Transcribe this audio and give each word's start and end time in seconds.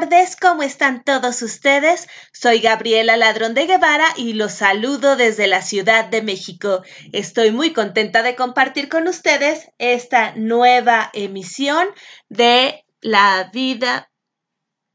tardes, 0.00 0.36
¿cómo 0.36 0.62
están 0.62 1.04
todos 1.04 1.40
ustedes? 1.40 2.06
Soy 2.30 2.60
Gabriela 2.60 3.16
Ladrón 3.16 3.54
de 3.54 3.66
Guevara 3.66 4.04
y 4.18 4.34
los 4.34 4.52
saludo 4.52 5.16
desde 5.16 5.46
la 5.46 5.62
Ciudad 5.62 6.04
de 6.04 6.20
México. 6.20 6.82
Estoy 7.14 7.50
muy 7.50 7.72
contenta 7.72 8.22
de 8.22 8.36
compartir 8.36 8.90
con 8.90 9.08
ustedes 9.08 9.70
esta 9.78 10.34
nueva 10.36 11.08
emisión 11.14 11.88
de 12.28 12.84
La 13.00 13.48
vida 13.54 14.10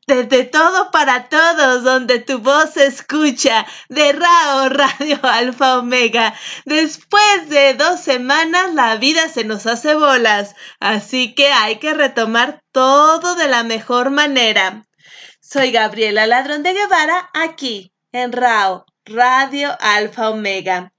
de 0.06 0.44
todo 0.44 0.92
para 0.92 1.30
todos, 1.30 1.84
donde 1.84 2.20
tu 2.20 2.40
voz 2.40 2.72
se 2.74 2.86
escucha, 2.86 3.66
de 3.90 4.12
Rao 4.12 4.70
Radio 4.70 5.20
Alfa 5.24 5.80
Omega. 5.80 6.36
Después 6.66 7.50
de 7.50 7.74
dos 7.74 8.00
semanas 8.02 8.74
la 8.74 8.98
vida 8.98 9.30
se 9.30 9.46
nos 9.46 9.66
hace 9.66 9.96
bolas, 9.96 10.56
así 10.80 11.34
que 11.34 11.48
hay 11.48 11.78
que 11.78 11.94
retomar 11.94 12.62
todo 12.72 13.36
de 13.36 13.48
la 13.48 13.64
mejor 13.64 14.10
manera. 14.10 14.86
Soy 15.54 15.72
Gabriela 15.74 16.28
Ladrón 16.28 16.64
de 16.64 16.72
Guevara, 16.72 17.30
aquí 17.34 17.92
en 18.14 18.32
Rao 18.32 18.86
Radio 19.04 19.76
Alfa 19.82 20.30
Omega. 20.30 20.94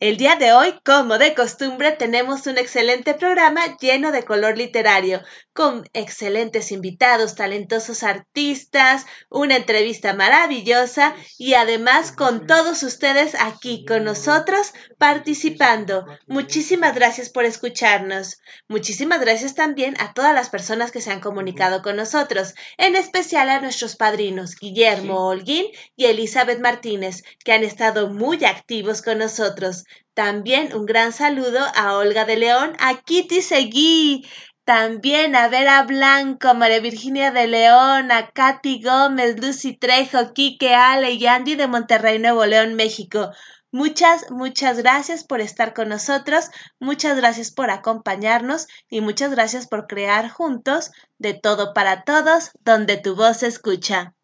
El 0.00 0.16
día 0.16 0.34
de 0.34 0.52
hoy, 0.52 0.74
como 0.84 1.18
de 1.18 1.36
costumbre, 1.36 1.92
tenemos 1.92 2.48
un 2.48 2.58
excelente 2.58 3.14
programa 3.14 3.60
lleno 3.80 4.10
de 4.10 4.24
color 4.24 4.58
literario, 4.58 5.22
con 5.52 5.88
excelentes 5.92 6.72
invitados, 6.72 7.34
talentosos 7.34 8.02
artistas, 8.02 9.06
una 9.28 9.56
entrevista 9.56 10.14
maravillosa 10.14 11.14
y 11.38 11.54
además 11.54 12.12
con 12.12 12.46
todos 12.46 12.82
ustedes 12.82 13.34
aquí 13.38 13.84
con 13.84 14.04
nosotros 14.04 14.72
participando. 14.98 16.06
Muchísimas 16.26 16.94
gracias 16.94 17.28
por 17.28 17.44
escucharnos. 17.44 18.40
Muchísimas 18.68 19.20
gracias 19.20 19.54
también 19.54 19.94
a 20.00 20.14
todas 20.14 20.34
las 20.34 20.48
personas 20.48 20.90
que 20.90 21.00
se 21.00 21.10
han 21.10 21.20
comunicado 21.20 21.82
con 21.82 21.96
nosotros, 21.96 22.54
en 22.78 22.96
especial 22.96 23.50
a 23.50 23.60
nuestros 23.60 23.96
padrinos 23.96 24.56
Guillermo 24.56 25.26
Holguín 25.26 25.66
y 25.96 26.06
Elizabeth 26.06 26.60
Martínez, 26.60 27.22
que 27.44 27.52
han 27.52 27.64
estado 27.64 28.08
muy 28.08 28.44
activos 28.44 29.02
con 29.02 29.18
nosotros. 29.18 29.84
También 30.14 30.74
un 30.76 30.84
gran 30.84 31.12
saludo 31.12 31.60
a 31.74 31.96
Olga 31.96 32.26
de 32.26 32.36
León, 32.36 32.76
a 32.78 33.00
Kitty 33.00 33.40
Seguí, 33.40 34.26
también 34.64 35.34
a 35.34 35.48
Vera 35.48 35.82
Blanco, 35.82 36.54
María 36.54 36.80
Virginia 36.80 37.32
de 37.32 37.46
León, 37.46 38.12
a 38.12 38.30
Katy 38.30 38.82
Gómez, 38.82 39.40
Lucy 39.40 39.76
Trejo, 39.76 40.32
Quique 40.32 40.74
Ale 40.74 41.12
y 41.12 41.26
Andy 41.26 41.56
de 41.56 41.66
Monterrey, 41.66 42.18
Nuevo 42.18 42.46
León, 42.46 42.74
México. 42.74 43.32
Muchas, 43.72 44.30
muchas 44.30 44.78
gracias 44.78 45.24
por 45.24 45.40
estar 45.40 45.72
con 45.74 45.88
nosotros, 45.88 46.50
muchas 46.78 47.16
gracias 47.16 47.50
por 47.50 47.70
acompañarnos 47.70 48.68
y 48.88 49.00
muchas 49.00 49.30
gracias 49.30 49.66
por 49.66 49.86
crear 49.86 50.28
juntos 50.28 50.90
de 51.18 51.34
todo 51.34 51.72
para 51.72 52.04
todos, 52.04 52.50
donde 52.60 52.98
tu 52.98 53.16
voz 53.16 53.38
se 53.38 53.46
escucha. 53.46 54.14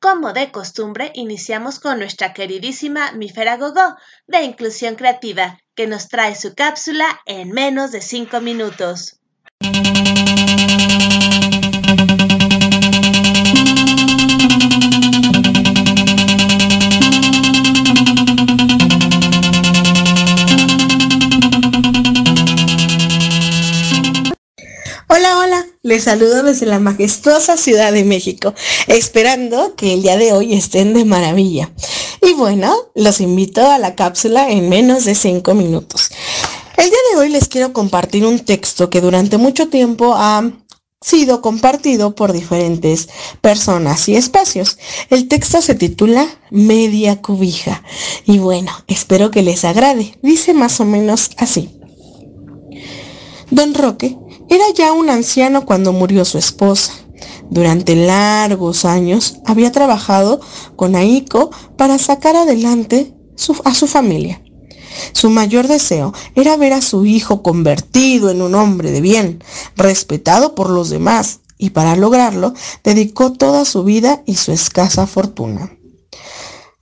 Como 0.00 0.32
de 0.32 0.50
costumbre, 0.52 1.10
iniciamos 1.14 1.80
con 1.80 1.98
nuestra 1.98 2.34
queridísima 2.34 3.12
Mifera 3.12 3.56
Gogo 3.56 3.96
de 4.26 4.42
Inclusión 4.42 4.94
Creativa, 4.94 5.58
que 5.74 5.86
nos 5.86 6.08
trae 6.08 6.34
su 6.34 6.54
cápsula 6.54 7.20
en 7.24 7.50
menos 7.52 7.92
de 7.92 8.02
5 8.02 8.40
minutos. 8.40 9.18
Les 25.86 26.02
saludo 26.02 26.42
desde 26.42 26.66
la 26.66 26.80
majestuosa 26.80 27.56
Ciudad 27.56 27.92
de 27.92 28.02
México, 28.02 28.52
esperando 28.88 29.76
que 29.76 29.94
el 29.94 30.02
día 30.02 30.16
de 30.16 30.32
hoy 30.32 30.52
estén 30.52 30.94
de 30.94 31.04
maravilla. 31.04 31.70
Y 32.20 32.32
bueno, 32.32 32.74
los 32.96 33.20
invito 33.20 33.64
a 33.64 33.78
la 33.78 33.94
cápsula 33.94 34.50
en 34.50 34.68
menos 34.68 35.04
de 35.04 35.14
cinco 35.14 35.54
minutos. 35.54 36.10
El 36.76 36.90
día 36.90 36.98
de 37.12 37.20
hoy 37.20 37.28
les 37.28 37.46
quiero 37.46 37.72
compartir 37.72 38.26
un 38.26 38.40
texto 38.40 38.90
que 38.90 39.00
durante 39.00 39.38
mucho 39.38 39.68
tiempo 39.68 40.14
ha 40.16 40.50
sido 41.00 41.40
compartido 41.40 42.16
por 42.16 42.32
diferentes 42.32 43.08
personas 43.40 44.08
y 44.08 44.16
espacios. 44.16 44.78
El 45.08 45.28
texto 45.28 45.62
se 45.62 45.76
titula 45.76 46.26
Media 46.50 47.22
Cubija. 47.22 47.84
Y 48.24 48.38
bueno, 48.38 48.72
espero 48.88 49.30
que 49.30 49.42
les 49.42 49.64
agrade. 49.64 50.18
Dice 50.20 50.52
más 50.52 50.80
o 50.80 50.84
menos 50.84 51.30
así. 51.36 51.78
Don 53.52 53.72
Roque 53.72 54.18
era 54.48 54.64
ya 54.74 54.92
un 54.92 55.10
anciano 55.10 55.64
cuando 55.64 55.92
murió 55.92 56.24
su 56.24 56.38
esposa. 56.38 56.92
Durante 57.50 57.96
largos 57.96 58.84
años 58.84 59.36
había 59.44 59.72
trabajado 59.72 60.40
con 60.76 60.94
Aiko 60.96 61.50
para 61.76 61.98
sacar 61.98 62.36
adelante 62.36 63.14
a 63.64 63.74
su 63.74 63.86
familia. 63.86 64.42
Su 65.12 65.30
mayor 65.30 65.68
deseo 65.68 66.12
era 66.34 66.56
ver 66.56 66.72
a 66.72 66.82
su 66.82 67.06
hijo 67.06 67.42
convertido 67.42 68.30
en 68.30 68.42
un 68.42 68.54
hombre 68.54 68.90
de 68.90 69.00
bien, 69.00 69.42
respetado 69.76 70.54
por 70.54 70.70
los 70.70 70.90
demás, 70.90 71.40
y 71.58 71.70
para 71.70 71.96
lograrlo 71.96 72.54
dedicó 72.84 73.32
toda 73.32 73.64
su 73.64 73.84
vida 73.84 74.22
y 74.26 74.36
su 74.36 74.52
escasa 74.52 75.06
fortuna. 75.06 75.72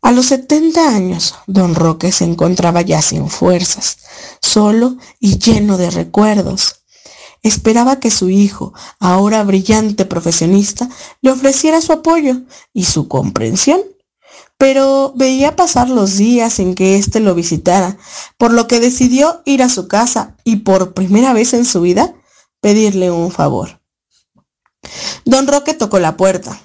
A 0.02 0.12
los 0.12 0.26
70 0.26 0.88
años, 0.88 1.34
don 1.46 1.74
Roque 1.74 2.12
se 2.12 2.24
encontraba 2.24 2.82
ya 2.82 3.00
sin 3.00 3.28
fuerzas, 3.28 3.98
solo 4.42 4.96
y 5.18 5.38
lleno 5.38 5.78
de 5.78 5.90
recuerdos. 5.90 6.83
Esperaba 7.44 8.00
que 8.00 8.10
su 8.10 8.30
hijo, 8.30 8.72
ahora 8.98 9.44
brillante 9.44 10.06
profesionista, 10.06 10.88
le 11.20 11.30
ofreciera 11.30 11.82
su 11.82 11.92
apoyo 11.92 12.38
y 12.72 12.84
su 12.84 13.06
comprensión. 13.06 13.82
Pero 14.56 15.12
veía 15.14 15.54
pasar 15.54 15.90
los 15.90 16.16
días 16.16 16.58
en 16.58 16.74
que 16.74 16.96
éste 16.96 17.20
lo 17.20 17.34
visitara, 17.34 17.98
por 18.38 18.50
lo 18.50 18.66
que 18.66 18.80
decidió 18.80 19.42
ir 19.44 19.62
a 19.62 19.68
su 19.68 19.88
casa 19.88 20.36
y 20.42 20.56
por 20.56 20.94
primera 20.94 21.34
vez 21.34 21.52
en 21.52 21.66
su 21.66 21.82
vida 21.82 22.14
pedirle 22.62 23.10
un 23.10 23.30
favor. 23.30 23.78
Don 25.26 25.46
Roque 25.46 25.74
tocó 25.74 25.98
la 25.98 26.16
puerta. 26.16 26.58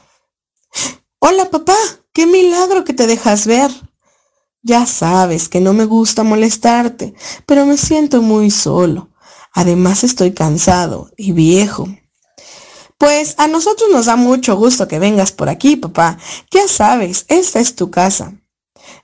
Hola 1.19 1.49
papá, 1.49 1.75
qué 2.13 2.25
milagro 2.25 2.85
que 2.85 2.93
te 2.93 3.05
dejas 3.05 3.47
ver. 3.47 3.69
Ya 4.61 4.85
sabes 4.85 5.49
que 5.49 5.59
no 5.59 5.73
me 5.73 5.83
gusta 5.83 6.23
molestarte, 6.23 7.13
pero 7.45 7.65
me 7.65 7.75
siento 7.75 8.21
muy 8.21 8.49
solo. 8.49 9.08
Además 9.59 10.05
estoy 10.05 10.31
cansado 10.31 11.11
y 11.17 11.33
viejo. 11.33 11.89
Pues 12.97 13.35
a 13.37 13.49
nosotros 13.49 13.89
nos 13.91 14.05
da 14.05 14.15
mucho 14.15 14.55
gusto 14.55 14.87
que 14.87 14.99
vengas 14.99 15.33
por 15.33 15.49
aquí, 15.49 15.75
papá. 15.75 16.17
Ya 16.49 16.65
sabes, 16.69 17.25
esta 17.27 17.59
es 17.59 17.75
tu 17.75 17.91
casa. 17.91 18.39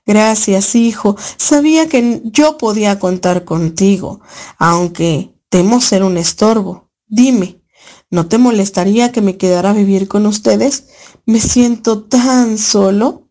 Gracias, 0.05 0.73
hijo. 0.75 1.17
Sabía 1.35 1.89
que 1.89 2.21
yo 2.23 2.57
podía 2.57 2.99
contar 2.99 3.43
contigo, 3.43 4.21
aunque 4.57 5.35
temo 5.49 5.81
ser 5.81 6.03
un 6.03 6.15
estorbo. 6.15 6.89
Dime, 7.05 7.61
¿no 8.09 8.29
te 8.29 8.37
molestaría 8.37 9.11
que 9.11 9.19
me 9.19 9.35
quedara 9.35 9.71
a 9.71 9.73
vivir 9.73 10.07
con 10.07 10.25
ustedes? 10.25 10.85
Me 11.25 11.41
siento 11.41 12.03
tan 12.03 12.57
solo. 12.57 13.27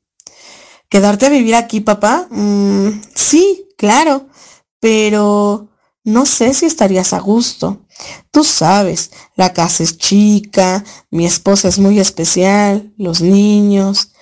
¿Quedarte 0.90 1.24
a 1.24 1.30
vivir 1.30 1.54
aquí, 1.54 1.80
papá? 1.80 2.28
Mm, 2.30 3.00
sí, 3.14 3.66
claro, 3.78 4.28
pero 4.78 5.70
no 6.04 6.26
sé 6.26 6.52
si 6.52 6.66
estarías 6.66 7.14
a 7.14 7.18
gusto. 7.18 7.86
Tú 8.30 8.44
sabes, 8.44 9.10
la 9.36 9.52
casa 9.52 9.82
es 9.82 9.96
chica, 9.96 10.84
mi 11.10 11.24
esposa 11.26 11.68
es 11.68 11.78
muy 11.78 11.98
especial, 11.98 12.92
los 12.98 13.22
niños. 13.22 14.12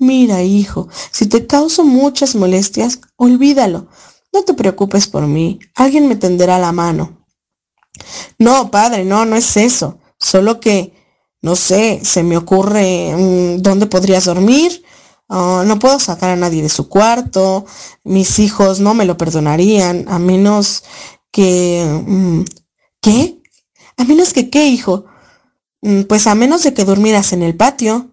Mira, 0.00 0.42
hijo, 0.42 0.88
si 1.12 1.26
te 1.26 1.46
causo 1.46 1.84
muchas 1.84 2.34
molestias, 2.34 3.00
olvídalo. 3.16 3.88
No 4.32 4.42
te 4.42 4.54
preocupes 4.54 5.06
por 5.06 5.26
mí, 5.28 5.60
alguien 5.76 6.08
me 6.08 6.16
tenderá 6.16 6.58
la 6.58 6.72
mano. 6.72 7.24
No, 8.38 8.70
padre, 8.72 9.04
no, 9.04 9.24
no 9.24 9.36
es 9.36 9.56
eso. 9.56 10.00
Solo 10.18 10.58
que, 10.58 10.92
no 11.40 11.54
sé, 11.54 12.00
se 12.04 12.24
me 12.24 12.36
ocurre 12.36 13.14
mm, 13.16 13.62
dónde 13.62 13.86
podrías 13.86 14.24
dormir 14.24 14.82
Oh, 15.28 15.64
no 15.64 15.78
puedo 15.78 15.98
sacar 15.98 16.30
a 16.30 16.36
nadie 16.36 16.62
de 16.62 16.68
su 16.68 16.88
cuarto, 16.88 17.64
mis 18.04 18.38
hijos 18.38 18.80
no 18.80 18.94
me 18.94 19.06
lo 19.06 19.16
perdonarían, 19.16 20.06
a 20.08 20.18
menos 20.18 20.84
que... 21.30 21.84
Mm, 22.06 22.42
¿Qué? 23.00 23.42
A 23.96 24.04
menos 24.04 24.32
que 24.32 24.50
qué, 24.50 24.68
hijo? 24.68 25.06
Mm, 25.82 26.02
pues 26.02 26.26
a 26.26 26.34
menos 26.34 26.62
de 26.62 26.74
que 26.74 26.84
durmieras 26.84 27.32
en 27.32 27.42
el 27.42 27.56
patio. 27.56 28.10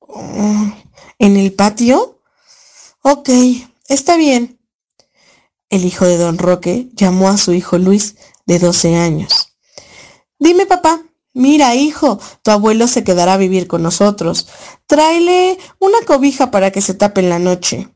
Oh, 0.00 0.72
¿En 1.18 1.36
el 1.36 1.52
patio? 1.52 2.20
Ok, 3.02 3.30
está 3.88 4.16
bien. 4.16 4.58
El 5.70 5.84
hijo 5.84 6.04
de 6.04 6.18
don 6.18 6.38
Roque 6.38 6.88
llamó 6.94 7.28
a 7.28 7.38
su 7.38 7.52
hijo 7.52 7.78
Luis, 7.78 8.16
de 8.46 8.58
12 8.58 8.96
años. 8.96 9.54
Dime, 10.38 10.66
papá, 10.66 11.02
Mira, 11.34 11.74
hijo, 11.74 12.20
tu 12.42 12.50
abuelo 12.50 12.86
se 12.86 13.04
quedará 13.04 13.34
a 13.34 13.38
vivir 13.38 13.66
con 13.66 13.82
nosotros. 13.82 14.48
Tráele 14.86 15.58
una 15.78 15.98
cobija 16.06 16.50
para 16.50 16.70
que 16.70 16.82
se 16.82 16.94
tape 16.94 17.20
en 17.20 17.30
la 17.30 17.38
noche. 17.38 17.88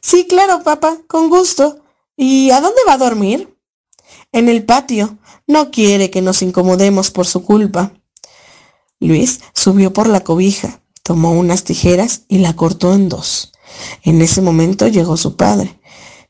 Sí, 0.00 0.26
claro, 0.26 0.62
papá, 0.62 0.98
con 1.08 1.30
gusto. 1.30 1.80
¿Y 2.16 2.50
a 2.50 2.60
dónde 2.60 2.80
va 2.86 2.94
a 2.94 2.98
dormir? 2.98 3.56
En 4.32 4.48
el 4.48 4.64
patio. 4.64 5.18
No 5.46 5.70
quiere 5.70 6.10
que 6.10 6.22
nos 6.22 6.42
incomodemos 6.42 7.10
por 7.10 7.26
su 7.26 7.44
culpa. 7.44 7.92
Luis 9.00 9.40
subió 9.52 9.92
por 9.92 10.08
la 10.08 10.20
cobija, 10.20 10.80
tomó 11.02 11.32
unas 11.32 11.64
tijeras 11.64 12.22
y 12.28 12.38
la 12.38 12.56
cortó 12.56 12.94
en 12.94 13.08
dos. 13.08 13.52
En 14.02 14.22
ese 14.22 14.40
momento 14.40 14.88
llegó 14.88 15.16
su 15.16 15.36
padre. 15.36 15.78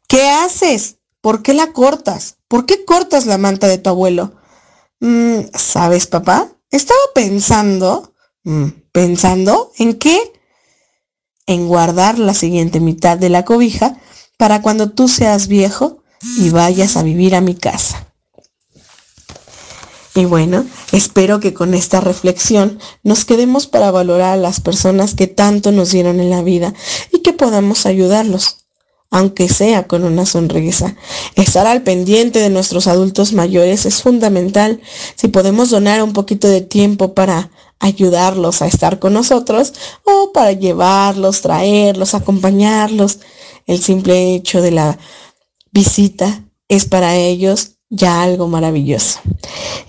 ¿Qué 0.09 0.29
haces? 0.29 0.97
¿Por 1.21 1.43
qué 1.43 1.55
la 1.55 1.73
cortas? 1.73 2.39
¿Por 2.49 2.67
qué 2.67 2.85
cortas 2.85 3.27
la 3.27 3.39
manta 3.39 3.69
de 3.69 3.79
tu 3.79 3.91
abuelo? 3.91 4.33
Mm, 5.01 5.41
¿Sabes, 5.55 6.07
papá? 6.07 6.49
Estaba 6.71 7.01
pensando. 7.15 8.15
Mm, 8.45 8.69
¿Pensando 8.93 9.73
en 9.79 9.95
qué? 9.95 10.33
En 11.47 11.69
guardar 11.69 12.19
la 12.19 12.35
siguiente 12.35 12.81
mitad 12.81 13.19
de 13.19 13.29
la 13.29 13.45
cobija 13.45 13.99
para 14.37 14.63
cuando 14.63 14.91
tú 14.91 15.09
seas 15.09 15.49
viejo 15.49 16.03
y 16.39 16.51
vayas 16.51 16.97
a 16.97 17.03
vivir 17.03 17.35
a 17.35 17.41
mi 17.41 17.55
casa. 17.55 18.09
Y 20.15 20.27
bueno, 20.27 20.65
espero 20.93 21.41
que 21.41 21.55
con 21.55 21.75
esta 21.75 22.01
reflexión 22.01 22.79
nos 23.03 23.25
quedemos 23.25 23.67
para 23.67 23.91
valorar 23.91 24.35
a 24.35 24.41
las 24.41 24.61
personas 24.61 25.15
que 25.15 25.27
tanto 25.27 25.73
nos 25.73 25.91
dieron 25.91 26.21
en 26.21 26.31
la 26.31 26.43
vida 26.43 26.73
y 27.13 27.21
que 27.21 27.33
podamos 27.33 27.85
ayudarlos, 27.85 28.64
aunque 29.15 29.49
sea 29.49 29.87
con 29.87 30.03
una 30.03 30.27
sonrisa. 30.27 30.97
Estar 31.37 31.69
al 31.69 31.83
pendiente 31.83 32.41
de 32.41 32.51
nuestros 32.51 32.89
adultos 32.89 33.33
mayores 33.33 33.87
es 33.87 34.03
fundamental. 34.03 34.81
Si 35.15 35.29
podemos 35.29 35.71
donar 35.71 36.03
un 36.03 36.13
poquito 36.13 36.49
de 36.49 36.63
tiempo 36.63 37.15
para 37.15 37.49
ayudarlos 37.79 38.61
a 38.61 38.67
estar 38.67 38.99
con 38.99 39.13
nosotros 39.13 39.73
o 40.03 40.33
para 40.33 40.51
llevarlos, 40.51 41.43
traerlos, 41.43 42.15
acompañarlos, 42.15 43.21
el 43.67 43.81
simple 43.81 44.35
hecho 44.35 44.61
de 44.61 44.73
la 44.73 44.99
visita 45.71 46.43
es 46.67 46.85
para 46.85 47.15
ellos 47.15 47.77
ya 47.91 48.21
algo 48.21 48.49
maravilloso. 48.49 49.21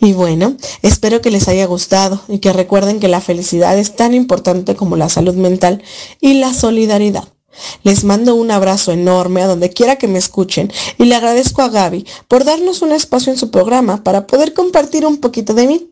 Y 0.01 0.13
bueno, 0.13 0.55
espero 0.83 1.21
que 1.21 1.31
les 1.31 1.47
haya 1.47 1.65
gustado 1.65 2.21
y 2.27 2.37
que 2.37 2.53
recuerden 2.53 2.99
que 2.99 3.07
la 3.07 3.21
felicidad 3.21 3.75
es 3.75 3.95
tan 3.95 4.13
importante 4.13 4.75
como 4.75 4.97
la 4.97 5.09
salud 5.09 5.33
mental 5.33 5.81
y 6.21 6.35
la 6.35 6.53
solidaridad. 6.53 7.34
Les 7.83 8.03
mando 8.03 8.35
un 8.35 8.51
abrazo 8.51 8.91
enorme 8.91 9.41
a 9.41 9.47
donde 9.47 9.69
quiera 9.69 9.97
que 9.97 10.07
me 10.07 10.19
escuchen 10.19 10.71
y 10.97 11.05
le 11.05 11.15
agradezco 11.15 11.61
a 11.61 11.69
Gaby 11.69 12.05
por 12.27 12.43
darnos 12.43 12.81
un 12.81 12.91
espacio 12.91 13.31
en 13.31 13.39
su 13.39 13.51
programa 13.51 14.03
para 14.03 14.27
poder 14.27 14.53
compartir 14.53 15.05
un 15.05 15.17
poquito 15.17 15.53
de 15.53 15.67
mí. 15.67 15.89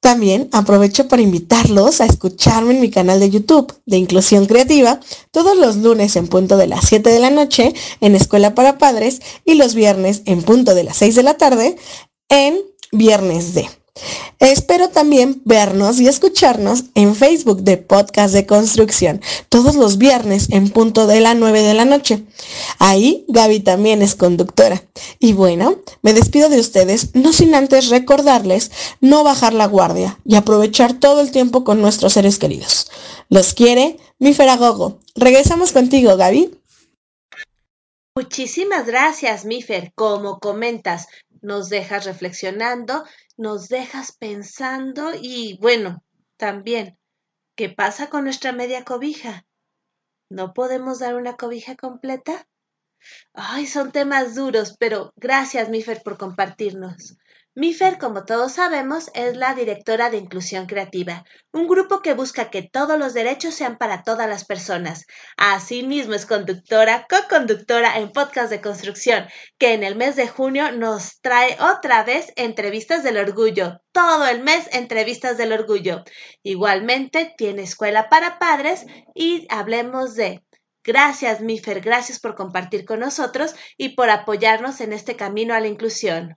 También 0.00 0.50
aprovecho 0.52 1.08
para 1.08 1.22
invitarlos 1.22 2.02
a 2.02 2.04
escucharme 2.04 2.74
en 2.74 2.80
mi 2.82 2.90
canal 2.90 3.20
de 3.20 3.30
YouTube 3.30 3.72
de 3.86 3.96
Inclusión 3.96 4.44
Creativa 4.44 5.00
todos 5.30 5.56
los 5.56 5.76
lunes 5.76 6.16
en 6.16 6.28
punto 6.28 6.58
de 6.58 6.66
las 6.66 6.86
7 6.88 7.08
de 7.08 7.20
la 7.20 7.30
noche 7.30 7.72
en 8.02 8.14
Escuela 8.14 8.54
para 8.54 8.76
Padres 8.76 9.22
y 9.46 9.54
los 9.54 9.74
viernes 9.74 10.20
en 10.26 10.42
punto 10.42 10.74
de 10.74 10.84
las 10.84 10.98
6 10.98 11.14
de 11.14 11.22
la 11.22 11.38
tarde 11.38 11.76
en 12.28 12.58
Viernes 12.92 13.54
de. 13.54 13.66
Espero 14.44 14.90
también 14.90 15.40
vernos 15.46 15.98
y 16.00 16.06
escucharnos 16.06 16.84
en 16.94 17.14
Facebook 17.16 17.62
de 17.62 17.78
Podcast 17.78 18.34
de 18.34 18.44
Construcción 18.44 19.22
todos 19.48 19.74
los 19.74 19.96
viernes 19.96 20.48
en 20.50 20.68
punto 20.68 21.06
de 21.06 21.20
las 21.20 21.34
9 21.34 21.62
de 21.62 21.72
la 21.72 21.86
noche. 21.86 22.24
Ahí 22.78 23.24
Gaby 23.28 23.60
también 23.60 24.02
es 24.02 24.14
conductora. 24.14 24.82
Y 25.18 25.32
bueno, 25.32 25.78
me 26.02 26.12
despido 26.12 26.50
de 26.50 26.60
ustedes, 26.60 27.14
no 27.14 27.32
sin 27.32 27.54
antes 27.54 27.88
recordarles 27.88 28.70
no 29.00 29.24
bajar 29.24 29.54
la 29.54 29.66
guardia 29.66 30.18
y 30.26 30.34
aprovechar 30.36 30.92
todo 30.92 31.22
el 31.22 31.30
tiempo 31.30 31.64
con 31.64 31.80
nuestros 31.80 32.12
seres 32.12 32.38
queridos. 32.38 32.90
Los 33.30 33.54
quiere 33.54 33.96
mi 34.18 34.34
Feragogo. 34.34 34.98
Regresamos 35.14 35.72
contigo, 35.72 36.18
Gaby. 36.18 36.50
Muchísimas 38.14 38.84
gracias, 38.84 39.46
Mifer. 39.46 39.90
Como 39.94 40.38
comentas, 40.38 41.08
nos 41.44 41.68
dejas 41.68 42.04
reflexionando, 42.04 43.04
nos 43.36 43.68
dejas 43.68 44.16
pensando 44.16 45.12
y 45.14 45.58
bueno, 45.60 46.02
también, 46.36 46.98
¿qué 47.56 47.68
pasa 47.68 48.08
con 48.08 48.24
nuestra 48.24 48.52
media 48.52 48.84
cobija? 48.84 49.46
¿No 50.30 50.52
podemos 50.54 50.98
dar 50.98 51.14
una 51.14 51.36
cobija 51.36 51.76
completa? 51.76 52.46
Ay, 53.34 53.66
son 53.66 53.92
temas 53.92 54.34
duros, 54.34 54.76
pero 54.78 55.12
gracias, 55.16 55.68
Mifer, 55.68 56.02
por 56.02 56.16
compartirnos. 56.16 57.16
MIFER, 57.56 57.98
como 57.98 58.24
todos 58.24 58.54
sabemos, 58.54 59.12
es 59.14 59.36
la 59.36 59.54
directora 59.54 60.10
de 60.10 60.16
Inclusión 60.16 60.66
Creativa, 60.66 61.24
un 61.52 61.68
grupo 61.68 62.02
que 62.02 62.12
busca 62.12 62.50
que 62.50 62.62
todos 62.62 62.98
los 62.98 63.14
derechos 63.14 63.54
sean 63.54 63.78
para 63.78 64.02
todas 64.02 64.28
las 64.28 64.44
personas. 64.44 65.06
Asimismo 65.36 66.14
es 66.14 66.26
conductora, 66.26 67.06
co-conductora 67.08 67.98
en 67.98 68.10
Podcast 68.10 68.50
de 68.50 68.60
Construcción, 68.60 69.26
que 69.56 69.72
en 69.72 69.84
el 69.84 69.94
mes 69.94 70.16
de 70.16 70.26
junio 70.26 70.72
nos 70.72 71.20
trae 71.20 71.56
otra 71.60 72.02
vez 72.02 72.32
entrevistas 72.34 73.04
del 73.04 73.18
orgullo. 73.18 73.80
Todo 73.92 74.26
el 74.26 74.42
mes 74.42 74.68
entrevistas 74.72 75.38
del 75.38 75.52
orgullo. 75.52 76.02
Igualmente 76.42 77.34
tiene 77.38 77.62
escuela 77.62 78.08
para 78.08 78.40
padres 78.40 78.84
y 79.14 79.46
hablemos 79.48 80.16
de 80.16 80.42
Gracias, 80.86 81.40
Mifer, 81.40 81.80
gracias 81.80 82.20
por 82.20 82.34
compartir 82.34 82.84
con 82.84 83.00
nosotros 83.00 83.54
y 83.78 83.90
por 83.90 84.10
apoyarnos 84.10 84.82
en 84.82 84.92
este 84.92 85.16
camino 85.16 85.54
a 85.54 85.60
la 85.60 85.68
inclusión. 85.68 86.36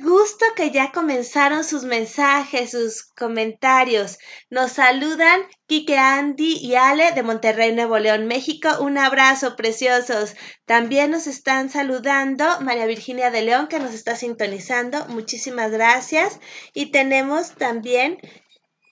Gusto 0.00 0.46
que 0.54 0.70
ya 0.70 0.92
comenzaron 0.92 1.64
sus 1.64 1.82
mensajes, 1.82 2.70
sus 2.70 3.02
comentarios. 3.02 4.18
Nos 4.48 4.72
saludan 4.72 5.42
Kike 5.66 5.98
Andy 5.98 6.58
y 6.62 6.76
Ale 6.76 7.10
de 7.10 7.24
Monterrey, 7.24 7.72
Nuevo 7.72 7.98
León, 7.98 8.28
México. 8.28 8.68
Un 8.80 8.98
abrazo, 8.98 9.56
preciosos. 9.56 10.36
También 10.64 11.10
nos 11.10 11.26
están 11.26 11.70
saludando 11.70 12.44
María 12.60 12.86
Virginia 12.86 13.32
de 13.32 13.42
León, 13.42 13.66
que 13.66 13.80
nos 13.80 13.94
está 13.94 14.14
sintonizando. 14.14 15.06
Muchísimas 15.08 15.72
gracias. 15.72 16.38
Y 16.72 16.92
tenemos 16.92 17.56
también 17.56 18.18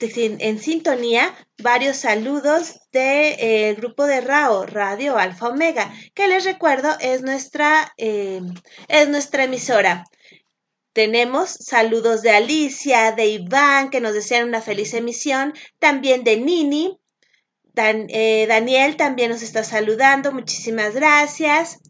en 0.00 0.58
sintonía 0.58 1.32
varios 1.62 1.98
saludos 1.98 2.80
del 2.90 3.36
de, 3.36 3.74
grupo 3.78 4.04
de 4.04 4.20
RAO, 4.20 4.66
Radio 4.66 5.16
Alfa 5.16 5.46
Omega, 5.46 5.94
que 6.12 6.26
les 6.26 6.44
recuerdo 6.44 6.88
es 6.98 7.22
nuestra, 7.22 7.92
eh, 7.98 8.40
es 8.88 9.08
nuestra 9.08 9.44
emisora. 9.44 10.04
Tenemos 10.92 11.50
saludos 11.50 12.22
de 12.22 12.30
Alicia, 12.30 13.12
de 13.12 13.26
Iván, 13.26 13.90
que 13.90 14.00
nos 14.00 14.12
desean 14.12 14.48
una 14.48 14.60
feliz 14.60 14.92
emisión, 14.94 15.54
también 15.78 16.22
de 16.24 16.36
Nini. 16.36 16.98
Eh, 17.74 18.44
Daniel 18.46 18.96
también 18.96 19.30
nos 19.30 19.42
está 19.42 19.64
saludando, 19.64 20.32
muchísimas 20.32 20.94
gracias. 20.94 21.80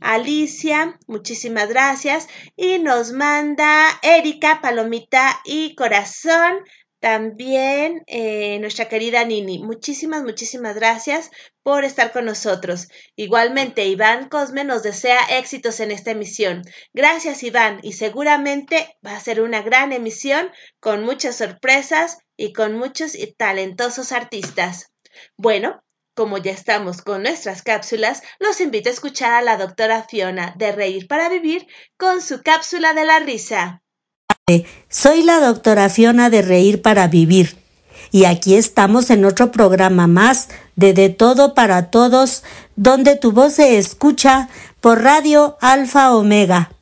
Alicia, 0.00 0.98
muchísimas 1.06 1.68
gracias. 1.68 2.28
Y 2.56 2.78
nos 2.78 3.12
manda 3.12 3.86
Erika, 4.02 4.60
Palomita 4.60 5.40
y 5.44 5.74
Corazón. 5.74 6.58
También 7.02 8.04
eh, 8.06 8.60
nuestra 8.60 8.88
querida 8.88 9.24
Nini, 9.24 9.58
muchísimas, 9.58 10.22
muchísimas 10.22 10.76
gracias 10.76 11.32
por 11.64 11.84
estar 11.84 12.12
con 12.12 12.26
nosotros. 12.26 12.86
Igualmente, 13.16 13.86
Iván 13.86 14.28
Cosme 14.28 14.62
nos 14.62 14.84
desea 14.84 15.18
éxitos 15.36 15.80
en 15.80 15.90
esta 15.90 16.12
emisión. 16.12 16.62
Gracias, 16.92 17.42
Iván, 17.42 17.80
y 17.82 17.94
seguramente 17.94 18.96
va 19.04 19.16
a 19.16 19.20
ser 19.20 19.40
una 19.40 19.62
gran 19.62 19.90
emisión 19.92 20.52
con 20.78 21.02
muchas 21.02 21.34
sorpresas 21.34 22.18
y 22.36 22.52
con 22.52 22.78
muchos 22.78 23.16
talentosos 23.36 24.12
artistas. 24.12 24.92
Bueno, 25.36 25.82
como 26.14 26.38
ya 26.38 26.52
estamos 26.52 27.02
con 27.02 27.24
nuestras 27.24 27.62
cápsulas, 27.62 28.22
los 28.38 28.60
invito 28.60 28.90
a 28.90 28.92
escuchar 28.92 29.32
a 29.32 29.42
la 29.42 29.56
doctora 29.56 30.04
Fiona 30.04 30.54
de 30.56 30.70
Reír 30.70 31.08
para 31.08 31.28
Vivir 31.28 31.66
con 31.96 32.22
su 32.22 32.44
cápsula 32.44 32.94
de 32.94 33.04
la 33.04 33.18
risa. 33.18 33.82
Soy 34.88 35.22
la 35.22 35.38
doctora 35.38 35.88
Fiona 35.88 36.28
de 36.28 36.42
Reír 36.42 36.82
para 36.82 37.06
Vivir 37.06 37.56
y 38.10 38.24
aquí 38.24 38.56
estamos 38.56 39.08
en 39.10 39.24
otro 39.24 39.52
programa 39.52 40.08
más 40.08 40.48
de 40.74 40.92
De 40.94 41.10
Todo 41.10 41.54
para 41.54 41.90
Todos, 41.90 42.42
donde 42.74 43.14
tu 43.14 43.30
voz 43.30 43.52
se 43.52 43.78
escucha 43.78 44.48
por 44.80 45.02
Radio 45.02 45.56
Alfa 45.60 46.12
Omega. 46.16 46.72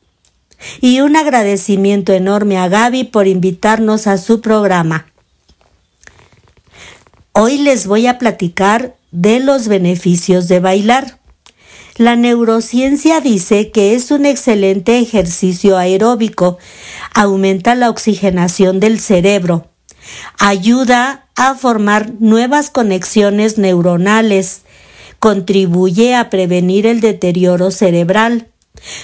Y 0.79 1.01
un 1.01 1.15
agradecimiento 1.15 2.13
enorme 2.13 2.57
a 2.57 2.67
Gaby 2.67 3.03
por 3.03 3.27
invitarnos 3.27 4.07
a 4.07 4.17
su 4.17 4.41
programa. 4.41 5.05
Hoy 7.33 7.59
les 7.59 7.85
voy 7.85 8.07
a 8.07 8.17
platicar 8.17 8.95
de 9.11 9.39
los 9.39 9.67
beneficios 9.67 10.47
de 10.47 10.59
bailar. 10.59 11.19
La 12.01 12.15
neurociencia 12.15 13.21
dice 13.21 13.69
que 13.69 13.93
es 13.93 14.09
un 14.09 14.25
excelente 14.25 14.97
ejercicio 14.97 15.77
aeróbico, 15.77 16.57
aumenta 17.13 17.75
la 17.75 17.91
oxigenación 17.91 18.79
del 18.79 18.99
cerebro, 18.99 19.67
ayuda 20.39 21.27
a 21.35 21.53
formar 21.53 22.13
nuevas 22.17 22.71
conexiones 22.71 23.59
neuronales, 23.59 24.63
contribuye 25.19 26.15
a 26.15 26.31
prevenir 26.31 26.87
el 26.87 27.01
deterioro 27.01 27.69
cerebral, 27.69 28.47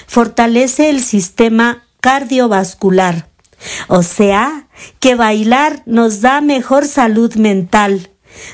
fortalece 0.07 0.89
el 0.89 1.03
sistema 1.03 1.83
cardiovascular. 2.01 3.29
O 3.89 4.01
sea, 4.01 4.69
que 4.99 5.13
bailar 5.13 5.83
nos 5.85 6.21
da 6.21 6.41
mejor 6.41 6.87
salud 6.87 7.35
mental, 7.35 8.09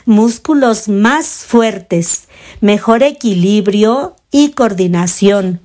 músculos 0.06 0.90
más 0.90 1.28
fuertes, 1.48 2.28
mejor 2.60 3.04
equilibrio 3.04 4.18
y 4.34 4.52
coordinación, 4.52 5.62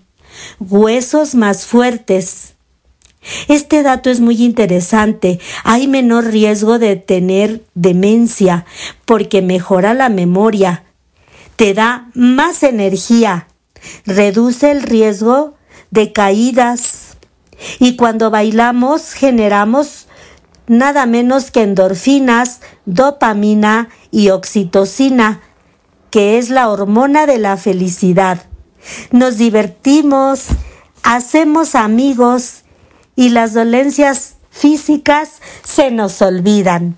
huesos 0.61 1.35
más 1.35 1.67
fuertes. 1.67 2.55
Este 3.49 3.83
dato 3.83 4.11
es 4.11 4.21
muy 4.21 4.45
interesante. 4.45 5.41
Hay 5.65 5.89
menor 5.89 6.27
riesgo 6.27 6.79
de 6.79 6.95
tener 6.97 7.65
demencia 7.75 8.67
porque 9.07 9.43
mejora 9.43 9.95
la 9.95 10.11
memoria, 10.11 10.85
te 11.57 11.75
da 11.75 12.11
más 12.15 12.63
energía, 12.63 13.49
reduce 14.05 14.71
el 14.71 14.83
riesgo 14.83 15.55
de 15.91 16.13
caídas 16.13 17.17
y 17.81 17.97
cuando 17.97 18.31
bailamos 18.31 19.15
generamos 19.15 20.07
nada 20.67 21.07
menos 21.07 21.51
que 21.51 21.63
endorfinas, 21.63 22.61
dopamina 22.85 23.89
y 24.11 24.29
oxitocina, 24.29 25.41
que 26.11 26.37
es 26.37 26.51
la 26.51 26.69
hormona 26.69 27.25
de 27.27 27.39
la 27.39 27.57
felicidad. 27.57 28.49
Nos 29.11 29.39
divertimos, 29.39 30.47
hacemos 31.03 31.75
amigos 31.75 32.65
y 33.17 33.31
las 33.31 33.55
dolencias 33.55 34.37
físicas 34.51 35.41
se 35.65 35.91
nos 35.91 36.21
olvidan. 36.23 36.97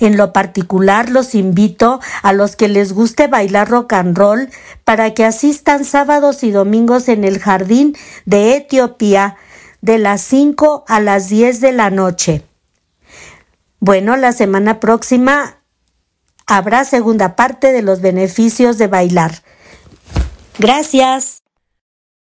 En 0.00 0.16
lo 0.16 0.32
particular 0.32 1.08
los 1.08 1.34
invito 1.34 2.00
a 2.22 2.32
los 2.32 2.56
que 2.56 2.68
les 2.68 2.92
guste 2.92 3.26
bailar 3.26 3.68
rock 3.68 3.94
and 3.94 4.16
roll 4.16 4.50
para 4.84 5.14
que 5.14 5.24
asistan 5.24 5.84
sábados 5.84 6.44
y 6.44 6.50
domingos 6.50 7.08
en 7.08 7.24
el 7.24 7.38
jardín 7.38 7.96
de 8.24 8.56
Etiopía 8.56 9.36
de 9.80 9.98
las 9.98 10.20
5 10.22 10.84
a 10.86 11.00
las 11.00 11.28
10 11.28 11.60
de 11.60 11.72
la 11.72 11.90
noche. 11.90 12.42
Bueno, 13.80 14.16
la 14.16 14.32
semana 14.32 14.80
próxima 14.80 15.58
habrá 16.46 16.84
segunda 16.84 17.36
parte 17.36 17.72
de 17.72 17.82
los 17.82 18.00
beneficios 18.00 18.78
de 18.78 18.86
bailar. 18.86 19.42
Gracias. 20.58 21.42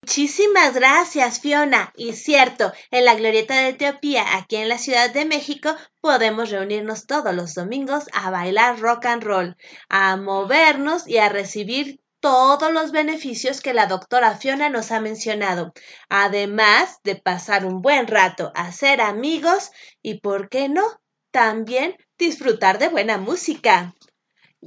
Muchísimas 0.01 0.73
gracias, 0.73 1.41
Fiona. 1.41 1.91
Y 1.95 2.13
cierto, 2.13 2.71
en 2.91 3.03
la 3.03 3.15
Glorieta 3.15 3.55
de 3.55 3.69
Etiopía, 3.69 4.37
aquí 4.37 4.55
en 4.55 4.69
la 4.69 4.77
Ciudad 4.77 5.11
de 5.11 5.25
México, 5.25 5.75
podemos 5.99 6.49
reunirnos 6.49 7.07
todos 7.07 7.33
los 7.35 7.55
domingos 7.55 8.05
a 8.13 8.31
bailar 8.31 8.79
rock 8.79 9.05
and 9.05 9.23
roll, 9.23 9.57
a 9.89 10.15
movernos 10.15 11.07
y 11.07 11.17
a 11.17 11.29
recibir 11.29 11.99
todos 12.19 12.71
los 12.71 12.91
beneficios 12.91 13.61
que 13.61 13.73
la 13.73 13.87
doctora 13.87 14.35
Fiona 14.37 14.69
nos 14.69 14.91
ha 14.91 15.01
mencionado, 15.01 15.73
además 16.09 16.99
de 17.03 17.15
pasar 17.15 17.65
un 17.65 17.81
buen 17.81 18.07
rato, 18.07 18.51
hacer 18.55 19.01
amigos 19.01 19.71
y, 20.01 20.19
¿por 20.19 20.49
qué 20.49 20.69
no?, 20.69 20.85
también 21.31 21.95
disfrutar 22.17 22.79
de 22.79 22.87
buena 22.87 23.17
música. 23.17 23.93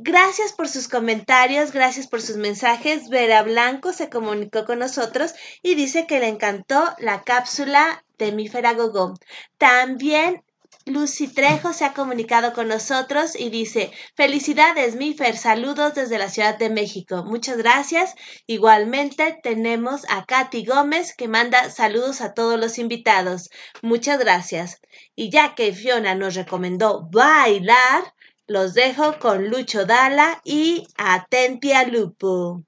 Gracias 0.02 0.54
por 0.54 0.66
sus 0.66 0.88
comentarios, 0.88 1.72
gracias 1.72 2.06
por 2.06 2.22
sus 2.22 2.36
mensajes. 2.36 3.10
Vera 3.10 3.42
Blanco 3.42 3.92
se 3.92 4.08
comunicó 4.08 4.64
con 4.64 4.78
nosotros 4.78 5.34
y 5.62 5.74
dice 5.74 6.06
que 6.06 6.20
le 6.20 6.28
encantó 6.28 6.82
la 6.96 7.22
cápsula 7.22 8.02
de 8.16 8.30
Gogo. 8.78 9.12
También 9.58 10.42
Lucy 10.86 11.28
Trejo 11.28 11.74
se 11.74 11.84
ha 11.84 11.92
comunicado 11.92 12.54
con 12.54 12.68
nosotros 12.68 13.38
y 13.38 13.50
dice, 13.50 13.92
felicidades 14.16 14.96
Mifer, 14.96 15.36
saludos 15.36 15.94
desde 15.94 16.16
la 16.16 16.30
Ciudad 16.30 16.56
de 16.56 16.70
México. 16.70 17.22
Muchas 17.22 17.58
gracias. 17.58 18.14
Igualmente 18.46 19.38
tenemos 19.42 20.06
a 20.08 20.24
Katy 20.24 20.64
Gómez 20.64 21.14
que 21.14 21.28
manda 21.28 21.68
saludos 21.68 22.22
a 22.22 22.32
todos 22.32 22.58
los 22.58 22.78
invitados. 22.78 23.50
Muchas 23.82 24.18
gracias. 24.18 24.80
Y 25.14 25.28
ya 25.28 25.54
que 25.54 25.74
Fiona 25.74 26.14
nos 26.14 26.36
recomendó 26.36 27.06
bailar, 27.10 28.14
los 28.50 28.74
dejo 28.74 29.16
con 29.20 29.48
Lucho 29.48 29.86
Dala 29.86 30.40
y 30.42 30.84
Atentia 30.96 31.86
Lupo. 31.86 32.64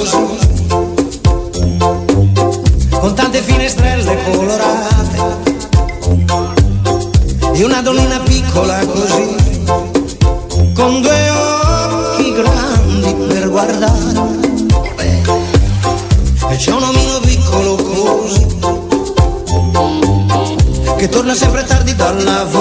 così, 0.00 0.16
con 3.00 3.14
tante 3.14 3.42
finestrelle 3.42 4.16
colorate 4.24 5.18
e 7.52 7.64
una 7.64 7.82
donnina 7.82 8.18
piccola 8.20 8.78
così, 8.86 9.36
con 10.74 11.02
due 11.02 11.30
occhi 11.30 12.32
grandi 12.32 13.14
per 13.28 13.50
guardare. 13.50 14.38
E 16.48 16.56
c'è 16.56 16.72
un 16.72 16.82
omino 16.82 17.20
piccolo 17.20 17.74
così, 17.76 18.46
che 20.96 21.08
torna 21.10 21.34
sempre 21.34 21.64
tardi 21.64 21.94
dal 21.94 22.24
lavoro 22.24 22.59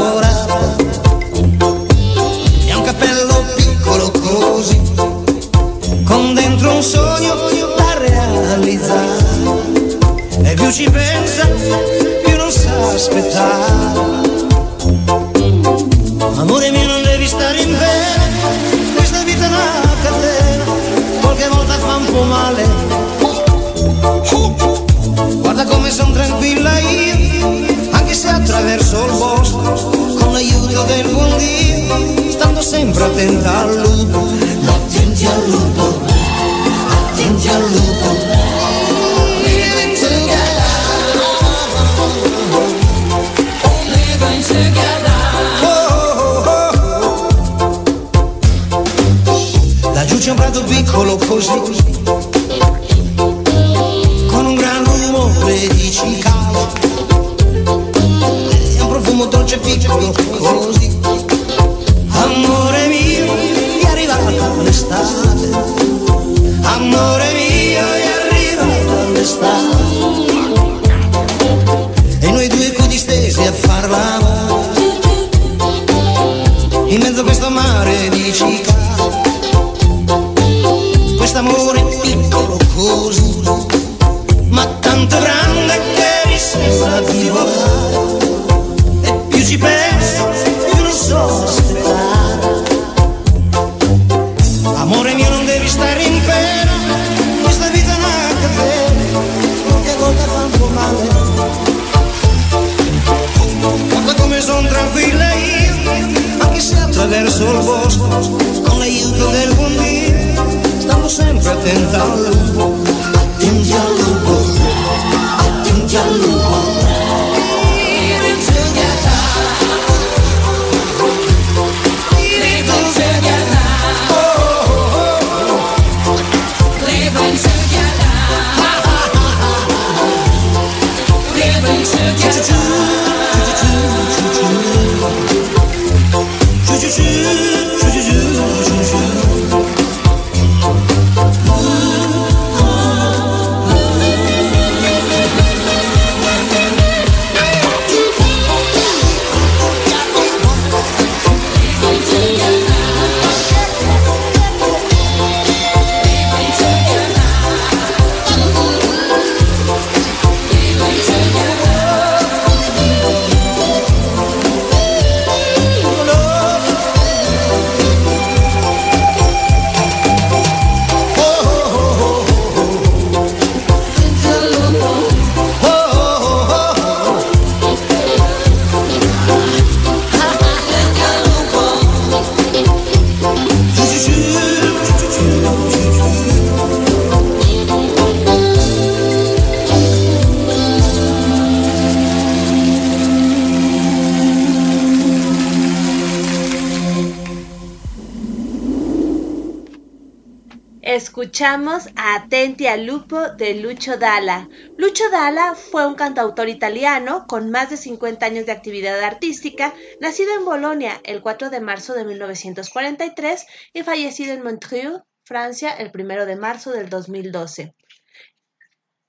Escuchamos 200.91 201.87
a 201.95 202.15
Atenti 202.15 202.65
al 202.65 202.87
Lupo 202.87 203.29
de 203.33 203.53
Lucho 203.53 203.97
Dalla. 203.97 204.49
Lucho 204.75 205.07
Dalla 205.11 205.53
fue 205.53 205.85
un 205.85 205.93
cantautor 205.93 206.49
italiano 206.49 207.27
con 207.27 207.51
más 207.51 207.69
de 207.69 207.77
50 207.77 208.25
años 208.25 208.47
de 208.47 208.53
actividad 208.53 208.99
artística, 209.01 209.75
nacido 210.01 210.33
en 210.33 210.45
Bolonia 210.45 210.99
el 211.03 211.21
4 211.21 211.51
de 211.51 211.59
marzo 211.59 211.93
de 211.93 212.05
1943 212.05 213.45
y 213.71 213.83
fallecido 213.83 214.33
en 214.33 214.41
Montreux, 214.41 215.03
Francia, 215.23 215.69
el 215.69 215.91
1 215.93 216.25
de 216.25 216.35
marzo 216.35 216.71
del 216.71 216.89
2012. 216.89 217.75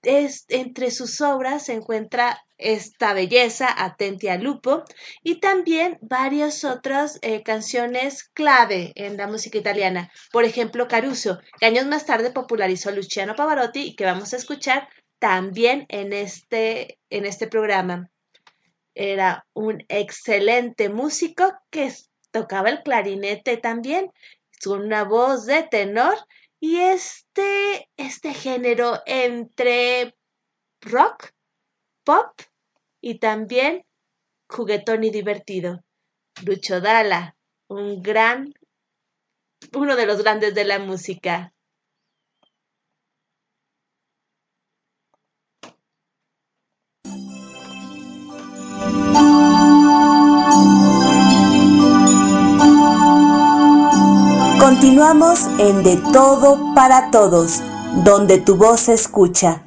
Es, 0.02 0.46
entre 0.48 0.90
sus 0.90 1.20
obras 1.20 1.66
se 1.66 1.74
encuentra 1.74 2.42
esta 2.56 3.12
belleza, 3.12 3.68
Atenti 3.76 4.28
al 4.28 4.42
Lupo, 4.42 4.84
y 5.22 5.40
también 5.40 5.98
varias 6.00 6.64
otras 6.64 7.18
eh, 7.22 7.42
canciones 7.42 8.24
clave 8.24 8.92
en 8.96 9.16
la 9.16 9.26
música 9.26 9.58
italiana. 9.58 10.10
Por 10.32 10.44
ejemplo, 10.44 10.88
Caruso, 10.88 11.38
que 11.58 11.66
años 11.66 11.86
más 11.86 12.06
tarde 12.06 12.30
popularizó 12.30 12.90
Luciano 12.90 13.34
Pavarotti 13.34 13.80
y 13.80 13.96
que 13.96 14.04
vamos 14.04 14.32
a 14.32 14.36
escuchar 14.36 14.88
también 15.18 15.86
en 15.88 16.12
este, 16.12 16.98
en 17.10 17.26
este 17.26 17.46
programa. 17.46 18.10
Era 18.94 19.46
un 19.52 19.84
excelente 19.88 20.88
músico 20.88 21.52
que 21.70 21.92
tocaba 22.30 22.70
el 22.70 22.82
clarinete 22.82 23.56
también, 23.56 24.10
con 24.64 24.82
una 24.82 25.04
voz 25.04 25.46
de 25.46 25.62
tenor 25.62 26.16
y 26.60 26.76
este, 26.76 27.88
este 27.96 28.34
género 28.34 29.00
entre 29.06 30.14
rock, 30.82 31.32
pop 32.04 32.38
y 33.00 33.18
también 33.18 33.86
juguetón 34.48 35.04
y 35.04 35.10
divertido. 35.10 35.82
Lucho 36.44 36.80
Dalla, 36.80 37.36
un 37.68 38.02
gran, 38.02 38.52
uno 39.74 39.96
de 39.96 40.06
los 40.06 40.22
grandes 40.22 40.54
de 40.54 40.64
la 40.64 40.78
música. 40.78 41.54
Continuamos 54.60 55.46
en 55.58 55.82
De 55.82 55.96
Todo 56.12 56.74
para 56.74 57.10
Todos, 57.10 57.62
donde 58.04 58.36
tu 58.36 58.56
voz 58.56 58.80
se 58.80 58.92
escucha. 58.92 59.64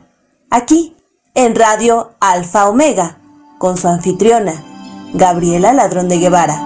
Aquí, 0.52 0.96
en 1.34 1.56
Radio 1.56 2.14
Alfa 2.20 2.70
Omega, 2.70 3.18
con 3.58 3.76
su 3.76 3.88
anfitriona, 3.88 4.54
Gabriela 5.16 5.74
Ladrón 5.74 6.10
de 6.10 6.20
Guevara. 6.20 6.62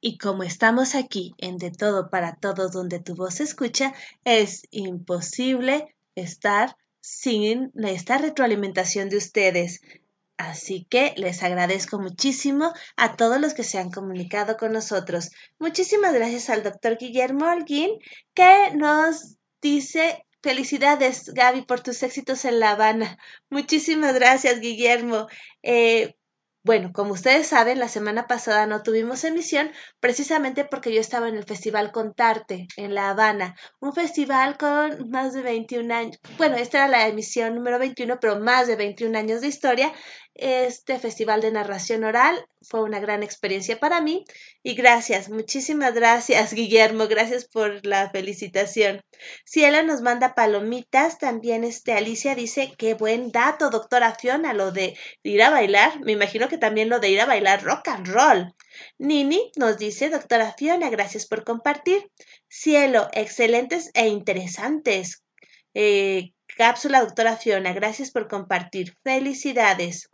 Y 0.00 0.18
como 0.18 0.42
estamos 0.42 0.96
aquí 0.96 1.36
en 1.38 1.56
De 1.56 1.70
Todo 1.70 2.10
para 2.10 2.34
Todos, 2.34 2.72
donde 2.72 2.98
tu 2.98 3.14
voz 3.14 3.34
se 3.34 3.44
escucha, 3.44 3.94
es 4.24 4.66
imposible 4.72 5.94
estar 6.16 6.76
sin 7.04 7.70
esta 7.74 8.16
retroalimentación 8.16 9.10
de 9.10 9.18
ustedes. 9.18 9.82
Así 10.38 10.86
que 10.88 11.12
les 11.18 11.42
agradezco 11.42 11.98
muchísimo 11.98 12.72
a 12.96 13.16
todos 13.16 13.38
los 13.38 13.52
que 13.52 13.62
se 13.62 13.76
han 13.78 13.90
comunicado 13.90 14.56
con 14.56 14.72
nosotros. 14.72 15.30
Muchísimas 15.58 16.14
gracias 16.14 16.48
al 16.48 16.62
doctor 16.62 16.96
Guillermo 16.96 17.44
Holguín 17.44 17.98
que 18.32 18.70
nos 18.74 19.36
dice 19.60 20.24
felicidades 20.42 21.28
Gaby 21.34 21.66
por 21.66 21.80
tus 21.80 22.02
éxitos 22.02 22.46
en 22.46 22.58
La 22.58 22.70
Habana. 22.70 23.18
Muchísimas 23.50 24.14
gracias 24.14 24.60
Guillermo. 24.60 25.28
Eh, 25.62 26.16
bueno, 26.64 26.92
como 26.94 27.12
ustedes 27.12 27.46
saben, 27.46 27.78
la 27.78 27.88
semana 27.88 28.26
pasada 28.26 28.66
no 28.66 28.82
tuvimos 28.82 29.22
emisión 29.24 29.70
precisamente 30.00 30.64
porque 30.64 30.94
yo 30.94 31.00
estaba 31.00 31.28
en 31.28 31.36
el 31.36 31.44
Festival 31.44 31.92
Contarte 31.92 32.66
en 32.76 32.94
La 32.94 33.10
Habana, 33.10 33.54
un 33.80 33.92
festival 33.92 34.56
con 34.56 35.10
más 35.10 35.34
de 35.34 35.42
21 35.42 35.94
años, 35.94 36.18
bueno, 36.38 36.56
esta 36.56 36.78
era 36.78 36.88
la 36.88 37.06
emisión 37.06 37.54
número 37.54 37.78
21, 37.78 38.18
pero 38.18 38.40
más 38.40 38.66
de 38.66 38.76
21 38.76 39.18
años 39.18 39.42
de 39.42 39.48
historia. 39.48 39.92
Este 40.36 40.98
festival 40.98 41.40
de 41.40 41.52
narración 41.52 42.02
oral 42.02 42.44
fue 42.60 42.82
una 42.82 42.98
gran 42.98 43.22
experiencia 43.22 43.78
para 43.78 44.00
mí 44.00 44.24
y 44.64 44.74
gracias, 44.74 45.28
muchísimas 45.28 45.94
gracias 45.94 46.52
Guillermo, 46.54 47.06
gracias 47.06 47.46
por 47.46 47.86
la 47.86 48.10
felicitación. 48.10 49.00
Cielo 49.44 49.84
nos 49.84 50.00
manda 50.00 50.34
palomitas, 50.34 51.18
también 51.18 51.62
este 51.62 51.92
Alicia 51.92 52.34
dice 52.34 52.72
qué 52.76 52.94
buen 52.94 53.30
dato, 53.30 53.70
doctora 53.70 54.16
Fiona, 54.16 54.54
lo 54.54 54.72
de 54.72 54.98
ir 55.22 55.40
a 55.40 55.50
bailar, 55.50 56.00
me 56.00 56.10
imagino 56.10 56.48
que 56.48 56.58
también 56.58 56.88
lo 56.88 56.98
de 56.98 57.10
ir 57.10 57.20
a 57.20 57.26
bailar 57.26 57.62
rock 57.62 57.86
and 57.86 58.08
roll. 58.08 58.54
Nini 58.98 59.52
nos 59.54 59.78
dice, 59.78 60.10
doctora 60.10 60.52
Fiona, 60.58 60.90
gracias 60.90 61.26
por 61.26 61.44
compartir. 61.44 62.10
Cielo, 62.48 63.08
excelentes 63.12 63.92
e 63.94 64.08
interesantes. 64.08 65.22
Eh, 65.74 66.32
cápsula, 66.56 67.00
doctora 67.00 67.36
Fiona, 67.36 67.72
gracias 67.72 68.10
por 68.10 68.26
compartir. 68.26 68.96
Felicidades. 69.04 70.08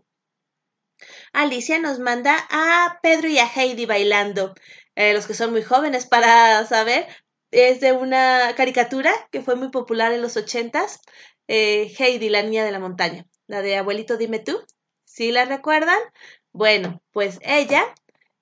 Alicia 1.32 1.78
nos 1.78 1.98
manda 1.98 2.36
a 2.50 2.98
Pedro 3.02 3.28
y 3.28 3.38
a 3.38 3.46
Heidi 3.46 3.86
bailando. 3.86 4.54
Eh, 4.96 5.12
los 5.14 5.26
que 5.26 5.34
son 5.34 5.52
muy 5.52 5.62
jóvenes 5.62 6.06
para 6.06 6.66
saber, 6.66 7.06
es 7.50 7.80
de 7.80 7.92
una 7.92 8.54
caricatura 8.56 9.12
que 9.30 9.42
fue 9.42 9.56
muy 9.56 9.70
popular 9.70 10.12
en 10.12 10.22
los 10.22 10.36
ochentas. 10.36 11.00
Eh, 11.48 11.92
Heidi, 11.98 12.28
la 12.28 12.42
niña 12.42 12.64
de 12.64 12.72
la 12.72 12.78
montaña, 12.78 13.26
la 13.46 13.62
de 13.62 13.76
abuelito, 13.76 14.16
dime 14.16 14.38
tú. 14.38 14.60
¿Sí 15.04 15.32
la 15.32 15.44
recuerdan? 15.44 15.98
Bueno, 16.52 17.02
pues 17.12 17.38
ella 17.42 17.82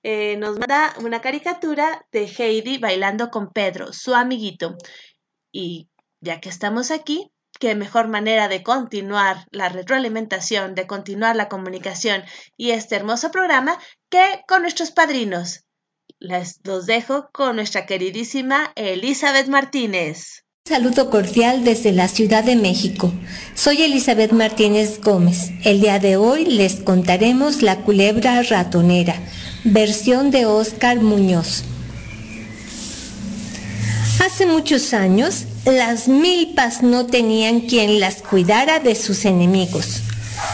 eh, 0.03 0.37
nos 0.37 0.57
manda 0.59 0.93
una 1.03 1.21
caricatura 1.21 2.05
de 2.11 2.25
Heidi 2.25 2.77
bailando 2.77 3.29
con 3.29 3.51
Pedro, 3.51 3.93
su 3.93 4.13
amiguito. 4.15 4.77
Y 5.51 5.89
ya 6.21 6.39
que 6.39 6.49
estamos 6.49 6.91
aquí, 6.91 7.31
qué 7.59 7.75
mejor 7.75 8.07
manera 8.07 8.47
de 8.47 8.63
continuar 8.63 9.45
la 9.51 9.69
retroalimentación, 9.69 10.73
de 10.75 10.87
continuar 10.87 11.35
la 11.35 11.49
comunicación 11.49 12.23
y 12.57 12.71
este 12.71 12.95
hermoso 12.95 13.31
programa 13.31 13.77
que 14.09 14.41
con 14.47 14.63
nuestros 14.63 14.91
padrinos. 14.91 15.65
Les 16.19 16.59
los 16.63 16.85
dejo 16.85 17.29
con 17.31 17.57
nuestra 17.57 17.85
queridísima 17.85 18.71
Elizabeth 18.75 19.47
Martínez. 19.47 20.43
Saludo 20.65 21.09
cordial 21.09 21.63
desde 21.63 21.91
la 21.91 22.07
Ciudad 22.07 22.43
de 22.43 22.55
México. 22.55 23.11
Soy 23.55 23.81
Elizabeth 23.81 24.31
Martínez 24.31 25.01
Gómez. 25.01 25.51
El 25.63 25.81
día 25.81 25.99
de 25.99 26.15
hoy 26.17 26.45
les 26.45 26.75
contaremos 26.75 27.61
La 27.61 27.77
culebra 27.77 28.41
ratonera, 28.43 29.15
versión 29.63 30.29
de 30.29 30.45
Óscar 30.45 31.01
Muñoz. 31.01 31.63
Hace 34.39 34.47
muchos 34.47 34.93
años, 34.93 35.43
las 35.65 36.07
milpas 36.07 36.81
no 36.81 37.07
tenían 37.07 37.59
quien 37.59 37.99
las 37.99 38.21
cuidara 38.21 38.79
de 38.79 38.95
sus 38.95 39.25
enemigos. 39.25 39.99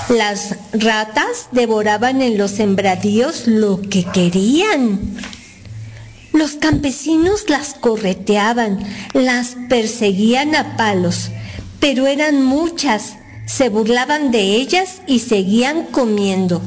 Las 0.10 0.56
ratas 0.74 1.50
devoraban 1.52 2.24
en 2.24 2.36
los 2.36 2.50
sembradíos 2.50 3.46
lo 3.46 3.80
que 3.80 4.04
querían. 4.04 5.00
Los 6.34 6.54
campesinos 6.54 7.48
las 7.48 7.76
correteaban, 7.76 8.80
las 9.14 9.56
perseguían 9.70 10.56
a 10.56 10.78
palos, 10.78 11.30
pero 11.80 12.08
eran 12.08 12.44
muchas, 12.44 13.18
se 13.46 13.70
burlaban 13.70 14.32
de 14.32 14.56
ellas 14.56 15.04
y 15.06 15.20
seguían 15.20 15.84
comiendo. 15.92 16.60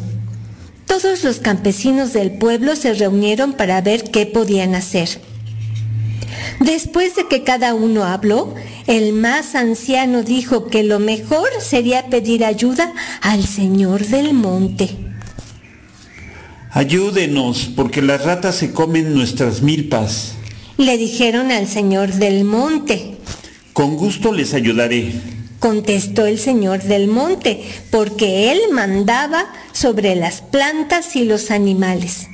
Todos 0.87 1.25
los 1.25 1.41
campesinos 1.41 2.13
del 2.13 2.39
pueblo 2.39 2.77
se 2.77 2.95
reunieron 2.95 3.55
para 3.55 3.81
ver 3.81 4.09
qué 4.13 4.25
podían 4.25 4.77
hacer. 4.77 5.27
Después 6.61 7.15
de 7.17 7.27
que 7.29 7.45
cada 7.45 7.75
uno 7.75 8.05
habló, 8.05 8.55
el 8.87 9.13
más 9.13 9.55
anciano 9.55 10.23
dijo 10.23 10.67
que 10.67 10.83
lo 10.83 10.99
mejor 10.99 11.49
sería 11.61 12.07
pedir 12.07 12.45
ayuda 12.45 12.93
al 13.21 13.45
Señor 13.47 14.07
del 14.07 14.35
Monte. 14.35 14.91
Ayúdenos, 16.71 17.71
porque 17.75 18.03
las 18.03 18.25
ratas 18.25 18.57
se 18.57 18.73
comen 18.73 19.15
nuestras 19.15 19.63
milpas. 19.63 20.35
Le 20.77 20.97
dijeron 20.97 21.51
al 21.51 21.67
Señor 21.67 22.13
del 22.13 22.45
Monte. 22.45 23.17
Con 23.73 23.97
gusto 23.97 24.33
les 24.33 24.55
ayudaré. 24.55 25.13
Contestó 25.59 26.27
el 26.27 26.39
Señor 26.39 26.83
del 26.83 27.09
Monte, 27.09 27.65
porque 27.91 28.53
Él 28.53 28.61
mandaba 28.73 29.47
sobre 29.73 30.15
las 30.15 30.41
plantas 30.41 31.17
y 31.17 31.25
los 31.25 31.51
animales. 31.51 32.29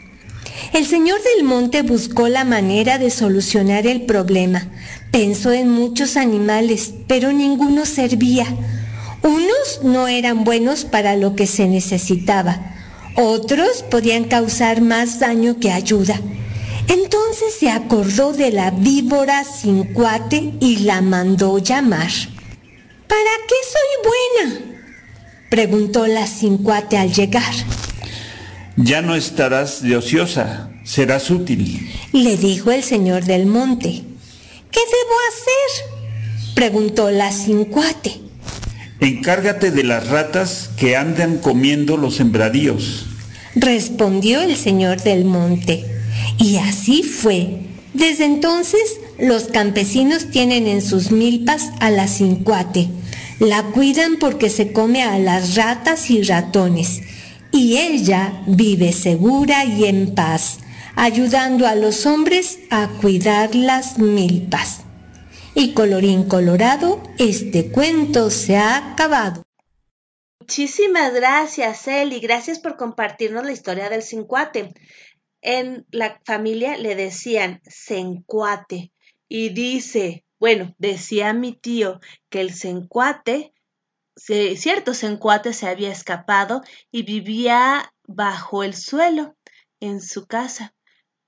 El 0.73 0.87
señor 0.87 1.21
del 1.23 1.45
monte 1.45 1.83
buscó 1.83 2.29
la 2.29 2.45
manera 2.45 2.99
de 2.99 3.11
solucionar 3.11 3.87
el 3.87 4.03
problema. 4.03 4.67
Pensó 5.11 5.53
en 5.53 5.71
muchos 5.71 6.17
animales, 6.17 6.95
pero 7.07 7.33
ninguno 7.33 7.87
servía. 7.87 8.47
Unos 9.23 9.81
no 9.83 10.09
eran 10.09 10.45
buenos 10.45 10.85
para 10.85 11.17
lo 11.17 11.35
que 11.35 11.47
se 11.47 11.67
necesitaba. 11.67 12.75
Otros 13.17 13.85
podían 13.91 14.25
causar 14.25 14.81
más 14.81 15.21
daño 15.21 15.59
que 15.61 15.71
ayuda. 15.71 16.21
Entonces 16.89 17.55
se 17.59 17.71
acordó 17.71 18.33
de 18.33 18.51
la 18.51 18.71
víbora 18.71 19.45
sin 19.45 19.85
cuate 19.95 20.55
y 20.61 20.79
la 20.79 21.01
mandó 21.01 21.59
llamar. 21.59 22.11
¿Para 23.09 23.31
qué 23.49 23.55
soy 23.73 24.13
buena? 24.43 24.77
preguntó 25.49 26.07
la 26.07 26.27
cincuate 26.27 26.99
al 26.99 27.13
llegar. 27.13 27.55
Ya 28.77 29.03
no 29.03 29.15
estarás 29.15 29.83
de 29.83 29.97
ociosa, 29.97 30.69
serás 30.83 31.31
útil. 31.31 31.89
Le 32.13 32.37
dijo 32.37 32.73
el 32.73 32.83
señor 32.83 33.25
del 33.25 33.47
monte. 33.47 34.03
¿Qué 34.71 34.81
debo 34.81 35.15
hacer? 35.29 36.55
preguntó 36.57 37.13
la 37.13 37.31
cincuate. 37.31 38.21
Encárgate 38.99 39.71
de 39.71 39.85
las 39.85 40.09
ratas 40.09 40.71
que 40.77 40.97
andan 40.97 41.39
comiendo 41.39 41.97
los 41.97 42.17
sembradíos. 42.17 43.07
Respondió 43.55 44.43
el 44.43 44.57
señor 44.57 45.01
del 45.03 45.25
monte. 45.25 45.85
Y 46.39 46.57
así 46.57 47.05
fue. 47.05 47.61
Desde 47.93 48.25
entonces 48.25 48.99
los 49.21 49.45
campesinos 49.45 50.33
tienen 50.33 50.67
en 50.67 50.83
sus 50.83 51.13
milpas 51.13 51.71
a 51.79 51.91
la 51.91 52.09
cincuate. 52.09 52.89
La 53.39 53.63
cuidan 53.63 54.17
porque 54.19 54.51
se 54.51 54.73
come 54.73 55.05
a 55.05 55.17
las 55.21 55.55
ratas 55.55 56.11
y 56.11 56.23
ratones 56.23 57.03
y 57.55 57.79
ella 57.79 58.43
vive 58.49 58.93
segura 58.93 59.65
y 59.65 59.85
en 59.85 60.17
paz, 60.17 60.59
ayudando 60.97 61.69
a 61.69 61.77
los 61.77 62.05
hombres 62.05 62.59
a 62.69 62.89
cuidar 63.01 63.55
las 63.55 63.99
milpas. 63.99 64.83
Y 65.55 65.73
colorín 65.73 66.29
colorado, 66.29 67.01
este 67.17 67.71
cuento 67.71 68.31
se 68.31 68.57
ha 68.57 68.93
acabado. 68.93 69.45
Muchísimas 70.41 71.15
gracias, 71.15 71.87
Eli. 71.87 72.19
Gracias 72.19 72.59
por 72.59 72.77
compartirnos 72.77 73.45
la 73.45 73.53
historia 73.53 73.89
del 73.89 74.03
cincuate. 74.03 74.75
En 75.41 75.87
la 75.93 76.21
familia 76.25 76.77
le 76.77 76.97
decían 76.97 77.61
sencuate 77.65 78.91
y 79.29 79.51
dice, 79.51 80.25
bueno, 80.41 80.75
decía 80.79 81.33
mi 81.33 81.53
tío 81.53 82.01
que 82.31 82.41
el 82.41 82.53
sencuate 82.53 83.54
cierto 84.17 84.95
sencuate 84.95 85.53
se 85.53 85.69
había 85.69 85.91
escapado 85.91 86.63
y 86.91 87.03
vivía 87.03 87.93
bajo 88.07 88.63
el 88.63 88.75
suelo 88.75 89.37
en 89.81 90.01
su 90.01 90.27
casa. 90.27 90.75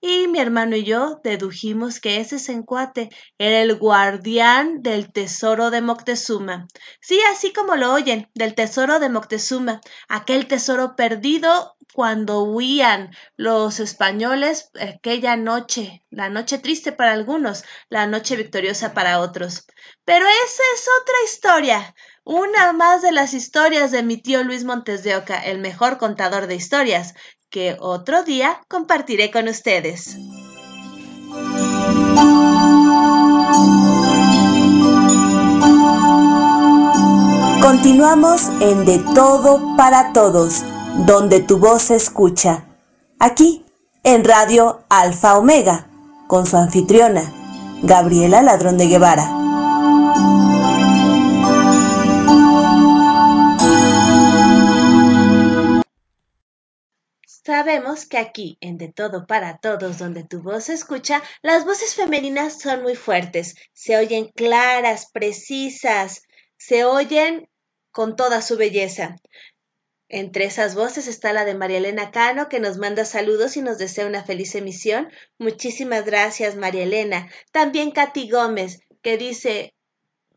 Y 0.01 0.29
mi 0.29 0.39
hermano 0.39 0.77
y 0.77 0.85
yo 0.85 1.21
dedujimos 1.25 2.01
que 2.01 2.21
ese 2.21 2.39
sencuate 2.39 3.09
era 3.39 3.63
el 3.63 3.77
guardián 3.77 4.83
del 4.83 5.11
tesoro 5.11 5.71
de 5.71 5.81
Moctezuma. 5.81 6.69
Sí, 7.01 7.19
así 7.33 7.53
como 7.53 7.77
lo 7.77 7.93
oyen, 7.93 8.31
del 8.35 8.55
tesoro 8.55 9.01
de 9.01 9.09
Moctezuma, 9.09 9.81
aquel 10.07 10.47
tesoro 10.47 10.97
perdido 10.97 11.77
cuando 11.95 12.43
huían 12.43 13.11
los 13.37 13.81
españoles 13.81 14.71
aquella 14.79 15.35
noche, 15.35 16.05
la 16.11 16.29
noche 16.29 16.59
triste 16.59 16.93
para 16.93 17.13
algunos, 17.13 17.65
la 17.89 18.07
noche 18.07 18.37
victoriosa 18.37 18.93
para 18.93 19.19
otros. 19.21 19.67
Pero 20.05 20.27
esa 20.27 20.63
es 20.75 20.89
otra 21.01 21.15
historia. 21.25 21.95
Una 22.29 22.73
más 22.73 23.03
de 23.03 23.13
las 23.13 23.35
historias 23.35 23.93
de 23.93 24.03
mi 24.03 24.17
tío 24.17 24.43
Luis 24.43 24.65
Montes 24.65 25.05
de 25.05 25.15
Oca, 25.15 25.39
el 25.39 25.61
mejor 25.61 25.97
contador 25.97 26.49
de 26.49 26.57
historias, 26.57 27.15
que 27.51 27.77
otro 27.79 28.25
día 28.25 28.61
compartiré 28.67 29.31
con 29.31 29.47
ustedes. 29.47 30.17
Continuamos 37.63 38.49
en 38.59 38.85
De 38.85 38.99
Todo 39.15 39.77
para 39.77 40.13
Todos, 40.13 40.65
donde 41.07 41.39
tu 41.39 41.59
voz 41.59 41.83
se 41.83 41.95
escucha. 41.95 42.65
Aquí, 43.21 43.65
en 44.03 44.25
Radio 44.25 44.81
Alfa 44.89 45.39
Omega, 45.39 45.87
con 46.27 46.45
su 46.45 46.57
anfitriona, 46.57 47.33
Gabriela 47.85 48.43
Ladrón 48.43 48.79
de 48.79 48.89
Guevara. 48.89 49.56
Sabemos 57.47 58.07
que 58.07 58.19
aquí, 58.19 58.59
en 58.61 58.77
De 58.77 58.89
Todo 58.89 59.29
para 59.29 59.59
Todos, 59.59 59.99
donde 59.99 60.25
tu 60.25 60.43
voz 60.43 60.65
se 60.65 60.73
escucha, 60.73 61.23
las 61.43 61.65
voces 61.65 61.95
femeninas 61.95 62.61
son 62.61 62.83
muy 62.83 62.97
fuertes, 62.97 63.55
se 63.73 63.97
oyen 63.97 64.33
claras, 64.35 65.13
precisas, 65.13 66.23
se 66.57 66.85
oyen 66.85 67.49
con 67.93 68.17
toda 68.17 68.43
su 68.43 68.57
belleza. 68.57 69.15
Entre 70.09 70.45
esas 70.45 70.75
voces 70.75 71.07
está 71.07 71.33
la 71.33 71.45
de 71.45 71.55
María 71.55 71.79
Elena 71.79 72.11
Cano, 72.11 72.49
que 72.49 72.59
nos 72.59 72.79
manda 72.79 73.05
saludos 73.05 73.57
y 73.57 73.63
nos 73.63 73.79
desea 73.79 74.09
una 74.09 74.25
feliz 74.25 74.57
emisión. 74.57 75.09
Muchísimas 75.39 76.05
gracias, 76.05 76.57
María 76.57 76.83
Elena. 76.83 77.31
También 77.53 77.93
Katy 77.93 78.29
Gómez, 78.29 78.81
que 79.03 79.19
dice, 79.19 79.73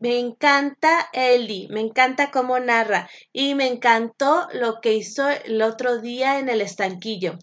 me 0.00 0.18
encanta 0.18 1.08
Eli, 1.12 1.68
me 1.70 1.80
encanta 1.80 2.30
cómo 2.30 2.58
narra 2.58 3.08
y 3.32 3.54
me 3.54 3.66
encantó 3.66 4.48
lo 4.52 4.80
que 4.80 4.94
hizo 4.94 5.28
el 5.28 5.60
otro 5.60 6.00
día 6.00 6.38
en 6.38 6.48
el 6.48 6.62
estanquillo. 6.62 7.38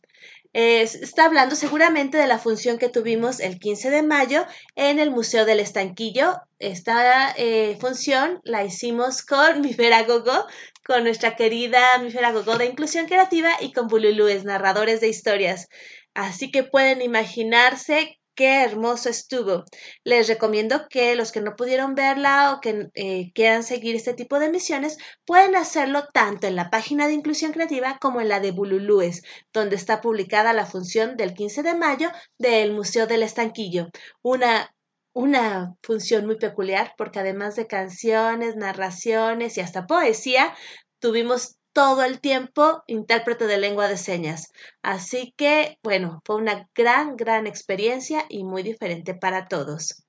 está 0.54 1.26
hablando 1.26 1.56
seguramente 1.56 2.18
de 2.18 2.26
la 2.26 2.40
función 2.40 2.80
que 2.80 2.90
tuvimos 2.90 3.40
el 3.40 3.60
15 3.60 3.92
de 3.92 4.02
mayo 4.02 4.44
en 4.76 4.98
el 4.98 5.12
Museo 5.12 5.46
del 5.46 5.60
Estanquillo. 5.60 6.42
Esta 6.58 7.32
eh, 7.38 7.78
función 7.80 8.42
la 8.44 8.66
hicimos 8.66 9.22
con 9.22 9.62
mi 9.62 9.76
Gogo, 10.08 10.48
con 10.84 11.04
nuestra 11.04 11.36
querida 11.36 12.00
mi 12.00 12.12
Gogo 12.12 12.58
de 12.58 12.66
Inclusión 12.66 13.06
Creativa 13.06 13.52
y 13.62 13.72
con 13.72 13.88
Bululúes, 13.88 14.46
narradores 14.46 15.00
de 15.00 15.10
historias. 15.10 15.70
Así 16.16 16.50
que 16.50 16.64
pueden 16.64 17.04
imaginarse 17.04 18.18
qué 18.38 18.64
hermoso 18.64 19.10
estuvo. 19.10 19.66
Les 20.06 20.28
recomiendo 20.28 20.88
que 20.90 21.16
los 21.16 21.32
que 21.34 21.42
no 21.42 21.56
pudieron 21.58 21.96
verla 21.96 22.54
o 22.54 22.62
que 22.62 22.88
eh, 22.94 23.32
quieran 23.34 23.64
seguir 23.64 23.96
este 23.96 24.14
tipo 24.14 24.40
de 24.40 24.52
misiones 24.52 24.98
pueden 25.26 25.56
hacerlo 25.56 26.06
tanto 26.14 26.48
en 26.48 26.56
la 26.56 26.70
página 26.70 27.08
de 27.08 27.14
Inclusión 27.14 27.52
Creativa 27.52 27.98
como 28.00 28.22
en 28.22 28.30
la 28.30 28.40
de 28.40 28.52
Bululúes, 28.52 29.24
donde 29.52 29.76
está 29.76 30.00
publicada 30.02 30.54
la 30.54 30.68
función 30.68 31.18
del 31.18 31.34
15 31.34 31.64
de 31.64 31.74
mayo 31.74 32.12
del 32.38 32.74
Museo 32.74 33.08
del 33.08 33.24
Estanquillo. 33.24 33.90
Una 34.22 34.72
una 35.14 35.76
función 35.82 36.28
muy 36.28 36.38
peculiar 36.38 36.94
porque 36.96 37.18
además 37.18 37.56
de 37.56 37.66
canciones, 37.66 38.56
narraciones 38.56 39.58
y 39.58 39.62
hasta 39.62 39.88
poesía, 39.88 40.54
tuvimos 41.00 41.58
todo 41.74 42.04
el 42.04 42.20
tiempo 42.20 42.84
intérprete 42.88 43.48
de 43.48 43.58
lengua 43.58 43.88
de 43.88 43.98
señas. 43.98 44.52
Así 44.82 45.34
que, 45.38 45.78
bueno, 45.84 46.22
fue 46.26 46.36
una 46.38 46.68
gran, 46.74 47.16
gran 47.16 47.48
experiencia 47.48 48.26
y 48.30 48.44
muy 48.44 48.64
diferente 48.64 49.14
para 49.14 49.48
todos. 49.48 50.04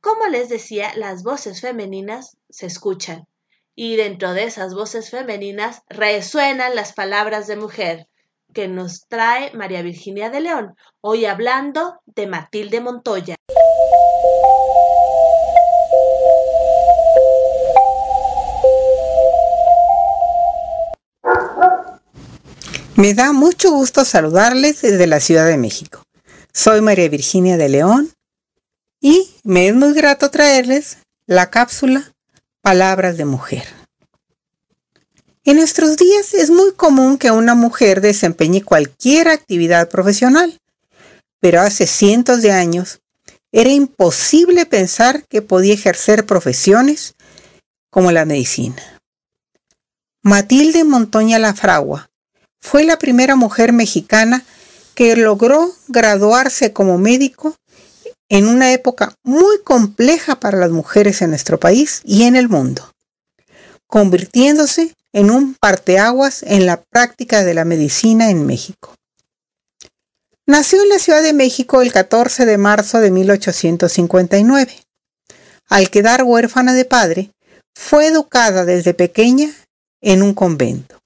Como 0.00 0.26
les 0.26 0.48
decía, 0.48 0.92
las 0.96 1.22
voces 1.22 1.60
femeninas 1.60 2.36
se 2.48 2.66
escuchan 2.66 3.26
y 3.74 3.96
dentro 3.96 4.32
de 4.32 4.44
esas 4.44 4.74
voces 4.74 5.10
femeninas 5.10 5.82
resuenan 5.88 6.74
las 6.74 6.92
palabras 6.92 7.46
de 7.46 7.56
mujer 7.56 8.08
que 8.52 8.68
nos 8.68 9.06
trae 9.08 9.52
María 9.54 9.82
Virginia 9.82 10.28
de 10.30 10.40
León, 10.40 10.76
hoy 11.00 11.24
hablando 11.24 12.00
de 12.04 12.26
Matilde 12.26 12.80
Montoya. 12.80 13.36
Me 22.96 23.14
da 23.14 23.32
mucho 23.32 23.70
gusto 23.70 24.04
saludarles 24.04 24.82
desde 24.82 25.06
la 25.06 25.18
Ciudad 25.18 25.46
de 25.46 25.56
México. 25.56 26.02
Soy 26.52 26.82
María 26.82 27.08
Virginia 27.08 27.56
de 27.56 27.70
León 27.70 28.12
y 29.00 29.30
me 29.44 29.68
es 29.68 29.74
muy 29.74 29.94
grato 29.94 30.30
traerles 30.30 30.98
la 31.26 31.48
cápsula 31.48 32.12
Palabras 32.60 33.16
de 33.16 33.24
Mujer. 33.24 33.64
En 35.44 35.56
nuestros 35.56 35.96
días 35.96 36.34
es 36.34 36.50
muy 36.50 36.72
común 36.74 37.16
que 37.16 37.30
una 37.30 37.54
mujer 37.54 38.02
desempeñe 38.02 38.62
cualquier 38.62 39.28
actividad 39.28 39.88
profesional, 39.88 40.60
pero 41.40 41.62
hace 41.62 41.86
cientos 41.86 42.42
de 42.42 42.52
años 42.52 43.00
era 43.52 43.70
imposible 43.70 44.66
pensar 44.66 45.24
que 45.28 45.40
podía 45.40 45.72
ejercer 45.72 46.26
profesiones 46.26 47.14
como 47.88 48.12
la 48.12 48.26
medicina. 48.26 49.00
Matilde 50.22 50.84
Montoña 50.84 51.38
Lafragua 51.38 52.11
fue 52.62 52.84
la 52.84 52.96
primera 52.96 53.36
mujer 53.36 53.72
mexicana 53.72 54.44
que 54.94 55.16
logró 55.16 55.72
graduarse 55.88 56.72
como 56.72 56.96
médico 56.96 57.56
en 58.28 58.46
una 58.46 58.72
época 58.72 59.14
muy 59.24 59.60
compleja 59.62 60.36
para 60.40 60.58
las 60.58 60.70
mujeres 60.70 61.20
en 61.20 61.30
nuestro 61.30 61.58
país 61.58 62.00
y 62.04 62.22
en 62.22 62.36
el 62.36 62.48
mundo, 62.48 62.90
convirtiéndose 63.86 64.94
en 65.12 65.30
un 65.30 65.54
parteaguas 65.54 66.42
en 66.44 66.64
la 66.64 66.80
práctica 66.80 67.44
de 67.44 67.52
la 67.52 67.64
medicina 67.64 68.30
en 68.30 68.46
México. 68.46 68.94
Nació 70.46 70.82
en 70.82 70.88
la 70.88 70.98
Ciudad 70.98 71.22
de 71.22 71.32
México 71.32 71.82
el 71.82 71.92
14 71.92 72.46
de 72.46 72.58
marzo 72.58 73.00
de 73.00 73.10
1859. 73.10 74.82
Al 75.68 75.90
quedar 75.90 76.22
huérfana 76.22 76.74
de 76.74 76.84
padre, 76.84 77.30
fue 77.74 78.06
educada 78.06 78.64
desde 78.64 78.94
pequeña 78.94 79.50
en 80.00 80.22
un 80.22 80.34
convento 80.34 81.01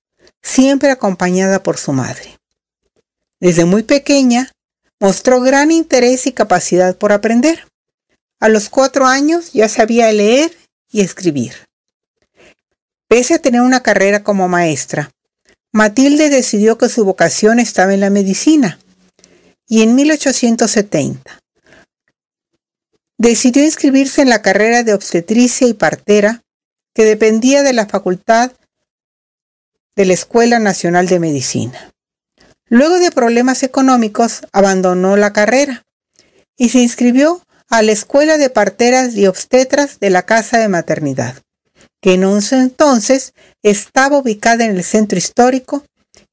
siempre 0.47 0.91
acompañada 0.91 1.63
por 1.63 1.77
su 1.77 1.93
madre. 1.93 2.39
Desde 3.41 3.65
muy 3.65 3.83
pequeña, 3.83 4.53
mostró 5.01 5.41
gran 5.41 5.73
interés 5.73 6.27
y 6.27 6.33
capacidad 6.33 6.97
por 6.97 7.13
aprender. 7.13 7.67
A 8.41 8.49
los 8.49 8.69
cuatro 8.69 9.07
años 9.07 9.53
ya 9.53 9.69
sabía 9.69 10.13
leer 10.13 10.57
y 10.91 11.01
escribir. 11.01 11.53
Pese 13.09 13.35
a 13.35 13.39
tener 13.41 13.61
una 13.61 13.83
carrera 13.83 14.23
como 14.23 14.49
maestra, 14.49 15.11
Matilde 15.73 16.31
decidió 16.31 16.79
que 16.79 16.89
su 16.89 17.05
vocación 17.05 17.59
estaba 17.59 17.93
en 17.93 18.01
la 18.01 18.11
medicina 18.11 18.79
y 19.69 19.83
en 19.83 19.95
1870 19.95 21.41
decidió 23.19 23.65
inscribirse 23.65 24.23
en 24.23 24.29
la 24.29 24.43
carrera 24.43 24.83
de 24.85 24.95
obstetricia 24.95 25.67
y 25.67 25.75
partera 25.75 26.43
que 26.95 27.05
dependía 27.05 27.63
de 27.63 27.73
la 27.73 27.87
Facultad 27.87 28.53
de 29.97 30.05
la 30.05 30.13
Escuela 30.13 30.59
Nacional 30.59 31.09
de 31.09 31.19
Medicina. 31.19 31.93
Luego 32.69 32.99
de 32.99 33.11
problemas 33.11 33.63
económicos, 33.63 34.43
abandonó 34.53 35.17
la 35.17 35.33
carrera 35.33 35.85
y 36.57 36.69
se 36.69 36.81
inscribió 36.81 37.43
a 37.69 37.83
la 37.83 37.93
Escuela 37.93 38.39
de 38.39 38.51
Parteras 38.51 39.15
y 39.15 39.27
Obstetras 39.27 39.99
de 39.99 40.11
la 40.11 40.23
Casa 40.23 40.59
de 40.59 40.69
Maternidad, 40.69 41.37
que 42.01 42.15
en 42.15 42.25
un 42.25 42.43
entonces 42.53 43.33
estaba 43.63 44.19
ubicada 44.19 44.65
en 44.65 44.77
el 44.77 44.85
centro 44.85 45.19
histórico 45.19 45.85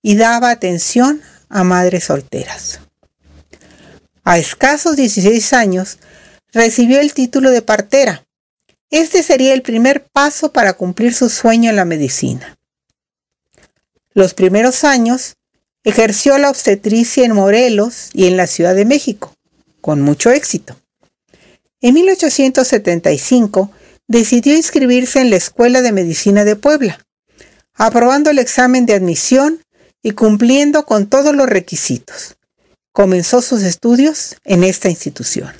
y 0.01 0.15
daba 0.15 0.49
atención 0.49 1.21
a 1.49 1.63
madres 1.63 2.05
solteras. 2.05 2.81
A 4.25 4.37
escasos 4.37 4.95
16 4.95 5.53
años, 5.53 5.99
recibió 6.51 6.99
el 6.99 7.13
título 7.13 7.51
de 7.51 7.61
partera. 7.61 8.23
Este 8.89 9.23
sería 9.23 9.53
el 9.53 9.61
primer 9.61 10.05
paso 10.05 10.51
para 10.51 10.73
cumplir 10.73 11.13
su 11.13 11.29
sueño 11.29 11.69
en 11.69 11.75
la 11.75 11.85
medicina. 11.85 12.57
Los 14.13 14.33
primeros 14.33 14.83
años 14.83 15.35
ejerció 15.83 16.37
la 16.37 16.49
obstetricia 16.49 17.25
en 17.25 17.33
Morelos 17.33 18.09
y 18.13 18.27
en 18.27 18.37
la 18.37 18.47
Ciudad 18.47 18.75
de 18.75 18.85
México, 18.85 19.33
con 19.81 20.01
mucho 20.01 20.29
éxito. 20.29 20.75
En 21.81 21.95
1875 21.95 23.71
decidió 24.07 24.55
inscribirse 24.55 25.19
en 25.19 25.29
la 25.29 25.37
Escuela 25.37 25.81
de 25.81 25.91
Medicina 25.91 26.45
de 26.45 26.55
Puebla, 26.55 27.03
aprobando 27.73 28.29
el 28.29 28.39
examen 28.39 28.85
de 28.85 28.93
admisión 28.93 29.61
y 30.03 30.11
cumpliendo 30.11 30.85
con 30.85 31.07
todos 31.07 31.35
los 31.35 31.49
requisitos. 31.49 32.35
Comenzó 32.91 33.41
sus 33.41 33.63
estudios 33.63 34.37
en 34.43 34.63
esta 34.63 34.89
institución. 34.89 35.51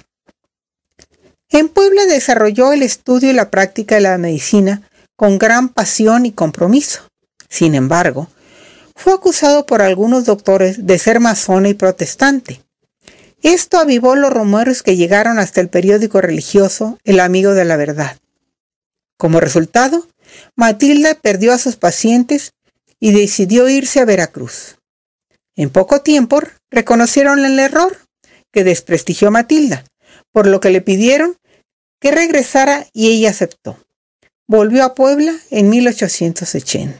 En 1.50 1.70
Puebla 1.70 2.06
desarrolló 2.06 2.72
el 2.72 2.84
estudio 2.84 3.32
y 3.32 3.34
la 3.34 3.50
práctica 3.50 3.96
de 3.96 4.02
la 4.02 4.18
medicina 4.18 4.88
con 5.16 5.39
gran 5.39 5.70
pasión 5.70 6.26
y 6.26 6.32
compromiso. 6.32 7.02
Sin 7.50 7.76
embargo, 7.76 8.28
fue 8.95 9.13
acusado 9.13 9.65
por 9.65 9.82
algunos 9.82 10.25
doctores 10.25 10.86
de 10.86 10.99
ser 10.99 11.19
masona 11.19 11.69
y 11.69 11.73
protestante. 11.73 12.62
Esto 13.41 13.77
avivó 13.77 14.15
los 14.15 14.32
rumores 14.32 14.84
que 14.84 14.95
llegaron 14.95 15.39
hasta 15.39 15.60
el 15.60 15.69
periódico 15.69 16.21
religioso 16.21 16.97
El 17.03 17.19
Amigo 17.19 17.53
de 17.53 17.65
la 17.65 17.75
Verdad. 17.75 18.17
Como 19.17 19.39
resultado, 19.39 20.08
Matilda 20.56 21.15
perdió 21.15 21.53
a 21.53 21.58
sus 21.58 21.75
pacientes 21.75 22.53
y 22.99 23.12
decidió 23.12 23.67
irse 23.67 23.99
a 23.99 24.06
Veracruz. 24.06 24.77
En 25.56 25.69
poco 25.69 26.01
tiempo 26.01 26.41
reconocieron 26.71 27.43
el 27.43 27.60
error 27.60 27.97
que 28.51 28.63
desprestigió 28.63 29.27
a 29.27 29.32
Matilda, 29.32 29.84
por 30.32 30.47
lo 30.47 30.60
que 30.60 30.69
le 30.69 30.82
pidieron 30.82 31.36
que 31.99 32.12
regresara 32.12 32.88
y 32.93 33.12
ella 33.12 33.29
aceptó. 33.29 33.77
Volvió 34.47 34.84
a 34.84 34.93
Puebla 34.93 35.34
en 35.49 35.69
1880. 35.69 36.99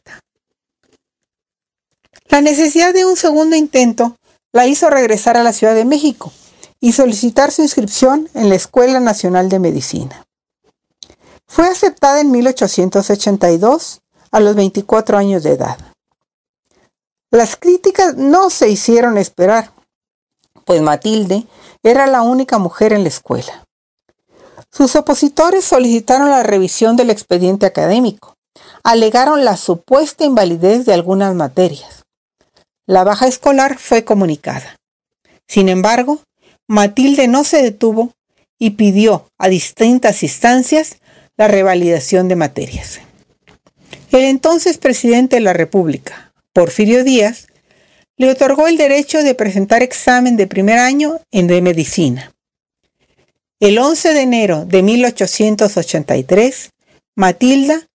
La 2.30 2.42
necesidad 2.42 2.94
de 2.94 3.06
un 3.06 3.16
segundo 3.16 3.56
intento 3.56 4.18
la 4.52 4.68
hizo 4.68 4.90
regresar 4.90 5.38
a 5.38 5.44
la 5.44 5.54
Ciudad 5.54 5.76
de 5.76 5.86
México 5.86 6.32
y 6.80 6.94
solicitar 6.94 7.52
su 7.52 7.62
inscripción 7.62 8.30
en 8.34 8.50
la 8.50 8.56
Escuela 8.56 9.00
Nacional 9.00 9.50
de 9.50 9.60
Medicina. 9.60 10.26
Fue 11.48 11.68
aceptada 11.68 12.22
en 12.22 12.32
1882 12.32 14.02
a 14.32 14.40
los 14.40 14.56
24 14.56 15.18
años 15.18 15.44
de 15.44 15.52
edad. 15.52 15.78
Las 17.30 17.56
críticas 17.56 18.16
no 18.16 18.50
se 18.50 18.70
hicieron 18.70 19.18
esperar, 19.18 19.72
pues 20.66 20.82
Matilde 20.82 21.46
era 21.84 22.08
la 22.08 22.22
única 22.22 22.58
mujer 22.58 22.94
en 22.94 23.04
la 23.04 23.10
escuela. 23.10 23.66
Sus 24.72 24.96
opositores 24.96 25.66
solicitaron 25.66 26.30
la 26.30 26.44
revisión 26.44 26.96
del 26.96 27.10
expediente 27.10 27.66
académico, 27.66 28.36
alegaron 28.84 29.46
la 29.46 29.58
supuesta 29.58 30.26
invalidez 30.26 30.86
de 30.86 30.94
algunas 30.94 31.36
materias. 31.36 32.03
La 32.86 33.06
baja 33.06 33.28
escolar 33.28 33.78
fue 33.78 34.04
comunicada. 34.04 34.78
Sin 35.48 35.70
embargo, 35.70 36.22
Matilde 36.68 37.28
no 37.30 37.46
se 37.46 37.62
detuvo 37.62 38.14
y 38.60 38.72
pidió 38.72 39.30
a 39.38 39.48
distintas 39.48 40.22
instancias 40.24 40.98
la 41.38 41.48
revalidación 41.48 42.28
de 42.28 42.36
materias. 42.36 43.00
El 44.12 44.26
entonces 44.26 44.78
presidente 44.78 45.38
de 45.38 45.42
la 45.42 45.54
República, 45.54 46.34
Porfirio 46.52 47.04
Díaz, 47.06 47.48
le 48.18 48.30
otorgó 48.30 48.68
el 48.68 48.78
derecho 48.78 49.24
de 49.24 49.34
presentar 49.34 49.82
examen 49.82 50.36
de 50.36 50.48
primer 50.48 50.78
año 50.78 51.22
en 51.32 51.48
de 51.48 51.62
medicina. 51.62 52.34
El 53.62 53.80
11 53.80 54.14
de 54.14 54.22
enero 54.22 54.66
de 54.66 54.84
1883, 54.84 56.72
Matilda 57.16 57.88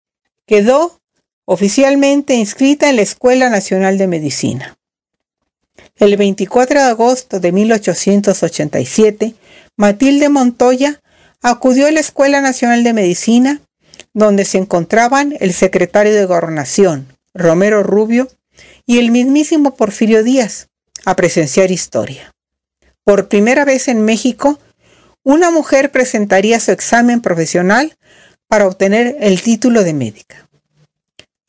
quedó 0.46 0.98
oficialmente 1.44 2.34
inscrita 2.34 2.88
en 2.88 2.96
la 2.96 3.02
Escuela 3.02 3.50
Nacional 3.50 3.98
de 3.98 4.06
Medicina. 4.06 4.77
El 5.98 6.16
24 6.16 6.80
de 6.80 6.86
agosto 6.86 7.40
de 7.40 7.50
1887, 7.50 9.34
Matilde 9.76 10.28
Montoya 10.28 11.00
acudió 11.42 11.88
a 11.88 11.90
la 11.90 11.98
Escuela 11.98 12.40
Nacional 12.40 12.84
de 12.84 12.92
Medicina, 12.92 13.60
donde 14.14 14.44
se 14.44 14.58
encontraban 14.58 15.34
el 15.40 15.52
secretario 15.52 16.14
de 16.14 16.24
Gobernación, 16.24 17.08
Romero 17.34 17.82
Rubio, 17.82 18.28
y 18.86 18.98
el 18.98 19.10
mismísimo 19.10 19.74
Porfirio 19.74 20.22
Díaz, 20.22 20.68
a 21.04 21.16
presenciar 21.16 21.72
historia. 21.72 22.32
Por 23.02 23.28
primera 23.28 23.64
vez 23.64 23.88
en 23.88 24.04
México, 24.04 24.60
una 25.24 25.50
mujer 25.50 25.90
presentaría 25.90 26.60
su 26.60 26.70
examen 26.70 27.20
profesional 27.20 27.96
para 28.46 28.68
obtener 28.68 29.16
el 29.20 29.42
título 29.42 29.82
de 29.82 29.94
médica. 29.94 30.48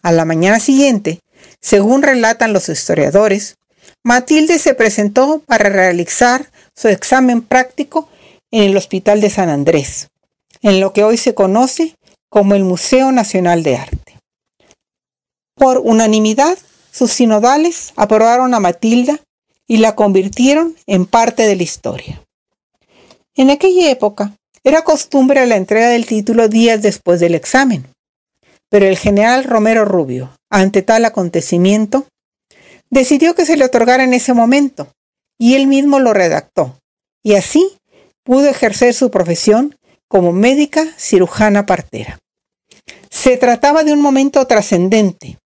A 0.01 0.11
la 0.11 0.25
mañana 0.25 0.59
siguiente, 0.59 1.19
según 1.61 2.01
relatan 2.01 2.51
los 2.51 2.67
historiadores, 2.67 3.58
Matilde 4.03 4.59
se 4.59 4.73
presentó 4.73 5.41
para 5.45 5.69
realizar 5.69 6.49
su 6.75 6.87
examen 6.87 7.41
práctico 7.41 8.07
en 8.51 8.63
el 8.63 8.77
Hospital 8.77 9.19
de 9.21 9.29
San 9.29 9.49
Andrés, 9.49 10.07
en 10.61 10.79
lo 10.79 10.93
que 10.93 11.03
hoy 11.03 11.17
se 11.17 11.33
conoce 11.33 11.95
como 12.29 12.55
el 12.55 12.63
Museo 12.63 13.11
Nacional 13.11 13.63
de 13.63 13.77
Arte. 13.77 14.19
Por 15.55 15.79
unanimidad, 15.79 16.57
sus 16.91 17.11
sinodales 17.11 17.91
aprobaron 17.97 18.53
a 18.53 18.59
Matilda 18.59 19.19
y 19.67 19.77
la 19.77 19.95
convirtieron 19.95 20.75
en 20.87 21.05
parte 21.05 21.43
de 21.43 21.55
la 21.55 21.63
historia. 21.63 22.23
En 23.35 23.49
aquella 23.49 23.91
época, 23.91 24.33
era 24.63 24.83
costumbre 24.83 25.45
la 25.45 25.55
entrega 25.55 25.89
del 25.89 26.05
título 26.05 26.47
días 26.47 26.81
después 26.81 27.19
del 27.19 27.35
examen, 27.35 27.85
pero 28.69 28.85
el 28.85 28.97
general 28.97 29.43
Romero 29.43 29.85
Rubio, 29.85 30.31
ante 30.49 30.81
tal 30.81 31.05
acontecimiento, 31.05 32.05
decidió 32.89 33.35
que 33.35 33.45
se 33.45 33.57
le 33.57 33.65
otorgara 33.65 34.03
en 34.03 34.13
ese 34.13 34.33
momento, 34.33 34.91
y 35.37 35.55
él 35.55 35.67
mismo 35.67 35.99
lo 35.99 36.13
redactó, 36.13 36.77
y 37.23 37.35
así 37.35 37.77
pudo 38.23 38.47
ejercer 38.47 38.93
su 38.93 39.11
profesión 39.11 39.75
como 40.07 40.31
médica 40.31 40.85
cirujana 40.97 41.65
partera. 41.65 42.19
Se 43.09 43.37
trataba 43.37 43.83
de 43.83 43.93
un 43.93 44.01
momento 44.01 44.45
trascendente. 44.45 45.37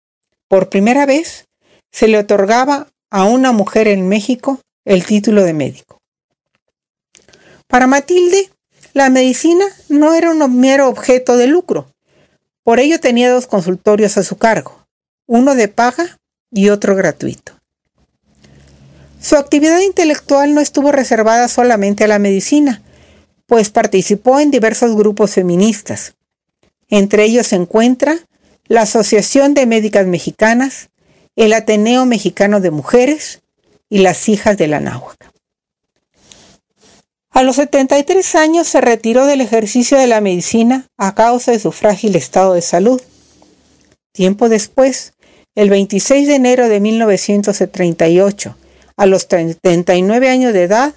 Por 0.48 0.68
primera 0.68 1.06
vez 1.06 1.46
se 1.92 2.08
le 2.08 2.18
otorgaba 2.18 2.88
a 3.10 3.24
una 3.24 3.52
mujer 3.52 3.88
en 3.88 4.08
México 4.08 4.60
el 4.84 5.04
título 5.04 5.44
de 5.44 5.54
médico. 5.54 5.98
Para 7.68 7.86
Matilde, 7.86 8.50
la 8.92 9.10
medicina 9.10 9.64
no 9.88 10.14
era 10.14 10.30
un 10.30 10.60
mero 10.60 10.88
objeto 10.88 11.36
de 11.36 11.46
lucro. 11.46 11.90
Por 12.62 12.80
ello 12.80 13.00
tenía 13.00 13.32
dos 13.32 13.46
consultorios 13.46 14.16
a 14.16 14.22
su 14.22 14.36
cargo, 14.36 14.86
uno 15.26 15.54
de 15.54 15.68
paga 15.68 16.18
y 16.54 16.70
otro 16.70 16.96
gratuito. 16.96 17.52
Su 19.20 19.36
actividad 19.36 19.80
intelectual 19.80 20.54
no 20.54 20.60
estuvo 20.60 20.92
reservada 20.92 21.48
solamente 21.48 22.04
a 22.04 22.08
la 22.08 22.18
medicina, 22.18 22.82
pues 23.46 23.70
participó 23.70 24.38
en 24.38 24.50
diversos 24.50 24.94
grupos 24.94 25.32
feministas. 25.32 26.14
Entre 26.88 27.24
ellos 27.24 27.48
se 27.48 27.56
encuentra 27.56 28.18
la 28.66 28.82
Asociación 28.82 29.54
de 29.54 29.66
Médicas 29.66 30.06
Mexicanas, 30.06 30.90
el 31.36 31.52
Ateneo 31.52 32.06
Mexicano 32.06 32.60
de 32.60 32.70
Mujeres 32.70 33.42
y 33.88 33.98
las 33.98 34.28
Hijas 34.28 34.56
de 34.56 34.68
la 34.68 34.80
Náhuac. 34.80 35.34
A 37.30 37.42
los 37.42 37.56
73 37.56 38.36
años 38.36 38.68
se 38.68 38.80
retiró 38.80 39.26
del 39.26 39.40
ejercicio 39.40 39.98
de 39.98 40.06
la 40.06 40.20
medicina 40.20 40.86
a 40.96 41.16
causa 41.16 41.50
de 41.50 41.58
su 41.58 41.72
frágil 41.72 42.14
estado 42.14 42.54
de 42.54 42.62
salud. 42.62 43.02
Tiempo 44.12 44.48
después, 44.48 45.13
el 45.54 45.70
26 45.70 46.26
de 46.26 46.34
enero 46.34 46.68
de 46.68 46.80
1938, 46.80 48.56
a 48.96 49.06
los 49.06 49.28
39 49.28 50.28
años 50.28 50.52
de 50.52 50.62
edad, 50.64 50.94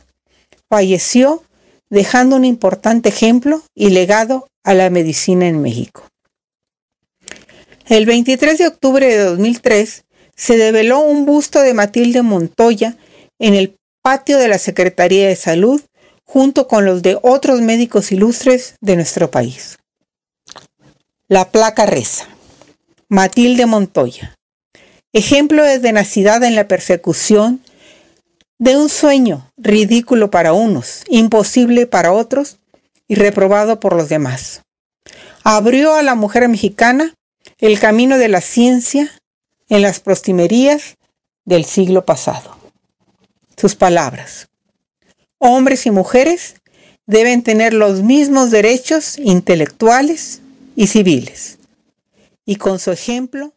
falleció 0.69 1.43
dejando 1.89 2.35
un 2.35 2.45
importante 2.45 3.09
ejemplo 3.09 3.61
y 3.75 3.89
legado 3.89 4.47
a 4.63 4.73
la 4.73 4.89
medicina 4.89 5.47
en 5.47 5.61
México. 5.61 6.03
El 7.87 8.05
23 8.05 8.57
de 8.57 8.67
octubre 8.67 9.05
de 9.07 9.17
2003 9.17 10.03
se 10.35 10.57
develó 10.57 10.99
un 10.99 11.25
busto 11.25 11.61
de 11.61 11.73
Matilde 11.73 12.21
Montoya 12.21 12.97
en 13.39 13.53
el 13.53 13.77
patio 14.01 14.37
de 14.37 14.47
la 14.47 14.57
Secretaría 14.57 15.27
de 15.27 15.35
Salud 15.35 15.81
junto 16.25 16.67
con 16.67 16.85
los 16.85 17.01
de 17.01 17.17
otros 17.21 17.61
médicos 17.61 18.11
ilustres 18.11 18.75
de 18.81 18.95
nuestro 18.97 19.31
país. 19.31 19.77
La 21.29 21.49
placa 21.51 21.85
reza. 21.85 22.27
Matilde 23.07 23.65
Montoya. 23.65 24.36
Ejemplo 25.13 25.63
de 25.63 25.79
tenacidad 25.79 26.43
en 26.43 26.55
la 26.55 26.67
persecución 26.67 27.61
de 28.59 28.77
un 28.77 28.89
sueño 28.89 29.51
ridículo 29.57 30.31
para 30.31 30.53
unos, 30.53 31.03
imposible 31.09 31.87
para 31.87 32.11
otros 32.11 32.57
y 33.07 33.15
reprobado 33.15 33.79
por 33.79 33.95
los 33.95 34.09
demás. 34.09 34.61
Abrió 35.43 35.95
a 35.95 36.03
la 36.03 36.15
mujer 36.15 36.47
mexicana 36.49 37.13
el 37.59 37.79
camino 37.79 38.17
de 38.17 38.27
la 38.27 38.41
ciencia 38.41 39.11
en 39.69 39.81
las 39.81 39.99
prostimerías 39.99 40.95
del 41.45 41.65
siglo 41.65 42.05
pasado. 42.05 42.57
Sus 43.55 43.75
palabras 43.75 44.47
hombres 45.39 45.85
y 45.85 45.91
mujeres 45.91 46.55
deben 47.05 47.43
tener 47.43 47.73
los 47.73 48.01
mismos 48.01 48.51
derechos 48.51 49.17
intelectuales 49.17 50.41
y 50.75 50.87
civiles. 50.87 51.57
Y 52.45 52.55
con 52.55 52.79
su 52.79 52.91
ejemplo... 52.91 53.53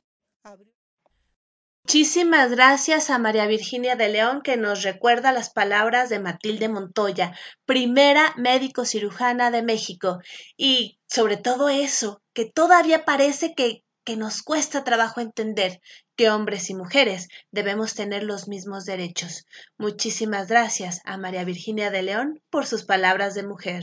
Muchísimas 1.91 2.53
gracias 2.53 3.11
a 3.11 3.19
María 3.19 3.49
Virginia 3.49 3.97
de 3.97 4.09
León 4.09 4.43
que 4.45 4.57
nos 4.57 4.85
recuerda 4.85 5.33
las 5.33 5.51
palabras 5.51 6.09
de 6.09 6.21
Matilde 6.21 6.69
Montoya, 6.69 7.37
primera 7.67 8.33
médico 8.37 8.85
cirujana 8.85 9.51
de 9.51 9.63
México. 9.63 10.21
Y 10.57 11.01
sobre 11.09 11.37
todo 11.37 11.69
eso, 11.69 12.23
que 12.33 12.45
todavía 12.45 13.05
parece 13.05 13.55
que 13.57 13.83
que 14.05 14.17
nos 14.17 14.43
cuesta 14.43 14.85
trabajo 14.85 15.21
entender 15.21 15.81
que 16.15 16.31
hombres 16.31 16.71
y 16.71 16.75
mujeres 16.75 17.27
debemos 17.51 17.95
tener 17.95 18.23
los 18.23 18.47
mismos 18.47 18.85
derechos. 18.85 19.45
Muchísimas 19.77 20.47
gracias 20.47 21.01
a 21.05 21.17
María 21.17 21.43
Virginia 21.43 21.91
de 21.91 22.03
León 22.03 22.41
por 22.51 22.67
sus 22.67 22.85
palabras 22.85 23.35
de 23.35 23.43
mujer. 23.43 23.83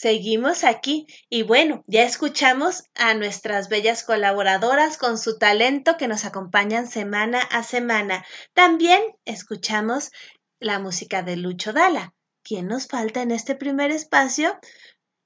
Seguimos 0.00 0.62
aquí 0.62 1.08
y 1.28 1.42
bueno, 1.42 1.82
ya 1.88 2.04
escuchamos 2.04 2.84
a 2.94 3.14
nuestras 3.14 3.68
bellas 3.68 4.04
colaboradoras 4.04 4.96
con 4.96 5.18
su 5.18 5.38
talento 5.38 5.96
que 5.96 6.06
nos 6.06 6.24
acompañan 6.24 6.86
semana 6.86 7.40
a 7.40 7.64
semana. 7.64 8.24
También 8.52 9.02
escuchamos 9.24 10.12
la 10.60 10.78
música 10.78 11.24
de 11.24 11.36
Lucho 11.36 11.72
Dala. 11.72 12.14
¿Quién 12.44 12.68
nos 12.68 12.86
falta 12.86 13.22
en 13.22 13.32
este 13.32 13.56
primer 13.56 13.90
espacio? 13.90 14.56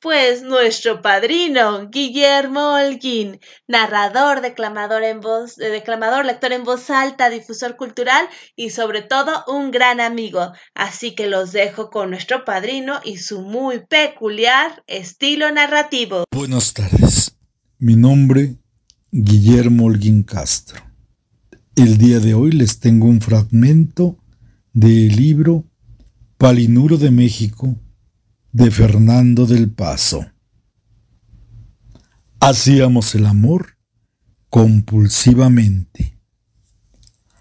Pues 0.03 0.42
nuestro 0.42 1.00
padrino, 1.00 1.88
Guillermo 1.88 2.72
Holguín, 2.72 3.38
narrador, 3.68 4.40
declamador 4.40 5.05
en 5.05 5.20
voz, 5.20 5.61
eh, 5.61 5.68
declamador, 5.68 6.24
lector 6.24 6.53
en 6.53 6.64
voz 6.64 6.90
alta, 6.90 7.30
difusor 7.30 7.76
cultural 7.76 8.26
y 8.57 8.70
sobre 8.70 9.03
todo 9.03 9.44
un 9.46 9.70
gran 9.70 10.00
amigo. 10.00 10.50
Así 10.74 11.14
que 11.14 11.28
los 11.28 11.53
dejo 11.53 11.90
con 11.90 12.11
nuestro 12.11 12.44
padrino 12.44 12.98
y 13.05 13.18
su 13.18 13.42
muy 13.42 13.86
peculiar 13.86 14.82
estilo 14.88 15.53
narrativo. 15.53 16.24
Buenas 16.32 16.74
tardes. 16.74 17.36
Mi 17.78 17.94
nombre, 17.94 18.57
Guillermo 19.12 19.84
Holguín 19.84 20.24
Castro. 20.24 20.82
El 21.76 21.96
día 21.96 22.18
de 22.18 22.34
hoy 22.34 22.50
les 22.50 22.80
tengo 22.80 23.07
un 23.07 23.20
fragmento 23.20 24.18
del 24.72 25.14
libro 25.14 25.64
Palinuro 26.38 26.96
de 26.96 27.12
México 27.12 27.76
de 28.53 28.70
Fernando 28.70 29.46
del 29.46 29.70
Paso. 29.70 30.30
Hacíamos 32.38 33.14
el 33.14 33.26
amor 33.26 33.78
compulsivamente. 34.50 36.18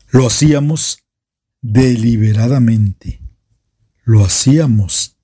Lo 0.09 0.27
hacíamos 0.27 1.03
deliberadamente. 1.61 3.19
lo 4.03 4.25
hacíamos 4.25 5.15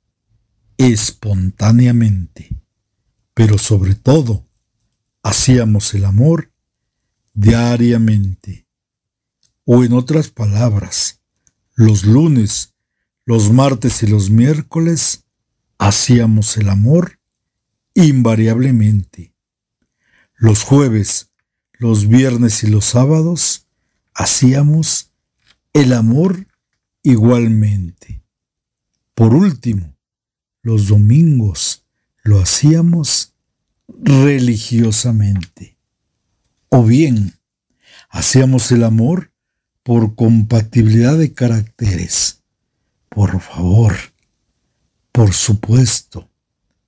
espontáneamente, 0.78 2.62
pero 3.34 3.58
sobre 3.58 3.96
todo 3.96 4.48
hacíamos 5.24 5.94
el 5.96 6.06
amor 6.06 6.54
diariamente. 7.34 8.68
O 9.66 9.84
en 9.84 9.94
otras 9.94 10.30
palabras, 10.30 11.22
los 11.76 12.06
lunes, 12.06 12.76
los 13.26 13.52
martes 13.52 14.04
y 14.04 14.08
los 14.08 14.30
miércoles 14.30 15.27
hacíamos 15.78 16.58
el 16.58 16.70
amor 16.70 17.20
invariablemente. 17.94 19.34
Los 20.36 20.64
jueves, 20.64 21.32
los 21.74 22.08
viernes 22.08 22.64
y 22.64 22.68
los 22.68 22.86
sábados 22.86 23.68
hacíamos 24.14 25.12
el 25.74 25.94
amor 25.94 26.48
igualmente. 27.04 28.24
Por 29.14 29.34
último, 29.34 29.96
los 30.62 30.88
domingos 30.88 31.86
lo 32.24 32.40
hacíamos 32.40 33.34
religiosamente. 33.88 35.78
O 36.70 36.84
bien, 36.84 37.40
hacíamos 38.10 38.72
el 38.72 38.84
amor 38.84 39.32
por 39.84 40.16
compatibilidad 40.16 41.18
de 41.18 41.34
caracteres. 41.34 42.44
Por 43.10 43.40
favor, 43.40 43.96
por 45.18 45.34
supuesto, 45.34 46.30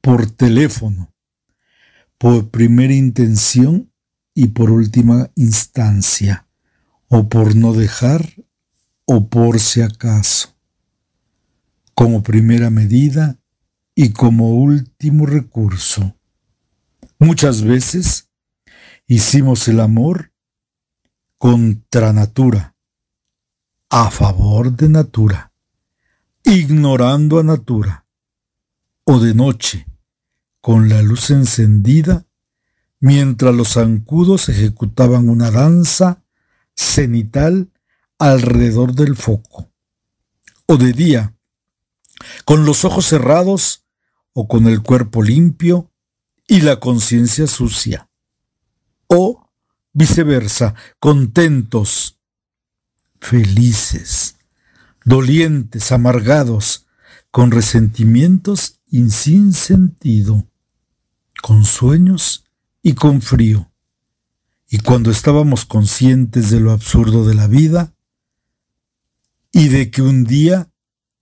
por 0.02 0.30
teléfono, 0.30 1.12
por 2.20 2.52
primera 2.52 2.94
intención 2.94 3.92
y 4.36 4.50
por 4.50 4.70
última 4.70 5.32
instancia, 5.34 6.46
o 7.08 7.28
por 7.28 7.56
no 7.56 7.74
dejar, 7.74 8.36
o 9.06 9.30
por 9.30 9.60
si 9.60 9.82
acaso. 9.82 10.56
Como 11.96 12.22
primera 12.22 12.70
medida 12.70 13.40
y 13.96 14.12
como 14.12 14.58
último 14.58 15.26
recurso. 15.26 16.16
Muchas 17.18 17.64
veces 17.64 18.30
hicimos 19.08 19.68
el 19.68 19.80
amor 19.80 20.34
contra 21.40 22.14
natura, 22.14 22.76
a 23.90 24.12
favor 24.12 24.72
de 24.72 24.88
natura, 24.88 25.52
ignorando 26.44 27.40
a 27.40 27.44
natura, 27.44 28.06
o 29.12 29.20
de 29.20 29.34
noche, 29.34 29.88
con 30.62 30.88
la 30.88 31.02
luz 31.02 31.32
encendida, 31.32 32.28
mientras 33.00 33.56
los 33.56 33.70
zancudos 33.74 34.50
ejecutaban 34.50 35.30
una 35.30 35.50
danza 35.50 36.24
cenital 36.76 37.72
alrededor 38.20 38.94
del 38.94 39.16
foco, 39.16 39.72
o 40.68 40.78
de 40.78 40.94
día, 40.94 41.36
con 42.46 42.66
los 42.66 42.86
ojos 42.86 43.08
cerrados 43.08 43.88
o 44.34 44.48
con 44.48 44.68
el 44.68 44.84
cuerpo 44.84 45.24
limpio 45.24 45.92
y 46.48 46.62
la 46.62 46.80
conciencia 46.80 47.48
sucia. 47.48 48.12
O 49.08 49.50
viceversa, 49.92 50.76
contentos, 51.00 52.20
felices, 53.20 54.36
dolientes, 55.04 55.92
amargados, 55.92 56.86
con 57.32 57.50
resentimientos 57.50 58.79
y 58.90 59.10
sin 59.10 59.54
sentido, 59.54 60.48
con 61.42 61.66
sueños 61.66 62.46
y 62.82 62.94
con 62.94 63.22
frío. 63.22 63.72
Y 64.70 64.80
cuando 64.80 65.12
estábamos 65.12 65.66
conscientes 65.66 66.50
de 66.50 66.60
lo 66.60 66.72
absurdo 66.72 67.26
de 67.26 67.36
la 67.36 67.48
vida 67.48 67.94
y 69.52 69.68
de 69.70 69.90
que 69.90 70.02
un 70.02 70.26
día 70.26 70.70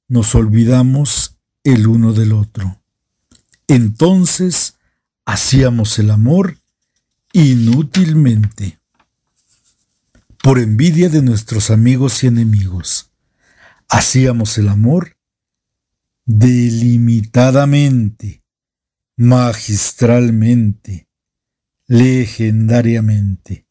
nos 0.08 0.36
olvidamos 0.36 1.38
el 1.64 1.88
uno 1.88 2.14
del 2.14 2.34
otro. 2.34 2.82
Entonces 3.68 4.76
hacíamos 5.26 6.00
el 6.00 6.12
amor 6.12 6.58
inútilmente, 7.34 8.80
por 10.42 10.60
envidia 10.60 11.10
de 11.10 11.22
nuestros 11.22 11.70
amigos 11.70 12.24
y 12.24 12.28
enemigos. 12.28 13.10
Hacíamos 13.90 14.58
el 14.58 14.70
amor 14.70 15.17
delimitadamente, 16.28 18.44
magistralmente, 19.16 21.08
legendariamente, 21.88 23.66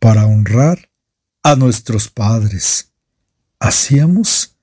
para 0.00 0.26
honrar 0.26 0.90
a 1.44 1.54
nuestros 1.54 2.10
padres. 2.10 2.92
Hacíamos 3.60 4.58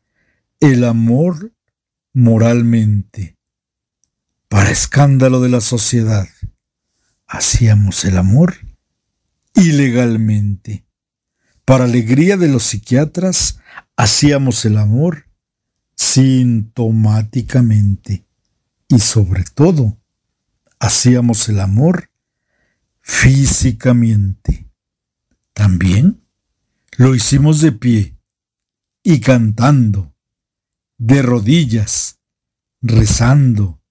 el 0.60 0.84
amor 0.84 1.54
moralmente, 2.14 3.38
para 4.50 4.70
escándalo 4.70 5.40
de 5.40 5.50
la 5.50 5.62
sociedad. 5.62 6.28
Hacíamos 7.28 8.04
el 8.04 8.18
amor 8.18 8.58
ilegalmente. 9.56 10.86
Para 11.64 11.86
alegría 11.86 12.36
de 12.36 12.50
los 12.50 12.64
psiquiatras, 12.64 13.62
hacíamos 13.96 14.66
el 14.66 14.78
amor 14.78 15.29
sintomáticamente. 16.00 18.26
Y 18.88 19.00
sobre 19.00 19.44
todo, 19.44 20.00
hacíamos 20.80 21.50
el 21.50 21.60
amor 21.60 22.10
físicamente. 23.02 24.72
También 25.54 26.24
lo 26.96 27.16
hicimos 27.16 27.60
de 27.60 27.74
pie 27.74 28.18
y 29.04 29.20
cantando, 29.20 30.16
de 30.98 31.22
rodillas, 31.22 32.22
rezando, 32.82 33.82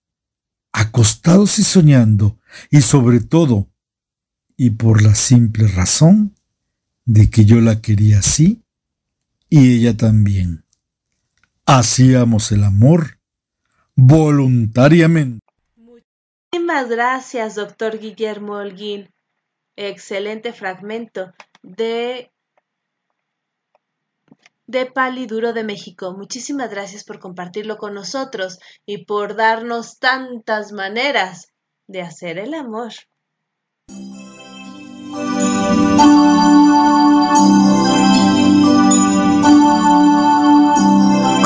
acostados 0.72 1.58
y 1.58 1.62
soñando, 1.62 2.40
y 2.70 2.80
sobre 2.80 3.20
todo, 3.20 3.70
y 4.56 4.70
por 4.70 5.02
la 5.02 5.14
simple 5.14 5.68
razón 5.68 6.34
de 7.04 7.28
que 7.28 7.44
yo 7.44 7.60
la 7.60 7.82
quería 7.82 8.20
así 8.20 8.64
y 9.50 9.74
ella 9.74 9.94
también. 9.94 10.64
Hacíamos 11.70 12.50
el 12.50 12.64
amor 12.64 13.18
voluntariamente. 13.94 15.44
Muchísimas 15.76 16.88
gracias, 16.88 17.56
doctor 17.56 17.98
Guillermo 17.98 18.54
Holguín. 18.54 19.10
Excelente 19.76 20.54
fragmento 20.54 21.34
de 21.62 22.32
de 24.66 24.86
Paliduro 24.86 25.52
de 25.52 25.64
México. 25.64 26.14
Muchísimas 26.16 26.70
gracias 26.70 27.04
por 27.04 27.18
compartirlo 27.18 27.76
con 27.76 27.92
nosotros 27.92 28.58
y 28.86 29.04
por 29.04 29.36
darnos 29.36 29.98
tantas 29.98 30.72
maneras 30.72 31.52
de 31.86 32.00
hacer 32.00 32.38
el 32.38 32.54
amor. 32.54 32.94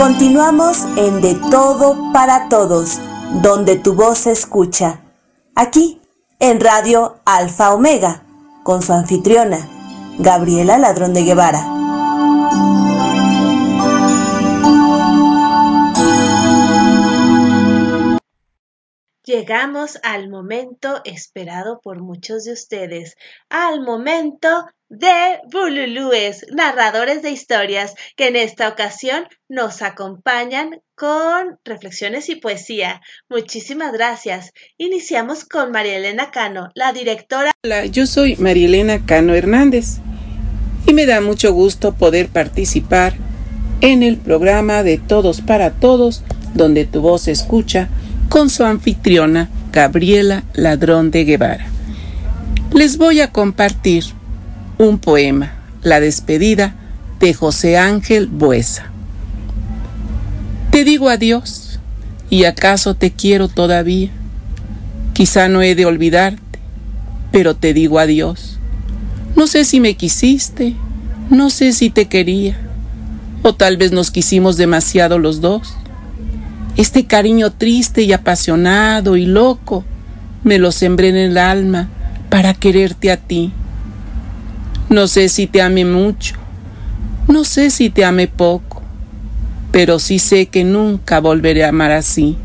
Continuamos 0.03 0.83
en 0.97 1.21
De 1.21 1.37
Todo 1.49 2.11
para 2.13 2.49
Todos, 2.49 2.99
donde 3.41 3.77
tu 3.77 3.95
voz 3.95 4.19
se 4.19 4.33
escucha. 4.33 5.01
Aquí, 5.55 6.03
en 6.41 6.59
Radio 6.59 7.21
Alfa 7.25 7.73
Omega, 7.73 8.25
con 8.65 8.83
su 8.83 8.93
anfitriona, 8.93 9.59
Gabriela 10.19 10.77
Ladrón 10.77 11.15
de 11.15 11.23
Guevara. 11.23 11.65
Llegamos 19.23 20.01
al 20.03 20.29
momento 20.29 21.01
esperado 21.05 21.81
por 21.81 22.03
muchos 22.03 22.43
de 22.43 22.55
ustedes, 22.55 23.15
al 23.49 23.83
momento 23.83 24.67
de 24.93 25.41
Bululúes, 25.51 26.45
narradores 26.53 27.23
de 27.23 27.31
historias, 27.31 27.95
que 28.15 28.29
en 28.29 28.37
esta 28.37 28.69
ocasión 28.69 29.25
nos 29.49 29.81
acompañan 29.81 30.83
con 30.95 31.59
reflexiones 31.65 32.29
y 32.29 32.37
poesía. 32.37 33.01
Muchísimas 33.31 33.95
gracias. 33.95 34.53
Iniciamos 34.77 35.47
con 35.47 35.73
María 35.73 35.97
Elena 35.97 36.31
Cano, 36.31 36.69
la 36.75 36.93
directora. 36.93 37.53
Hola, 37.65 37.87
yo 37.87 38.07
soy 38.07 38.37
María 38.37 38.67
Elena 38.67 39.07
Cano 39.07 39.35
Hernández 39.35 39.97
y 40.87 40.93
me 40.93 41.07
da 41.07 41.23
mucho 41.23 41.55
gusto 41.55 41.95
poder 41.95 42.29
participar 42.29 43.15
en 43.81 44.03
el 44.03 44.19
programa 44.19 44.83
de 44.83 44.99
Todos 44.99 45.41
para 45.41 45.71
Todos, 45.71 46.23
donde 46.53 46.85
tu 46.85 47.01
voz 47.01 47.23
se 47.23 47.33
escucha 47.33 47.89
con 48.29 48.51
su 48.51 48.63
anfitriona 48.63 49.49
Gabriela 49.73 50.45
Ladrón 50.53 51.11
de 51.11 51.25
Guevara. 51.25 51.67
Les 52.75 52.99
voy 52.99 53.21
a 53.21 53.33
compartir 53.33 54.05
un 54.83 54.99
poema, 54.99 55.53
La 55.83 56.01
despedida 56.01 56.75
de 57.21 57.35
José 57.35 57.79
Ángel 57.79 58.27
Buesa. 58.27 58.91
Te 60.73 60.85
digo 60.85 61.09
adiós, 61.09 61.79
y 62.31 62.45
acaso 62.45 62.95
te 62.95 63.13
quiero 63.13 63.47
todavía. 63.47 64.11
Quizá 65.13 65.49
no 65.49 65.63
he 65.63 65.77
de 65.77 65.87
olvidarte, 65.87 66.59
pero 67.31 67.55
te 67.55 67.75
digo 67.75 68.01
adiós. 68.01 68.59
No 69.37 69.47
sé 69.47 69.65
si 69.65 69.79
me 69.79 69.95
quisiste, 69.95 70.75
no 71.31 71.51
sé 71.51 71.73
si 71.73 71.89
te 71.91 72.07
quería, 72.07 72.59
o 73.43 73.55
tal 73.55 73.77
vez 73.77 73.93
nos 73.93 74.11
quisimos 74.11 74.57
demasiado 74.57 75.19
los 75.19 75.41
dos 75.41 75.75
Este 76.77 77.07
cariño 77.07 77.53
triste 77.53 78.03
y 78.03 78.13
apasionado 78.13 79.17
y 79.17 79.27
loco 79.27 79.85
me 80.43 80.59
lo 80.59 80.73
sembré 80.73 81.09
en 81.09 81.17
el 81.17 81.39
alma 81.39 81.89
para 82.31 82.55
quererte 82.55 83.13
a 83.13 83.17
ti. 83.17 83.53
No 84.93 85.07
sé 85.07 85.31
si 85.31 85.47
te 85.47 85.63
ame 85.63 85.87
mucho, 85.87 86.35
no 87.27 87.45
sé 87.45 87.71
si 87.71 87.89
te 87.89 88.05
ame 88.05 88.29
poco, 88.29 88.83
pero 89.71 89.99
sí 89.99 90.19
sé 90.19 90.49
que 90.49 90.65
nunca 90.65 91.19
volveré 91.19 91.65
a 91.65 91.71
amar 91.71 91.93
así. 91.93 92.37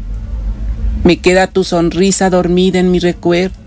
Me 1.04 1.18
queda 1.18 1.48
tu 1.48 1.66
sonrisa 1.66 2.30
dormida 2.30 2.80
en 2.80 2.89
mi 2.89 3.00
recuerdo 3.00 3.58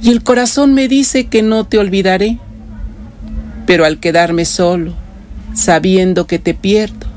y 0.00 0.10
el 0.10 0.22
corazón 0.22 0.72
me 0.72 0.86
dice 0.86 1.26
que 1.26 1.42
no 1.42 1.66
te 1.66 1.78
olvidaré. 1.78 2.38
Pero 3.66 3.84
al 3.84 3.98
quedarme 3.98 4.44
solo, 4.44 4.94
sabiendo 5.52 6.28
que 6.28 6.38
te 6.38 6.54
pierdo, 6.54 7.08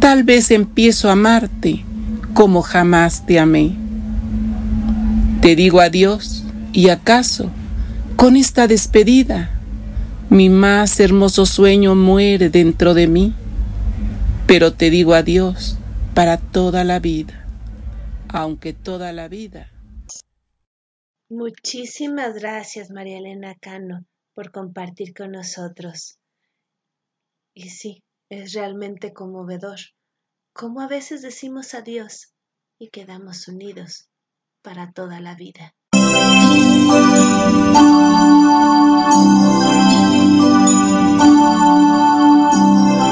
tal 0.00 0.22
vez 0.22 0.50
empiezo 0.50 1.08
a 1.08 1.12
amarte 1.12 1.82
como 2.34 2.60
jamás 2.60 3.24
te 3.24 3.38
amé. 3.38 3.72
Te 5.40 5.56
digo 5.56 5.80
adiós 5.80 6.44
y 6.74 6.90
acaso, 6.90 7.50
con 8.16 8.36
esta 8.36 8.66
despedida, 8.66 9.57
mi 10.30 10.50
más 10.50 11.00
hermoso 11.00 11.46
sueño 11.46 11.94
muere 11.94 12.50
dentro 12.50 12.94
de 12.94 13.06
mí, 13.06 13.34
pero 14.46 14.74
te 14.74 14.90
digo 14.90 15.14
adiós 15.14 15.78
para 16.14 16.36
toda 16.36 16.84
la 16.84 16.98
vida, 16.98 17.46
aunque 18.28 18.72
toda 18.72 19.12
la 19.12 19.28
vida. 19.28 19.70
Muchísimas 21.30 22.34
gracias, 22.34 22.90
María 22.90 23.18
Elena 23.18 23.54
Cano, 23.54 24.04
por 24.34 24.50
compartir 24.50 25.14
con 25.14 25.32
nosotros. 25.32 26.18
Y 27.54 27.70
sí, 27.70 28.02
es 28.28 28.52
realmente 28.52 29.12
conmovedor 29.12 29.78
cómo 30.52 30.80
a 30.80 30.88
veces 30.88 31.22
decimos 31.22 31.74
adiós 31.74 32.32
y 32.78 32.88
quedamos 32.88 33.48
unidos 33.48 34.08
para 34.62 34.92
toda 34.92 35.20
la 35.20 35.34
vida. 35.34 35.74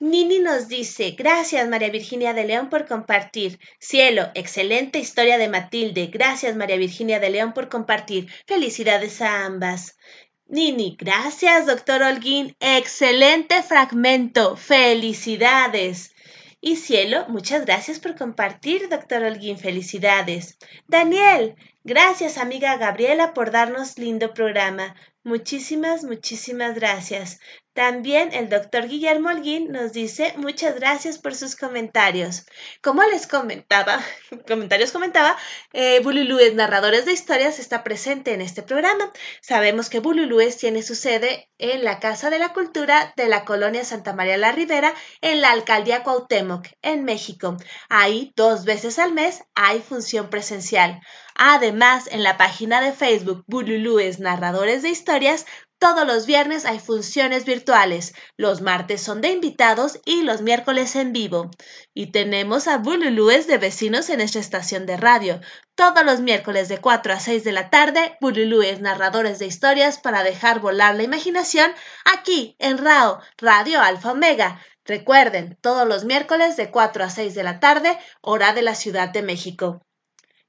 Nini 0.00 0.38
nos 0.38 0.68
dice, 0.68 1.16
gracias 1.18 1.68
María 1.68 1.90
Virginia 1.90 2.32
de 2.32 2.44
León 2.44 2.68
por 2.70 2.86
compartir. 2.86 3.58
Cielo, 3.80 4.30
excelente 4.34 5.00
historia 5.00 5.38
de 5.38 5.48
Matilde. 5.48 6.06
Gracias 6.06 6.54
María 6.54 6.76
Virginia 6.76 7.18
de 7.18 7.30
León 7.30 7.52
por 7.52 7.68
compartir. 7.68 8.28
Felicidades 8.46 9.20
a 9.20 9.44
ambas. 9.44 9.98
Nini, 10.46 10.96
gracias 10.96 11.66
doctor 11.66 12.04
Holguín. 12.04 12.56
Excelente 12.60 13.60
fragmento. 13.64 14.56
Felicidades. 14.56 16.14
Y 16.60 16.76
Cielo, 16.76 17.26
muchas 17.28 17.66
gracias 17.66 17.98
por 17.98 18.16
compartir, 18.16 18.88
doctor 18.88 19.24
Holguín. 19.24 19.58
Felicidades. 19.58 20.58
Daniel, 20.86 21.56
gracias 21.82 22.38
amiga 22.38 22.76
Gabriela 22.76 23.34
por 23.34 23.50
darnos 23.50 23.98
lindo 23.98 24.32
programa. 24.32 24.94
Muchísimas, 25.24 26.04
muchísimas 26.04 26.74
gracias. 26.74 27.38
También 27.78 28.32
el 28.32 28.48
doctor 28.48 28.88
Guillermo 28.88 29.28
Holguín 29.28 29.70
nos 29.70 29.92
dice 29.92 30.34
muchas 30.36 30.74
gracias 30.74 31.16
por 31.18 31.32
sus 31.34 31.54
comentarios. 31.54 32.44
Como 32.82 33.04
les 33.04 33.28
comentaba, 33.28 34.00
comentarios 34.48 34.90
comentaba, 34.90 35.36
eh, 35.72 36.00
Bululúes 36.00 36.54
Narradores 36.54 37.04
de 37.04 37.12
Historias 37.12 37.60
está 37.60 37.84
presente 37.84 38.32
en 38.32 38.40
este 38.40 38.64
programa. 38.64 39.12
Sabemos 39.42 39.90
que 39.90 40.00
Bululúes 40.00 40.56
tiene 40.56 40.82
su 40.82 40.96
sede 40.96 41.50
en 41.58 41.84
la 41.84 42.00
Casa 42.00 42.30
de 42.30 42.40
la 42.40 42.52
Cultura 42.52 43.12
de 43.16 43.28
la 43.28 43.44
Colonia 43.44 43.84
Santa 43.84 44.12
María 44.12 44.38
la 44.38 44.50
Ribera 44.50 44.92
en 45.20 45.40
la 45.40 45.52
Alcaldía 45.52 46.02
Cuauhtémoc, 46.02 46.66
en 46.82 47.04
México. 47.04 47.56
Ahí 47.88 48.32
dos 48.34 48.64
veces 48.64 48.98
al 48.98 49.12
mes 49.12 49.44
hay 49.54 49.78
función 49.78 50.30
presencial. 50.30 51.00
Además, 51.38 52.08
en 52.10 52.22
la 52.22 52.36
página 52.36 52.80
de 52.80 52.92
Facebook 52.92 53.44
Bululúes 53.46 54.20
Narradores 54.20 54.82
de 54.82 54.90
Historias 54.90 55.46
todos 55.80 56.04
los 56.04 56.26
viernes 56.26 56.64
hay 56.64 56.80
funciones 56.80 57.44
virtuales, 57.44 58.12
los 58.36 58.62
martes 58.62 59.00
son 59.00 59.20
de 59.20 59.28
invitados 59.28 60.00
y 60.04 60.22
los 60.22 60.42
miércoles 60.42 60.96
en 60.96 61.12
vivo. 61.12 61.52
Y 61.94 62.10
tenemos 62.10 62.66
a 62.66 62.78
Bululúes 62.78 63.46
de 63.46 63.58
vecinos 63.58 64.10
en 64.10 64.18
nuestra 64.18 64.40
estación 64.40 64.86
de 64.86 64.96
radio. 64.96 65.40
Todos 65.76 66.04
los 66.04 66.20
miércoles 66.20 66.68
de 66.68 66.78
4 66.78 67.12
a 67.12 67.20
6 67.20 67.44
de 67.44 67.52
la 67.52 67.70
tarde, 67.70 68.16
Bululúes 68.20 68.80
narradores 68.80 69.38
de 69.38 69.46
historias 69.46 69.98
para 69.98 70.24
dejar 70.24 70.58
volar 70.58 70.96
la 70.96 71.04
imaginación 71.04 71.70
aquí 72.04 72.56
en 72.58 72.78
RAO, 72.78 73.20
Radio 73.36 73.80
Alfa 73.80 74.10
Omega. 74.10 74.60
Recuerden, 74.84 75.56
todos 75.60 75.86
los 75.86 76.04
miércoles 76.04 76.56
de 76.56 76.72
4 76.72 77.04
a 77.04 77.10
6 77.10 77.36
de 77.36 77.44
la 77.44 77.60
tarde, 77.60 77.96
hora 78.20 78.52
de 78.52 78.62
la 78.62 78.74
Ciudad 78.74 79.10
de 79.10 79.22
México. 79.22 79.86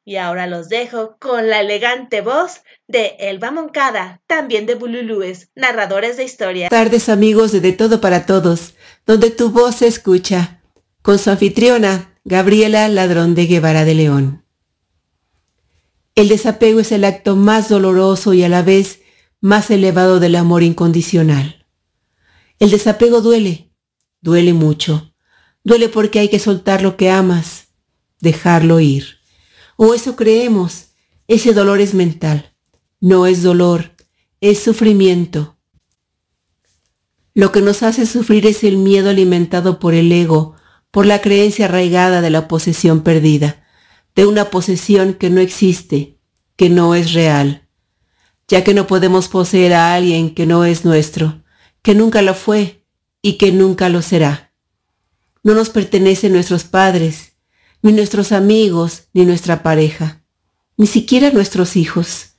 Y 0.06 0.16
ahora 0.16 0.48
los 0.48 0.70
dejo 0.70 1.18
con 1.20 1.50
la 1.50 1.62
elegante 1.62 2.22
voz 2.22 2.62
de 2.88 3.16
Elba 3.20 3.52
Moncada, 3.52 4.22
también 4.28 4.66
de 4.66 4.76
Bululúes, 4.76 5.50
narradores 5.56 6.18
de 6.18 6.24
historia. 6.24 6.70
Tardes 6.70 7.10
amigos 7.10 7.52
de 7.52 7.62
De 7.62 7.74
Todo 7.74 8.02
para 8.02 8.26
Todos, 8.26 8.74
donde 9.06 9.30
tu 9.30 9.52
voz 9.52 9.76
se 9.76 9.88
escucha, 9.88 10.62
con 11.02 11.20
su 11.20 11.30
anfitriona, 11.30 12.20
Gabriela 12.24 12.88
Ladrón 12.88 13.36
de 13.36 13.46
Guevara 13.46 13.86
de 13.86 13.96
León. 13.96 14.46
El 16.16 16.28
desapego 16.28 16.80
es 16.80 16.92
el 16.92 17.06
acto 17.06 17.36
más 17.36 17.70
doloroso 17.70 18.34
y 18.34 18.44
a 18.44 18.50
la 18.50 18.62
vez 18.62 19.02
más 19.42 19.72
elevado 19.72 20.20
del 20.20 20.36
amor 20.36 20.64
incondicional. 20.64 21.66
El 22.60 22.72
desapego 22.72 23.22
duele, 23.22 23.72
duele 24.22 24.54
mucho. 24.54 25.14
Duele 25.64 25.88
porque 25.88 26.20
hay 26.20 26.30
que 26.30 26.40
soltar 26.40 26.82
lo 26.82 26.98
que 26.98 27.10
amas, 27.10 27.70
dejarlo 28.20 28.80
ir. 28.80 29.19
O 29.82 29.94
eso 29.94 30.18
creemos. 30.18 30.90
Ese 31.30 31.54
dolor 31.54 31.80
es 31.80 31.94
mental. 31.94 32.54
No 33.00 33.26
es 33.28 33.44
dolor, 33.44 33.96
es 34.42 34.60
sufrimiento. 34.60 35.58
Lo 37.34 37.54
que 37.54 37.62
nos 37.62 37.82
hace 37.82 38.06
sufrir 38.06 38.46
es 38.46 38.66
el 38.66 38.76
miedo 38.76 39.10
alimentado 39.10 39.80
por 39.80 39.94
el 39.94 40.12
ego, 40.12 40.56
por 40.92 41.06
la 41.06 41.22
creencia 41.22 41.64
arraigada 41.64 42.20
de 42.20 42.30
la 42.30 42.50
posesión 42.50 43.04
perdida, 43.04 43.66
de 44.16 44.26
una 44.26 44.50
posesión 44.50 45.14
que 45.14 45.30
no 45.30 45.40
existe, 45.40 46.20
que 46.58 46.70
no 46.70 46.94
es 46.94 47.14
real, 47.14 47.70
ya 48.50 48.66
que 48.66 48.74
no 48.74 48.86
podemos 48.86 49.30
poseer 49.30 49.76
a 49.76 49.94
alguien 49.94 50.36
que 50.36 50.46
no 50.46 50.66
es 50.66 50.84
nuestro, 50.84 51.42
que 51.82 51.96
nunca 51.96 52.22
lo 52.22 52.34
fue 52.34 52.84
y 53.22 53.38
que 53.38 53.54
nunca 53.54 53.88
lo 53.88 54.02
será. 54.02 54.52
No 55.42 55.54
nos 55.54 55.70
pertenecen 55.70 56.34
nuestros 56.34 56.66
padres, 56.66 57.39
ni 57.82 57.92
nuestros 57.92 58.32
amigos, 58.32 59.04
ni 59.14 59.26
nuestra 59.26 59.64
pareja, 59.64 60.24
ni 60.78 60.88
siquiera 60.88 61.32
nuestros 61.32 61.76
hijos. 61.76 62.34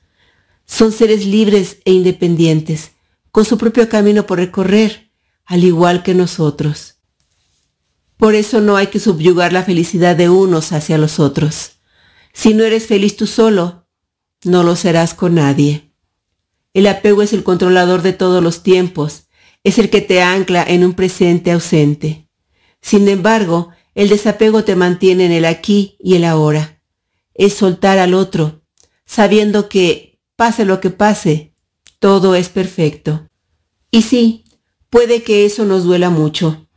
Son 0.65 0.91
seres 0.91 1.25
libres 1.25 1.77
e 1.85 1.91
independientes, 1.91 2.91
con 3.31 3.45
su 3.45 3.57
propio 3.57 3.89
camino 3.89 4.25
por 4.25 4.39
recorrer, 4.39 5.11
al 5.45 5.63
igual 5.63 6.03
que 6.03 6.13
nosotros. 6.13 6.95
Por 8.17 8.35
eso 8.35 8.61
no 8.61 8.75
hay 8.75 8.87
que 8.87 8.99
subyugar 8.99 9.51
la 9.51 9.63
felicidad 9.63 10.15
de 10.15 10.29
unos 10.29 10.71
hacia 10.73 10.97
los 10.97 11.19
otros. 11.19 11.71
Si 12.33 12.53
no 12.53 12.63
eres 12.63 12.85
feliz 12.85 13.17
tú 13.17 13.25
solo, 13.25 13.87
no 14.43 14.63
lo 14.63 14.75
serás 14.75 15.13
con 15.13 15.35
nadie. 15.35 15.91
El 16.73 16.87
apego 16.87 17.21
es 17.21 17.33
el 17.33 17.43
controlador 17.43 18.01
de 18.01 18.13
todos 18.13 18.43
los 18.43 18.63
tiempos, 18.63 19.23
es 19.63 19.77
el 19.77 19.89
que 19.89 20.01
te 20.01 20.21
ancla 20.21 20.63
en 20.63 20.83
un 20.85 20.93
presente 20.93 21.51
ausente. 21.51 22.29
Sin 22.81 23.07
embargo, 23.07 23.69
el 23.95 24.09
desapego 24.09 24.63
te 24.63 24.75
mantiene 24.75 25.25
en 25.25 25.31
el 25.31 25.45
aquí 25.45 25.97
y 25.99 26.15
el 26.15 26.23
ahora. 26.23 26.81
Es 27.33 27.53
soltar 27.53 27.99
al 27.99 28.13
otro, 28.13 28.61
sabiendo 29.05 29.69
que, 29.69 30.19
pase 30.35 30.65
lo 30.65 30.79
que 30.79 30.89
pase, 30.89 31.53
todo 31.99 32.35
es 32.35 32.49
perfecto. 32.49 33.27
Y 33.91 34.03
sí, 34.03 34.45
puede 34.89 35.23
que 35.23 35.45
eso 35.45 35.65
nos 35.65 35.83
duela 35.83 36.09
mucho, 36.09 36.67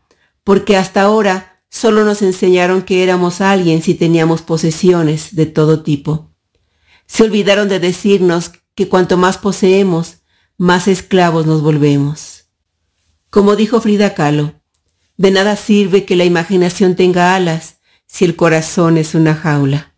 porque 0.43 0.77
hasta 0.77 1.03
ahora 1.03 1.63
solo 1.71 2.05
nos 2.05 2.23
enseñaron 2.23 2.83
que 2.83 3.03
éramos 3.03 3.41
alguien 3.41 3.83
si 3.83 3.95
teníamos 3.95 4.43
posesiones 4.43 5.35
de 5.35 5.47
todo 5.47 5.83
tipo. 5.83 6.31
Se 7.07 7.23
olvidaron 7.23 7.69
de 7.69 7.81
decirnos 7.81 8.53
que 8.75 8.89
cuanto 8.89 9.17
más 9.17 9.39
poseemos, 9.39 10.19
más 10.57 10.89
esclavos 10.89 11.47
nos 11.47 11.63
volvemos. 11.63 12.47
Como 13.31 13.57
dijo 13.57 13.81
Frida 13.81 14.15
Kahlo, 14.15 14.55
de 15.17 15.31
nada 15.31 15.57
sirve 15.57 16.05
que 16.05 16.17
la 16.17 16.25
imaginación 16.25 16.97
tenga 16.97 17.35
alas 17.35 17.79
si 18.07 18.25
el 18.25 18.37
corazón 18.37 18.99
es 18.99 19.15
una 19.15 19.35
jaula. 19.35 19.95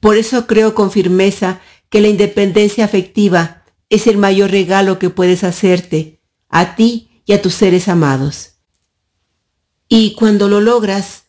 Por 0.00 0.16
eso 0.16 0.46
creo 0.46 0.74
con 0.74 0.90
firmeza 0.90 1.60
que 1.88 2.00
la 2.00 2.08
independencia 2.08 2.84
afectiva 2.84 3.64
es 3.88 4.06
el 4.06 4.18
mayor 4.18 4.50
regalo 4.50 4.98
que 4.98 5.10
puedes 5.10 5.44
hacerte 5.44 6.20
a 6.48 6.76
ti 6.76 7.22
y 7.24 7.32
a 7.32 7.42
tus 7.42 7.54
seres 7.54 7.88
amados. 7.88 8.54
Y 9.88 10.14
cuando 10.14 10.48
lo 10.48 10.60
logras, 10.60 11.24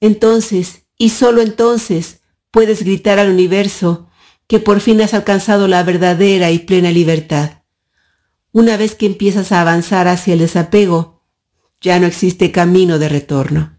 entonces, 0.00 0.86
y 0.96 1.10
solo 1.10 1.42
entonces, 1.42 2.20
puedes 2.50 2.82
gritar 2.82 3.18
al 3.18 3.30
universo 3.30 4.08
que 4.46 4.60
por 4.60 4.80
fin 4.80 5.00
has 5.02 5.14
alcanzado 5.14 5.68
la 5.68 5.82
verdadera 5.82 6.50
y 6.50 6.60
plena 6.60 6.90
libertad. 6.90 7.62
Una 8.52 8.76
vez 8.76 8.94
que 8.94 9.06
empiezas 9.06 9.52
a 9.52 9.60
avanzar 9.60 10.08
hacia 10.08 10.32
el 10.32 10.38
desapego, 10.38 11.15
ya 11.86 12.00
no 12.00 12.08
existe 12.08 12.50
camino 12.50 12.98
de 12.98 13.08
retorno. 13.08 13.78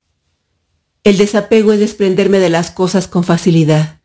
El 1.03 1.17
desapego 1.17 1.73
es 1.73 1.79
desprenderme 1.81 2.39
de 2.39 2.49
las 2.49 2.71
cosas 2.71 3.05
con 3.05 3.25
facilidad, 3.25 3.99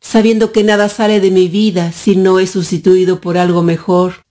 sabiendo 0.00 0.52
que 0.52 0.62
nada 0.62 0.88
sale 0.88 1.18
de 1.18 1.32
mi 1.32 1.48
vida 1.48 1.90
si 1.90 2.14
no 2.14 2.38
es 2.38 2.52
sustituido 2.52 3.20
por 3.20 3.36
algo 3.36 3.64
mejor, 3.64 4.24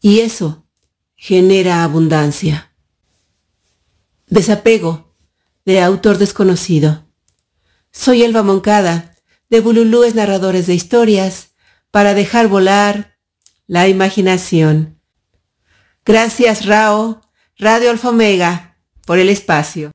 y 0.00 0.20
eso 0.20 0.66
genera 1.14 1.84
abundancia. 1.84 2.74
Desapego, 4.26 5.14
de 5.64 5.80
autor 5.80 6.18
desconocido. 6.18 7.06
Soy 7.92 8.24
Elba 8.24 8.42
Moncada, 8.42 9.14
de 9.50 9.60
Bululúes 9.60 10.16
Narradores 10.16 10.66
de 10.66 10.74
Historias, 10.74 11.50
para 11.92 12.12
dejar 12.12 12.48
volar 12.48 13.20
la 13.68 13.86
imaginación. 13.86 15.00
Gracias, 16.04 16.66
Rao, 16.66 17.20
Radio 17.56 17.90
Alfa 17.90 18.08
Omega, 18.08 18.76
por 19.06 19.20
el 19.20 19.28
espacio. 19.28 19.92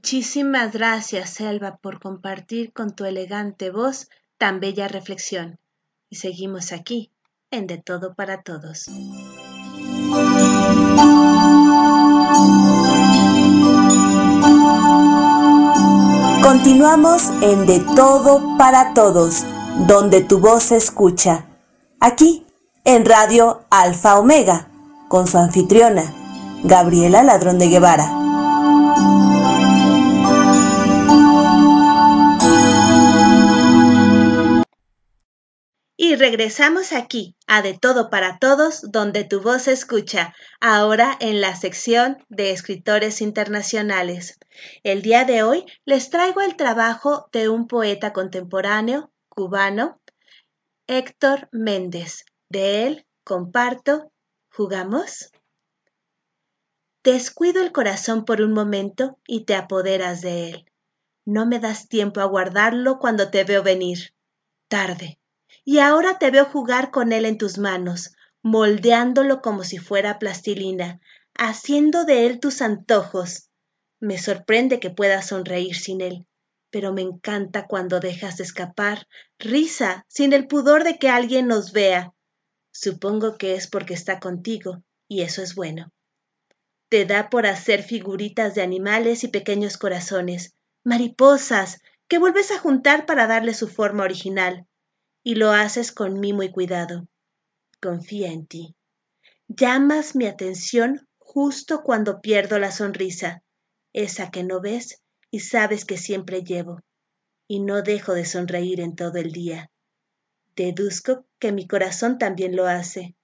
Muchísimas 0.00 0.70
gracias, 0.70 1.30
Selva, 1.30 1.78
por 1.78 1.98
compartir 1.98 2.74
con 2.74 2.94
tu 2.94 3.06
elegante 3.06 3.70
voz 3.70 4.10
tan 4.36 4.60
bella 4.60 4.86
reflexión. 4.86 5.58
Y 6.10 6.16
seguimos 6.16 6.72
aquí, 6.72 7.10
en 7.50 7.66
De 7.66 7.78
Todo 7.78 8.14
para 8.14 8.42
Todos. 8.42 8.84
Continuamos 16.42 17.30
en 17.40 17.66
De 17.66 17.80
Todo 17.96 18.58
para 18.58 18.92
Todos, 18.92 19.42
donde 19.86 20.20
tu 20.20 20.38
voz 20.38 20.64
se 20.64 20.76
escucha. 20.76 21.46
Aquí, 21.98 22.46
en 22.84 23.06
Radio 23.06 23.64
Alfa 23.70 24.18
Omega, 24.18 24.68
con 25.08 25.26
su 25.26 25.38
anfitriona, 25.38 26.27
Gabriela 26.64 27.22
Ladrón 27.22 27.58
de 27.58 27.68
Guevara. 27.68 28.10
Y 35.96 36.16
regresamos 36.16 36.92
aquí 36.92 37.36
a 37.46 37.62
De 37.62 37.74
Todo 37.74 38.10
para 38.10 38.38
Todos, 38.38 38.82
donde 38.90 39.24
tu 39.24 39.40
voz 39.40 39.62
se 39.62 39.72
escucha, 39.72 40.34
ahora 40.60 41.16
en 41.20 41.40
la 41.40 41.54
sección 41.54 42.18
de 42.28 42.50
escritores 42.50 43.20
internacionales. 43.20 44.38
El 44.82 45.02
día 45.02 45.24
de 45.24 45.42
hoy 45.42 45.64
les 45.84 46.10
traigo 46.10 46.40
el 46.40 46.56
trabajo 46.56 47.28
de 47.32 47.48
un 47.48 47.66
poeta 47.66 48.12
contemporáneo 48.12 49.10
cubano, 49.28 50.00
Héctor 50.86 51.48
Méndez. 51.52 52.24
De 52.48 52.86
él 52.86 53.06
comparto, 53.24 54.10
¿jugamos? 54.50 55.30
Descuido 57.04 57.62
el 57.62 57.72
corazón 57.72 58.24
por 58.24 58.42
un 58.42 58.52
momento 58.52 59.18
y 59.26 59.44
te 59.44 59.54
apoderas 59.54 60.20
de 60.20 60.50
él. 60.50 60.72
No 61.24 61.46
me 61.46 61.58
das 61.58 61.88
tiempo 61.88 62.20
a 62.20 62.24
guardarlo 62.24 62.98
cuando 62.98 63.30
te 63.30 63.44
veo 63.44 63.62
venir. 63.62 64.14
Tarde 64.68 65.18
y 65.64 65.80
ahora 65.80 66.18
te 66.18 66.30
veo 66.30 66.46
jugar 66.46 66.90
con 66.90 67.12
él 67.12 67.26
en 67.26 67.36
tus 67.36 67.58
manos, 67.58 68.14
moldeándolo 68.42 69.42
como 69.42 69.64
si 69.64 69.76
fuera 69.76 70.18
plastilina, 70.18 70.98
haciendo 71.34 72.06
de 72.06 72.24
él 72.24 72.40
tus 72.40 72.62
antojos. 72.62 73.50
Me 74.00 74.16
sorprende 74.16 74.80
que 74.80 74.88
puedas 74.88 75.26
sonreír 75.26 75.76
sin 75.76 76.00
él, 76.00 76.26
pero 76.70 76.94
me 76.94 77.02
encanta 77.02 77.66
cuando 77.66 78.00
dejas 78.00 78.38
de 78.38 78.44
escapar 78.44 79.08
risa 79.38 80.06
sin 80.08 80.32
el 80.32 80.46
pudor 80.46 80.84
de 80.84 80.98
que 80.98 81.10
alguien 81.10 81.48
nos 81.48 81.72
vea. 81.72 82.14
Supongo 82.72 83.36
que 83.36 83.54
es 83.54 83.66
porque 83.66 83.92
está 83.92 84.20
contigo, 84.20 84.82
y 85.06 85.20
eso 85.20 85.42
es 85.42 85.54
bueno. 85.54 85.92
Te 86.88 87.04
da 87.04 87.28
por 87.28 87.46
hacer 87.46 87.82
figuritas 87.82 88.54
de 88.54 88.62
animales 88.62 89.22
y 89.22 89.28
pequeños 89.28 89.76
corazones, 89.76 90.54
mariposas, 90.84 91.82
que 92.08 92.18
vuelves 92.18 92.50
a 92.50 92.58
juntar 92.58 93.04
para 93.04 93.26
darle 93.26 93.52
su 93.52 93.68
forma 93.68 94.04
original 94.04 94.66
y 95.22 95.34
lo 95.34 95.50
haces 95.50 95.92
con 95.92 96.18
mimo 96.18 96.42
y 96.42 96.50
cuidado. 96.50 97.06
Confía 97.82 98.28
en 98.32 98.46
ti. 98.46 98.74
Llamas 99.48 100.16
mi 100.16 100.26
atención 100.26 101.06
justo 101.18 101.82
cuando 101.82 102.22
pierdo 102.22 102.58
la 102.58 102.72
sonrisa, 102.72 103.42
esa 103.92 104.30
que 104.30 104.42
no 104.42 104.62
ves 104.62 105.02
y 105.30 105.40
sabes 105.40 105.84
que 105.84 105.98
siempre 105.98 106.42
llevo, 106.42 106.80
y 107.46 107.60
no 107.60 107.82
dejo 107.82 108.14
de 108.14 108.24
sonreír 108.24 108.80
en 108.80 108.96
todo 108.96 109.18
el 109.18 109.32
día. 109.32 109.70
Deduzco 110.56 111.26
que 111.38 111.52
mi 111.52 111.66
corazón 111.66 112.16
también 112.16 112.56
lo 112.56 112.66
hace. 112.66 113.14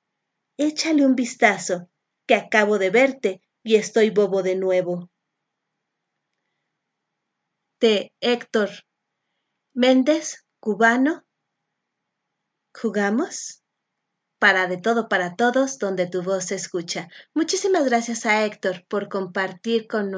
Échale 0.59 1.07
un 1.07 1.15
vistazo, 1.15 1.89
que 2.27 2.35
acabo 2.35 2.79
de 2.79 2.91
verte 2.91 3.41
y 3.65 3.75
estoy 3.77 4.11
bobo 4.11 4.45
de 4.45 4.55
nuevo. 4.55 5.11
De 7.81 8.13
Héctor 8.21 8.71
Méndez, 9.73 10.45
cubano, 10.61 11.25
¿Jugamos? 12.77 13.63
Para 14.41 14.67
de 14.67 14.77
todo 14.77 15.09
para 15.09 15.37
todos, 15.37 15.79
donde 15.79 16.07
tu 16.07 16.23
voz 16.23 16.47
se 16.47 16.57
escucha. 16.57 17.09
Muchísimas 17.33 17.85
gracias 17.85 18.27
a 18.27 18.45
Héctor 18.45 18.85
por 18.89 19.09
compartir 19.09 19.87
con, 19.87 20.11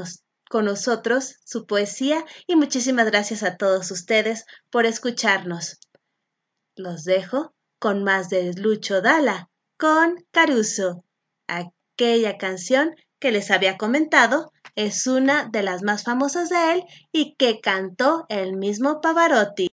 con 0.49 0.65
nosotros 0.65 1.37
su 1.45 1.67
poesía 1.67 2.25
y 2.47 2.57
muchísimas 2.57 3.07
gracias 3.07 3.43
a 3.43 3.59
todos 3.59 3.91
ustedes 3.91 4.47
por 4.71 4.87
escucharnos. 4.87 5.79
Los 6.77 7.05
dejo 7.05 7.55
con 7.79 8.05
más 8.05 8.31
de 8.31 8.55
Lucho 8.55 9.03
Dala, 9.03 9.51
con 9.77 10.25
Caruso. 10.31 11.05
Aquella 11.47 12.39
canción 12.39 12.97
que 13.19 13.33
les 13.33 13.51
había 13.51 13.77
comentado 13.77 14.53
es 14.75 15.07
una 15.07 15.49
de 15.51 15.63
las 15.63 15.83
más 15.83 16.05
famosas 16.05 16.49
de 16.51 16.73
él 16.73 16.85
y 17.13 17.35
que 17.37 17.61
cantó 17.61 18.27
el 18.29 18.57
mismo 18.57 19.01
Pavarotti. 19.01 19.69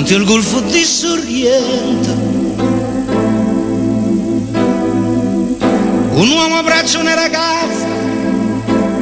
Davanti 0.00 0.14
al 0.14 0.24
golfo 0.24 0.60
di 0.60 0.82
Sorrento. 0.82 2.10
Un 6.12 6.30
uomo 6.30 6.56
abbraccia 6.56 6.98
una 6.98 7.14
ragazza 7.14 7.86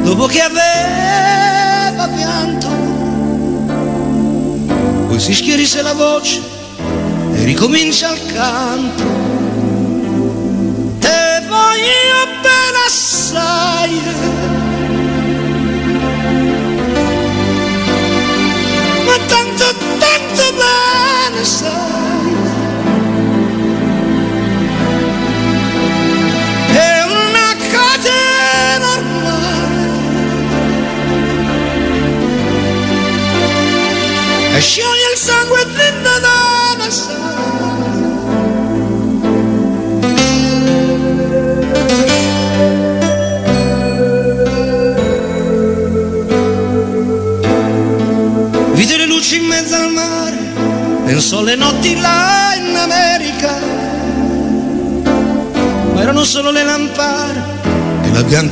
dopo 0.02 0.26
che 0.26 0.40
aveva 0.40 2.08
pianto, 2.08 2.66
poi 5.06 5.20
si 5.20 5.34
schierisse 5.34 5.82
la 5.82 5.94
voce 5.94 6.40
e 7.34 7.44
ricomincia 7.44 8.12
il 8.12 8.32
canto. 8.32 9.26
Io 11.78 12.26
bene 12.42 12.78
assai 12.86 14.00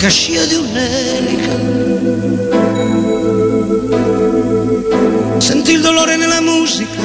scia 0.09 0.45
di 0.45 0.55
un'elica. 0.55 1.55
Sentì 5.39 5.73
il 5.73 5.81
dolore 5.81 6.17
nella 6.17 6.41
musica, 6.41 7.01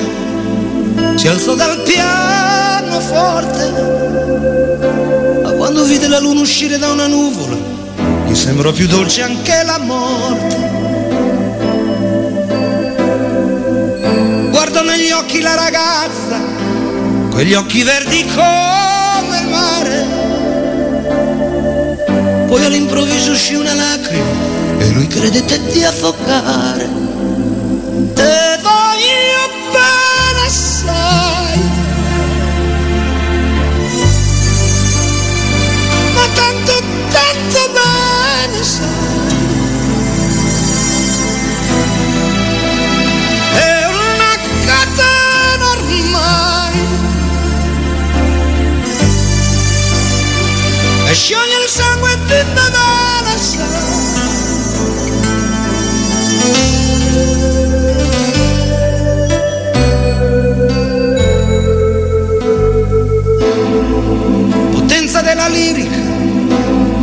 si 1.16 1.28
alzò 1.28 1.56
dal 1.56 1.82
piano 1.84 3.00
forte, 3.00 3.72
ma 5.44 5.52
quando 5.52 5.84
vide 5.84 6.08
la 6.08 6.20
luna 6.20 6.42
uscire 6.42 6.78
da 6.78 6.92
una 6.92 7.08
nuvola, 7.08 7.56
gli 8.28 8.36
sembrò 8.36 8.72
più 8.72 8.88
dolce 8.88 9.24
anche 9.24 9.64
la 9.64 9.80
morte. 9.80 10.70
Guardò 14.50 14.84
negli 14.84 15.12
occhi 15.12 15.42
la 15.42 15.56
ragazza, 15.56 16.40
quegli 17.30 17.54
occhi 17.54 17.84
verdi 17.84 18.26
come 18.26 19.40
il 19.40 19.48
mare. 19.50 20.11
Poi 22.52 22.66
all'improvviso 22.66 23.32
uscì 23.32 23.56
una 23.56 23.74
lacrima 23.74 24.78
e 24.78 24.90
lui 24.90 25.08
credette 25.08 25.62
di 25.72 25.86
affogare. 25.86 27.11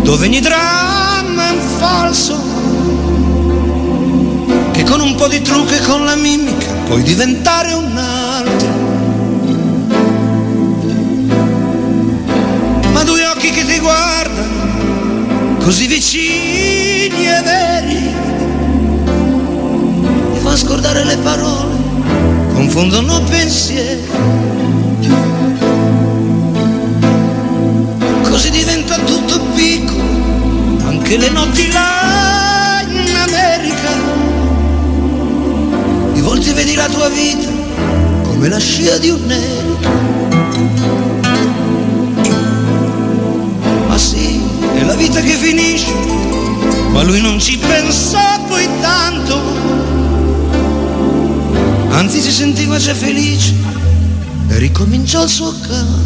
Dove 0.09 0.24
ogni 0.24 0.40
dramma 0.40 1.48
è 1.48 1.50
un 1.50 1.61
falso, 1.76 2.42
che 4.72 4.82
con 4.84 5.00
un 5.00 5.14
po' 5.16 5.28
di 5.28 5.42
trucco 5.42 5.74
e 5.74 5.80
con 5.82 6.02
la 6.06 6.14
mimica 6.14 6.72
puoi 6.86 7.02
diventare 7.02 7.74
un 7.74 7.94
altro. 7.94 8.68
Ma 12.90 13.04
due 13.04 13.26
occhi 13.26 13.50
che 13.50 13.66
ti 13.66 13.78
guardano, 13.80 15.56
così 15.59 15.86
vicini 15.86 17.26
e 17.26 17.42
veri, 17.44 18.11
ti 20.32 20.40
fa 20.40 20.56
scordare 20.56 21.04
le 21.04 21.18
parole, 21.18 21.76
confondono 22.54 23.20
pensieri. 23.24 24.38
Anche 31.09 31.16
le 31.16 31.30
notti 31.30 31.72
là 31.72 32.82
in 32.82 33.16
America. 33.16 33.90
Di 36.12 36.20
volte 36.20 36.52
vedi 36.52 36.74
la 36.74 36.86
tua 36.86 37.09
vita 37.09 37.48
come 38.24 38.48
la 38.50 38.59
scia 38.59 38.98
di 38.98 39.09
un'elica. 39.09 39.88
Ma 43.86 43.96
sì, 43.96 44.38
è 44.74 44.84
la 44.84 44.94
vita 44.96 45.20
che 45.22 45.32
finisce, 45.32 45.94
ma 46.90 47.02
lui 47.02 47.22
non 47.22 47.40
ci 47.40 47.56
pensò 47.56 48.44
poi 48.46 48.68
tanto. 48.82 49.40
Anzi 51.88 52.20
si 52.20 52.30
sentiva 52.30 52.76
già 52.76 52.94
felice 52.94 53.54
e 54.48 54.59
ricominciò 54.59 55.22
il 55.22 55.30
suo 55.30 55.54
canto. 55.59 55.97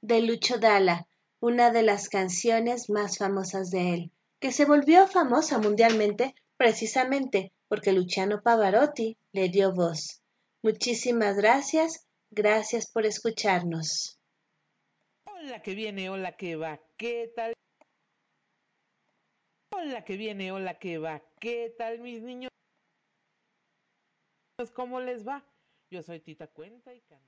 De 0.00 0.20
Lucho 0.22 0.58
Dalla, 0.58 1.08
una 1.40 1.72
de 1.72 1.82
las 1.82 2.08
canciones 2.08 2.88
más 2.90 3.18
famosas 3.18 3.70
de 3.70 3.92
él, 3.92 4.12
que 4.40 4.52
se 4.52 4.64
volvió 4.64 5.08
famosa 5.08 5.58
mundialmente 5.58 6.36
precisamente 6.56 7.52
porque 7.66 7.92
Luciano 7.92 8.40
Pavarotti 8.40 9.18
le 9.32 9.48
dio 9.48 9.74
voz. 9.74 10.22
Muchísimas 10.62 11.36
gracias, 11.36 12.06
gracias 12.30 12.88
por 12.92 13.04
escucharnos. 13.04 14.20
Hola 15.26 15.60
que 15.60 15.74
viene, 15.74 16.08
hola 16.08 16.36
que 16.36 16.54
va, 16.54 16.80
¿qué 16.96 17.32
tal? 17.34 17.52
Hola 19.72 20.04
que 20.04 20.16
viene, 20.16 20.52
hola 20.52 20.78
que 20.78 20.98
va, 20.98 21.20
¿qué 21.40 21.74
tal 21.76 21.98
mis 21.98 22.22
niños? 22.22 22.50
¿Cómo 24.74 25.00
les 25.00 25.26
va? 25.26 25.44
Yo 25.90 26.02
soy 26.04 26.20
Tita 26.20 26.46
Cuenta 26.46 26.94
y 26.94 27.00
Canta. 27.00 27.27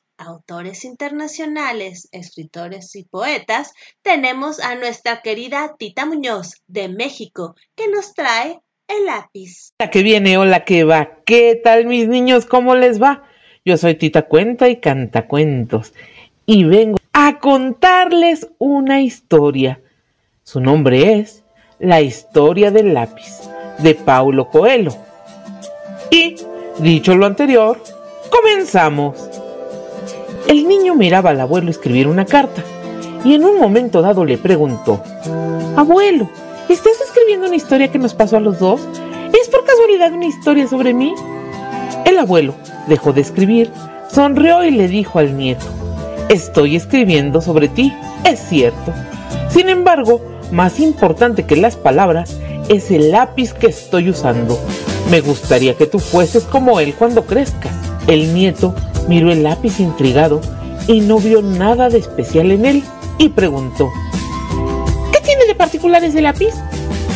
autores 0.21 0.85
internacionales, 0.85 2.07
escritores 2.11 2.95
y 2.95 3.03
poetas, 3.03 3.73
tenemos 4.01 4.59
a 4.59 4.75
nuestra 4.75 5.21
querida 5.21 5.75
Tita 5.77 6.05
Muñoz 6.05 6.61
de 6.67 6.89
México, 6.89 7.55
que 7.75 7.87
nos 7.87 8.13
trae 8.13 8.59
el 8.87 9.05
lápiz. 9.05 9.73
Hola 9.79 9.89
que 9.89 10.03
viene, 10.03 10.37
hola 10.37 10.63
que 10.63 10.83
va, 10.83 11.17
¿qué 11.25 11.59
tal 11.63 11.85
mis 11.85 12.07
niños? 12.07 12.45
¿Cómo 12.45 12.75
les 12.75 13.01
va? 13.01 13.23
Yo 13.65 13.77
soy 13.77 13.95
Tita 13.95 14.23
Cuenta 14.23 14.69
y 14.69 14.77
Canta 14.77 15.27
Cuentos 15.27 15.93
y 16.45 16.63
vengo 16.65 16.97
a 17.13 17.39
contarles 17.39 18.47
una 18.57 19.01
historia. 19.01 19.81
Su 20.43 20.59
nombre 20.59 21.19
es 21.19 21.43
La 21.79 22.01
historia 22.01 22.71
del 22.71 22.93
lápiz 22.93 23.49
de 23.79 23.95
Paulo 23.95 24.49
Coelho. 24.49 24.95
Y, 26.11 26.35
dicho 26.79 27.15
lo 27.15 27.25
anterior, 27.25 27.81
comenzamos. 28.29 29.30
El 30.47 30.67
niño 30.67 30.95
miraba 30.95 31.31
al 31.31 31.39
abuelo 31.39 31.69
escribir 31.69 32.07
una 32.07 32.25
carta 32.25 32.63
y 33.23 33.33
en 33.35 33.45
un 33.45 33.59
momento 33.59 34.01
dado 34.01 34.25
le 34.25 34.37
preguntó, 34.37 35.01
Abuelo, 35.75 36.29
¿Estás 36.71 37.01
escribiendo 37.05 37.47
una 37.47 37.57
historia 37.57 37.91
que 37.91 37.99
nos 37.99 38.13
pasó 38.13 38.37
a 38.37 38.39
los 38.39 38.57
dos? 38.57 38.79
¿Es 39.33 39.49
por 39.49 39.65
casualidad 39.65 40.13
una 40.13 40.27
historia 40.27 40.69
sobre 40.69 40.93
mí? 40.93 41.13
El 42.05 42.17
abuelo 42.17 42.55
dejó 42.87 43.11
de 43.11 43.19
escribir, 43.19 43.69
sonrió 44.09 44.63
y 44.63 44.71
le 44.71 44.87
dijo 44.87 45.19
al 45.19 45.35
nieto, 45.35 45.65
Estoy 46.29 46.77
escribiendo 46.77 47.41
sobre 47.41 47.67
ti, 47.67 47.93
es 48.23 48.39
cierto. 48.39 48.93
Sin 49.49 49.67
embargo, 49.67 50.21
más 50.53 50.79
importante 50.79 51.43
que 51.43 51.57
las 51.57 51.75
palabras 51.75 52.37
es 52.69 52.89
el 52.89 53.11
lápiz 53.11 53.53
que 53.53 53.67
estoy 53.67 54.09
usando. 54.09 54.57
Me 55.09 55.19
gustaría 55.19 55.75
que 55.75 55.87
tú 55.87 55.99
fueses 55.99 56.43
como 56.43 56.79
él 56.79 56.93
cuando 56.93 57.25
crezcas. 57.25 57.73
El 58.07 58.33
nieto 58.33 58.73
miró 59.07 59.31
el 59.31 59.43
lápiz 59.43 59.79
intrigado 59.79 60.41
y 60.87 61.01
no 61.01 61.19
vio 61.19 61.41
nada 61.41 61.89
de 61.89 61.99
especial 61.99 62.51
en 62.51 62.65
él 62.65 62.83
y 63.17 63.29
preguntó, 63.29 63.89
¿Qué 65.11 65.19
tiene 65.19 65.45
de 65.45 65.55
particular 65.55 66.03
ese 66.03 66.21
lápiz? 66.21 66.53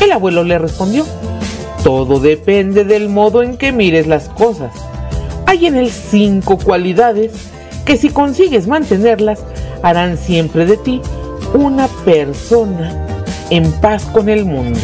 El 0.01 0.11
abuelo 0.11 0.43
le 0.43 0.59
respondió, 0.59 1.05
todo 1.83 2.19
depende 2.19 2.83
del 2.83 3.09
modo 3.09 3.43
en 3.43 3.57
que 3.57 3.71
mires 3.71 4.07
las 4.07 4.29
cosas. 4.29 4.71
Hay 5.45 5.67
en 5.67 5.75
él 5.75 5.91
cinco 5.91 6.57
cualidades 6.57 7.31
que 7.85 7.97
si 7.97 8.09
consigues 8.09 8.67
mantenerlas 8.67 9.43
harán 9.83 10.17
siempre 10.17 10.65
de 10.65 10.77
ti 10.77 11.01
una 11.53 11.87
persona 12.03 13.05
en 13.49 13.71
paz 13.73 14.05
con 14.05 14.29
el 14.29 14.45
mundo. 14.45 14.79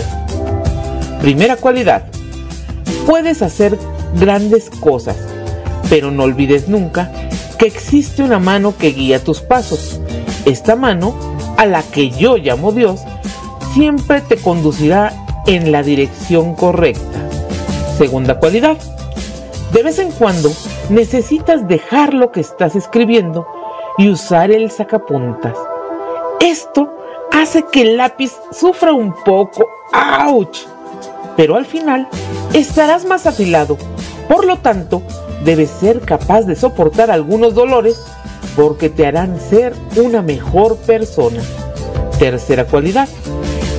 Primera 1.21 1.55
cualidad, 1.55 2.05
puedes 3.05 3.41
hacer 3.41 3.77
grandes 4.19 4.69
cosas, 4.69 5.17
pero 5.91 6.09
no 6.09 6.23
olvides 6.23 6.69
nunca 6.69 7.11
que 7.59 7.65
existe 7.65 8.23
una 8.23 8.39
mano 8.39 8.77
que 8.77 8.91
guía 8.91 9.21
tus 9.21 9.41
pasos. 9.41 9.99
Esta 10.45 10.77
mano, 10.77 11.13
a 11.57 11.65
la 11.65 11.83
que 11.83 12.09
yo 12.11 12.37
llamo 12.37 12.71
Dios, 12.71 13.01
siempre 13.73 14.21
te 14.21 14.37
conducirá 14.37 15.11
en 15.47 15.73
la 15.73 15.83
dirección 15.83 16.55
correcta. 16.55 17.29
Segunda 17.97 18.39
cualidad, 18.39 18.77
de 19.73 19.83
vez 19.83 19.99
en 19.99 20.11
cuando 20.11 20.49
necesitas 20.89 21.67
dejar 21.67 22.13
lo 22.13 22.31
que 22.31 22.39
estás 22.39 22.77
escribiendo 22.77 23.45
y 23.97 24.07
usar 24.07 24.49
el 24.49 24.71
sacapuntas. 24.71 25.57
Esto 26.39 26.89
hace 27.33 27.65
que 27.69 27.81
el 27.81 27.97
lápiz 27.97 28.31
sufra 28.53 28.93
un 28.93 29.13
poco. 29.25 29.67
¡Auch! 29.91 30.57
Pero 31.35 31.57
al 31.57 31.65
final 31.65 32.07
estarás 32.53 33.03
más 33.03 33.27
afilado. 33.27 33.77
Por 34.29 34.45
lo 34.45 34.55
tanto, 34.55 35.01
debes 35.43 35.69
ser 35.69 36.01
capaz 36.01 36.43
de 36.43 36.55
soportar 36.55 37.11
algunos 37.11 37.55
dolores 37.55 38.01
porque 38.55 38.89
te 38.89 39.05
harán 39.05 39.39
ser 39.39 39.73
una 39.95 40.21
mejor 40.21 40.77
persona. 40.77 41.41
Tercera 42.19 42.65
cualidad. 42.65 43.07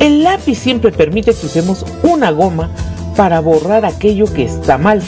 El 0.01 0.25
lápiz 0.25 0.59
siempre 0.59 0.91
permite 0.91 1.33
que 1.33 1.47
usemos 1.47 1.85
una 2.03 2.31
goma 2.31 2.71
para 3.17 3.41
borrar 3.41 3.85
aquello 3.85 4.33
que 4.33 4.45
está 4.45 4.79
mal 4.79 5.03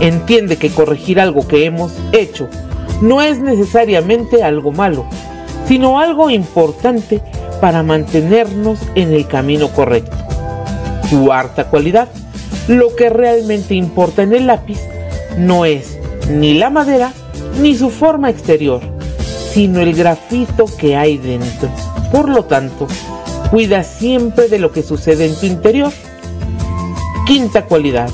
entiende 0.00 0.56
que 0.56 0.70
corregir 0.70 1.20
algo 1.20 1.46
que 1.46 1.66
hemos 1.66 1.92
hecho 2.12 2.48
no 3.00 3.22
es 3.22 3.38
necesariamente 3.38 4.42
algo 4.42 4.72
malo, 4.72 5.06
sino 5.66 6.00
algo 6.00 6.30
importante 6.30 7.22
para 7.60 7.82
mantenernos 7.82 8.80
en 8.94 9.12
el 9.12 9.26
camino 9.26 9.68
correcto. 9.68 10.16
Cuarta 11.10 11.68
cualidad, 11.68 12.08
lo 12.68 12.94
que 12.96 13.08
realmente 13.08 13.74
importa 13.74 14.22
en 14.22 14.34
el 14.34 14.46
lápiz 14.46 14.80
no 15.38 15.64
es 15.64 15.98
ni 16.30 16.54
la 16.54 16.70
madera 16.70 17.12
ni 17.60 17.74
su 17.74 17.90
forma 17.90 18.30
exterior, 18.30 18.80
sino 19.52 19.80
el 19.80 19.94
grafito 19.94 20.66
que 20.78 20.96
hay 20.96 21.18
dentro. 21.18 21.68
Por 22.12 22.28
lo 22.28 22.44
tanto, 22.44 22.86
cuida 23.50 23.82
siempre 23.84 24.48
de 24.48 24.58
lo 24.58 24.72
que 24.72 24.82
sucede 24.82 25.26
en 25.26 25.34
tu 25.34 25.46
interior. 25.46 25.92
Quinta 27.26 27.64
cualidad, 27.64 28.10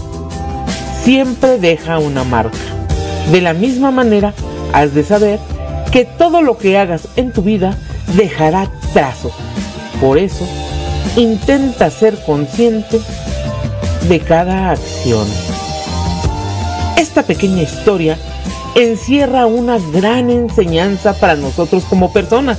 siempre 1.02 1.58
deja 1.58 1.98
una 1.98 2.24
marca. 2.24 2.58
De 3.30 3.40
la 3.40 3.54
misma 3.54 3.90
manera, 3.90 4.34
has 4.72 4.94
de 4.94 5.04
saber 5.04 5.38
que 5.90 6.04
todo 6.04 6.42
lo 6.42 6.58
que 6.58 6.78
hagas 6.78 7.08
en 7.16 7.32
tu 7.32 7.42
vida 7.42 7.76
dejará 8.16 8.70
trazos. 8.92 9.32
Por 10.00 10.18
eso, 10.18 10.46
intenta 11.16 11.90
ser 11.90 12.22
consciente 12.24 13.00
de 14.08 14.20
cada 14.20 14.70
acción. 14.70 15.26
Esta 16.96 17.22
pequeña 17.22 17.62
historia 17.62 18.18
encierra 18.74 19.46
una 19.46 19.78
gran 19.92 20.30
enseñanza 20.30 21.12
para 21.14 21.36
nosotros 21.36 21.84
como 21.84 22.12
personas, 22.12 22.58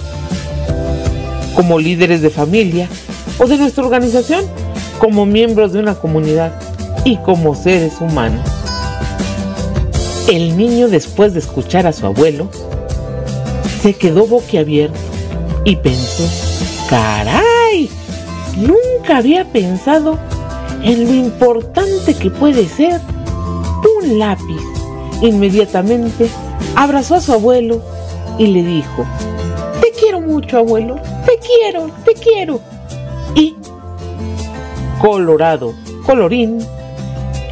como 1.56 1.80
líderes 1.80 2.22
de 2.22 2.30
familia 2.30 2.88
o 3.40 3.48
de 3.48 3.58
nuestra 3.58 3.84
organización, 3.84 4.46
como 5.00 5.26
miembros 5.26 5.74
de 5.74 5.80
una 5.80 5.96
comunidad 5.96 6.54
y 7.04 7.18
como 7.18 7.56
seres 7.56 7.94
humanos. 8.00 8.48
El 10.28 10.56
niño 10.58 10.88
después 10.88 11.34
de 11.34 11.40
escuchar 11.40 11.88
a 11.88 11.94
su 11.94 12.06
abuelo, 12.06 12.50
se 13.82 13.94
quedó 13.94 14.28
boquiabierto 14.28 15.00
y 15.66 15.76
pensó, 15.78 16.24
caray, 16.90 17.90
nunca 18.56 19.18
había 19.18 19.46
pensado 19.46 20.20
en 20.84 21.06
lo 21.06 21.14
importante 21.14 22.14
que 22.14 22.30
puede 22.30 22.68
ser 22.68 23.00
lápiz. 24.08 24.62
Inmediatamente 25.22 26.30
abrazó 26.76 27.16
a 27.16 27.22
su 27.22 27.34
abuelo 27.34 27.82
y 28.38 28.48
le 28.48 28.64
dijo, 28.64 29.06
te 29.82 29.92
quiero 30.00 30.22
mucho 30.22 30.58
abuelo, 30.58 30.96
te 31.26 31.40
quiero, 31.40 31.90
te 32.06 32.14
quiero. 32.14 32.60
Y, 33.36 33.56
colorado, 35.00 35.74
colorín, 36.06 36.60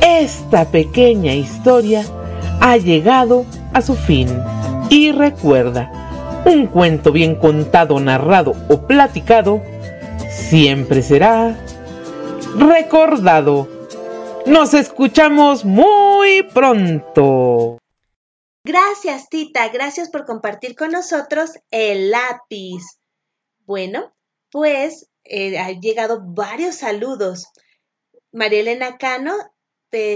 esta 0.01 0.65
pequeña 0.65 1.33
historia 1.33 2.03
ha 2.61 2.77
llegado 2.77 3.45
a 3.73 3.81
su 3.81 3.95
fin. 3.95 4.27
Y 4.89 5.11
recuerda, 5.11 5.91
un 6.45 6.67
cuento 6.67 7.11
bien 7.11 7.35
contado, 7.35 7.99
narrado 7.99 8.53
o 8.69 8.81
platicado 8.81 9.61
siempre 10.29 11.01
será 11.01 11.55
recordado. 12.57 13.74
Nos 14.45 14.73
escuchamos 14.73 15.65
muy 15.65 16.43
pronto. 16.53 17.77
Gracias, 18.63 19.29
Tita. 19.29 19.69
Gracias 19.69 20.09
por 20.09 20.25
compartir 20.25 20.75
con 20.75 20.91
nosotros 20.91 21.51
el 21.71 22.11
lápiz. 22.11 22.83
Bueno, 23.65 24.13
pues 24.51 25.09
eh, 25.23 25.57
han 25.57 25.81
llegado 25.81 26.21
varios 26.23 26.75
saludos. 26.75 27.47
María 28.31 28.59
Elena 28.59 28.97
Cano 28.97 29.33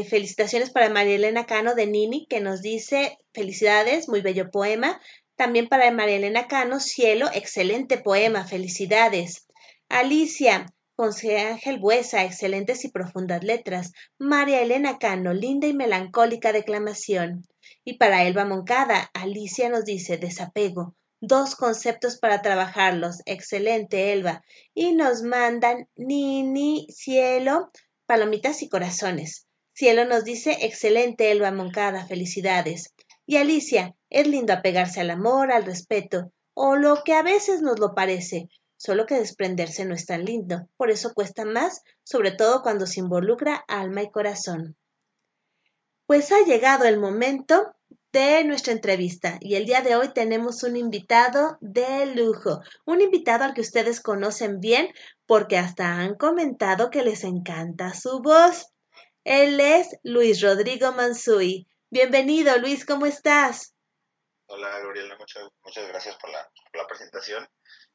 felicitaciones 0.10 0.72
para 0.72 0.90
María 0.90 1.16
Elena 1.16 1.46
Cano 1.46 1.76
de 1.76 1.88
Nini, 1.88 2.28
que 2.28 2.42
nos 2.42 2.62
dice 2.62 3.18
felicidades, 3.34 4.10
muy 4.10 4.22
bello 4.22 4.52
poema. 4.52 5.00
También 5.36 5.68
para 5.68 5.90
María 5.92 6.18
Elena 6.18 6.48
Cano, 6.48 6.80
Cielo, 6.80 7.28
excelente 7.34 7.98
poema, 7.98 8.46
felicidades. 8.46 9.48
Alicia, 9.88 10.66
José 11.02 11.39
Ángel 11.39 11.80
Buesa, 11.80 12.26
excelentes 12.26 12.84
y 12.84 12.89
profundas 12.89 13.41
letras. 13.41 13.93
María 14.18 14.62
Elena 14.62 14.97
Cano, 14.97 15.34
linda 15.34 15.66
y 15.66 15.74
melancólica 15.74 16.52
declamación. 16.52 17.47
Y 17.86 17.93
para 17.93 18.26
Elba 18.26 18.43
Moncada, 18.43 19.10
Alicia 19.14 19.70
nos 19.70 19.86
dice 19.86 20.18
desapego, 20.18 20.97
dos 21.22 21.56
conceptos 21.56 22.18
para 22.18 22.41
trabajarlos. 22.41 23.22
Excelente, 23.26 24.12
Elba. 24.12 24.43
Y 24.74 24.91
nos 24.91 25.24
mandan 25.24 25.88
Nini, 25.95 26.86
cielo, 26.89 27.72
palomitas 28.06 28.62
y 28.62 28.68
corazones. 28.68 29.47
Cielo 29.74 30.04
nos 30.04 30.26
dice, 30.26 30.66
excelente 30.66 31.32
Elba 31.32 31.54
Moncada, 31.54 32.06
felicidades. 32.08 32.93
Y 33.26 33.38
Alicia, 33.38 33.95
es 34.10 34.28
lindo 34.28 34.52
apegarse 34.52 35.00
al 35.00 35.12
amor, 35.12 35.54
al 35.54 35.64
respeto, 35.64 36.34
o 36.54 36.76
lo 36.76 37.06
que 37.06 37.14
a 37.14 37.24
veces 37.24 37.62
nos 37.62 37.80
lo 37.80 37.95
parece, 37.95 38.50
solo 38.80 39.06
que 39.06 39.16
desprenderse 39.16 39.84
no 39.84 39.94
es 39.94 40.06
tan 40.06 40.24
lindo, 40.24 40.70
por 40.78 40.90
eso 40.90 41.14
cuesta 41.14 41.44
más, 41.44 41.84
sobre 42.04 42.32
todo 42.32 42.62
cuando 42.62 42.88
se 42.88 43.02
involucra 43.02 43.66
alma 43.68 44.04
y 44.04 44.10
corazón. 44.10 44.78
Pues 46.06 46.32
ha 46.32 46.40
llegado 46.46 46.86
el 46.86 46.98
momento 46.98 47.76
de 48.14 48.46
nuestra 48.46 48.72
entrevista 48.72 49.38
y 49.42 49.56
el 49.56 49.66
día 49.66 49.82
de 49.82 49.98
hoy 49.98 50.14
tenemos 50.14 50.64
un 50.64 50.78
invitado 50.78 51.58
de 51.60 52.06
lujo, 52.16 52.62
un 52.86 53.02
invitado 53.02 53.44
al 53.44 53.54
que 53.54 53.62
ustedes 53.62 54.00
conocen 54.00 54.62
bien 54.62 54.94
porque 55.26 55.58
hasta 55.58 56.00
han 56.00 56.16
comentado 56.16 56.90
que 56.90 57.04
les 57.04 57.26
encanta 57.26 57.94
su 57.94 58.22
voz. 58.22 58.68
Él 59.26 59.60
es 59.60 59.90
Luis 60.04 60.42
Rodrigo 60.42 60.94
Mansui. 60.94 61.68
Bienvenido, 61.90 62.58
Luis, 62.58 62.86
¿cómo 62.86 63.06
estás? 63.06 63.76
Hola, 64.48 64.80
Gabriela, 64.80 65.18
muchas, 65.20 65.44
muchas 65.64 65.88
gracias 65.90 66.16
por 66.16 66.32
la, 66.32 66.88
presentación. 66.88 67.48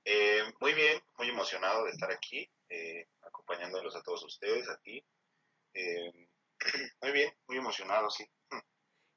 Eh, 0.05 0.43
muy 0.61 0.75
bien, 0.75 1.01
muy 1.17 1.29
emocionado 1.31 1.85
de 1.85 1.91
estar 1.93 2.11
aquí, 2.11 2.49
eh, 2.69 3.07
acompañándolos 3.23 3.97
a 3.97 4.03
todos 4.03 4.23
ustedes 4.25 4.69
aquí. 4.69 5.03
Eh, 5.73 6.29
muy 7.03 7.13
bien, 7.13 7.33
muy 7.49 7.57
emocionado, 7.57 8.11
sí. 8.11 8.25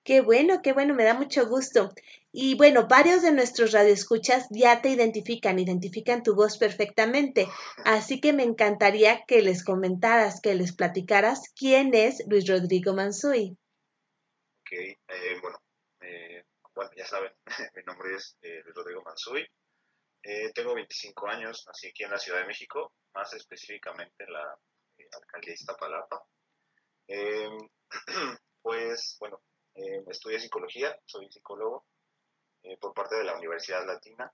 Qué 0.03 0.21
bueno, 0.21 0.61
qué 0.61 0.71
bueno, 0.71 0.93
me 0.93 1.03
da 1.03 1.13
mucho 1.13 1.45
gusto. 1.47 1.93
Y 2.31 2.55
bueno, 2.55 2.87
varios 2.87 3.21
de 3.23 3.33
nuestros 3.33 3.73
radioescuchas 3.73 4.47
ya 4.49 4.81
te 4.81 4.87
identifican, 4.87 5.59
identifican 5.59 6.23
tu 6.23 6.33
voz 6.33 6.57
perfectamente. 6.57 7.49
Así 7.83 8.21
que 8.21 8.31
me 8.31 8.43
encantaría 8.43 9.25
que 9.25 9.41
les 9.41 9.65
comentaras, 9.65 10.39
que 10.39 10.55
les 10.55 10.73
platicaras 10.73 11.51
quién 11.53 11.93
es 11.93 12.23
Luis 12.25 12.47
Rodrigo 12.47 12.93
Mansui. 12.93 13.57
Ok, 14.61 14.71
eh, 14.71 14.97
bueno, 15.41 15.61
eh, 15.99 16.45
bueno, 16.73 16.89
ya 16.95 17.05
saben, 17.05 17.33
mi 17.75 17.83
nombre 17.83 18.15
es 18.15 18.37
Luis 18.41 18.75
Rodrigo 18.75 19.03
Mansui. 20.23 20.53
tengo 20.53 20.73
25 20.73 21.27
años, 21.27 21.63
nací 21.67 21.87
aquí 21.87 22.03
en 22.03 22.11
la 22.11 22.19
Ciudad 22.19 22.39
de 22.39 22.47
México, 22.47 22.93
más 23.13 23.33
específicamente 23.33 24.23
en 24.23 24.33
la 24.33 24.59
alcaldía 25.13 25.51
de 25.51 25.53
Iztapalapa. 25.53 26.25
pues, 28.61 29.17
bueno, 29.19 29.41
eh, 29.75 30.03
estudié 30.07 30.39
psicología, 30.39 30.97
soy 31.05 31.29
psicólogo 31.31 31.85
eh, 32.63 32.77
por 32.77 32.93
parte 32.93 33.15
de 33.15 33.23
la 33.23 33.35
Universidad 33.35 33.85
Latina. 33.85 34.31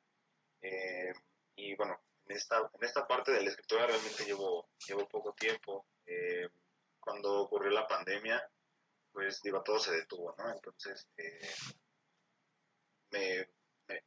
Eh, 0.62 1.14
y 1.56 1.76
bueno, 1.76 2.02
en 2.26 2.36
esta, 2.36 2.58
en 2.74 2.84
esta 2.84 3.06
parte 3.06 3.32
de 3.32 3.42
la 3.42 3.50
escritura 3.50 3.86
realmente 3.86 4.26
llevo, 4.26 4.70
llevo 4.88 5.08
poco 5.08 5.34
tiempo. 5.34 5.86
Eh, 6.06 6.48
cuando 7.00 7.42
ocurrió 7.42 7.70
la 7.72 7.88
pandemia, 7.88 8.42
pues 9.12 9.42
digo, 9.44 9.62
todo 9.62 9.78
se 9.80 9.92
detuvo, 9.92 10.34
¿no? 10.38 10.52
Entonces, 10.52 11.08
me, 13.12 13.50
me, 13.88 14.02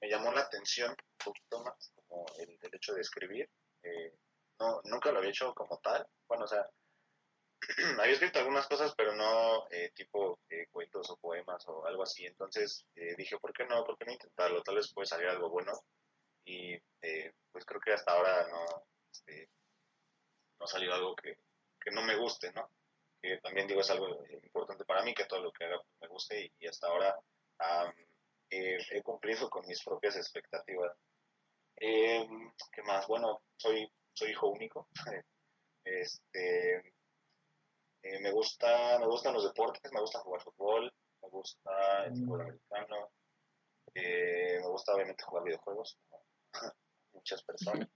me, 0.00 0.08
llamó 0.08 0.32
la 0.32 0.42
atención 0.42 0.90
un 0.90 1.24
poquito 1.24 1.62
más 1.62 1.92
como 1.94 2.26
el, 2.38 2.58
el 2.60 2.74
hecho 2.74 2.94
de 2.94 3.00
escribir. 3.00 3.48
no, 4.58 4.80
nunca 4.84 5.12
lo 5.12 5.18
había 5.18 5.30
hecho 5.30 5.54
como 5.54 5.78
tal. 5.78 6.06
Bueno, 6.28 6.44
o 6.44 6.48
sea, 6.48 6.66
había 8.00 8.12
escrito 8.12 8.38
algunas 8.38 8.66
cosas, 8.66 8.94
pero 8.96 9.14
no 9.14 9.66
eh, 9.70 9.90
tipo 9.94 10.40
eh, 10.50 10.66
cuentos 10.70 11.10
o 11.10 11.16
poemas 11.16 11.66
o 11.68 11.86
algo 11.86 12.02
así. 12.02 12.26
Entonces 12.26 12.86
eh, 12.94 13.14
dije, 13.16 13.38
¿por 13.38 13.52
qué 13.52 13.64
no? 13.64 13.84
¿Por 13.84 13.96
qué 13.96 14.04
no 14.04 14.12
intentarlo? 14.12 14.62
Tal 14.62 14.76
vez 14.76 14.92
puede 14.92 15.06
salir 15.06 15.28
algo 15.28 15.48
bueno. 15.48 15.72
Y 16.44 16.78
pues 17.50 17.64
creo 17.64 17.80
que 17.80 17.92
hasta 17.92 18.12
ahora 18.12 18.46
no, 18.48 18.86
este, 19.10 19.48
no 20.58 20.64
ha 20.64 20.68
salido 20.68 20.92
algo 20.92 21.16
que, 21.16 21.38
que, 21.80 21.90
no 21.90 22.02
me 22.02 22.16
guste, 22.16 22.52
¿no? 22.52 22.68
Que 23.22 23.38
también 23.38 23.66
digo 23.66 23.80
es 23.80 23.90
algo 23.90 24.22
importante 24.42 24.84
para 24.84 25.02
mí, 25.02 25.14
que 25.14 25.24
todo 25.24 25.40
lo 25.40 25.52
que 25.52 25.64
haga 25.64 25.80
me 26.02 26.08
guste 26.08 26.52
y, 26.58 26.66
hasta 26.66 26.88
ahora 26.88 27.18
he 28.56 29.02
cumplido 29.02 29.48
con 29.50 29.66
mis 29.66 29.82
propias 29.82 30.16
expectativas. 30.16 30.96
¿Qué 31.76 32.82
más? 32.86 33.06
Bueno, 33.06 33.42
soy, 33.56 33.90
soy 34.12 34.30
hijo 34.30 34.48
único. 34.48 34.88
este 35.84 36.94
eh, 38.04 38.18
me 38.20 38.30
gusta, 38.32 38.98
me 38.98 39.06
gustan 39.06 39.32
los 39.32 39.44
deportes, 39.44 39.90
me 39.90 40.00
gusta 40.00 40.18
jugar 40.18 40.42
fútbol, 40.42 40.92
me 41.22 41.28
gusta 41.30 42.04
el 42.04 42.12
fútbol 42.12 42.42
americano, 42.42 43.10
eh, 43.94 44.58
me 44.60 44.68
gusta 44.68 44.92
obviamente 44.94 45.24
jugar 45.24 45.44
videojuegos, 45.44 45.96
muchas 47.14 47.42
personas. 47.44 47.88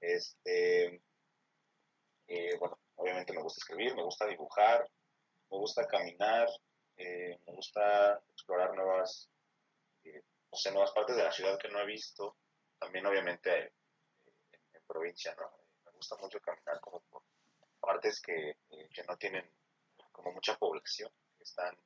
Este, 0.00 1.02
eh, 2.28 2.56
bueno, 2.60 2.78
obviamente 2.94 3.32
me 3.32 3.42
gusta 3.42 3.58
escribir, 3.58 3.96
me 3.96 4.04
gusta 4.04 4.26
dibujar, 4.26 4.88
me 5.50 5.58
gusta 5.58 5.88
caminar, 5.88 6.48
me 6.96 7.52
gusta 7.52 8.22
explorar 8.30 8.72
nuevas, 8.76 9.28
no 10.52 10.58
sé, 10.58 10.70
nuevas 10.70 10.92
partes 10.92 11.16
de 11.16 11.24
la 11.24 11.32
ciudad 11.32 11.58
que 11.58 11.68
no 11.68 11.80
he 11.80 11.86
visto. 11.86 12.36
También 12.78 13.06
obviamente 13.06 13.58
en, 13.58 14.60
en 14.74 14.82
provincia, 14.86 15.34
¿no? 15.34 15.50
Me 15.86 15.92
gusta 15.92 16.16
mucho 16.16 16.38
caminar 16.40 16.80
como 16.80 17.00
por 17.10 17.22
partes 17.80 18.20
que, 18.20 18.50
eh, 18.50 18.88
que 18.94 19.02
no 19.04 19.16
tienen 19.16 19.50
como 20.12 20.32
mucha 20.32 20.56
población, 20.56 21.10
que 21.36 21.44
están, 21.44 21.76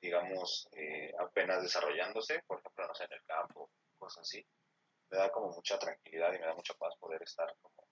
digamos, 0.00 0.68
eh, 0.72 1.12
apenas 1.18 1.62
desarrollándose, 1.62 2.42
por 2.46 2.58
ejemplo, 2.58 2.86
no 2.86 2.94
sé, 2.94 3.04
en 3.04 3.12
el 3.12 3.24
campo, 3.24 3.70
cosas 3.98 4.22
así. 4.22 4.44
Me 5.10 5.18
da 5.18 5.30
como 5.30 5.50
mucha 5.50 5.78
tranquilidad 5.78 6.32
y 6.32 6.38
me 6.38 6.46
da 6.46 6.54
mucha 6.54 6.74
paz 6.74 6.94
poder 6.98 7.22
estar 7.22 7.54
como 7.60 7.86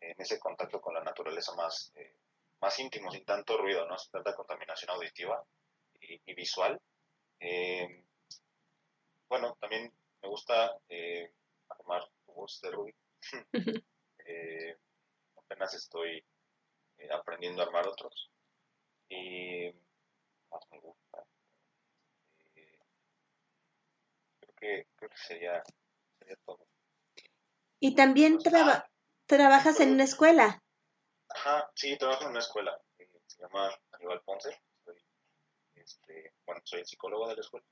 en 0.00 0.14
ese 0.18 0.38
contacto 0.38 0.80
con 0.80 0.94
la 0.94 1.04
naturaleza 1.04 1.54
más, 1.54 1.92
eh, 1.94 2.16
más 2.60 2.78
íntimo, 2.78 3.10
sin 3.12 3.24
tanto 3.24 3.56
ruido, 3.56 3.86
¿no? 3.86 3.96
sin 3.98 4.10
tanta 4.10 4.34
contaminación 4.34 4.90
auditiva 4.90 5.44
y, 6.00 6.34
visual. 6.34 6.80
Bueno, 9.28 9.56
también 9.60 9.92
me 10.22 10.28
gusta 10.28 10.78
eh, 10.88 11.32
armar 11.68 12.02
voz 12.26 12.60
de 12.60 12.70
Ruby. 12.70 12.94
apenas 15.36 15.74
estoy 15.74 16.22
eh, 16.98 17.08
aprendiendo 17.12 17.62
a 17.62 17.66
armar 17.66 17.88
otros. 17.88 18.30
Y 19.08 19.72
más 20.50 20.62
me 20.70 20.78
gusta. 20.80 21.24
Eh, 22.54 22.78
creo, 24.40 24.54
que, 24.56 24.86
creo 24.96 25.10
que 25.10 25.16
sería, 25.16 25.62
sería 26.18 26.36
todo. 26.44 26.66
¿Y 27.80 27.94
también 27.94 28.38
trabajas 29.26 29.80
en 29.80 29.92
una 29.92 30.04
escuela? 30.04 30.62
Ajá, 31.28 31.70
sí, 31.74 31.96
trabajo 31.96 32.24
en 32.24 32.30
una 32.30 32.40
escuela. 32.40 32.78
Eh, 32.98 33.08
se 33.26 33.42
llama 33.42 33.70
Aníbal 33.92 34.22
Ponce. 34.22 34.60
Soy, 34.84 35.02
este, 35.74 36.34
bueno, 36.44 36.60
soy 36.64 36.80
el 36.80 36.86
psicólogo 36.86 37.28
de 37.28 37.36
la 37.36 37.40
escuela. 37.40 37.66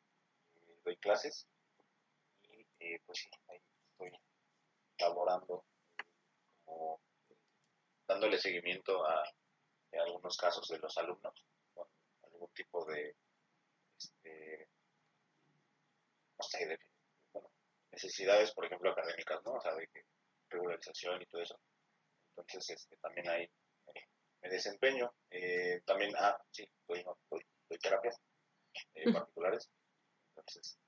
Doy 0.86 0.96
clases. 0.98 1.46
Y 2.78 2.98
pues 3.00 3.18
sí, 3.18 3.28
ahí 3.48 3.58
estoy 3.90 4.12
laborando 4.98 5.64
como 6.64 7.00
dándole 8.06 8.38
seguimiento 8.38 9.04
a, 9.04 9.24
algunos 10.04 10.36
casos 10.36 10.68
de 10.68 10.78
los 10.78 10.96
alumnos 10.98 11.42
con 11.72 11.88
algún 12.24 12.52
tipo 12.52 12.84
de, 12.84 13.16
este, 13.98 14.68
no 16.38 16.44
sé, 16.44 16.66
de, 16.66 16.78
necesidades, 17.92 18.52
por 18.52 18.66
ejemplo, 18.66 18.90
académicas, 18.90 19.42
¿no? 19.44 19.52
O 19.52 19.60
sea, 19.60 19.74
de 19.74 19.88
regularización 20.50 21.22
y 21.22 21.26
todo 21.26 21.40
eso. 21.40 21.58
Entonces, 22.36 22.68
este, 22.70 22.98
también 22.98 23.26
ahí 23.30 23.50
me 24.42 24.50
desempeño. 24.50 25.14
Eh, 25.30 25.80
también, 25.86 26.14
ah, 26.18 26.38
sí, 26.50 26.68
doy, 26.86 27.02
doy, 27.30 27.78
terapias 27.80 28.20
eh, 28.94 29.10
particulares. 29.10 29.70
Entonces, 30.36 30.78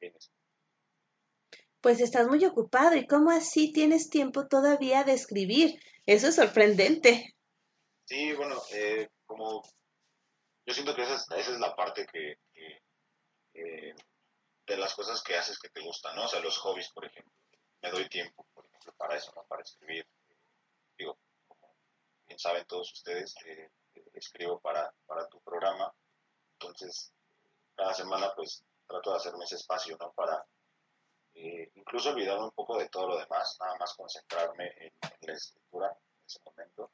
también 0.00 0.14
pues 1.80 2.00
estás 2.00 2.26
muy 2.26 2.44
ocupado 2.44 2.96
y 2.96 3.06
cómo 3.06 3.30
así 3.30 3.72
tienes 3.72 4.10
tiempo 4.10 4.48
todavía 4.48 5.04
de 5.04 5.12
escribir. 5.12 5.80
Eso 6.06 6.28
es 6.28 6.34
sorprendente. 6.34 7.34
Sí, 8.04 8.32
bueno, 8.32 8.60
eh, 8.72 9.08
como 9.26 9.62
yo 10.66 10.74
siento 10.74 10.94
que 10.94 11.02
esa 11.02 11.14
es, 11.14 11.26
esa 11.30 11.52
es 11.52 11.60
la 11.60 11.74
parte 11.76 12.06
que, 12.06 12.38
eh, 13.54 13.94
de 14.66 14.76
las 14.76 14.94
cosas 14.94 15.22
que 15.22 15.36
haces 15.36 15.58
que 15.58 15.68
te 15.68 15.80
gustan, 15.80 16.16
¿no? 16.16 16.24
O 16.24 16.28
sea, 16.28 16.40
los 16.40 16.58
hobbies, 16.58 16.90
por 16.90 17.04
ejemplo. 17.04 17.32
Me 17.80 17.90
doy 17.90 18.08
tiempo, 18.08 18.44
por 18.52 18.66
ejemplo, 18.66 18.92
para 18.96 19.16
eso, 19.16 19.32
¿no? 19.36 19.44
Para 19.44 19.62
escribir. 19.62 20.06
digo, 20.98 21.16
como 21.46 21.74
bien 22.26 22.38
saben 22.38 22.66
todos 22.66 22.92
ustedes, 22.92 23.34
eh, 23.46 23.70
escribo 24.14 24.60
para, 24.60 24.92
para 25.06 25.28
tu 25.28 25.40
programa. 25.40 25.92
Entonces, 26.54 27.12
cada 27.78 27.94
semana, 27.94 28.32
pues, 28.34 28.64
trato 28.88 29.10
de 29.12 29.16
hacerme 29.16 29.44
ese 29.44 29.54
espacio, 29.54 29.96
¿no? 30.00 30.10
Para 30.12 30.44
eh, 31.34 31.70
incluso 31.76 32.10
olvidarme 32.10 32.46
un 32.46 32.50
poco 32.50 32.76
de 32.76 32.88
todo 32.88 33.06
lo 33.06 33.18
demás, 33.18 33.56
nada 33.60 33.76
más 33.78 33.94
concentrarme 33.94 34.66
en, 34.78 34.92
la 35.20 35.32
escritura 35.32 35.86
en 35.88 36.26
ese 36.26 36.40
momento, 36.44 36.90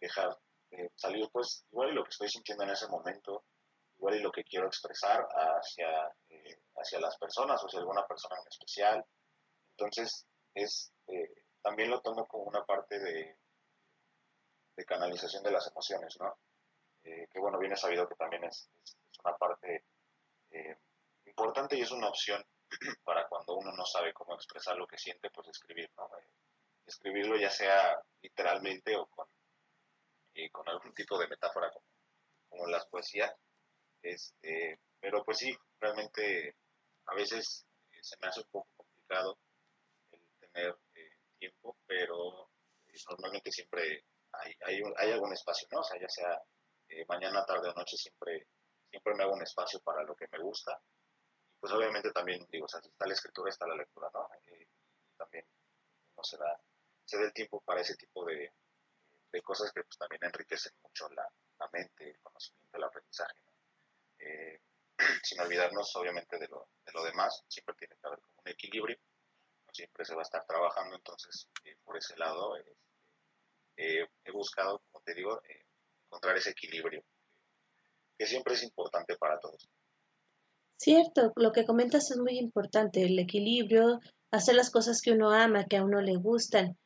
dejar 0.00 0.36
eh, 0.72 0.90
salir 0.96 1.28
pues 1.30 1.64
igual 1.70 1.90
y 1.90 1.94
lo 1.94 2.02
que 2.02 2.10
estoy 2.10 2.28
sintiendo 2.28 2.64
en 2.64 2.70
ese 2.70 2.88
momento, 2.88 3.44
igual 3.98 4.16
y 4.16 4.20
lo 4.20 4.32
que 4.32 4.42
quiero 4.42 4.66
expresar 4.66 5.28
hacia, 5.30 6.08
eh, 6.28 6.60
hacia 6.74 6.98
las 6.98 7.16
personas 7.16 7.62
o 7.62 7.66
hacia 7.66 7.78
alguna 7.78 8.04
persona 8.04 8.34
en 8.40 8.48
especial. 8.48 9.04
Entonces, 9.70 10.26
es, 10.54 10.92
también 11.62 11.90
lo 11.90 12.00
tomo 12.00 12.26
como 12.26 12.44
una 12.44 12.64
parte 12.64 12.98
de, 12.98 13.38
de 14.74 14.84
canalización 14.84 15.44
de 15.44 15.52
las 15.52 15.68
emociones, 15.68 16.16
¿no? 16.18 16.36
que 17.02 17.40
bueno, 17.40 17.58
viene 17.58 17.76
sabido 17.76 18.06
que 18.06 18.14
también 18.14 18.44
es, 18.44 18.68
es 18.84 19.18
una 19.24 19.34
parte 19.36 19.84
importante 21.24 21.76
y 21.76 21.82
es 21.82 21.90
una 21.90 22.08
opción 22.08 22.44
para 23.04 23.26
cuando 23.28 23.56
uno 23.56 23.72
no 23.72 23.84
sabe 23.84 24.12
cómo 24.12 24.34
expresar 24.34 24.76
lo 24.76 24.86
que 24.86 24.98
siente, 24.98 25.30
pues 25.30 25.48
escribir, 25.48 25.90
¿no? 25.96 26.06
Eh, 26.18 26.28
escribirlo 26.86 27.36
ya 27.36 27.50
sea 27.50 28.00
literalmente 28.22 28.96
o 28.96 29.06
con, 29.06 29.26
eh, 30.34 30.50
con 30.50 30.68
algún 30.68 30.94
tipo 30.94 31.18
de 31.18 31.28
metáfora 31.28 31.70
como, 31.70 31.86
como 32.48 32.66
las 32.66 32.86
poesías. 32.86 33.32
Este, 34.02 34.80
pero 34.98 35.24
pues 35.24 35.38
sí, 35.38 35.56
realmente 35.78 36.56
a 37.06 37.14
veces 37.14 37.66
eh, 37.92 37.98
se 38.02 38.16
me 38.20 38.28
hace 38.28 38.40
un 38.40 38.48
poco 38.50 38.68
complicado 38.76 39.38
el 40.12 40.20
tener 40.40 40.76
tiempo, 41.38 41.76
pero 41.86 42.50
normalmente 43.08 43.50
siempre 43.50 44.04
hay, 44.32 44.54
hay, 44.66 44.82
hay, 44.96 45.12
algún 45.12 45.32
espacio, 45.32 45.66
¿no? 45.70 45.80
O 45.80 45.84
sea, 45.84 45.98
ya 46.00 46.08
sea 46.08 46.38
mañana, 47.08 47.46
tarde 47.46 47.68
o 47.68 47.74
noche, 47.74 47.96
siempre, 47.96 48.46
siempre 48.90 49.14
me 49.14 49.22
hago 49.22 49.34
un 49.34 49.42
espacio 49.42 49.80
para 49.80 50.02
lo 50.02 50.14
que 50.14 50.26
me 50.32 50.38
gusta 50.38 50.80
pues 51.60 51.72
obviamente 51.74 52.10
también, 52.10 52.46
digo, 52.50 52.66
está 52.66 52.80
la 53.06 53.12
escritura, 53.12 53.50
está 53.50 53.66
la 53.66 53.76
lectura, 53.76 54.10
¿no? 54.14 54.28
Y, 54.46 54.66
también 55.16 55.44
no 56.16 56.24
se 56.24 56.38
da, 56.38 56.58
se 57.04 57.18
da 57.18 57.24
el 57.24 57.32
tiempo 57.34 57.60
para 57.60 57.82
ese 57.82 57.94
tipo 57.94 58.24
de, 58.24 58.50
de 59.30 59.42
cosas 59.42 59.70
que 59.70 59.84
pues 59.84 59.98
también 59.98 60.24
enriquecen 60.24 60.72
mucho 60.82 61.10
la, 61.10 61.30
la, 61.58 61.68
mente, 61.70 62.08
el 62.08 62.18
conocimiento, 62.20 62.78
el 62.78 62.84
aprendizaje, 62.84 63.38
¿no? 63.44 63.52
eh, 64.18 64.62
sin 65.22 65.40
olvidarnos 65.40 65.94
obviamente 65.96 66.38
de 66.38 66.48
lo, 66.48 66.70
de 66.86 66.92
lo 66.92 67.04
demás, 67.04 67.44
siempre 67.48 67.74
tiene 67.74 67.96
que 68.00 68.06
haber 68.06 68.18
un 68.18 68.48
equilibrio, 68.48 68.96
siempre 69.70 70.06
se 70.06 70.14
va 70.14 70.22
a 70.22 70.28
estar 70.28 70.46
trabajando, 70.46 70.96
entonces 70.96 71.50
eh, 71.64 71.76
por 71.84 71.98
ese 71.98 72.16
lado 72.16 72.56
este, 72.56 72.74
eh, 73.76 74.08
he 74.24 74.30
buscado, 74.30 74.82
como 74.90 75.04
te 75.04 75.12
digo, 75.12 75.42
encontrar 76.06 76.38
ese 76.38 76.50
equilibrio, 76.50 77.04
que 78.20 78.26
siempre 78.26 78.52
es 78.52 78.62
importante 78.62 79.16
para 79.16 79.40
todos. 79.40 79.66
Cierto, 80.76 81.32
lo 81.36 81.52
que 81.52 81.64
comentas 81.64 82.10
es 82.10 82.18
muy 82.18 82.38
importante, 82.38 83.02
el 83.02 83.18
equilibrio, 83.18 83.98
hacer 84.30 84.56
las 84.56 84.70
cosas 84.70 85.00
que 85.00 85.12
uno 85.12 85.30
ama, 85.30 85.64
que 85.64 85.78
a 85.78 85.84
uno 85.84 86.02
le 86.02 86.16
gustan. 86.16 86.76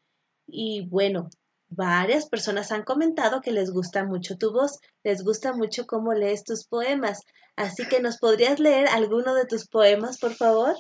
Y 0.47 0.87
bueno, 0.87 1.29
varias 1.67 2.29
personas 2.29 2.71
han 2.71 2.85
comentado 2.85 3.41
que 3.41 3.51
les 3.51 3.73
gusta 3.73 4.05
mucho 4.05 4.37
tu 4.37 4.53
voz, 4.53 4.79
les 5.03 5.25
gusta 5.25 5.53
mucho 5.53 5.89
cómo 5.89 6.13
lees 6.13 6.45
tus 6.45 6.69
poemas. 6.69 7.23
Así 7.57 7.85
que 7.89 8.01
nos 8.01 8.19
podrías 8.19 8.61
leer 8.61 8.87
alguno 8.87 9.35
de 9.35 9.47
tus 9.47 9.67
poemas, 9.67 10.21
por 10.21 10.35
favor. 10.35 10.77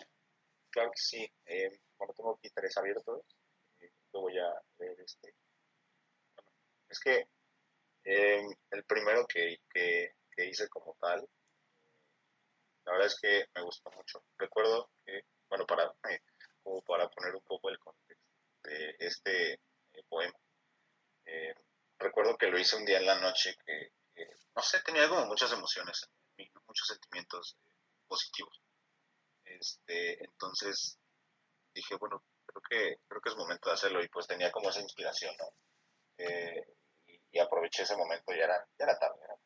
Claro 0.70 0.92
que 0.92 1.02
sí. 1.02 1.28
Eh, 1.46 1.80
bueno, 1.98 2.14
tengo 2.16 2.36
aquí 2.36 2.48
tres 2.54 2.76
abiertos. 2.76 3.22
Eh, 3.80 3.90
lo 4.12 4.20
voy 4.20 4.38
a 4.38 4.54
leer 4.78 5.00
este. 5.00 5.34
es 6.88 7.00
que 7.00 7.26
eh, 8.04 8.46
el 8.70 8.84
primero 8.84 9.26
que, 9.26 9.56
que, 9.72 10.12
que 10.34 10.46
hice 10.46 10.68
como 10.68 10.96
tal 11.00 11.28
la 12.84 12.92
verdad 12.92 13.06
es 13.06 13.18
que 13.18 13.48
me 13.54 13.62
gustó 13.62 13.90
mucho. 13.92 14.24
Recuerdo 14.36 14.90
que, 15.04 15.24
bueno, 15.48 15.66
para, 15.66 15.94
como 16.62 16.82
para 16.82 17.08
poner 17.08 17.34
un 17.34 17.42
poco 17.42 17.70
el 17.70 17.78
contexto 17.78 18.24
de 18.62 18.96
este 18.98 19.52
eh, 19.54 20.02
poema, 20.08 20.38
eh, 21.26 21.54
recuerdo 21.98 22.36
que 22.36 22.48
lo 22.48 22.58
hice 22.58 22.76
un 22.76 22.84
día 22.84 22.98
en 22.98 23.06
la 23.06 23.20
noche 23.20 23.56
que, 23.64 23.92
no 24.54 24.62
sé, 24.62 24.80
tenía 24.82 25.08
como 25.08 25.26
muchas 25.26 25.52
emociones 25.52 26.08
muchos 26.66 26.88
sentimientos 26.88 27.56
eh, 27.64 27.70
positivos. 28.08 28.60
Este, 29.44 30.24
entonces 30.24 30.98
dije, 31.72 31.94
bueno, 31.96 32.22
creo 32.46 32.62
que, 32.68 33.00
creo 33.06 33.20
que 33.20 33.28
es 33.28 33.36
momento 33.36 33.68
de 33.68 33.74
hacerlo 33.74 34.02
y 34.02 34.08
pues 34.08 34.26
tenía 34.26 34.50
como 34.50 34.70
esa 34.70 34.80
inspiración, 34.80 35.34
¿no? 35.38 35.54
y, 37.06 37.38
aproveché 37.38 37.82
ese 37.82 37.96
momento, 37.96 38.32
ya 38.32 38.44
era, 38.44 38.66
ya 38.78 38.84
era 38.84 38.98
tarde, 38.98 39.20
era 39.24 39.36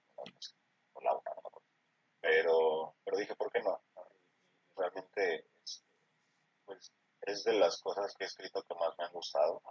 la 1.03 1.15
una, 1.15 1.35
no 1.35 1.63
pero, 2.21 2.95
pero 3.05 3.17
dije, 3.17 3.35
¿por 3.37 3.51
qué 3.53 3.61
no? 3.63 3.81
realmente 4.79 5.45
pues, 6.65 6.93
es 7.23 7.45
de 7.45 7.53
las 7.55 7.81
cosas 7.81 8.15
que 8.17 8.25
he 8.25 8.27
escrito 8.27 8.63
que 8.63 8.75
más 8.75 8.97
me 8.99 9.05
han 9.05 9.13
gustado. 9.13 9.63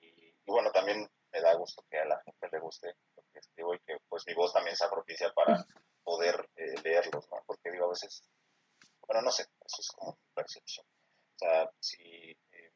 Y, 0.00 0.34
bueno, 0.46 0.70
también 0.72 1.08
me 1.32 1.40
da 1.40 1.54
gusto 1.54 1.84
que 1.90 1.98
a 1.98 2.04
la 2.04 2.20
gente 2.22 2.48
le 2.50 2.58
guste 2.60 2.96
lo 3.16 3.22
que 3.32 3.38
escribo 3.38 3.74
y 3.74 3.80
que 3.80 3.96
pues 4.08 4.24
mi 4.26 4.34
voz 4.34 4.52
también 4.52 4.76
sea 4.76 4.90
propicia 4.90 5.32
para 5.32 5.64
poder 6.02 6.48
eh, 6.56 6.74
leerlos, 6.82 7.28
¿no? 7.30 7.42
Porque 7.46 7.70
digo, 7.70 7.86
a 7.86 7.90
veces, 7.90 8.22
bueno, 9.06 9.22
no 9.22 9.30
sé, 9.30 9.42
eso 9.42 9.80
es 9.80 9.88
como 9.88 10.12
mi 10.12 10.34
percepción. 10.34 10.86
O 10.86 11.38
sea, 11.38 11.70
sí 11.80 12.36
eh, 12.52 12.72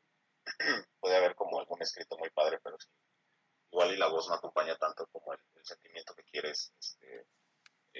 puede 1.00 1.16
haber 1.16 1.34
como 1.34 1.60
algún 1.60 1.80
escrito 1.82 2.16
muy 2.18 2.30
padre, 2.30 2.58
pero 2.62 2.78
sí, 2.78 2.88
igual 3.70 3.92
y 3.92 3.96
la 3.96 4.08
voz 4.08 4.28
no 4.28 4.34
acompaña 4.34 4.76
tanto 4.76 5.06
como 5.08 5.32
el, 5.32 5.40
el 5.54 5.64
sentimiento 5.64 6.14
que 6.14 6.24
quieres 6.24 6.72
este, 6.78 7.26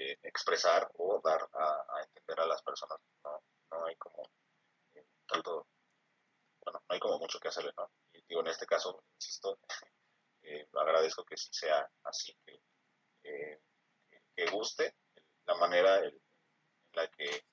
eh, 0.01 0.17
expresar 0.23 0.89
o 0.97 1.19
dar 1.21 1.41
a, 1.51 2.01
entender 2.01 2.39
a 2.39 2.47
las 2.47 2.63
personas. 2.63 2.97
No, 3.21 3.43
no 3.71 3.85
hay 3.85 3.97
como 3.97 4.31
eh, 4.93 5.05
tanto, 5.27 5.67
bueno, 6.63 6.79
no 6.87 6.93
hay 6.93 6.99
como 7.01 7.19
mucho 7.19 7.37
que 7.37 7.49
hacerle, 7.49 7.73
¿no? 7.75 7.91
Y 8.13 8.21
digo, 8.21 8.39
en 8.39 8.47
este 8.47 8.65
caso, 8.65 9.03
insisto, 9.15 9.59
eh, 10.43 10.69
agradezco 10.73 11.25
que 11.25 11.35
sí 11.35 11.49
sea 11.51 11.91
así, 12.05 12.33
que, 12.45 12.61
que 14.33 14.49
guste 14.51 14.95
la 15.45 15.55
manera 15.55 15.97
en 16.05 16.17
la 16.93 17.05
que 17.09 17.45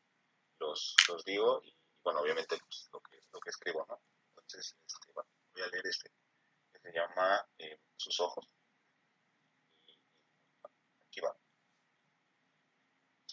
los, 0.61 0.95
los 1.09 1.25
digo 1.25 1.61
y, 1.65 1.77
bueno, 2.05 2.21
obviamente 2.21 2.57
pues, 2.59 2.89
lo, 2.93 3.01
que, 3.01 3.19
lo 3.33 3.41
que 3.41 3.51
escribo, 3.51 3.85
¿no? 3.89 4.01
Entonces, 4.29 4.77
este, 4.87 5.13
bueno, 5.13 5.29
voy 5.53 5.63
a 5.63 5.67
leer 5.67 5.87
este, 5.89 6.13
que 6.73 6.79
se 6.79 6.93
llama 6.93 7.45
Sus 7.97 8.21
ojos. 8.21 8.47
aquí 11.09 11.21
va. 11.21 11.37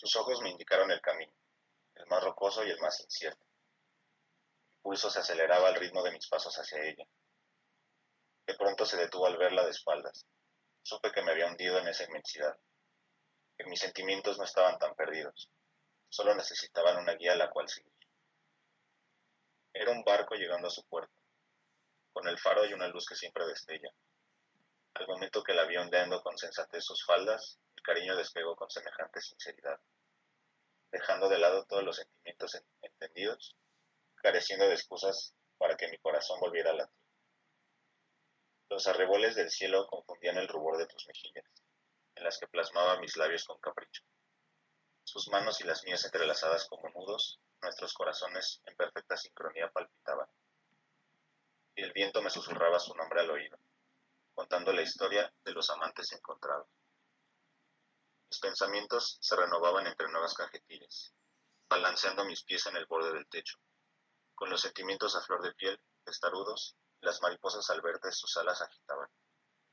Sus 0.04 0.18
ojos 0.18 0.42
me 0.42 0.50
indicaron 0.50 0.92
el 0.92 1.00
camino, 1.00 1.32
el 1.96 2.06
más 2.08 2.22
rocoso 2.22 2.62
y 2.66 2.70
el 2.70 2.80
más 2.82 3.00
incierto. 3.00 3.46
Mi 4.68 4.82
pulso 4.82 5.10
se 5.10 5.20
aceleraba 5.20 5.70
al 5.70 5.76
ritmo 5.76 6.04
de 6.04 6.12
mis 6.12 6.28
pasos 6.28 6.54
hacia 6.58 6.84
ella. 6.84 7.08
De 8.46 8.54
pronto 8.56 8.86
se 8.86 8.98
detuvo 8.98 9.28
al 9.28 9.38
verla 9.38 9.64
de 9.64 9.72
espaldas. 9.72 10.26
Supe 10.82 11.10
que 11.14 11.22
me 11.22 11.32
había 11.32 11.48
hundido 11.48 11.80
en 11.80 11.88
esa 11.88 12.04
inmensidad, 12.04 12.54
que 13.58 13.64
mis 13.64 13.80
sentimientos 13.80 14.38
no 14.38 14.44
estaban 14.44 14.78
tan 14.78 14.94
perdidos, 14.94 15.50
solo 16.10 16.36
necesitaban 16.36 16.98
una 16.98 17.14
guía 17.14 17.32
a 17.32 17.38
la 17.38 17.50
cual 17.50 17.70
seguir. 17.70 17.94
Era 19.72 19.92
un 19.92 20.04
barco 20.04 20.36
llegando 20.36 20.68
a 20.68 20.72
su 20.72 20.84
puerto, 20.84 21.16
con 22.12 22.28
el 22.28 22.38
faro 22.38 22.66
y 22.66 22.74
una 22.74 22.90
luz 22.90 23.06
que 23.06 23.16
siempre 23.16 23.46
destella. 23.46 23.90
Al 24.96 25.08
momento 25.08 25.42
que 25.42 25.54
la 25.54 25.64
vi 25.64 25.78
ondeando 25.78 26.22
con 26.22 26.38
sensatez 26.38 26.84
sus 26.84 27.06
faldas, 27.06 27.58
cariño 27.84 28.16
despegó 28.16 28.56
con 28.56 28.70
semejante 28.70 29.22
sinceridad 29.22 29.80
dejando 30.94 31.28
de 31.28 31.40
lado 31.40 31.66
todos 31.66 31.84
los 31.84 31.96
sentimientos 31.96 32.64
entendidos, 32.82 33.58
careciendo 34.16 34.68
de 34.68 34.76
excusas 34.76 35.34
para 35.58 35.76
que 35.76 35.88
mi 35.88 35.98
corazón 35.98 36.40
volviera 36.40 36.70
a 36.70 36.76
latir. 36.76 37.04
Los 38.70 38.86
arreboles 38.88 39.36
del 39.36 39.50
cielo 39.50 39.88
confundían 39.88 40.38
el 40.38 40.48
rubor 40.48 40.78
de 40.78 40.86
tus 40.86 41.08
mejillas, 41.08 41.46
en 42.16 42.24
las 42.24 42.38
que 42.38 42.48
plasmaba 42.48 43.00
mis 43.00 43.18
labios 43.18 43.44
con 43.44 43.60
capricho. 43.60 44.04
Sus 45.04 45.30
manos 45.30 45.60
y 45.62 45.64
las 45.64 45.84
mías 45.84 46.06
entrelazadas 46.06 46.68
como 46.68 46.88
nudos, 46.90 47.40
nuestros 47.64 47.94
corazones 47.96 48.62
en 48.66 48.76
perfecta 48.76 49.18
sincronía 49.18 49.72
palpitaban. 49.72 50.30
Y 51.76 51.82
el 51.82 51.92
viento 51.92 52.22
me 52.22 52.30
susurraba 52.30 52.80
su 52.80 52.94
nombre 52.94 53.22
al 53.22 53.32
oído, 53.32 53.58
contando 54.36 54.72
la 54.72 54.84
historia 54.84 55.34
de 55.44 55.54
los 55.54 55.72
amantes 55.72 56.12
encontrados. 56.12 56.68
Mis 58.34 58.40
pensamientos 58.40 59.20
se 59.22 59.36
renovaban 59.36 59.86
entre 59.86 60.10
nuevas 60.10 60.34
cajetillas, 60.34 61.14
balanceando 61.70 62.26
mis 62.26 62.44
pies 62.44 62.66
en 62.66 62.76
el 62.78 62.88
borde 62.88 63.14
del 63.14 63.28
techo, 63.28 63.60
con 64.34 64.50
los 64.50 64.60
sentimientos 64.60 65.16
a 65.16 65.22
flor 65.22 65.44
de 65.44 65.54
piel, 65.54 65.80
testarudos, 66.04 66.76
las 67.02 67.22
mariposas 67.22 67.70
al 67.70 67.82
verte 67.82 68.12
sus 68.12 68.36
alas 68.38 68.60
agitaban, 68.60 69.08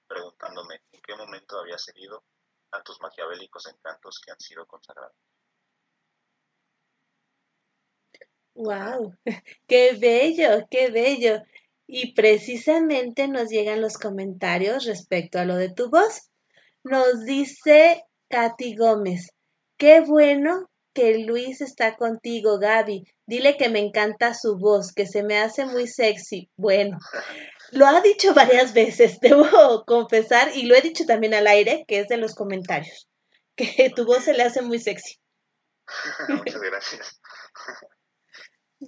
preguntándome 0.07 0.83
en 0.93 1.01
qué 1.01 1.17
momento 1.17 1.59
había 1.59 1.79
seguido 1.79 2.23
tantos 2.69 3.01
maquiavélicos 3.01 3.67
encantos 3.67 4.21
que 4.23 4.31
han 4.31 4.41
sido 4.41 4.67
consagrados. 4.67 5.17
¡Wow! 8.57 9.17
¡Qué 9.67 9.95
bello! 9.99 10.67
¡Qué 10.71 10.91
bello! 10.91 11.41
Y 11.87 12.13
precisamente 12.13 13.27
nos 13.27 13.49
llegan 13.49 13.81
los 13.81 13.97
comentarios 13.97 14.85
respecto 14.85 15.39
a 15.39 15.47
lo 15.47 15.57
de 15.57 15.73
tu 15.73 15.89
voz. 15.89 16.29
Nos 16.83 17.25
dice 17.25 18.05
Katy 18.31 18.77
Gómez. 18.77 19.31
Qué 19.77 20.01
bueno 20.01 20.71
que 20.95 21.19
Luis 21.19 21.61
está 21.61 21.97
contigo, 21.97 22.59
Gaby. 22.59 23.05
Dile 23.27 23.57
que 23.57 23.69
me 23.69 23.81
encanta 23.81 24.35
su 24.35 24.57
voz, 24.57 24.93
que 24.93 25.07
se 25.07 25.23
me 25.23 25.39
hace 25.39 25.67
muy 25.67 25.87
sexy. 25.87 26.49
Bueno, 26.57 26.99
lo 27.73 27.87
ha 27.87 28.01
dicho 28.01 28.33
varias 28.35 28.73
veces, 28.73 29.21
debo 29.21 29.85
confesar, 29.85 30.51
y 30.55 30.63
lo 30.63 30.75
he 30.75 30.81
dicho 30.81 31.05
también 31.05 31.35
al 31.35 31.47
aire, 31.47 31.85
que 31.87 32.01
es 32.01 32.09
de 32.09 32.17
los 32.17 32.35
comentarios, 32.35 33.09
que 33.57 33.91
tu 33.95 34.05
voz 34.05 34.25
se 34.25 34.35
le 34.35 34.45
hace 34.45 34.63
muy 34.63 34.79
sexy. 34.79 35.19
Muchas 36.29 36.61
gracias. 36.61 37.21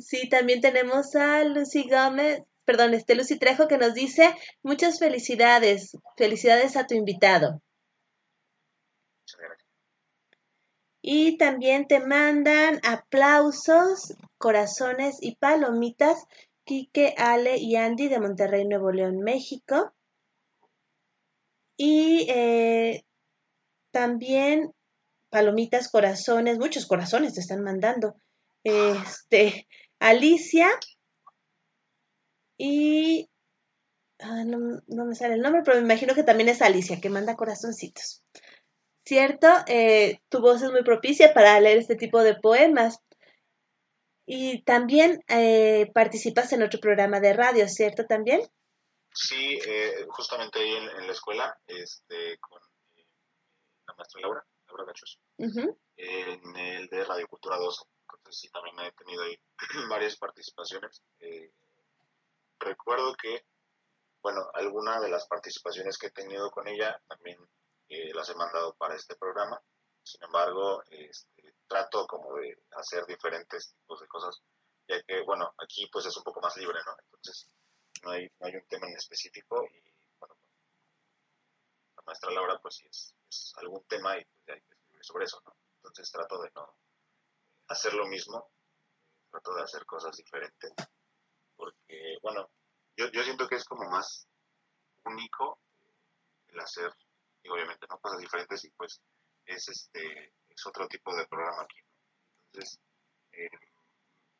Sí, 0.01 0.29
también 0.29 0.61
tenemos 0.61 1.15
a 1.17 1.45
Lucy 1.45 1.89
Gómez, 1.89 2.43
perdón, 2.65 2.95
este 2.95 3.15
Lucy 3.15 3.39
Trejo 3.39 3.69
que 3.69 3.77
nos 3.77 3.93
dice 3.93 4.35
muchas 4.63 4.99
felicidades, 4.99 5.99
felicidades 6.17 6.77
a 6.77 6.87
tu 6.87 6.95
invitado. 6.95 7.61
Y 11.03 11.37
también 11.37 11.89
te 11.89 12.01
mandan 12.01 12.81
aplausos, 12.85 14.15
corazones 14.39 15.19
y 15.21 15.35
palomitas. 15.37 16.25
Quique, 16.65 17.15
Ale 17.19 17.59
y 17.59 17.75
Andy 17.75 18.09
de 18.09 18.21
Monterrey, 18.21 18.65
Nuevo 18.65 18.93
León, 18.93 19.19
México. 19.19 19.93
Y 21.77 22.27
eh, 22.31 23.05
también 23.91 24.73
palomitas, 25.29 25.89
corazones, 25.89 26.59
muchos 26.59 26.87
corazones 26.87 27.35
te 27.35 27.41
están 27.41 27.63
mandando. 27.63 28.15
Este, 28.63 29.67
Alicia 29.99 30.69
y 32.59 33.29
ah, 34.21 34.45
no, 34.45 34.81
no, 34.87 35.05
me 35.05 35.15
sale 35.15 35.35
el 35.35 35.41
nombre, 35.41 35.63
pero 35.65 35.79
me 35.79 35.85
imagino 35.85 36.15
que 36.15 36.23
también 36.23 36.49
es 36.49 36.63
Alicia 36.63 37.01
que 37.01 37.11
manda 37.11 37.35
corazoncitos. 37.35 38.23
¿Cierto? 39.05 39.49
Eh, 39.67 40.21
tu 40.29 40.41
voz 40.41 40.63
es 40.63 40.71
muy 40.71 40.83
propicia 40.83 41.35
para 41.35 41.59
leer 41.61 41.79
este 41.79 41.97
tipo 41.97 42.23
de 42.23 42.35
poemas. 42.35 42.99
Y 44.25 44.63
también 44.63 45.23
eh, 45.29 45.91
participas 45.93 46.53
en 46.53 46.63
otro 46.63 46.81
programa 46.81 47.21
de 47.21 47.33
radio, 47.33 47.69
¿cierto? 47.69 48.07
También. 48.07 48.43
Sí, 49.13 49.59
eh, 49.67 50.07
justamente 50.09 50.61
ahí 50.61 50.73
en, 50.73 51.07
la 51.07 51.13
escuela, 51.13 51.59
este, 51.67 52.39
con 52.39 52.61
la 53.87 53.95
maestra 53.95 54.21
Laura, 54.23 54.45
Laura 54.69 54.85
Gachos, 54.87 55.19
en 55.39 56.57
el 56.57 56.89
de 56.89 57.05
Radio 57.05 57.27
Cultura 57.29 57.59
12. 57.59 57.85
Entonces 58.23 58.41
sí, 58.41 58.51
también 58.51 58.79
he 58.81 58.93
tenido 58.93 59.23
ahí 59.23 59.39
varias 59.91 60.17
participaciones. 60.17 61.03
Eh, 61.21 61.51
recuerdo 62.59 63.15
que, 63.15 63.45
bueno, 64.23 64.49
alguna 64.55 65.01
de 65.01 65.11
las 65.11 65.27
participaciones 65.27 65.99
que 65.99 66.07
he 66.07 66.11
tenido 66.11 66.51
con 66.51 66.69
ella 66.69 67.01
también 67.09 67.39
eh, 67.89 68.13
las 68.15 68.29
he 68.29 68.35
mandado 68.35 68.75
para 68.75 68.95
este 68.95 69.17
programa. 69.17 69.61
Sin 70.03 70.23
embargo, 70.25 70.83
este, 70.91 71.55
trato 71.67 72.07
como 72.07 72.37
de 72.37 72.65
hacer 72.73 73.07
diferentes 73.07 73.75
tipos 73.75 74.01
de 74.01 74.09
cosas, 74.09 74.43
ya 74.89 75.03
que, 75.03 75.23
bueno, 75.23 75.55
aquí 75.59 75.87
pues 75.93 76.07
es 76.07 76.17
un 76.17 76.25
poco 76.25 76.41
más 76.41 76.57
libre, 76.57 76.79
¿no? 76.85 76.97
Entonces, 77.05 77.49
no 78.03 78.11
hay, 78.11 78.29
no 78.41 78.47
hay 78.47 78.57
un 78.57 78.67
tema 78.67 78.89
en 78.89 78.97
específico 78.97 79.65
y, 79.65 79.83
bueno, 80.19 80.37
la 81.97 82.03
maestra 82.07 82.31
Laura 82.31 82.59
pues 82.61 82.77
sí 82.77 82.87
es, 82.89 83.15
algún 83.57 83.85
tema 83.85 84.19
y 84.19 84.25
pues, 84.25 84.49
hay 84.49 84.61
que 84.63 84.75
escribir 84.75 85.05
sobre 85.05 85.25
eso, 85.25 85.41
¿no? 85.45 85.57
Entonces 85.77 86.11
trato 86.11 86.41
de 86.43 86.51
no 86.55 86.77
hacer 87.69 87.95
lo 87.95 88.07
mismo, 88.07 88.51
trato 89.31 89.55
de 89.55 89.63
hacer 89.63 89.87
cosas 89.87 90.17
diferentes, 90.17 90.73
porque, 91.57 92.19
bueno, 92.23 92.51
yo, 92.97 93.09
yo 93.11 93.23
siento 93.23 93.49
que 93.49 93.57
es 93.57 93.65
como 93.65 93.89
más 93.89 94.29
único 95.05 95.61
el 96.49 96.61
hacer, 96.61 96.93
y 97.43 97.49
obviamente, 97.49 97.87
¿no? 97.89 97.99
Cosas 97.99 98.19
diferentes 98.19 98.65
y 98.65 98.71
pues 98.71 99.01
es 99.47 99.69
este 99.69 100.33
es 100.49 100.67
otro 100.67 100.87
tipo 100.89 101.15
de 101.17 101.27
programa 101.27 101.63
aquí. 101.63 101.79
Entonces, 102.53 102.81
eh, 103.33 103.49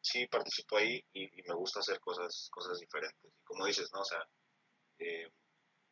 sí 0.01 0.27
participo 0.27 0.77
ahí 0.77 1.03
y, 1.13 1.29
me 1.43 1.55
gusta 1.55 1.81
hacer 1.81 2.01
cosas, 2.01 2.49
cosas 2.51 2.79
diferentes. 2.79 3.33
Y 3.35 3.43
como 3.45 3.67
dices, 3.67 3.91
¿no? 3.93 4.01
O 4.01 4.05
sea, 4.05 4.23
eh, 4.99 5.31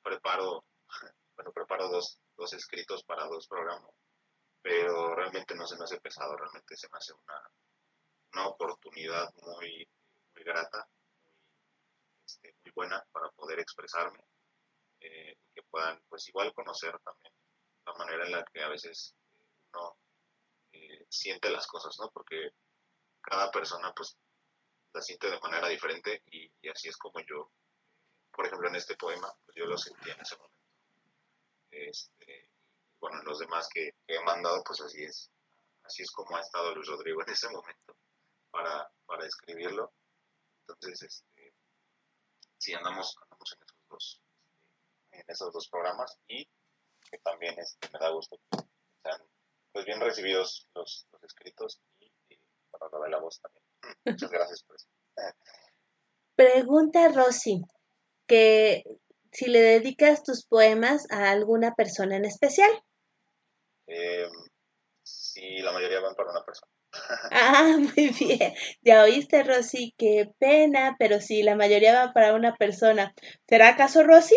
preparo, 0.03 0.65
bueno, 1.37 1.53
preparo 1.53 1.89
dos, 1.89 2.21
dos 2.37 2.53
escritos 2.53 3.03
para 3.05 3.27
dos 3.27 3.47
programas, 3.49 3.95
pero 4.63 5.15
realmente 5.15 5.55
no 5.55 5.67
se 5.67 5.77
me 5.77 5.85
hace 5.85 6.01
pesado, 6.01 6.37
realmente 6.37 6.77
se 6.77 6.89
me 6.91 6.99
hace 6.99 7.13
una, 7.15 7.51
una 8.35 8.49
oportunidad 8.49 9.33
muy, 9.43 9.89
muy 10.35 10.45
grata, 10.45 10.87
muy, 11.25 11.35
este, 12.27 12.55
muy 12.63 12.73
buena 12.75 13.03
para 13.13 13.31
poder 13.31 13.61
expresarme 13.61 14.21
eh, 15.01 15.37
que 15.55 15.63
puedan, 15.65 16.01
pues 16.09 16.29
igual 16.29 16.53
conocer 16.55 16.99
también 17.01 17.33
la 17.87 17.95
manera 17.95 18.27
en 18.27 18.33
la 18.33 18.45
que 18.45 18.63
a 18.63 18.69
veces 18.69 19.15
uno 19.73 19.97
eh, 20.73 21.07
siente 21.09 21.51
las 21.51 21.67
cosas, 21.67 21.97
¿no? 21.99 22.11
Porque 22.11 22.51
cada 23.21 23.51
persona 23.51 23.93
pues 23.95 24.17
la 24.93 25.01
siente 25.01 25.31
de 25.31 25.41
manera 25.41 25.69
diferente 25.69 26.23
y, 26.27 26.51
así 26.69 26.89
es 26.89 26.97
como 26.97 27.21
yo, 27.21 27.51
por 28.33 28.47
ejemplo 28.47 28.69
en 28.69 28.77
este 28.77 28.97
poema, 28.97 29.33
pues 29.45 29.57
yo 29.57 29.67
lo 29.67 29.79
sentí 29.79 30.11
en 30.11 30.21
ese 30.21 30.37
momento. 30.37 30.57
Este, 31.71 32.51
bueno, 32.99 33.23
los 33.23 33.39
demás 33.39 33.69
que, 33.73 33.95
he 34.07 34.21
mandado, 34.25 34.63
pues 34.65 34.81
así 34.81 35.03
es, 35.05 35.31
así 35.85 36.03
es 36.03 36.11
como 36.11 36.37
ha 36.37 36.41
estado 36.41 36.75
Luis 36.75 36.89
Rodrigo 36.89 37.23
en 37.27 37.33
ese 37.33 37.49
momento 37.49 37.97
para, 38.51 38.91
para 39.07 39.27
escribirlo. 39.27 39.93
Entonces, 40.67 41.03
este, 41.03 41.55
sí, 42.59 42.75
andamos, 42.75 43.17
andamos 43.23 43.53
en 43.53 43.63
esos 43.63 43.89
dos, 43.89 44.23
en 45.21 45.25
esos 45.29 45.53
dos 45.53 45.69
programas 45.69 46.19
y 46.29 46.47
que 47.11 47.19
también 47.19 47.59
este, 47.59 47.89
me 47.93 47.99
da 47.99 48.11
gusto 48.11 48.39
que 48.51 48.59
sean 49.03 49.21
pues 49.73 49.85
bien 49.85 50.01
recibidos 50.01 50.69
los, 50.75 51.07
los 51.13 51.23
escritos 51.23 51.81
para 52.71 53.09
la 53.09 53.21
voz 53.21 53.41
también. 53.41 53.65
Muchas 54.05 54.31
gracias 54.31 54.63
por 54.63 54.77
eso. 54.77 54.87
Pregunta 56.35 57.09
Rosy, 57.09 57.63
que 58.27 58.85
si 59.33 59.47
le 59.47 59.61
dedicas 59.61 60.23
tus 60.23 60.47
poemas 60.47 61.07
a 61.11 61.31
alguna 61.31 61.75
persona 61.75 62.17
en 62.17 62.25
especial. 62.25 62.71
Eh, 63.87 64.27
sí, 65.03 65.59
la 65.59 65.73
mayoría 65.73 66.01
van 66.01 66.15
para 66.15 66.31
una 66.31 66.45
persona. 66.45 66.73
ah, 67.31 67.77
muy 67.79 68.09
bien. 68.09 68.55
Ya 68.83 69.03
oíste, 69.03 69.43
Rosy, 69.43 69.95
qué 69.97 70.33
pena, 70.39 70.97
pero 70.99 71.21
sí, 71.21 71.43
la 71.43 71.57
mayoría 71.57 71.95
van 71.95 72.13
para 72.13 72.35
una 72.35 72.57
persona. 72.57 73.15
¿Será 73.49 73.69
acaso 73.69 74.03
Rosy? 74.03 74.37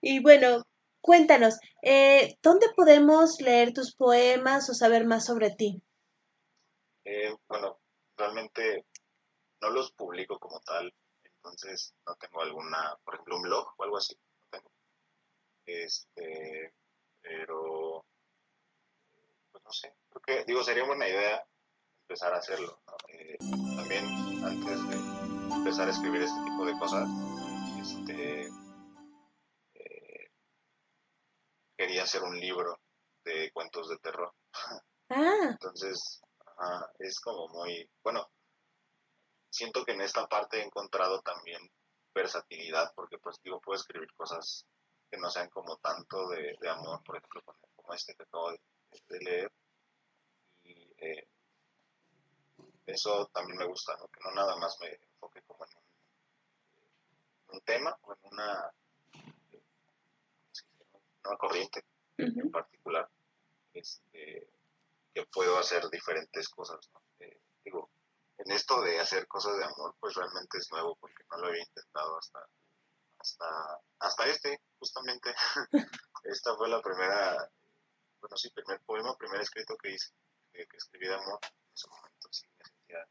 Y 0.00 0.20
bueno, 0.20 0.64
Cuéntanos, 1.06 1.60
eh, 1.82 2.36
¿dónde 2.42 2.66
podemos 2.74 3.40
leer 3.40 3.72
tus 3.72 3.94
poemas 3.94 4.68
o 4.68 4.74
saber 4.74 5.06
más 5.06 5.24
sobre 5.24 5.50
ti? 5.50 5.80
Eh, 7.04 7.32
bueno, 7.46 7.78
realmente 8.16 8.86
no 9.60 9.70
los 9.70 9.92
publico 9.92 10.36
como 10.40 10.58
tal, 10.62 10.92
entonces 11.22 11.94
no 12.04 12.16
tengo 12.16 12.42
alguna, 12.42 12.98
por 13.04 13.14
ejemplo, 13.14 13.36
un 13.36 13.42
blog 13.42 13.68
o 13.76 13.84
algo 13.84 13.98
así, 13.98 14.16
no 14.16 14.48
tengo. 14.50 14.72
Este, 15.64 16.74
pero, 17.20 18.04
pues 19.52 19.62
no 19.64 19.70
sé, 19.70 19.94
creo 20.08 20.22
que, 20.22 20.44
digo, 20.44 20.64
sería 20.64 20.86
buena 20.86 21.08
idea 21.08 21.46
empezar 22.02 22.34
a 22.34 22.38
hacerlo. 22.38 22.80
Eh, 23.10 23.36
también 23.76 24.04
antes 24.44 24.88
de 24.88 25.35
empezar 25.54 25.88
a 25.88 25.90
escribir 25.90 26.22
este 26.22 26.42
tipo 26.44 26.64
de 26.64 26.78
cosas, 26.78 27.08
este, 27.80 28.48
quería 31.76 32.02
hacer 32.02 32.22
un 32.22 32.38
libro 32.38 32.80
de 33.24 33.50
cuentos 33.52 33.88
de 33.88 33.98
terror. 33.98 34.32
Ah. 35.08 35.50
Entonces, 35.50 36.20
es 36.98 37.20
como 37.20 37.48
muy, 37.48 37.88
bueno, 38.02 38.28
siento 39.50 39.84
que 39.84 39.92
en 39.92 40.00
esta 40.00 40.26
parte 40.26 40.58
he 40.58 40.64
encontrado 40.64 41.20
también 41.20 41.60
versatilidad, 42.14 42.92
porque 42.94 43.18
pues 43.18 43.36
digo, 43.42 43.60
puedo 43.60 43.78
escribir 43.78 44.12
cosas 44.14 44.66
que 45.10 45.18
no 45.18 45.30
sean 45.30 45.48
como 45.50 45.76
tanto 45.76 46.28
de, 46.28 46.56
amor, 46.68 47.02
por 47.04 47.16
ejemplo, 47.16 47.42
como 47.76 47.94
este 47.94 48.14
que 48.14 48.22
acabo 48.24 48.50
de, 48.50 49.20
leer. 49.20 49.52
Y 50.64 50.92
eh, 50.98 51.28
eso 52.86 53.26
también 53.32 53.58
me 53.58 53.66
gusta, 53.66 53.96
¿no? 53.96 54.08
que 54.08 54.20
no 54.24 54.32
nada 54.32 54.56
más 54.56 54.76
me 54.80 54.98
enfoque 55.26 55.42
como 55.46 55.64
en 55.64 55.70
un 57.48 57.60
tema 57.62 57.96
o 58.02 58.12
en 58.12 58.18
una 58.32 58.72
una 61.24 61.36
corriente 61.38 61.84
en 62.18 62.50
particular, 62.50 63.10
este, 63.74 64.48
que 65.12 65.26
puedo 65.26 65.58
hacer 65.58 65.88
diferentes 65.90 66.48
cosas. 66.48 66.88
Eh, 67.18 67.40
digo, 67.64 67.90
en 68.38 68.52
esto 68.52 68.80
de 68.80 68.98
hacer 69.00 69.26
cosas 69.26 69.56
de 69.58 69.64
amor, 69.64 69.94
pues 70.00 70.14
realmente 70.14 70.58
es 70.58 70.70
nuevo 70.70 70.96
porque 70.96 71.24
no 71.30 71.38
lo 71.38 71.48
había 71.48 71.62
intentado 71.62 72.18
hasta, 72.18 72.46
hasta, 73.18 73.80
hasta 73.98 74.26
este, 74.26 74.60
justamente. 74.78 75.34
Esta 76.24 76.54
fue 76.56 76.68
la 76.68 76.80
primera, 76.80 77.50
bueno, 78.20 78.36
sí, 78.36 78.50
primer 78.50 78.80
poema, 78.82 79.16
primer 79.16 79.40
escrito 79.40 79.76
que 79.76 79.90
hice, 79.90 80.12
que, 80.52 80.66
escribí 80.72 81.06
de 81.06 81.14
amor. 81.14 81.38
En 81.42 81.74
ese 81.74 81.88
momento 81.88 82.28
sí 82.30 82.46
me 82.58 82.64
sentía, 82.64 83.08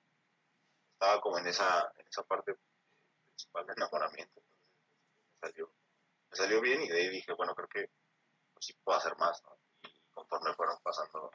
estaba 0.95 1.19
como 1.19 1.37
en 1.37 1.47
esa, 1.47 1.91
en 1.97 2.07
esa 2.07 2.23
parte 2.23 2.55
principal 3.27 3.67
de 3.67 3.73
enamoramiento. 3.73 4.41
Me 4.41 5.49
salió, 5.49 5.73
me 6.31 6.37
salió 6.37 6.61
bien 6.61 6.81
y 6.83 6.87
de 6.87 7.01
ahí 7.01 7.09
dije, 7.09 7.33
bueno, 7.33 7.53
creo 7.53 7.67
que 7.67 7.89
pues 8.53 8.65
sí 8.65 8.73
puedo 8.81 8.97
hacer 8.97 9.15
más, 9.17 9.43
¿no? 9.43 9.57
Y 9.83 9.99
conforme 10.13 10.55
fueron 10.55 10.77
pasando 10.81 11.31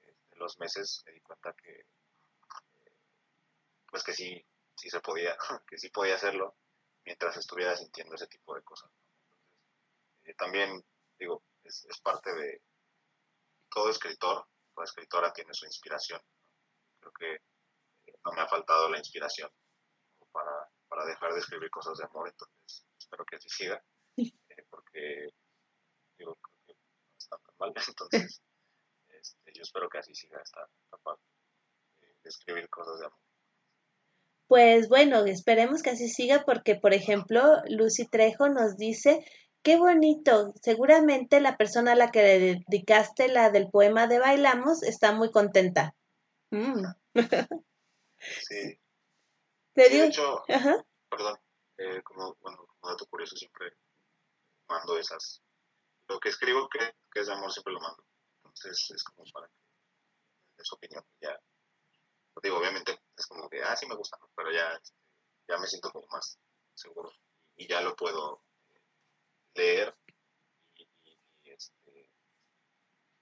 este, 0.00 0.36
los 0.36 0.56
meses, 0.58 1.02
me 1.04 1.12
di 1.12 1.20
cuenta 1.20 1.52
que, 1.54 1.72
eh, 1.72 2.96
pues 3.90 4.04
que 4.04 4.12
sí, 4.12 4.46
sí 4.76 4.88
se 4.88 5.00
podía, 5.00 5.36
que 5.66 5.78
sí 5.78 5.88
podía 5.90 6.14
hacerlo 6.14 6.56
mientras 7.04 7.36
estuviera 7.36 7.76
sintiendo 7.76 8.14
ese 8.14 8.28
tipo 8.28 8.54
de 8.54 8.62
cosas. 8.62 8.88
Entonces, 8.94 9.50
eh, 10.24 10.34
también, 10.34 10.84
digo, 11.18 11.42
es, 11.64 11.84
parte 12.02 12.32
de 12.32 12.62
todo 13.68 13.90
escritor, 13.90 14.46
toda 14.72 14.84
escritora 14.84 15.32
tiene 15.32 15.52
su 15.54 15.66
inspiración. 15.66 16.20
Creo 17.00 17.12
que 17.12 17.34
eh, 17.34 17.40
no 18.24 18.32
me 18.32 18.40
ha 18.40 18.48
faltado 18.48 18.88
la 18.88 18.98
inspiración 18.98 19.50
para, 20.32 20.68
para 20.88 21.04
dejar 21.06 21.32
de 21.32 21.40
escribir 21.40 21.70
cosas 21.70 21.98
de 21.98 22.04
amor, 22.04 22.28
entonces 22.28 22.86
espero 22.98 23.24
que 23.24 23.36
así 23.36 23.48
siga, 23.48 23.82
porque 24.70 25.28
digo, 26.18 26.38
Entonces, 27.88 28.42
este, 29.08 29.52
yo 29.54 29.62
espero 29.62 29.88
que 29.88 29.98
así 29.98 30.14
siga 30.14 30.40
esta 30.42 30.60
etapa 30.88 31.18
de 32.22 32.28
escribir 32.28 32.68
cosas 32.68 32.98
de 33.00 33.06
amor. 33.06 33.18
Pues 34.48 34.88
bueno, 34.88 35.24
esperemos 35.24 35.82
que 35.82 35.90
así 35.90 36.08
siga 36.08 36.44
porque, 36.44 36.74
por 36.74 36.92
ejemplo, 36.92 37.42
Lucy 37.68 38.06
Trejo 38.06 38.48
nos 38.48 38.76
dice, 38.76 39.24
qué 39.62 39.78
bonito, 39.78 40.52
seguramente 40.60 41.40
la 41.40 41.56
persona 41.56 41.92
a 41.92 41.96
la 41.96 42.10
que 42.10 42.22
le 42.22 42.38
dedicaste 42.68 43.28
la 43.28 43.50
del 43.50 43.70
poema 43.70 44.06
de 44.08 44.18
Bailamos 44.18 44.82
está 44.82 45.12
muy 45.12 45.30
contenta. 45.30 45.94
Mm. 46.50 46.84
Sí. 48.48 48.78
de 49.74 50.04
hecho, 50.06 50.44
perdón, 51.08 51.38
eh, 51.78 52.02
como, 52.02 52.36
bueno, 52.40 52.66
como 52.66 52.92
dato 52.92 53.06
curioso 53.06 53.36
siempre 53.36 53.76
mando 54.68 54.98
esas 54.98 55.42
lo 56.08 56.18
que 56.20 56.28
escribo 56.28 56.68
que, 56.68 56.78
que 57.10 57.20
es 57.20 57.26
de 57.26 57.32
amor 57.32 57.52
siempre 57.52 57.72
lo 57.72 57.80
mando. 57.80 58.04
Entonces 58.36 58.90
es 58.94 59.04
como 59.04 59.24
para 59.32 59.48
que 59.48 59.54
de 60.58 60.64
su 60.64 60.74
opinión. 60.74 61.04
Ya, 61.20 61.38
digo, 62.42 62.58
obviamente 62.58 63.00
es 63.16 63.26
como 63.26 63.48
que, 63.48 63.62
ah, 63.62 63.76
sí 63.76 63.86
me 63.86 63.94
gusta, 63.94 64.18
pero 64.36 64.50
ya, 64.50 64.72
este, 64.74 64.98
ya 65.48 65.58
me 65.58 65.66
siento 65.66 65.90
como 65.90 66.06
más 66.08 66.38
seguro 66.74 67.10
y 67.56 67.68
ya 67.68 67.80
lo 67.80 67.94
puedo 67.96 68.42
leer 69.54 69.94
y, 70.76 70.82
y, 71.44 71.56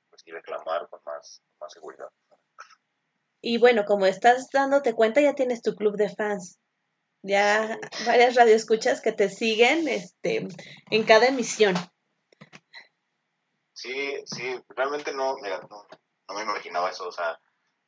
pues, 0.09 0.27
y 0.27 0.33
reclamar 0.33 0.89
con 0.89 1.01
más, 1.05 1.43
con 1.45 1.59
más 1.67 1.73
seguridad. 1.73 2.11
Y 3.41 3.59
bueno, 3.59 3.85
como 3.85 4.07
estás 4.07 4.49
dándote 4.53 4.95
cuenta, 4.95 5.21
ya 5.21 5.35
tienes 5.35 5.62
tu 5.62 5.75
club 5.75 5.97
de 5.97 6.09
fans. 6.09 6.59
Ya 7.23 7.79
varias 8.07 8.35
radioescuchas 8.35 9.01
que 9.01 9.12
te 9.12 9.29
siguen 9.29 9.89
este, 9.89 10.49
en 10.91 11.05
cada 11.05 11.27
emisión. 11.27 11.75
Sí, 13.73 14.23
sí, 14.27 14.62
realmente 14.69 15.12
no, 15.12 15.37
mira, 15.43 15.61
no, 15.71 15.87
no 16.29 16.35
me 16.35 16.43
imaginaba 16.43 16.91
eso, 16.91 17.09
o 17.09 17.12
sea, 17.12 17.39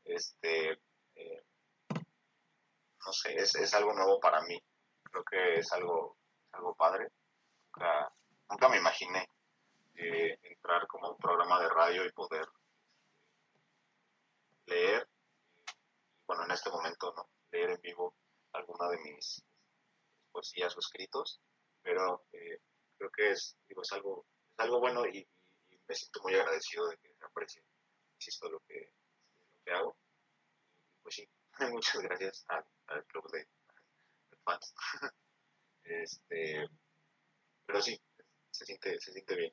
este, 0.05 0.73
eh, 1.15 1.45
no 3.07 3.13
sé, 3.13 3.35
es, 3.37 3.55
es 3.57 3.75
algo 3.75 3.93
nuevo 3.93 4.19
para 4.21 4.41
mí. 4.43 4.59
Creo 5.03 5.25
que 5.25 5.59
es 5.61 5.73
algo, 5.73 6.17
algo 6.53 6.75
padre. 6.75 7.09
Nunca, 7.67 8.13
nunca 8.49 8.69
me 8.69 8.79
imaginé 8.79 9.29
eh, 9.95 10.39
entrar 10.43 10.87
como 10.87 11.07
a 11.07 11.11
un 11.13 11.19
programa 11.19 11.61
de 11.61 11.69
radio 11.69 12.07
y 12.07 12.13
poder 12.13 12.47
este, 14.63 14.75
leer, 14.75 15.09
bueno, 16.27 16.45
en 16.45 16.51
este 16.53 16.71
momento 16.71 17.13
no, 17.17 17.29
leer 17.51 17.71
en 17.71 17.81
vivo 17.81 18.15
alguna 18.53 18.89
de 18.91 18.99
mis 18.99 19.43
poesías 20.31 20.77
o 20.77 20.81
escritos, 20.81 21.41
pero 21.83 22.25
eh, 22.33 22.59
creo 22.97 23.11
que 23.11 23.31
es, 23.33 23.57
digo, 23.69 23.83
es 23.83 23.93
algo, 23.93 24.27
es 24.53 24.59
algo 24.59 24.81
bueno 24.81 25.07
y, 25.07 25.27
me 25.89 25.97
siento 25.97 26.23
muy 26.23 26.35
agradecido 26.35 26.87
de 26.89 26.97
que 26.97 27.13
aprecie, 27.21 27.63
insisto, 28.15 28.49
lo 28.49 28.61
que, 28.61 28.93
lo 29.41 29.65
que 29.65 29.73
hago. 29.73 29.97
Pues 31.03 31.17
sí, 31.17 31.29
muchas 31.73 32.01
gracias 32.03 32.45
al, 32.49 32.65
al 32.87 33.05
club 33.07 33.31
de, 33.33 33.41
de 33.41 34.37
fans. 34.45 34.73
este, 35.85 36.69
pero 37.67 37.83
sí, 37.83 38.01
se 38.51 38.65
siente, 38.65 39.01
se 39.01 39.13
siente 39.13 39.35
bien 39.35 39.53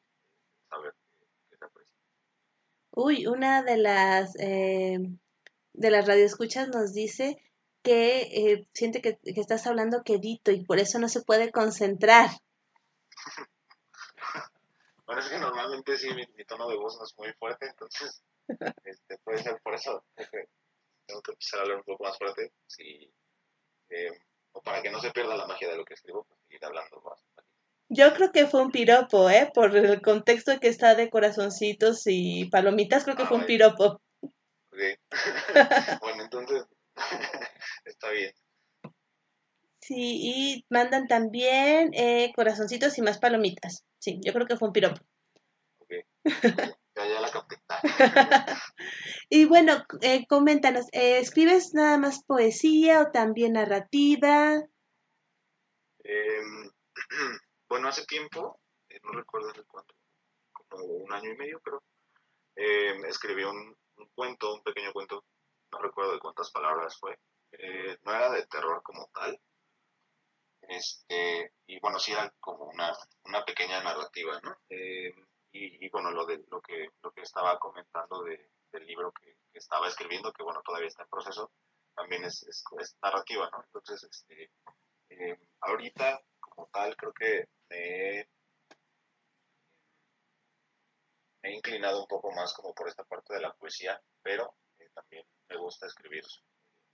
saber 0.70 0.94
que, 1.18 1.26
que 1.50 1.58
se 1.58 1.66
aprecia. 1.66 1.96
Uy, 2.92 3.26
una 3.28 3.64
de 3.64 3.78
las 3.78 4.36
eh, 4.40 5.00
de 5.74 5.92
las 5.92 6.08
radioescuchas 6.08 6.68
nos 6.70 6.94
dice 6.94 7.38
que 7.84 8.22
eh, 8.22 8.68
siente 8.74 9.02
que, 9.02 9.18
que 9.18 9.42
estás 9.42 9.66
hablando 9.68 10.04
quedito 10.04 10.52
y 10.52 10.66
por 10.66 10.80
eso 10.80 11.00
no 11.00 11.10
se 11.10 11.22
puede 11.22 11.52
concentrar. 11.52 12.30
Bueno, 15.06 15.22
es 15.22 15.30
que 15.30 15.40
normalmente 15.40 15.98
sí, 15.98 16.10
mi, 16.14 16.26
mi 16.36 16.46
tono 16.46 16.70
de 16.70 16.78
voz 16.78 16.98
no 16.98 17.06
es 17.06 17.18
muy 17.18 17.32
fuerte, 17.34 17.68
entonces 17.68 18.22
este, 18.84 19.18
puede 19.20 19.44
ser 19.44 19.60
por 19.62 19.76
eso 19.76 20.04
tengo 21.10 21.22
que 21.22 21.32
empezar 21.32 21.60
a 21.60 21.64
hablar 21.64 21.78
un 21.78 21.84
poco 21.84 22.04
más 22.04 22.18
fuerte. 22.18 22.52
Sí, 22.68 23.12
eh, 23.90 24.12
o 24.52 24.62
para 24.62 24.82
que 24.82 24.90
no 24.90 25.00
se 25.00 25.12
pierda 25.12 25.36
la 25.36 25.48
magia 25.48 25.70
de 25.70 25.78
lo 25.78 25.86
que 25.86 25.96
escribo, 25.96 26.24
pues 26.26 26.40
seguir 26.42 26.64
hablando 26.64 27.02
más. 27.02 27.20
Yo 27.90 28.14
creo 28.14 28.32
que 28.32 28.46
fue 28.46 28.62
un 28.62 28.72
piropo, 28.72 29.30
¿eh? 29.30 29.50
Por 29.54 29.76
el 29.76 30.02
contexto 30.02 30.60
que 30.60 30.68
está 30.68 30.94
de 30.94 31.10
corazoncitos 31.10 32.04
y 32.06 32.46
palomitas, 32.50 33.04
creo 33.04 33.16
que 33.16 33.26
fue 33.26 33.38
un 33.38 33.48
piropo. 33.48 34.00
Ok. 34.80 35.00
bueno, 36.02 36.24
entonces 36.24 36.66
está 37.86 38.10
bien. 38.12 38.34
Sí, 39.82 40.20
y 40.22 40.66
mandan 40.70 41.08
también 41.08 41.92
eh, 41.94 42.32
corazoncitos 42.36 42.98
y 42.98 43.02
más 43.02 43.18
palomitas. 43.18 43.86
Sí, 43.98 44.20
yo 44.24 44.34
creo 44.34 44.46
que 44.46 44.56
fue 44.56 44.68
un 44.68 44.74
piropo. 44.74 45.02
Ok. 45.80 45.92
Ya, 46.96 47.06
ya 47.06 47.22
la 47.22 47.32
capté. 47.32 47.56
Y 49.30 49.46
bueno, 49.46 49.86
eh, 50.02 50.26
coméntanos, 50.28 50.88
eh, 50.92 51.20
¿escribes 51.20 51.74
nada 51.74 51.98
más 51.98 52.24
poesía 52.26 53.02
o 53.02 53.12
también 53.12 53.54
narrativa? 53.54 54.62
Em, 56.04 56.72
bueno, 57.70 57.88
hace 57.88 58.06
tiempo, 58.06 58.60
eh, 58.90 59.00
no 59.04 59.12
recuerdo 59.12 59.50
hace 59.50 59.64
cuánto, 59.64 59.96
como 60.52 60.84
un 60.84 61.14
año 61.14 61.32
y 61.32 61.38
medio 61.38 61.60
creo, 61.62 61.84
em, 62.56 63.06
escribí 63.06 63.44
un, 63.44 63.78
un 64.00 64.10
cuento, 64.16 64.54
un 64.54 64.64
pequeño 64.64 64.92
cuento, 64.94 65.24
no 65.72 65.80
recuerdo 65.80 66.14
de 66.14 66.20
cuántas 66.20 66.52
palabras 66.52 66.98
fue. 67.00 67.20
Eh, 67.52 67.98
no 68.04 68.14
era 68.14 68.32
de 68.32 68.46
terror 68.48 68.82
como 68.84 69.10
tal, 69.14 69.40
este, 70.70 71.54
y 71.66 71.80
bueno, 71.80 72.00
sí 72.00 72.12
era 72.12 72.32
como 72.40 72.66
una, 72.66 72.94
una 73.26 73.44
pequeña 73.44 73.82
narrativa, 73.82 74.40
¿no? 74.42 74.56
Eh, 74.70 75.14
y, 75.52 75.90
bueno, 75.90 76.12
lo 76.12 76.26
de 76.28 76.44
lo 76.52 76.62
que, 76.62 76.90
lo 77.02 77.12
que 77.12 77.22
estaba 77.22 77.58
comentando 77.58 78.24
de, 78.24 78.52
del 78.72 78.86
libro 78.86 79.12
que, 79.12 79.36
estaba 79.54 79.88
escribiendo, 79.88 80.32
que 80.32 80.44
bueno, 80.44 80.62
todavía 80.64 80.88
está 80.88 81.04
en 81.04 81.10
proceso, 81.10 81.52
también 81.96 82.24
es, 82.24 82.44
es, 82.44 82.64
es 82.80 82.98
narrativa, 83.02 83.50
¿no? 83.52 83.64
Entonces, 83.66 84.04
este, 84.04 84.52
eh, 85.10 85.40
ahorita 85.62 86.22
como 86.40 86.68
tal, 86.72 86.96
creo 86.96 87.14
que 87.14 87.50
me 87.70 88.20
he, 88.20 88.30
me 88.70 88.78
he 91.42 91.54
inclinado 91.54 92.02
un 92.02 92.08
poco 92.08 92.32
más 92.32 92.54
como 92.54 92.74
por 92.74 92.88
esta 92.88 93.04
parte 93.04 93.34
de 93.34 93.42
la 93.42 93.54
poesía, 93.54 94.02
pero 94.22 94.56
eh, 94.80 94.90
también 94.94 95.26
me 95.48 95.58
gusta 95.58 95.88
escribir 95.88 96.24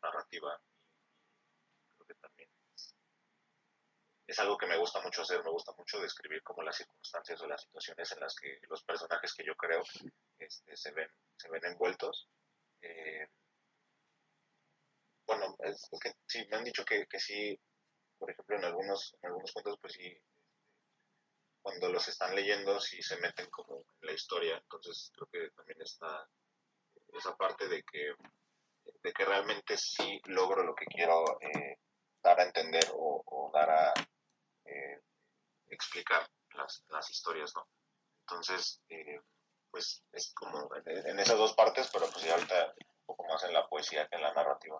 narrativa 0.01 0.59
y 1.81 1.89
creo 1.93 2.05
que 2.07 2.15
también 2.15 2.49
es, 2.75 2.95
es, 4.27 4.39
algo 4.39 4.57
que 4.57 4.67
me 4.67 4.77
gusta 4.77 5.01
mucho 5.01 5.23
hacer, 5.23 5.43
me 5.43 5.49
gusta 5.51 5.71
mucho 5.77 5.99
describir 5.99 6.43
como 6.43 6.61
las 6.61 6.77
circunstancias 6.77 7.41
o 7.41 7.47
las 7.47 7.61
situaciones 7.61 8.11
en 8.11 8.19
las 8.19 8.35
que 8.35 8.59
los 8.69 8.83
personajes 8.83 9.33
que 9.33 9.45
yo 9.45 9.55
creo 9.55 9.81
este, 10.39 10.77
se, 10.77 10.91
ven, 10.91 11.09
se 11.37 11.49
ven 11.49 11.65
envueltos. 11.65 12.29
Eh, 12.81 13.27
bueno, 15.25 15.55
es, 15.59 15.89
es, 15.91 15.99
que 15.99 16.13
sí, 16.27 16.45
me 16.49 16.57
han 16.57 16.63
dicho 16.63 16.85
que, 16.85 17.07
que 17.07 17.19
sí, 17.19 17.59
por 18.19 18.29
ejemplo, 18.29 18.57
en 18.57 18.65
algunos, 18.65 19.15
en 19.21 19.27
algunos 19.27 19.51
cuentos, 19.51 19.79
pues 19.81 19.93
sí, 19.93 20.15
cuando 21.65 21.89
los 21.89 22.07
están 22.07 22.35
leyendo, 22.35 22.79
sí 22.79 23.01
se 23.01 23.17
meten 23.17 23.49
como 23.49 23.77
en 23.77 24.07
la 24.07 24.11
historia, 24.11 24.55
entonces 24.55 25.11
creo 25.15 25.27
que 25.31 25.49
también 25.55 25.81
está 25.81 26.29
esa 27.11 27.35
parte 27.35 27.67
de 27.67 27.81
que 27.81 28.13
de 29.01 29.11
que 29.11 29.25
realmente 29.25 29.75
sí 29.75 30.21
logro 30.25 30.63
lo 30.63 30.75
que 30.75 30.85
quiero 30.85 31.23
eh, 31.41 31.79
dar 32.21 32.39
a 32.39 32.43
entender 32.43 32.83
o, 32.93 33.49
dar 33.51 33.67
a 33.71 33.93
eh, 34.65 35.01
explicar 35.69 36.29
las, 36.51 36.83
las, 36.89 37.09
historias, 37.09 37.51
¿no? 37.55 37.67
Entonces, 38.19 38.79
eh, 38.89 39.21
pues 39.71 40.03
es 40.11 40.35
como 40.35 40.69
en, 40.75 41.07
en, 41.07 41.19
esas 41.19 41.39
dos 41.39 41.53
partes, 41.53 41.89
pero 41.91 42.05
pues 42.11 42.25
ya 42.25 42.35
ahorita 42.35 42.75
un 42.77 43.05
poco 43.07 43.25
más 43.25 43.43
en 43.43 43.53
la 43.53 43.67
poesía 43.67 44.07
que 44.07 44.17
en 44.17 44.21
la 44.21 44.35
narrativa. 44.35 44.79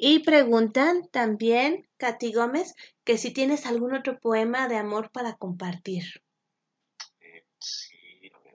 Y 0.00 0.20
preguntan 0.20 1.08
también, 1.08 1.90
Katy 1.96 2.32
Gómez, 2.32 2.76
que 3.02 3.18
si 3.18 3.32
tienes 3.32 3.66
algún 3.66 3.96
otro 3.96 4.20
poema 4.20 4.68
de 4.68 4.76
amor 4.76 5.10
para 5.10 5.34
compartir. 5.34 6.04
sí, 7.58 8.30
a 8.32 8.38
ver. 8.38 8.54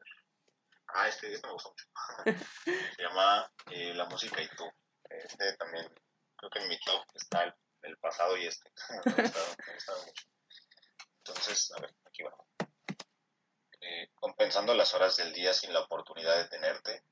Ah, 0.87 1.09
este, 1.09 1.33
este 1.33 1.45
me 1.45 1.53
gusta 1.53 1.69
mucho. 1.69 1.85
Se 2.95 3.03
llama 3.03 3.51
eh, 3.71 3.93
La 3.93 4.05
música 4.05 4.41
y 4.41 4.47
tú. 4.55 4.63
Este 5.09 5.57
también, 5.57 5.85
creo 6.37 6.49
que 6.49 6.59
en 6.59 6.69
mi 6.69 6.79
top 6.79 7.03
está 7.13 7.43
el, 7.43 7.53
el 7.81 7.97
pasado 7.97 8.37
y 8.37 8.47
este. 8.47 8.71
me 9.05 9.11
ha 9.11 9.23
gustado 9.23 10.05
mucho. 10.05 10.27
Entonces, 11.17 11.73
a 11.73 11.81
ver, 11.81 11.93
aquí 12.05 12.23
va. 12.23 12.33
Eh, 13.81 14.11
compensando 14.15 14.73
las 14.73 14.93
horas 14.93 15.17
del 15.17 15.33
día 15.33 15.53
sin 15.53 15.73
la 15.73 15.81
oportunidad 15.81 16.37
de 16.37 16.47
tenerte, 16.47 17.03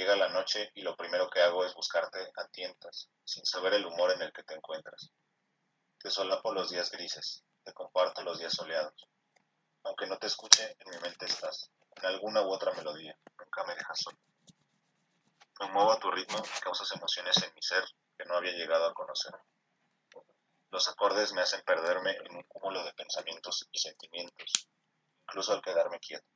llega 0.00 0.16
la 0.16 0.30
noche 0.30 0.70
y 0.74 0.80
lo 0.80 0.96
primero 0.96 1.28
que 1.28 1.42
hago 1.42 1.62
es 1.62 1.74
buscarte 1.74 2.18
a 2.36 2.48
tientas, 2.48 3.10
sin 3.22 3.44
saber 3.44 3.74
el 3.74 3.84
humor 3.84 4.10
en 4.12 4.22
el 4.22 4.32
que 4.32 4.42
te 4.44 4.54
encuentras. 4.54 5.10
Te 5.98 6.10
solapo 6.10 6.54
los 6.54 6.70
días 6.70 6.90
grises, 6.90 7.44
te 7.62 7.74
comparto 7.74 8.22
los 8.22 8.38
días 8.38 8.54
soleados. 8.54 8.94
Aunque 9.82 10.06
no 10.06 10.16
te 10.16 10.28
escuche, 10.28 10.74
en 10.78 10.90
mi 10.90 10.98
mente 11.02 11.26
estás, 11.26 11.70
en 11.96 12.06
alguna 12.06 12.40
u 12.40 12.50
otra 12.50 12.72
melodía, 12.72 13.14
nunca 13.38 13.64
me 13.64 13.74
dejas 13.74 14.00
solo. 14.00 14.16
Me 15.60 15.68
muevo 15.70 15.92
a 15.92 16.00
tu 16.00 16.10
ritmo 16.10 16.38
y 16.38 16.60
causas 16.60 16.90
emociones 16.92 17.36
en 17.42 17.54
mi 17.54 17.60
ser 17.60 17.84
que 18.16 18.24
no 18.24 18.36
había 18.36 18.52
llegado 18.52 18.86
a 18.86 18.94
conocer. 18.94 19.34
Los 20.70 20.88
acordes 20.88 21.34
me 21.34 21.42
hacen 21.42 21.60
perderme 21.60 22.12
en 22.24 22.36
un 22.36 22.42
cúmulo 22.44 22.82
de 22.84 22.94
pensamientos 22.94 23.68
y 23.70 23.78
sentimientos, 23.78 24.50
incluso 25.24 25.52
al 25.52 25.60
quedarme 25.60 26.00
quieto. 26.00 26.26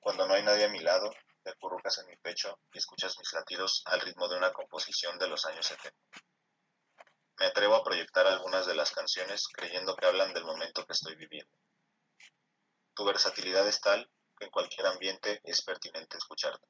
Cuando 0.00 0.26
no 0.26 0.34
hay 0.34 0.42
nadie 0.42 0.64
a 0.64 0.70
mi 0.70 0.80
lado, 0.80 1.12
te 1.44 1.50
en 2.00 2.06
mi 2.06 2.16
pecho 2.16 2.58
y 2.72 2.78
escuchas 2.78 3.18
mis 3.18 3.32
latidos 3.34 3.82
al 3.84 4.00
ritmo 4.00 4.26
de 4.28 4.38
una 4.38 4.52
composición 4.52 5.18
de 5.18 5.28
los 5.28 5.44
años 5.44 5.66
70. 5.66 5.94
Me 7.38 7.46
atrevo 7.46 7.74
a 7.74 7.84
proyectar 7.84 8.26
algunas 8.26 8.66
de 8.66 8.74
las 8.74 8.90
canciones 8.92 9.46
creyendo 9.48 9.94
que 9.94 10.06
hablan 10.06 10.32
del 10.32 10.44
momento 10.44 10.86
que 10.86 10.94
estoy 10.94 11.14
viviendo. 11.16 11.52
Tu 12.94 13.04
versatilidad 13.04 13.68
es 13.68 13.80
tal 13.82 14.10
que 14.38 14.46
en 14.46 14.50
cualquier 14.50 14.86
ambiente 14.86 15.42
es 15.44 15.62
pertinente 15.62 16.16
escucharte. 16.16 16.66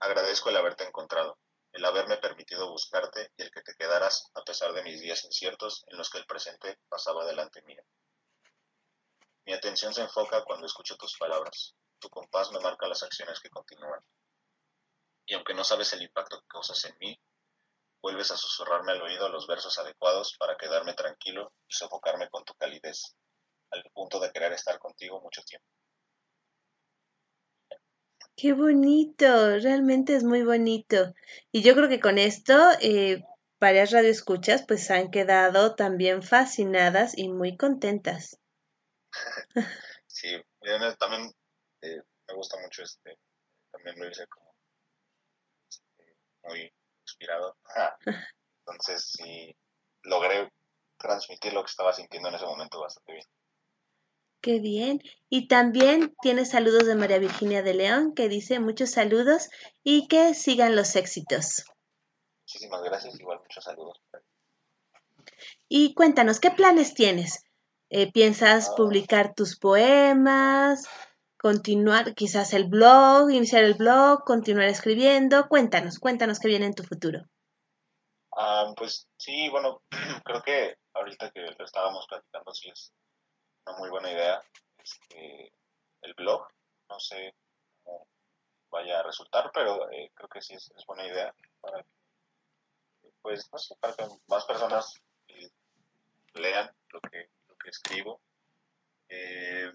Agradezco 0.00 0.50
el 0.50 0.56
haberte 0.56 0.84
encontrado, 0.84 1.38
el 1.72 1.84
haberme 1.84 2.16
permitido 2.16 2.68
buscarte 2.68 3.30
y 3.36 3.42
el 3.42 3.52
que 3.52 3.62
te 3.62 3.76
quedaras 3.76 4.28
a 4.34 4.42
pesar 4.42 4.72
de 4.72 4.82
mis 4.82 5.00
días 5.00 5.24
inciertos 5.24 5.84
en 5.86 5.98
los 5.98 6.10
que 6.10 6.18
el 6.18 6.26
presente 6.26 6.80
pasaba 6.88 7.24
delante 7.24 7.62
mío. 7.62 7.84
Mi 9.44 9.52
atención 9.52 9.94
se 9.94 10.02
enfoca 10.02 10.42
cuando 10.44 10.66
escucho 10.66 10.96
tus 10.96 11.16
palabras. 11.16 11.76
Tu 12.02 12.10
compás 12.10 12.50
me 12.50 12.58
marca 12.58 12.88
las 12.88 13.04
acciones 13.04 13.38
que 13.38 13.48
continúan. 13.48 14.00
Y 15.24 15.34
aunque 15.34 15.54
no 15.54 15.62
sabes 15.62 15.92
el 15.92 16.02
impacto 16.02 16.40
que 16.40 16.48
causas 16.48 16.84
en 16.84 16.98
mí, 16.98 17.16
vuelves 18.02 18.32
a 18.32 18.36
susurrarme 18.36 18.90
al 18.90 19.02
oído 19.02 19.28
los 19.28 19.46
versos 19.46 19.78
adecuados 19.78 20.36
para 20.36 20.56
quedarme 20.56 20.94
tranquilo 20.94 21.52
y 21.68 21.72
sofocarme 21.72 22.28
con 22.28 22.44
tu 22.44 22.54
calidez, 22.54 23.14
al 23.70 23.84
punto 23.94 24.18
de 24.18 24.32
querer 24.32 24.52
estar 24.52 24.80
contigo 24.80 25.20
mucho 25.20 25.42
tiempo. 25.42 25.68
Qué 28.34 28.52
bonito, 28.52 29.58
realmente 29.60 30.16
es 30.16 30.24
muy 30.24 30.42
bonito. 30.42 31.14
Y 31.52 31.62
yo 31.62 31.76
creo 31.76 31.88
que 31.88 32.00
con 32.00 32.18
esto 32.18 32.52
eh, 32.80 33.22
varias 33.60 33.92
radioescuchas 33.92 34.64
pues 34.66 34.90
han 34.90 35.12
quedado 35.12 35.76
también 35.76 36.24
fascinadas 36.24 37.16
y 37.16 37.28
muy 37.28 37.56
contentas. 37.56 38.40
sí, 40.08 40.42
también 40.98 41.32
eh, 41.82 42.02
me 42.28 42.34
gusta 42.34 42.58
mucho 42.60 42.82
este, 42.82 43.18
también 43.70 43.98
lo 43.98 44.08
hice 44.08 44.26
como 44.28 44.54
este, 45.68 46.16
muy 46.44 46.72
inspirado. 47.00 47.56
Entonces 48.66 49.12
sí, 49.16 49.56
logré 50.02 50.50
transmitir 50.98 51.52
lo 51.52 51.62
que 51.62 51.70
estaba 51.70 51.92
sintiendo 51.92 52.28
en 52.28 52.36
ese 52.36 52.46
momento 52.46 52.80
bastante 52.80 53.12
bien. 53.12 53.26
Qué 54.40 54.58
bien. 54.58 55.00
Y 55.28 55.46
también 55.46 56.14
tiene 56.20 56.44
saludos 56.44 56.86
de 56.86 56.96
María 56.96 57.18
Virginia 57.18 57.62
de 57.62 57.74
León, 57.74 58.12
que 58.14 58.28
dice 58.28 58.58
muchos 58.58 58.90
saludos 58.90 59.48
y 59.84 60.08
que 60.08 60.34
sigan 60.34 60.74
los 60.74 60.96
éxitos. 60.96 61.64
Muchísimas 62.40 62.82
gracias, 62.82 63.18
igual 63.20 63.38
muchos 63.40 63.64
saludos. 63.64 64.00
Y 65.68 65.94
cuéntanos, 65.94 66.40
¿qué 66.40 66.50
planes 66.50 66.94
tienes? 66.94 67.44
Eh, 67.88 68.10
¿Piensas 68.10 68.70
ah. 68.70 68.74
publicar 68.76 69.34
tus 69.34 69.58
poemas? 69.58 70.88
¿Continuar 71.42 72.14
quizás 72.14 72.52
el 72.52 72.68
blog, 72.68 73.28
iniciar 73.32 73.64
el 73.64 73.74
blog, 73.74 74.22
continuar 74.22 74.68
escribiendo? 74.68 75.48
Cuéntanos, 75.48 75.98
cuéntanos 75.98 76.38
qué 76.38 76.46
viene 76.46 76.66
en 76.66 76.74
tu 76.76 76.84
futuro. 76.84 77.24
Ah, 78.36 78.72
pues 78.76 79.08
sí, 79.16 79.48
bueno, 79.48 79.82
creo 80.24 80.40
que 80.40 80.76
ahorita 80.94 81.32
que 81.32 81.40
lo 81.40 81.64
estábamos 81.64 82.06
platicando, 82.06 82.54
sí 82.54 82.68
es 82.68 82.92
una 83.66 83.76
muy 83.76 83.90
buena 83.90 84.12
idea 84.12 84.40
este, 84.78 85.52
el 86.02 86.14
blog. 86.14 86.46
No 86.88 87.00
sé 87.00 87.34
cómo 87.82 88.06
vaya 88.70 89.00
a 89.00 89.02
resultar, 89.02 89.50
pero 89.52 89.90
eh, 89.90 90.12
creo 90.14 90.28
que 90.28 90.42
sí 90.42 90.54
es, 90.54 90.70
buena 90.86 91.08
idea 91.08 91.34
para 91.60 91.84
pues, 93.20 93.48
no 93.52 93.58
sé, 93.58 93.74
para 93.80 93.94
que 93.94 94.04
más 94.28 94.44
personas 94.44 94.94
eh, 95.26 95.50
lean 96.34 96.70
lo 96.92 97.00
que, 97.00 97.30
lo 97.48 97.56
que 97.56 97.68
escribo. 97.68 98.20
Eh, 99.08 99.72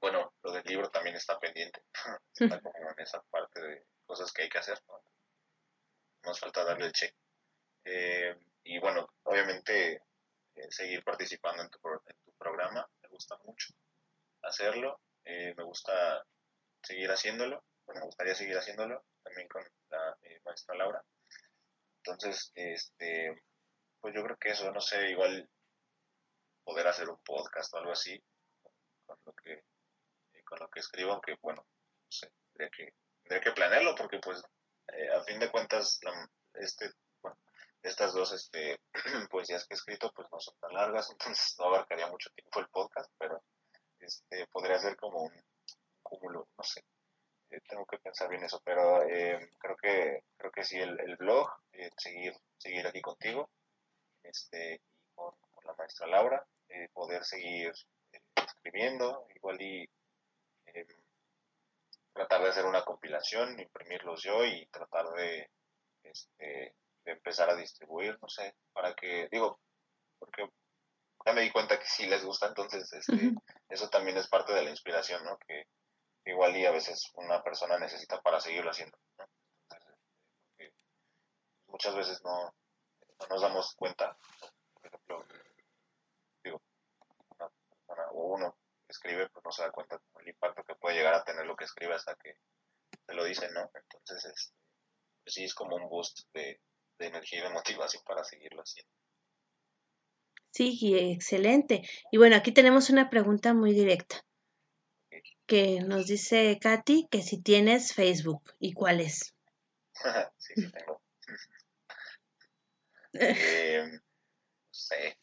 bueno, 0.00 0.32
lo 0.42 0.52
del 0.52 0.64
libro 0.64 0.90
también 0.90 1.16
está 1.16 1.38
pendiente. 1.38 1.82
está 2.34 2.60
como 2.60 2.90
en 2.90 3.00
esa 3.00 3.22
parte 3.30 3.60
de 3.60 3.86
cosas 4.04 4.32
que 4.32 4.42
hay 4.42 4.48
que 4.48 4.58
hacer. 4.58 4.78
¿no? 4.88 5.00
Nos 6.24 6.40
falta 6.40 6.64
darle 6.64 6.86
el 6.86 6.92
check. 6.92 7.14
y 8.64 8.78
bueno, 8.78 9.08
obviamente 9.24 10.02
eh, 10.54 10.70
seguir 10.70 11.04
participando 11.04 11.62
en 11.62 11.70
tu, 11.70 11.78
en 12.06 12.16
tu, 12.24 12.32
programa. 12.32 12.88
Me 13.02 13.08
gusta 13.08 13.38
mucho 13.44 13.74
hacerlo. 14.42 15.00
Eh, 15.24 15.54
me 15.56 15.64
gusta 15.64 16.24
seguir 16.82 17.10
haciéndolo. 17.10 17.64
Bueno, 17.84 18.00
me 18.00 18.06
gustaría 18.06 18.34
seguir 18.34 18.56
haciéndolo 18.56 19.04
también 19.22 19.48
con 19.48 19.62
la 19.90 20.16
eh, 20.22 20.40
maestra 20.44 20.76
Laura. 20.76 21.02
Entonces, 21.98 22.52
este, 22.54 23.42
pues 24.00 24.14
yo 24.14 24.22
creo 24.22 24.36
que 24.36 24.50
eso, 24.50 24.70
no 24.70 24.80
sé, 24.80 25.10
igual 25.10 25.48
poder 26.64 26.86
hacer 26.86 27.08
un 27.08 27.18
podcast 27.18 27.72
o 27.74 27.78
algo 27.78 27.92
así 27.92 28.22
con 29.04 29.18
lo 29.24 29.32
que, 29.34 29.62
con 30.46 30.58
lo 30.60 30.68
que 30.68 30.80
escribo, 30.80 31.12
aunque 31.12 31.36
bueno, 31.42 31.62
no 31.62 32.10
sé, 32.10 32.32
tendría 32.52 32.70
que, 32.70 32.94
tendría 33.22 33.40
que 33.42 33.52
planearlo 33.52 33.94
porque 33.94 34.18
pues 34.18 34.42
a 35.14 35.20
fin 35.24 35.38
de 35.40 35.50
cuentas 35.50 36.00
este 36.54 36.90
estas 37.86 38.12
dos 38.12 38.32
este, 38.32 38.80
poesías 39.30 39.66
que 39.66 39.74
he 39.74 39.76
escrito 39.76 40.12
pues 40.14 40.28
no 40.32 40.40
son 40.40 40.54
tan 40.58 40.72
largas, 40.72 41.10
entonces 41.10 41.54
no 41.58 41.66
abarcaría 41.66 42.08
mucho 42.08 42.30
tiempo 42.30 42.60
el 42.60 42.68
podcast, 42.68 43.10
pero 43.18 43.42
este, 44.00 44.46
podría 44.48 44.78
ser 44.78 44.96
como 44.96 45.22
un 45.22 45.44
cúmulo, 46.02 46.48
no 46.56 46.64
sé. 46.64 46.84
Eh, 47.50 47.60
tengo 47.68 47.86
que 47.86 47.98
pensar 47.98 48.28
bien 48.28 48.42
eso, 48.42 48.60
pero 48.64 49.02
eh, 49.04 49.50
creo 49.58 49.76
que 49.76 50.24
creo 50.36 50.50
que 50.50 50.64
sí 50.64 50.78
el, 50.78 50.98
el 51.00 51.16
blog, 51.16 51.48
eh, 51.72 51.90
seguir 51.96 52.34
seguir 52.58 52.86
aquí 52.86 53.00
contigo, 53.00 53.50
este 54.22 54.74
y 54.74 55.14
con, 55.14 55.34
la 55.64 55.74
maestra 55.74 56.06
Laura, 56.06 56.46
poder 56.92 57.24
seguir 57.24 57.72
escribiendo, 58.36 59.26
igual 59.34 59.60
y 59.60 59.88
tratar 62.16 62.42
de 62.42 62.48
hacer 62.48 62.64
una 62.64 62.82
compilación, 62.82 63.60
imprimirlos 63.60 64.22
yo 64.22 64.44
y 64.44 64.66
tratar 64.68 65.10
de 65.10 65.50
este, 66.02 66.74
de 67.04 67.12
empezar 67.12 67.50
a 67.50 67.56
distribuir, 67.56 68.18
no 68.22 68.28
sé, 68.28 68.56
para 68.72 68.94
que, 68.94 69.28
digo, 69.30 69.60
porque 70.18 70.48
ya 71.24 71.32
me 71.34 71.42
di 71.42 71.50
cuenta 71.52 71.78
que 71.78 71.86
sí 71.86 72.06
les 72.06 72.24
gusta, 72.24 72.46
entonces 72.46 72.90
este, 72.90 73.32
eso 73.68 73.90
también 73.90 74.16
es 74.16 74.28
parte 74.28 74.54
de 74.54 74.64
la 74.64 74.70
inspiración, 74.70 75.22
¿no? 75.24 75.38
Que 75.46 75.66
igual 76.24 76.56
y 76.56 76.64
a 76.64 76.70
veces 76.70 77.12
una 77.14 77.42
persona 77.42 77.78
necesita 77.78 78.20
para 78.22 78.40
seguirlo 78.40 78.70
haciendo, 78.70 78.96
¿no? 79.18 79.26
Entonces, 79.68 80.74
muchas 81.66 81.94
veces 81.94 82.22
no, 82.24 82.44
no, 83.20 83.26
nos 83.28 83.42
damos 83.42 83.74
cuenta, 83.74 84.16
por 84.74 84.86
ejemplo, 84.86 85.26
digo, 86.42 86.62
una 87.38 87.48
persona 87.48 88.08
o 88.12 88.34
uno 88.34 88.56
escribe, 88.88 89.28
pues 89.30 89.44
no 89.44 89.52
se 89.52 89.62
da 89.62 89.70
cuenta 89.70 90.00
del 90.16 90.28
impacto 90.28 90.62
que 90.64 90.74
puede 90.74 90.96
llegar 90.96 91.14
a 91.14 91.24
tener 91.24 91.46
lo 91.46 91.56
que 91.56 91.64
escribe 91.64 91.94
hasta 91.94 92.14
que 92.16 92.36
te 93.04 93.14
lo 93.14 93.24
dicen, 93.24 93.52
¿no? 93.52 93.70
Entonces, 93.74 94.24
este, 94.24 94.54
pues 95.22 95.34
sí 95.34 95.44
es 95.44 95.54
como 95.54 95.76
un 95.76 95.88
boost 95.88 96.20
de, 96.32 96.60
de 96.98 97.06
energía 97.06 97.40
y 97.40 97.42
de 97.42 97.50
motivación 97.50 98.02
para 98.04 98.24
seguirlo 98.24 98.62
haciendo. 98.62 98.90
Sí, 100.50 100.96
excelente. 100.96 101.82
Y 102.10 102.16
bueno, 102.16 102.36
aquí 102.36 102.52
tenemos 102.52 102.88
una 102.88 103.10
pregunta 103.10 103.52
muy 103.52 103.74
directa 103.74 104.24
que 105.46 105.80
nos 105.80 106.06
dice 106.06 106.58
Katy 106.60 107.08
que 107.10 107.22
si 107.22 107.40
tienes 107.40 107.94
Facebook 107.94 108.54
y 108.58 108.72
cuál 108.72 109.00
es. 109.00 109.34
sí, 110.38 110.54
sí 110.56 110.70
tengo. 110.72 111.02
eh, 113.12 113.84
no 113.92 114.00
sé, 114.70 115.18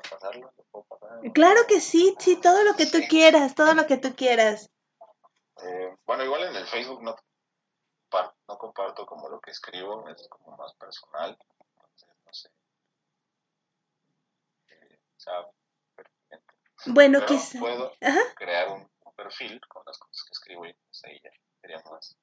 ¿puedo 0.00 0.18
pasarlo? 0.18 0.52
puedo 0.70 0.84
pasar? 0.84 1.32
Claro 1.32 1.60
que 1.68 1.80
sí, 1.80 2.14
sí, 2.18 2.40
todo 2.40 2.62
lo 2.64 2.74
que 2.74 2.86
tú 2.86 2.98
quieras, 3.08 3.54
todo 3.54 3.74
lo 3.74 3.86
que 3.86 3.96
tú 3.96 4.14
quieras. 4.14 4.70
Eh, 5.62 5.96
bueno, 6.06 6.24
igual 6.24 6.44
en 6.44 6.56
el 6.56 6.66
Facebook 6.66 7.02
no 7.02 7.16
no 8.48 8.58
comparto 8.58 9.06
como 9.06 9.28
lo 9.28 9.40
que 9.40 9.50
escribo, 9.50 10.06
es 10.08 10.28
como 10.28 10.56
más 10.56 10.74
personal, 10.74 11.38
entonces 11.74 12.08
no 12.24 12.32
sé. 12.32 12.50
Eh, 14.68 14.98
bueno, 16.86 17.24
que 17.26 17.38
puedo 17.58 17.92
crear 18.34 18.68
un, 18.68 18.90
perfil 19.14 19.60
con 19.68 19.82
las 19.86 19.98
cosas 19.98 20.24
que 20.24 20.32
escribo 20.32 20.66
y 20.66 20.72
pues 20.72 21.04
ahí 21.04 21.20
ya 21.22 21.30
sería 21.60 21.82
más. 21.90 22.16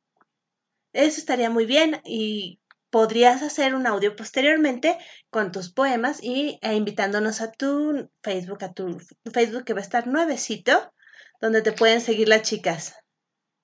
Eso 0.91 1.19
estaría 1.19 1.49
muy 1.49 1.65
bien 1.65 2.01
y 2.03 2.59
podrías 2.89 3.41
hacer 3.41 3.75
un 3.75 3.87
audio 3.87 4.15
posteriormente 4.15 4.97
con 5.29 5.51
tus 5.51 5.71
poemas 5.71 6.21
y 6.21 6.59
e 6.61 6.73
invitándonos 6.73 7.41
a 7.41 7.51
tu 7.51 8.09
Facebook, 8.23 8.63
a 8.63 8.73
tu 8.73 8.99
Facebook 9.31 9.65
que 9.65 9.73
va 9.73 9.79
a 9.79 9.83
estar 9.83 10.07
nuevecito, 10.07 10.93
donde 11.39 11.61
te 11.61 11.71
pueden 11.71 12.01
seguir 12.01 12.27
las 12.27 12.43
chicas. 12.43 12.95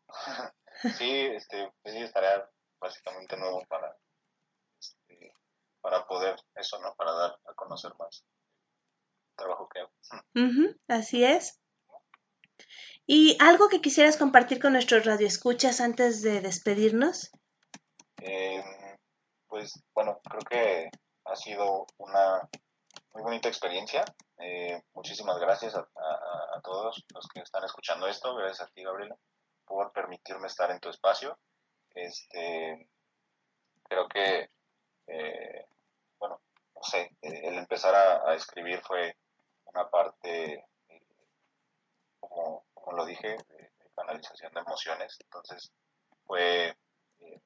sí, 0.97 1.11
este, 1.11 1.71
pues 1.81 1.95
sí, 1.95 2.01
estaría 2.01 2.49
básicamente 2.79 3.37
nuevo 3.37 3.63
para, 3.67 3.97
este, 4.79 5.33
para 5.81 6.05
poder 6.05 6.35
eso, 6.55 6.79
¿no? 6.81 6.93
Para 6.95 7.11
dar 7.13 7.39
a 7.45 7.53
conocer 7.53 7.91
más 7.99 8.23
el 9.31 9.35
trabajo 9.35 9.69
que 9.69 9.79
hago. 9.79 9.91
así 10.87 11.23
es. 11.23 11.59
¿Y 13.07 13.37
algo 13.39 13.69
que 13.69 13.81
quisieras 13.81 14.17
compartir 14.17 14.59
con 14.59 14.73
nuestros 14.73 15.05
radioescuchas 15.05 15.79
antes 15.79 16.21
de 16.23 16.41
despedirnos? 16.41 17.31
Eh, 18.21 18.63
pues 19.55 19.81
bueno, 19.93 20.19
creo 20.29 20.41
que 20.41 20.89
ha 21.23 21.35
sido 21.37 21.87
una 21.97 22.41
muy 23.13 23.23
bonita 23.23 23.47
experiencia. 23.47 24.03
Eh, 24.37 24.83
muchísimas 24.93 25.39
gracias 25.39 25.73
a, 25.75 25.79
a, 25.79 26.61
todos 26.61 27.05
los 27.13 27.27
que 27.33 27.39
están 27.39 27.63
escuchando 27.63 28.05
esto. 28.05 28.35
Gracias 28.35 28.67
a 28.67 28.71
ti, 28.73 28.83
Gabriela 28.83 29.15
por 29.65 29.93
permitirme 29.93 30.47
estar 30.47 30.69
en 30.71 30.79
tu 30.81 30.89
espacio. 30.89 31.39
Este, 31.93 32.89
creo 33.83 34.09
que, 34.09 34.49
eh, 35.07 35.65
bueno, 36.19 36.41
no 36.75 36.83
sé, 36.83 37.15
el 37.21 37.55
empezar 37.55 37.95
a, 37.95 38.35
escribir 38.35 38.81
fue 38.81 39.15
una 39.67 39.89
parte, 39.89 40.65
eh, 40.89 41.01
como, 42.19 42.65
lo 42.91 43.05
dije, 43.05 43.29
de, 43.29 43.71
canalización 43.95 44.53
de 44.53 44.59
emociones. 44.59 45.17
Entonces, 45.21 45.71
fue 46.25 46.75
eh, 47.19 47.41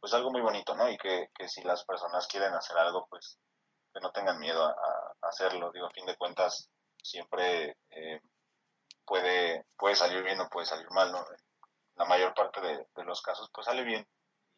pues 0.00 0.14
algo 0.14 0.30
muy 0.30 0.40
bonito, 0.40 0.74
¿no? 0.74 0.88
Y 0.90 0.96
que, 0.96 1.28
si 1.46 1.62
las 1.62 1.84
personas 1.84 2.26
quieren 2.26 2.54
hacer 2.54 2.76
algo, 2.78 3.06
pues 3.08 3.38
que 3.92 4.00
no 4.00 4.10
tengan 4.12 4.38
miedo 4.38 4.64
a, 4.64 5.14
hacerlo. 5.22 5.70
Digo, 5.72 5.86
a 5.86 5.90
fin 5.90 6.06
de 6.06 6.16
cuentas, 6.16 6.70
siempre 7.02 7.76
puede, 9.04 9.66
puede 9.76 9.96
salir 9.96 10.22
bien 10.22 10.40
o 10.40 10.48
puede 10.48 10.66
salir 10.66 10.88
mal, 10.90 11.12
¿no? 11.12 11.24
La 11.96 12.04
mayor 12.04 12.32
parte 12.32 12.60
de, 12.60 12.86
los 13.04 13.20
casos 13.20 13.50
pues 13.52 13.66
sale 13.66 13.82
bien. 13.84 14.06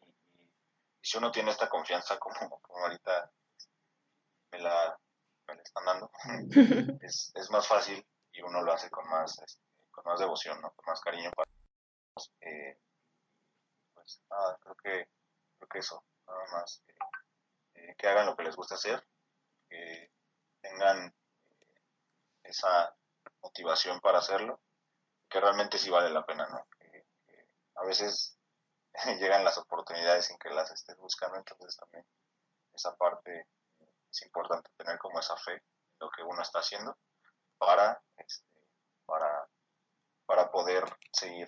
Y, 0.01 0.53
si 1.01 1.17
uno 1.17 1.31
tiene 1.31 1.51
esta 1.51 1.67
confianza 1.67 2.17
como, 2.19 2.59
como 2.61 2.83
ahorita 2.85 3.31
me 4.51 4.59
la, 4.59 4.97
me 5.47 5.61
están 5.61 5.85
dando, 5.85 6.11
es, 7.01 7.31
es, 7.35 7.49
más 7.49 7.67
fácil 7.67 8.05
y 8.31 8.41
uno 8.41 8.61
lo 8.61 8.71
hace 8.71 8.89
con 8.89 9.07
más, 9.09 9.37
este, 9.39 9.61
con 9.91 10.05
más 10.05 10.19
devoción, 10.19 10.61
¿no? 10.61 10.71
Con 10.71 10.85
más 10.85 11.01
cariño 11.01 11.31
para 11.31 11.49
Eh, 12.41 12.77
pues 13.93 14.21
nada, 14.29 14.57
creo 14.61 14.75
que, 14.75 15.09
que 15.67 15.79
eso, 15.79 16.03
nada 16.27 16.45
más. 16.51 16.83
Eh, 17.75 17.95
que 17.97 18.07
hagan 18.07 18.25
lo 18.25 18.35
que 18.35 18.43
les 18.43 18.55
gusta 18.55 18.75
hacer, 18.75 19.05
que 19.69 20.11
tengan 20.61 21.07
eh, 21.07 21.81
esa 22.43 22.95
motivación 23.41 23.99
para 23.99 24.19
hacerlo, 24.19 24.61
que 25.29 25.39
realmente 25.39 25.77
sí 25.77 25.89
vale 25.89 26.09
la 26.09 26.25
pena, 26.25 26.47
¿no? 26.47 26.67
Que, 26.77 27.05
a 27.75 27.85
veces 27.85 28.37
llegan 29.19 29.43
las 29.43 29.57
oportunidades 29.57 30.25
sin 30.25 30.37
que 30.37 30.49
las 30.49 30.71
estés 30.71 30.97
buscando, 30.97 31.37
entonces 31.37 31.75
también 31.77 32.05
esa 32.73 32.95
parte 32.95 33.47
es 34.11 34.21
importante 34.23 34.69
tener 34.77 34.97
como 34.99 35.19
esa 35.19 35.35
fe 35.37 35.53
en 35.53 35.61
lo 35.99 36.09
que 36.11 36.23
uno 36.23 36.41
está 36.41 36.59
haciendo 36.59 36.97
para, 37.57 38.01
este, 38.17 38.69
para, 39.05 39.47
para 40.25 40.51
poder 40.51 40.83
seguir 41.11 41.47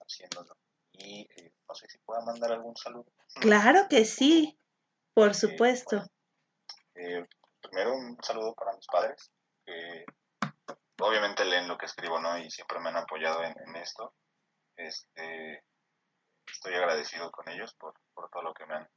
haciéndolo. 0.00 0.56
Y 0.98 1.28
eh, 1.36 1.52
no 1.68 1.74
sé 1.74 1.86
si 1.88 1.98
pueda 1.98 2.20
mandar 2.24 2.52
algún 2.52 2.76
saludo. 2.76 3.06
Claro 3.40 3.86
que 3.88 4.04
sí, 4.04 4.58
por 5.14 5.34
supuesto. 5.34 6.04
Eh, 6.94 7.26
primero 7.60 7.94
un 7.94 8.16
saludo 8.22 8.54
para 8.54 8.74
mis 8.74 8.86
padres, 8.86 9.30
que 9.64 10.04
obviamente 11.00 11.44
leen 11.44 11.68
lo 11.68 11.76
que 11.76 11.86
escribo, 11.86 12.20
¿no? 12.20 12.38
Y 12.38 12.50
siempre 12.50 12.80
me 12.80 12.88
han 12.88 12.96
apoyado 12.96 13.42
en, 13.42 13.76
esto. 13.76 14.14
Este, 14.76 15.64
estoy 16.46 16.74
agradecido 16.74 17.30
con 17.30 17.48
ellos 17.48 17.74
por, 17.74 17.94
por, 18.14 18.30
todo 18.30 18.42
lo 18.42 18.54
que 18.54 18.66
me 18.66 18.74
han 18.74 18.88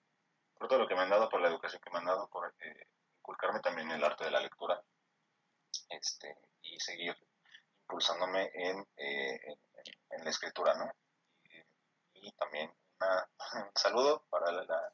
por 0.55 0.67
todo 0.67 0.79
lo 0.79 0.87
que 0.87 0.95
me 0.95 1.01
han 1.01 1.09
dado, 1.09 1.29
por 1.29 1.41
la 1.41 1.47
educación 1.47 1.81
que 1.81 1.89
me 1.89 1.99
han 1.99 2.05
dado, 2.05 2.27
por 2.29 2.53
eh, 2.59 2.87
inculcarme 3.19 3.61
también 3.61 3.89
el 3.91 4.03
arte 4.03 4.25
de 4.25 4.31
la 4.31 4.41
lectura 4.41 4.81
este, 5.89 6.35
y 6.61 6.79
seguir 6.79 7.15
impulsándome 7.81 8.51
en, 8.53 8.85
eh, 8.97 9.57
en, 10.09 10.23
la 10.23 10.29
escritura, 10.29 10.75
¿no? 10.75 10.91
Y, 12.21 12.31
también 12.33 12.71
un 12.99 13.71
saludo 13.75 14.25
para 14.29 14.51
la, 14.51 14.93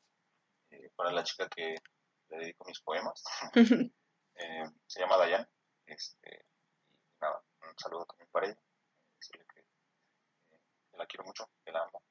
eh, 0.72 0.92
para 0.96 1.12
la 1.12 1.24
chica 1.24 1.50
que 1.50 1.76
le 2.30 2.38
dedico 2.38 2.66
mis 2.66 2.80
poemas. 2.82 3.24
se 4.88 5.00
llama 5.00 5.18
Dayan. 5.18 5.48
Este, 5.86 6.46
y 6.94 7.00
nada, 7.22 7.42
un 7.62 7.78
saludo 7.78 8.06
también 8.06 8.30
para 8.32 8.48
ella. 8.48 8.60
Decirle 9.20 9.46
que, 9.54 9.62
que 10.92 10.98
la 10.98 11.06
quiero 11.06 11.24
mucho, 11.26 11.50
que 11.64 11.72
la 11.72 11.84
amo. 11.84 12.02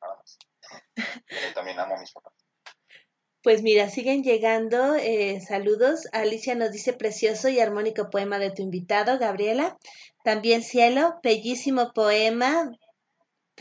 Nada 0.00 0.16
más. 0.16 0.38
También 1.54 1.78
amo 1.78 1.96
a 1.96 2.00
mis 2.00 2.12
papás. 2.12 2.32
Pues 3.42 3.62
mira, 3.62 3.88
siguen 3.88 4.22
llegando 4.22 4.94
eh, 4.94 5.40
saludos. 5.40 6.06
Alicia 6.12 6.54
nos 6.54 6.70
dice 6.70 6.92
precioso 6.92 7.48
y 7.48 7.58
armónico 7.58 8.08
poema 8.08 8.38
de 8.38 8.52
tu 8.52 8.62
invitado, 8.62 9.18
Gabriela. 9.18 9.76
También 10.22 10.62
Cielo, 10.62 11.18
bellísimo 11.24 11.92
poema. 11.92 12.70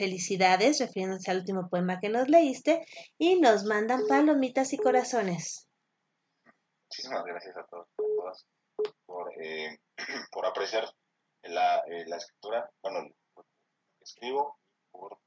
Felicidades, 0.01 0.79
refiriéndose 0.79 1.29
al 1.29 1.37
último 1.37 1.69
poema 1.69 1.99
que 1.99 2.09
nos 2.09 2.27
leíste. 2.27 2.83
Y 3.19 3.39
nos 3.39 3.65
mandan 3.65 4.07
palomitas 4.07 4.73
y 4.73 4.77
corazones. 4.77 5.67
Muchísimas 6.87 7.23
gracias 7.23 7.55
a 7.55 7.63
todos, 7.67 7.87
todas 7.95 8.47
por, 9.05 9.31
eh, 9.39 9.79
por 10.31 10.47
apreciar 10.47 10.85
la, 11.43 11.83
eh, 11.85 12.05
la, 12.07 12.17
escritura, 12.17 12.67
bueno, 12.81 13.09
lo 13.35 13.43
que 13.43 14.03
escribo, 14.03 14.57
por 14.89 15.19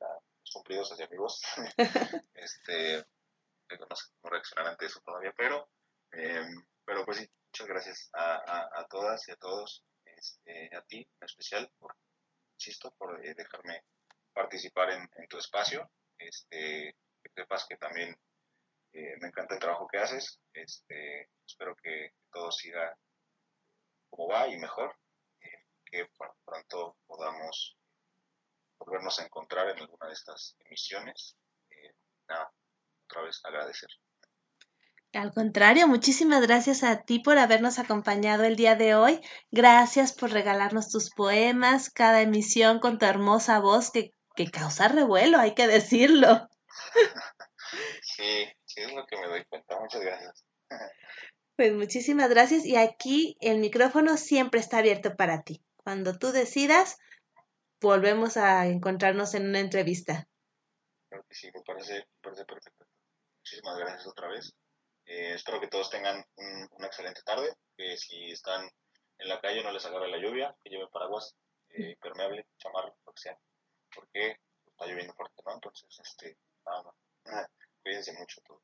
los 0.00 0.50
cumplidos 0.52 0.90
hacia 0.90 1.06
amigos. 1.06 1.40
este, 2.34 3.06
no 3.78 3.94
sé 3.94 4.06
cómo 4.20 4.32
reaccionar 4.32 4.72
ante 4.72 4.86
eso 4.86 5.00
todavía, 5.04 5.32
pero, 5.36 5.68
eh, 6.14 6.48
pero 6.84 7.04
pues 7.04 7.18
sí, 7.18 7.30
muchas 7.46 7.68
gracias 7.68 8.10
a, 8.12 8.84
todas 8.90 9.28
y 9.28 9.30
a 9.30 9.36
todos, 9.36 9.84
este, 10.04 10.76
a 10.76 10.82
ti 10.82 10.98
en 10.98 11.24
especial, 11.24 11.70
por, 11.78 11.94
insisto, 12.56 12.92
por 12.98 13.24
eh, 13.24 13.34
dejarme 13.34 13.84
participar 14.40 14.90
en, 14.90 15.28
tu 15.28 15.38
espacio, 15.38 15.90
este, 16.18 16.96
que 17.22 17.30
sepas 17.34 17.66
que 17.68 17.76
también 17.76 18.16
eh, 18.92 19.14
me 19.20 19.28
encanta 19.28 19.54
el 19.54 19.60
trabajo 19.60 19.86
que 19.86 19.98
haces, 19.98 20.40
este, 20.54 21.28
espero 21.46 21.76
que 21.82 22.12
todo 22.32 22.50
siga 22.50 22.96
como 24.08 24.28
va 24.28 24.48
y 24.48 24.58
mejor, 24.58 24.96
que 25.90 26.06
pronto 26.44 26.96
podamos 27.06 27.76
volvernos 28.78 29.18
a 29.18 29.24
encontrar 29.24 29.68
en 29.70 29.80
alguna 29.80 30.06
de 30.06 30.12
estas 30.12 30.56
emisiones. 30.64 31.36
nada, 32.28 32.50
otra 33.06 33.22
vez 33.22 33.40
agradecer. 33.44 33.90
Al 35.12 35.32
contrario, 35.32 35.88
muchísimas 35.88 36.40
gracias 36.40 36.84
a 36.84 37.02
ti 37.02 37.18
por 37.18 37.36
habernos 37.36 37.80
acompañado 37.80 38.44
el 38.44 38.54
día 38.54 38.76
de 38.76 38.94
hoy. 38.94 39.20
Gracias 39.50 40.12
por 40.12 40.30
regalarnos 40.30 40.88
tus 40.88 41.10
poemas, 41.10 41.90
cada 41.90 42.22
emisión 42.22 42.78
con 42.78 42.98
tu 42.98 43.06
hermosa 43.06 43.58
voz 43.58 43.90
que, 43.90 44.12
que 44.34 44.50
causa 44.50 44.88
revuelo, 44.88 45.38
hay 45.38 45.54
que 45.54 45.66
decirlo. 45.66 46.48
Sí, 48.02 48.48
sí 48.64 48.80
es 48.80 48.92
lo 48.92 49.06
que 49.06 49.16
me 49.16 49.28
doy 49.28 49.44
cuenta. 49.44 49.78
Muchas 49.78 50.00
gracias. 50.00 50.44
Pues 51.56 51.72
muchísimas 51.72 52.30
gracias 52.30 52.64
y 52.64 52.76
aquí 52.76 53.36
el 53.40 53.58
micrófono 53.58 54.16
siempre 54.16 54.60
está 54.60 54.78
abierto 54.78 55.16
para 55.16 55.42
ti. 55.42 55.62
Cuando 55.76 56.18
tú 56.18 56.32
decidas, 56.32 56.98
volvemos 57.80 58.36
a 58.36 58.66
encontrarnos 58.66 59.34
en 59.34 59.48
una 59.48 59.60
entrevista. 59.60 60.26
Creo 61.08 61.24
que 61.28 61.34
sí, 61.34 61.50
me 61.52 61.62
parece, 61.62 61.94
me 61.94 62.20
parece 62.22 62.44
perfecto. 62.44 62.86
Muchísimas 63.38 63.78
gracias 63.78 64.06
otra 64.06 64.28
vez. 64.28 64.54
Eh, 65.06 65.34
espero 65.34 65.60
que 65.60 65.68
todos 65.68 65.90
tengan 65.90 66.24
una 66.70 66.86
excelente 66.86 67.22
tarde, 67.24 67.52
que 67.76 67.96
si 67.96 68.30
están 68.30 68.70
en 69.18 69.28
la 69.28 69.40
calle 69.40 69.62
no 69.62 69.72
les 69.72 69.84
agarre 69.84 70.08
la 70.08 70.18
lluvia, 70.18 70.54
que 70.62 70.70
lleven 70.70 70.88
paraguas, 70.88 71.34
eh, 71.70 71.90
impermeable, 71.90 72.46
chamarro, 72.58 72.96
lo 73.04 73.12
que 73.12 73.22
sea, 73.22 73.38
porque 73.94 74.36
está 74.66 74.86
lloviendo 74.86 75.14
fuerte, 75.14 75.42
¿no? 75.44 75.54
Entonces, 75.54 75.88
este, 76.02 76.36
nada 76.64 76.82
más. 76.82 76.94
Cuídense 77.82 78.12
mucho 78.12 78.40
todos. 78.46 78.62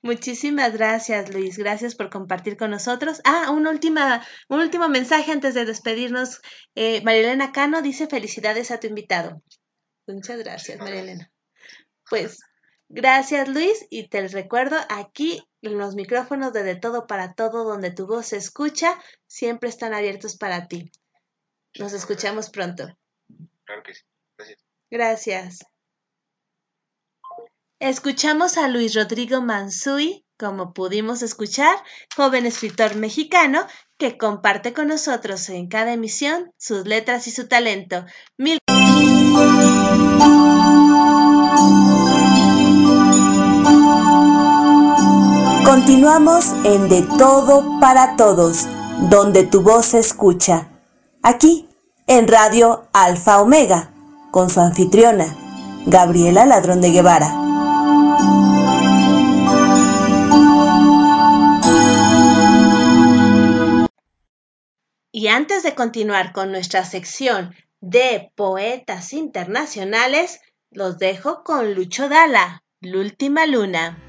Muchísimas 0.00 0.72
gracias, 0.72 1.32
Luis. 1.32 1.58
Gracias 1.58 1.94
por 1.94 2.10
compartir 2.10 2.56
con 2.56 2.70
nosotros. 2.70 3.20
Ah, 3.24 3.50
un, 3.50 3.66
última, 3.66 4.24
un 4.48 4.60
último 4.60 4.88
mensaje 4.88 5.32
antes 5.32 5.54
de 5.54 5.64
despedirnos. 5.64 6.40
Eh, 6.74 7.02
Marilena 7.02 7.52
Cano 7.52 7.82
dice 7.82 8.06
felicidades 8.06 8.70
a 8.70 8.78
tu 8.78 8.86
invitado. 8.86 9.42
Muchas 10.06 10.38
gracias, 10.38 10.78
Marilena. 10.78 11.30
Pues 12.08 12.38
Gracias 12.90 13.48
Luis 13.48 13.86
y 13.90 14.08
te 14.08 14.26
recuerdo 14.28 14.78
aquí 14.88 15.46
los 15.60 15.94
micrófonos 15.94 16.54
de 16.54 16.62
De 16.62 16.74
Todo 16.74 17.06
para 17.06 17.34
Todo 17.34 17.64
donde 17.64 17.90
tu 17.90 18.06
voz 18.06 18.28
se 18.28 18.38
escucha 18.38 18.98
siempre 19.26 19.68
están 19.68 19.92
abiertos 19.92 20.38
para 20.38 20.68
ti. 20.68 20.90
Nos 21.78 21.92
escuchamos 21.92 22.48
pronto. 22.48 22.84
Claro 23.64 23.82
que 23.82 23.94
sí. 23.94 24.02
Gracias. 24.90 25.64
Escuchamos 27.80 28.58
a 28.58 28.68
Luis 28.68 28.94
Rodrigo 28.94 29.40
Mansui, 29.40 30.24
como 30.36 30.72
pudimos 30.72 31.22
escuchar, 31.22 31.76
joven 32.16 32.46
escritor 32.46 32.96
mexicano 32.96 33.66
que 33.98 34.16
comparte 34.18 34.72
con 34.72 34.88
nosotros 34.88 35.48
en 35.48 35.68
cada 35.68 35.92
emisión 35.92 36.52
sus 36.56 36.86
letras 36.86 37.26
y 37.26 37.30
su 37.30 37.48
talento. 37.48 38.04
Mil 38.36 38.58
Continuamos 45.64 46.46
en 46.64 46.88
De 46.88 47.02
Todo 47.18 47.78
para 47.80 48.16
Todos, 48.16 48.66
donde 49.10 49.44
tu 49.44 49.62
voz 49.62 49.86
se 49.86 49.98
escucha. 49.98 50.68
Aquí, 51.22 51.68
en 52.06 52.26
Radio 52.26 52.88
Alfa 52.92 53.40
Omega, 53.40 53.92
con 54.30 54.50
su 54.50 54.60
anfitriona, 54.60 55.36
Gabriela 55.86 56.46
Ladrón 56.46 56.80
de 56.80 56.90
Guevara. 56.90 57.32
Y 65.10 65.28
antes 65.28 65.62
de 65.62 65.74
continuar 65.74 66.32
con 66.32 66.52
nuestra 66.52 66.84
sección 66.84 67.54
de 67.80 68.30
poetas 68.36 69.12
internacionales, 69.12 70.40
los 70.70 70.98
dejo 70.98 71.42
con 71.42 71.74
Lucho 71.74 72.08
Dala, 72.08 72.62
La 72.80 72.98
Última 72.98 73.46
Luna. 73.46 74.07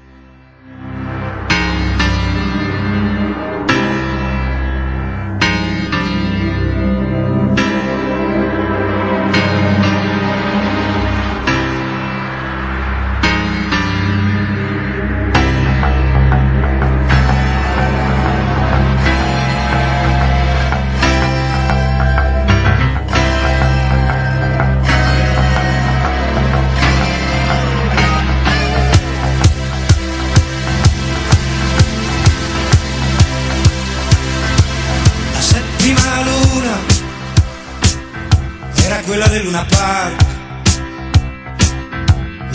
Luna 39.60 39.64
Park. 39.64 40.28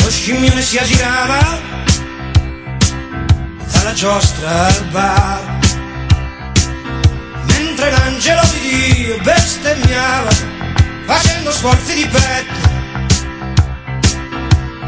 Scimmione 0.08 0.62
si 0.62 0.78
aggirava 0.78 1.60
dalla 3.72 3.94
giostra 3.94 4.66
al 4.66 4.86
bar. 4.86 5.60
Mentre 7.46 7.92
l'angelo 7.92 8.42
di 8.54 8.94
Dio 8.94 9.20
bestemmiava 9.22 10.30
facendo 11.06 11.52
sforzi 11.52 11.94
di 11.94 12.08
petto. 12.08 12.74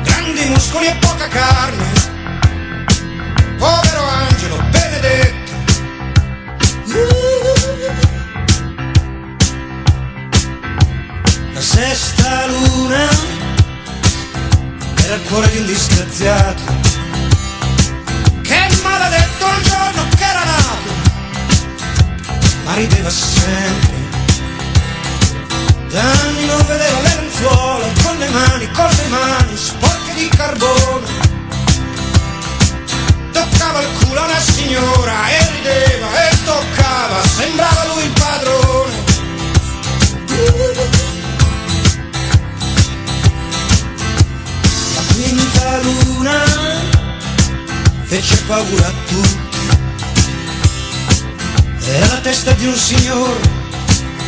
Grandi 0.01 0.45
muscoli 0.45 0.87
e 0.87 0.95
poca 0.99 1.27
carne. 1.27 1.85
Povero 3.57 4.03
angelo 4.03 4.57
benedetto 4.71 5.37
la 11.57 11.63
sesta 11.63 12.45
luna 12.45 13.09
era 15.05 15.15
il 15.15 15.21
cuore 15.27 15.49
di 15.49 15.57
un 15.57 15.65
disgraziato 15.65 16.61
che 18.43 18.69
maledetto 18.83 19.45
il 19.47 19.63
giorno 19.63 20.07
che 20.15 20.23
era 20.23 20.43
nato 20.43 20.89
ma 22.63 22.73
rideva 22.75 23.09
sempre. 23.09 23.95
Da 25.89 26.01
anni 26.01 26.45
non 26.45 26.63
vedeva 26.67 27.01
le 27.01 27.15
lenzuola 27.15 27.85
con 28.03 28.17
le 28.17 28.29
mani, 28.29 28.71
con 28.71 28.89
le 28.89 29.07
mani 29.07 29.57
sporche 29.57 30.13
di 30.13 30.27
carbone. 30.27 31.07
Toccava 33.31 33.81
il 33.81 33.87
culo 33.99 34.19
a 34.19 34.25
una 34.25 34.39
signora 34.39 35.29
e 35.29 35.51
rideva 35.55 36.29
e 36.29 36.43
toccava 36.43 37.25
sembrava 37.25 37.85
lui 37.93 38.03
il 38.03 38.16
fece 48.07 48.35
paura 48.47 48.87
a 48.87 48.93
tutti 49.07 49.47
era 51.89 52.07
la 52.07 52.19
testa 52.19 52.51
di 52.51 52.65
un 52.65 52.75
signore 52.75 53.39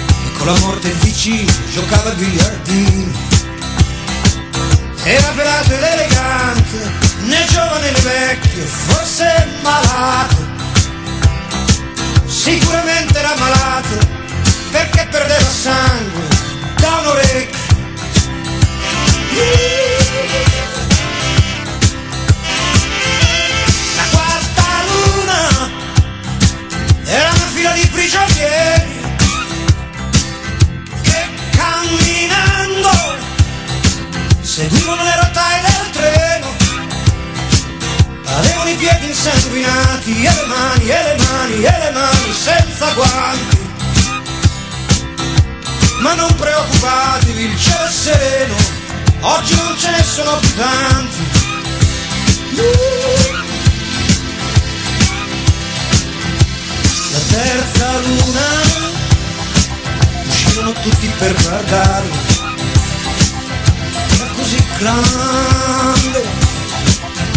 che 0.07 0.31
con 0.37 0.47
la 0.47 0.57
morte 0.59 0.89
vicino 1.01 1.51
giocava 1.71 2.09
a 2.09 2.13
biliardino. 2.13 3.11
Era 5.03 5.27
pelato 5.35 5.73
ed 5.73 5.83
elegante, 5.83 6.91
né 7.25 7.45
giovane 7.49 7.91
né 7.91 7.99
vecchio, 7.99 8.65
forse 8.65 9.47
malato. 9.61 10.47
Sicuramente 12.25 13.17
era 13.17 13.35
malato, 13.37 13.97
perché 14.71 15.07
perdeva 15.09 15.49
sangue 15.49 16.27
da 16.79 16.97
un 16.99 17.07
orecchio. 17.07 17.57
Fila 27.59 27.71
di 27.73 27.85
prigionieri 27.87 29.01
che 31.01 31.27
camminando 31.51 32.89
seguivano 34.39 35.03
le 35.03 35.15
rotaie 35.17 35.61
del 35.61 35.89
treno 35.91 36.55
avevano 38.37 38.69
i 38.69 38.75
piedi 38.75 39.07
insanguinati 39.07 40.23
e 40.23 40.33
le 40.33 40.45
mani 40.45 40.89
e 40.89 41.03
le 41.03 41.17
mani 41.17 41.63
e 41.63 41.79
le 41.79 41.91
mani 41.91 42.33
senza 42.33 42.93
guanti. 42.93 43.57
Ma 45.99 46.13
non 46.13 46.33
preoccupatevi 46.35 47.43
il 47.43 47.59
cielo 47.59 47.83
è 47.83 47.91
sereno 47.91 48.55
oggi 49.19 49.55
non 49.55 49.77
ce 49.77 49.89
ne 49.89 50.03
sono 50.03 50.37
più 50.37 50.55
tanti. 50.55 51.27
la 53.31 53.38
terza 57.29 57.99
luna. 57.99 58.47
Uscirono 60.27 60.71
tutti 60.73 61.07
per 61.17 61.33
guardarlo. 61.41 62.15
Era 64.15 64.27
così 64.35 64.63
grande 64.77 66.21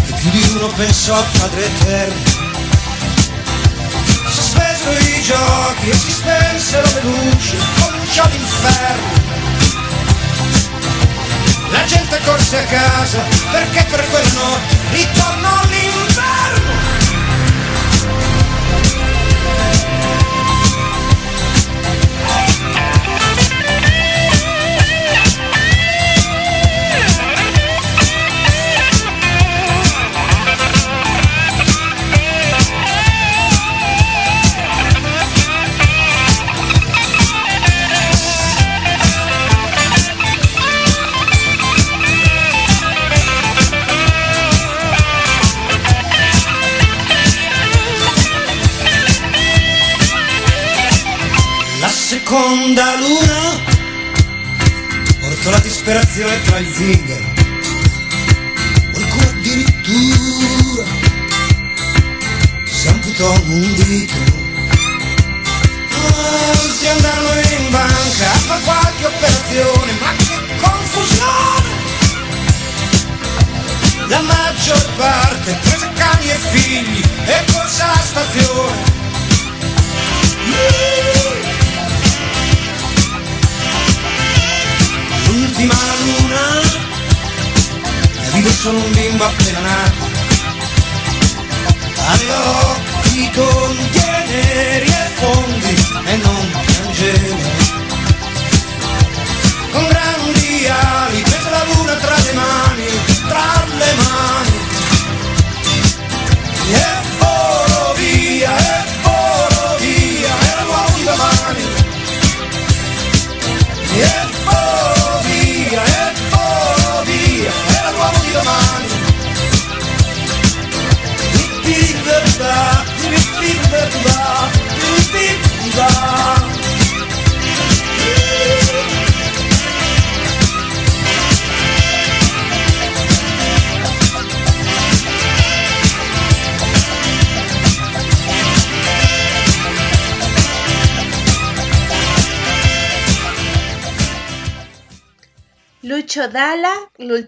che 0.07 0.13
più 0.15 0.31
di 0.31 0.43
uno 0.55 0.69
pensò 0.69 1.15
a 1.15 1.25
Padre 1.39 1.65
Eterno. 1.65 2.31
Si 4.31 4.43
spesero 4.43 4.99
i 4.99 5.23
giochi 5.23 5.91
e 5.91 5.95
si 5.95 6.11
spensero 6.11 6.87
le 6.95 7.03
luci 7.03 7.57
cominciò 7.81 8.27
l'inferno. 8.29 9.21
La 11.71 11.85
gente 11.85 12.21
corse 12.25 12.59
a 12.59 12.65
casa 12.65 13.19
perché 13.51 13.85
per 13.85 14.07
quella 14.11 14.33
notte 14.35 14.77
ritornò 14.91 15.72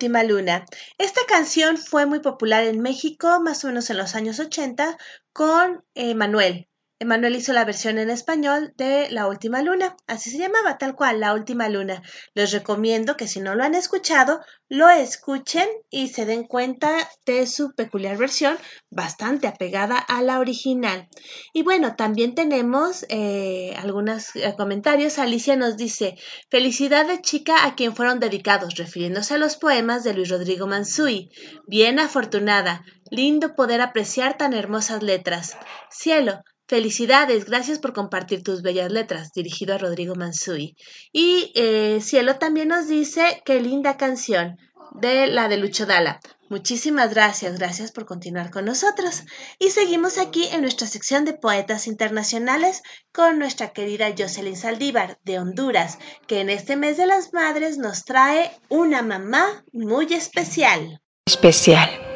Última 0.05 0.23
Luna. 0.23 0.67
Esta 0.99 1.23
canción 1.27 1.79
fue 1.79 2.05
muy 2.05 2.21
popular 2.21 2.65
en 2.65 2.81
México, 2.81 3.41
más 3.41 3.65
o 3.65 3.69
menos 3.69 3.89
en 3.89 3.97
los 3.97 4.15
años 4.15 4.39
80, 4.39 4.99
con 5.33 5.83
eh, 5.95 6.15
Manuel. 6.15 6.69
Emanuel 7.01 7.35
hizo 7.35 7.53
la 7.53 7.65
versión 7.65 7.99
en 7.99 8.09
español 8.09 8.73
de 8.77 9.11
La 9.11 9.27
Última 9.27 9.63
Luna, 9.63 9.97
así 10.07 10.31
se 10.31 10.39
llamaba 10.39 10.79
tal 10.79 10.95
cual, 10.95 11.19
La 11.19 11.35
Última 11.35 11.69
Luna. 11.69 12.03
Les 12.35 12.53
recomiendo 12.53 13.17
que 13.17 13.27
si 13.27 13.41
no 13.41 13.57
lo 13.57 13.65
han 13.65 13.75
escuchado, 13.75 14.41
lo 14.69 14.89
escuchen 14.89 15.69
y 15.91 16.09
se 16.09 16.25
den 16.25 16.45
cuenta 16.45 17.11
de 17.27 17.49
su 17.49 17.75
peculiar 17.75 18.17
versión, 18.17 18.57
bastante 18.91 19.49
apegada 19.49 19.99
a 19.99 20.23
la 20.23 20.39
original. 20.39 21.09
Y 21.53 21.63
bueno, 21.63 21.97
también 21.97 22.37
tenemos 22.37 23.05
eh, 23.09 23.75
algunos 23.77 24.35
eh, 24.37 24.55
comentarios. 24.57 25.19
Alicia 25.19 25.57
nos 25.57 25.77
dice, 25.77 26.17
felicidades 26.49 27.23
chica 27.23 27.67
a 27.67 27.75
quien 27.75 27.97
fueron 27.97 28.21
dedicados, 28.21 28.77
refiriéndose 28.77 29.35
a 29.35 29.39
los 29.39 29.57
poemas 29.57 30.05
de 30.05 30.15
Luis 30.15 30.29
Rodrigo 30.29 30.69
Mansui. 30.69 31.31
Bien 31.67 31.99
afortunada, 31.99 32.85
lindo 33.11 33.57
poder 33.57 33.81
apreciar 33.81 34.39
tan 34.39 34.55
hermosas 34.55 35.03
letras. 35.03 35.57
Cielo, 35.91 36.43
Felicidades, 36.67 37.45
gracias 37.45 37.79
por 37.79 37.93
compartir 37.93 38.43
tus 38.43 38.63
bellas 38.63 38.91
letras, 38.91 39.33
dirigido 39.33 39.75
a 39.75 39.79
Rodrigo 39.79 40.15
Mansui. 40.15 40.77
Y 41.13 41.53
eh, 41.55 42.01
Cielo 42.01 42.37
también 42.37 42.69
nos 42.69 42.89
dice 42.89 43.43
qué 43.45 43.61
linda 43.61 43.97
canción 43.97 44.57
de 44.95 45.27
la 45.27 45.49
de 45.49 45.59
Lucho 45.59 45.85
Dala. 45.85 46.21
Muchísimas 46.49 47.11
gracias, 47.13 47.59
gracias 47.59 47.91
por 47.91 48.07
continuar 48.07 48.51
con 48.51 48.65
nosotros. 48.65 49.25
Y 49.59 49.71
seguimos 49.71 50.19
aquí 50.19 50.47
en 50.53 50.61
nuestra 50.61 50.87
sección 50.87 51.25
de 51.25 51.35
poetas 51.35 51.87
internacionales 51.87 52.83
con 53.13 53.39
nuestra 53.39 53.73
querida 53.73 54.15
Jocelyn 54.17 54.57
Saldívar 54.57 55.19
de 55.25 55.39
Honduras, 55.39 55.99
que 56.27 56.41
en 56.41 56.51
este 56.51 56.77
mes 56.77 56.97
de 56.97 57.07
las 57.07 57.33
madres 57.33 57.77
nos 57.77 58.05
trae 58.05 58.53
una 58.69 59.03
mamá 59.03 59.65
muy 59.73 60.13
especial. 60.15 61.01
Especial. 61.27 62.14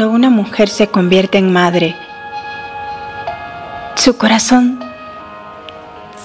Cuando 0.00 0.16
una 0.16 0.30
mujer 0.30 0.70
se 0.70 0.86
convierte 0.86 1.36
en 1.36 1.52
madre, 1.52 1.94
su 3.96 4.16
corazón 4.16 4.82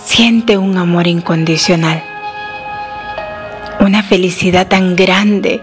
siente 0.06 0.58
un 0.58 0.78
amor 0.78 1.08
incondicional, 1.08 2.02
una 3.82 4.02
felicidad 4.02 4.70
tan 4.70 4.96
grande 4.96 5.62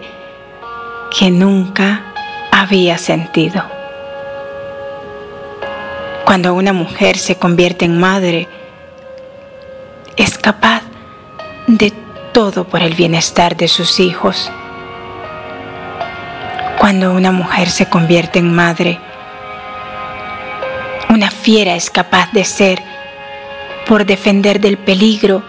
que 1.19 1.31
nunca 1.31 2.03
había 2.51 2.99
sentido. 2.99 3.65
Cuando 6.27 6.53
una 6.53 6.75
mujer 6.75 7.17
se 7.17 7.37
convierte 7.37 7.87
en 7.87 7.99
madre, 7.99 8.47
es 10.19 10.37
capaz 10.37 10.83
de 11.67 11.95
todo 12.35 12.65
por 12.65 12.83
el 12.83 12.93
bienestar 12.93 13.57
de 13.57 13.69
sus 13.69 14.01
hijos 14.01 14.53
cuando 16.83 17.13
una 17.13 17.31
mujer 17.31 17.71
se 17.71 17.87
convierte 17.87 18.41
en 18.41 18.53
madre, 18.53 18.99
una 21.11 21.31
fiera 21.31 21.77
es 21.77 21.91
capaz 21.91 22.33
de 22.33 22.45
ser 22.45 22.83
por 23.87 24.05
defender 24.05 24.59
del 24.59 24.79
peligro 24.79 25.45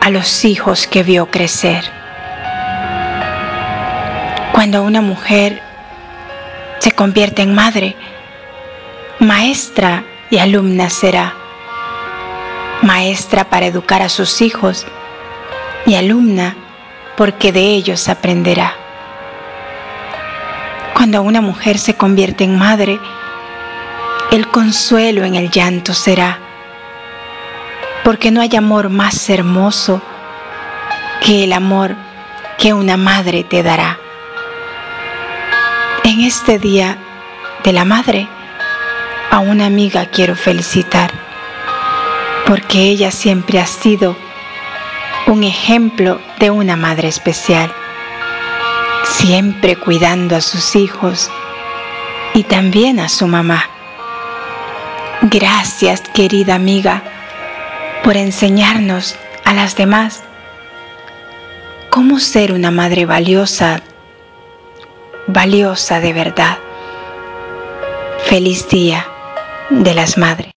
a 0.00 0.10
los 0.10 0.44
hijos 0.44 0.88
que 0.88 1.04
vio 1.04 1.30
crecer. 1.30 1.84
Cuando 4.52 4.82
una 4.82 5.02
mujer 5.02 5.62
se 6.80 6.90
convierte 6.90 7.42
en 7.42 7.54
madre, 7.54 7.94
maestra 9.20 10.02
y 10.30 10.38
alumna 10.38 10.90
será. 10.90 11.32
Maestra 12.82 13.44
para 13.44 13.66
educar 13.66 14.02
a 14.02 14.08
sus 14.08 14.42
hijos 14.42 14.84
y 15.86 15.94
alumna 15.94 16.56
porque 17.16 17.52
de 17.52 17.60
ellos 17.60 18.08
aprenderá. 18.08 18.87
Cuando 20.98 21.22
una 21.22 21.40
mujer 21.40 21.78
se 21.78 21.94
convierte 21.94 22.42
en 22.42 22.58
madre, 22.58 22.98
el 24.32 24.48
consuelo 24.48 25.24
en 25.24 25.36
el 25.36 25.48
llanto 25.48 25.94
será, 25.94 26.40
porque 28.02 28.32
no 28.32 28.40
hay 28.40 28.56
amor 28.56 28.88
más 28.88 29.30
hermoso 29.30 30.02
que 31.20 31.44
el 31.44 31.52
amor 31.52 31.94
que 32.58 32.72
una 32.74 32.96
madre 32.96 33.44
te 33.44 33.62
dará. 33.62 33.96
En 36.02 36.22
este 36.22 36.58
día 36.58 36.98
de 37.62 37.72
la 37.72 37.84
madre, 37.84 38.26
a 39.30 39.38
una 39.38 39.66
amiga 39.66 40.06
quiero 40.06 40.34
felicitar, 40.34 41.12
porque 42.44 42.80
ella 42.80 43.12
siempre 43.12 43.60
ha 43.60 43.66
sido 43.66 44.16
un 45.28 45.44
ejemplo 45.44 46.20
de 46.40 46.50
una 46.50 46.74
madre 46.74 47.06
especial 47.06 47.72
siempre 49.12 49.76
cuidando 49.76 50.36
a 50.36 50.40
sus 50.40 50.76
hijos 50.76 51.30
y 52.34 52.44
también 52.44 53.00
a 53.00 53.08
su 53.08 53.26
mamá. 53.26 53.64
Gracias, 55.22 56.00
querida 56.00 56.54
amiga, 56.54 57.02
por 58.04 58.16
enseñarnos 58.16 59.16
a 59.44 59.54
las 59.54 59.76
demás 59.76 60.22
cómo 61.90 62.20
ser 62.20 62.52
una 62.52 62.70
madre 62.70 63.06
valiosa, 63.06 63.82
valiosa 65.26 66.00
de 66.00 66.12
verdad. 66.12 66.58
Feliz 68.26 68.68
Día 68.68 69.06
de 69.70 69.94
las 69.94 70.18
Madres. 70.18 70.52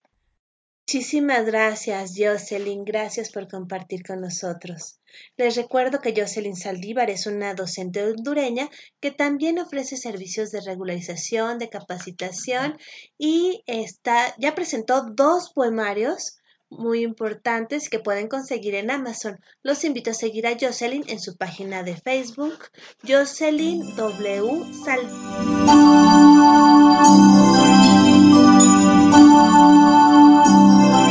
Muchísimas 0.86 1.46
gracias, 1.46 2.12
Jocelyn. 2.16 2.84
Gracias 2.84 3.30
por 3.30 3.48
compartir 3.48 4.04
con 4.04 4.20
nosotros. 4.20 4.98
Les 5.36 5.56
recuerdo 5.56 6.00
que 6.00 6.14
Jocelyn 6.16 6.56
Saldívar 6.56 7.10
es 7.10 7.26
una 7.26 7.54
docente 7.54 8.02
hondureña 8.02 8.68
que 9.00 9.10
también 9.10 9.58
ofrece 9.58 9.96
servicios 9.96 10.50
de 10.50 10.60
regularización, 10.60 11.58
de 11.58 11.68
capacitación 11.68 12.78
y 13.18 13.62
está, 13.66 14.34
ya 14.38 14.54
presentó 14.54 15.02
dos 15.10 15.52
poemarios 15.52 16.38
muy 16.72 17.02
importantes 17.02 17.88
que 17.88 17.98
pueden 17.98 18.28
conseguir 18.28 18.74
en 18.74 18.90
Amazon. 18.90 19.38
Los 19.62 19.84
invito 19.84 20.10
a 20.10 20.14
seguir 20.14 20.46
a 20.46 20.56
Jocelyn 20.58 21.04
en 21.08 21.20
su 21.20 21.36
página 21.36 21.82
de 21.82 21.96
Facebook, 21.96 22.58
Jocelyn 23.06 23.94
W. 23.96 24.62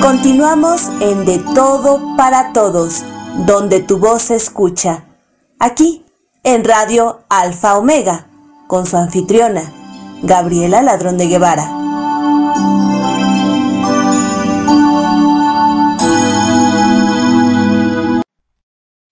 Continuamos 0.02 0.90
en 1.00 1.26
De 1.26 1.40
Todo 1.54 2.16
para 2.18 2.52
Todos 2.54 3.04
donde 3.38 3.82
tu 3.82 3.98
voz 3.98 4.24
se 4.24 4.36
escucha, 4.36 5.06
aquí 5.60 6.06
en 6.44 6.64
Radio 6.64 7.24
Alfa 7.30 7.78
Omega, 7.78 8.28
con 8.68 8.86
su 8.86 8.98
anfitriona, 8.98 9.74
Gabriela 10.24 10.82
Ladrón 10.82 11.18
de 11.18 11.28
Guevara. 11.28 11.78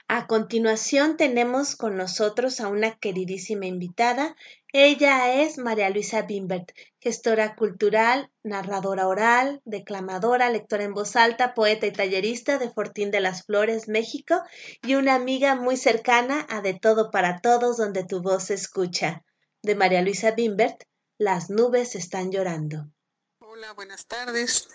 A 0.08 0.28
continuación 0.28 1.18
tenemos 1.18 1.76
con 1.76 1.98
nosotros 1.98 2.60
a 2.62 2.68
una 2.68 2.92
queridísima 2.92 3.66
invitada. 3.66 4.36
Ella 4.74 5.34
es 5.42 5.58
María 5.58 5.90
Luisa 5.90 6.22
Bimbert, 6.24 6.72
gestora 7.00 7.56
cultural, 7.56 8.30
narradora 8.44 9.08
oral, 9.08 9.62
declamadora, 9.64 10.50
lectora 10.50 10.84
en 10.84 10.94
voz 10.94 11.16
alta, 11.16 11.54
poeta 11.54 11.86
y 11.86 11.94
tallerista 11.94 12.58
de 12.58 12.70
Fortín 12.70 13.10
de 13.10 13.22
las 13.22 13.46
Flores, 13.46 13.88
México, 13.88 14.42
y 14.84 14.96
una 14.96 15.16
amiga 15.16 15.56
muy 15.56 15.78
cercana 15.78 16.46
a 16.50 16.62
De 16.62 16.74
Todo 16.74 17.10
para 17.10 17.40
Todos, 17.40 17.78
donde 17.78 18.04
tu 18.04 18.22
voz 18.22 18.46
se 18.46 18.54
escucha. 18.54 19.24
De 19.62 19.76
María 19.76 20.02
Luisa 20.02 20.32
Bimbert, 20.32 20.84
Las 21.18 21.50
nubes 21.50 21.96
están 21.96 22.32
llorando. 22.32 22.88
Hola, 23.40 23.74
buenas 23.74 24.06
tardes. 24.06 24.70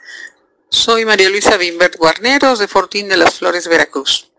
Soy 0.68 1.04
María 1.04 1.30
Luisa 1.30 1.56
Bimbert 1.56 1.96
Guarneros 1.96 2.58
de 2.58 2.68
Fortín 2.68 3.08
de 3.08 3.16
las 3.16 3.34
Flores, 3.38 3.68
Veracruz. 3.68 4.30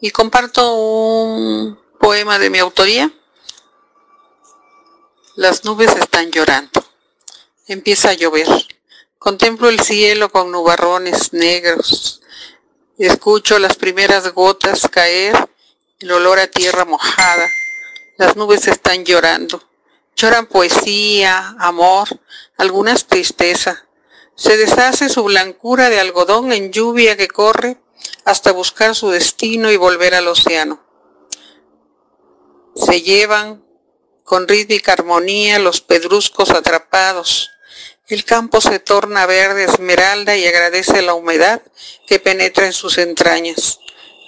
Y 0.00 0.10
comparto 0.10 0.74
un 0.74 1.78
poema 1.98 2.38
de 2.38 2.50
mi 2.50 2.58
autoría 2.58 3.12
las 5.34 5.64
nubes 5.64 5.90
están 5.96 6.30
llorando. 6.30 6.84
Empieza 7.66 8.10
a 8.10 8.14
llover. 8.14 8.46
Contemplo 9.18 9.68
el 9.68 9.80
cielo 9.80 10.30
con 10.30 10.50
nubarrones 10.50 11.32
negros. 11.32 12.20
Escucho 12.98 13.58
las 13.58 13.76
primeras 13.76 14.32
gotas 14.34 14.88
caer, 14.90 15.48
el 16.00 16.10
olor 16.10 16.38
a 16.38 16.48
tierra 16.48 16.84
mojada. 16.84 17.48
Las 18.18 18.36
nubes 18.36 18.68
están 18.68 19.04
llorando. 19.04 19.62
Lloran 20.16 20.46
poesía, 20.46 21.56
amor, 21.58 22.08
algunas 22.58 23.06
tristeza. 23.06 23.86
Se 24.34 24.56
deshace 24.56 25.08
su 25.08 25.24
blancura 25.24 25.88
de 25.88 26.00
algodón 26.00 26.52
en 26.52 26.72
lluvia 26.72 27.16
que 27.16 27.28
corre 27.28 27.78
hasta 28.24 28.52
buscar 28.52 28.94
su 28.94 29.08
destino 29.08 29.70
y 29.70 29.76
volver 29.76 30.14
al 30.14 30.28
océano. 30.28 30.84
Se 32.74 33.00
llevan 33.00 33.64
con 34.32 34.48
rítmica 34.48 34.94
armonía 34.94 35.58
los 35.58 35.82
pedruscos 35.82 36.48
atrapados. 36.52 37.50
El 38.08 38.24
campo 38.24 38.62
se 38.62 38.78
torna 38.78 39.26
verde 39.26 39.64
esmeralda 39.64 40.34
y 40.38 40.46
agradece 40.46 41.02
la 41.02 41.12
humedad 41.12 41.60
que 42.06 42.18
penetra 42.18 42.64
en 42.64 42.72
sus 42.72 42.96
entrañas. 42.96 43.78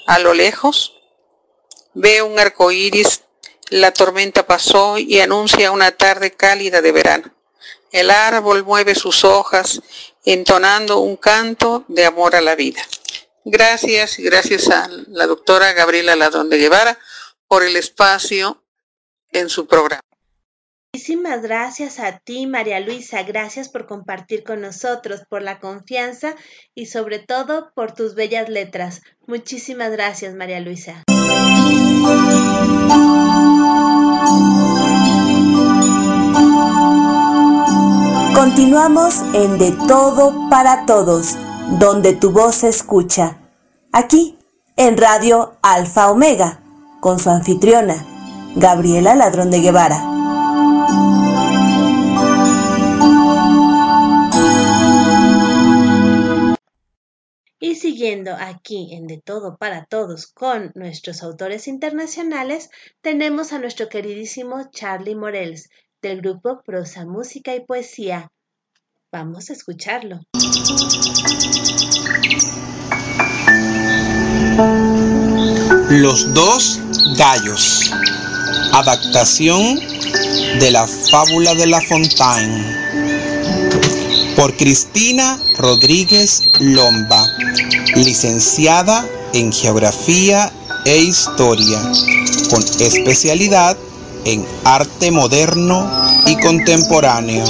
A 0.07 0.19
lo 0.19 0.35
lejos, 0.35 0.93
ve 1.95 2.21
un 2.21 2.39
arco 2.39 2.71
iris 2.71 3.23
La 3.71 3.95
tormenta 3.95 4.47
pasó 4.47 4.99
y 4.99 5.21
anuncia 5.21 5.71
una 5.71 5.93
tarde 5.93 6.33
cálida 6.33 6.83
de 6.83 6.93
verano. 6.93 7.35
El 7.91 8.11
árbol 8.11 8.63
mueve 8.63 8.95
sus 8.95 9.25
hojas 9.25 9.81
entonando 10.27 10.99
un 10.99 11.17
canto 11.17 11.87
de 11.89 12.05
amor 12.05 12.37
a 12.37 12.43
la 12.43 12.57
vida. 12.57 12.83
Gracias 13.47 14.19
gracias 14.19 14.69
a 14.69 14.87
la 15.09 15.27
doctora 15.27 15.73
Gabriela 15.73 16.15
Ladrón 16.15 16.51
de 16.51 16.59
Guevara 16.59 16.99
por 17.49 17.63
el 17.63 17.77
espacio 17.77 18.61
en 19.35 19.51
su 19.51 19.67
programa. 19.67 20.01
Muchísimas 20.95 21.43
gracias 21.43 21.99
a 21.99 22.19
ti, 22.21 22.47
María 22.47 22.79
Luisa. 22.79 23.25
Gracias 23.25 23.69
por 23.69 23.87
compartir 23.87 24.45
con 24.45 24.61
nosotros, 24.61 25.23
por 25.29 25.43
la 25.43 25.59
confianza 25.59 26.37
y 26.73 26.87
sobre 26.87 27.19
todo 27.19 27.73
por 27.75 27.93
tus 27.93 28.15
bellas 28.15 28.49
letras. 28.49 29.03
Muchísimas 29.27 29.91
gracias, 29.91 30.35
María 30.37 30.61
Luisa. 30.61 31.03
Continuamos 38.37 39.17
en 39.35 39.59
De 39.59 39.73
Todo 39.89 40.49
para 40.49 40.87
Todos, 40.87 41.37
donde 41.81 42.13
tu 42.13 42.31
voz 42.31 42.55
se 42.55 42.69
escucha. 42.69 43.39
Aquí, 43.91 44.39
en 44.77 44.97
Radio 44.97 45.57
Alfa 45.61 46.09
Omega, 46.13 46.61
con 47.01 47.19
su 47.19 47.31
anfitriona, 47.31 48.14
Gabriela 48.57 49.15
Ladrón 49.15 49.51
de 49.51 49.61
Guevara. 49.61 50.01
Y 57.59 57.77
siguiendo 57.77 58.37
aquí 58.39 58.95
en 58.95 59.07
De 59.07 59.21
Todo 59.21 59.57
para 59.57 59.87
Todos 59.87 60.27
con 60.27 60.71
nuestros 60.75 61.23
autores 61.23 61.67
internacionales, 61.67 62.71
tenemos 63.01 63.53
a 63.53 63.59
nuestro 63.59 63.89
queridísimo 63.89 64.71
Charlie 64.71 65.17
Morels, 65.17 65.71
del 66.01 66.21
grupo 66.21 66.63
Prosa, 66.65 67.07
Música 67.07 67.55
y 67.55 67.65
Poesía. 67.65 68.31
Vamos 69.11 69.51
a 69.51 69.55
escucharlo. 69.55 70.21
Los 75.91 76.35
dos 76.35 76.81
gallos. 77.17 77.93
Adaptación 78.73 79.81
de 80.61 80.71
la 80.71 80.87
fábula 80.87 81.55
de 81.55 81.67
La 81.67 81.81
Fontaine. 81.83 82.65
Por 84.37 84.57
Cristina 84.57 85.41
Rodríguez 85.59 86.43
Lomba, 86.61 87.27
licenciada 87.95 89.07
en 89.33 89.53
Geografía 89.53 90.53
e 90.85 90.99
Historia, 90.99 91.81
con 92.51 92.63
especialidad 92.81 93.77
en 94.25 94.45
Arte 94.65 95.11
Moderno 95.11 95.89
y 96.27 96.37
Contemporáneo. 96.41 97.45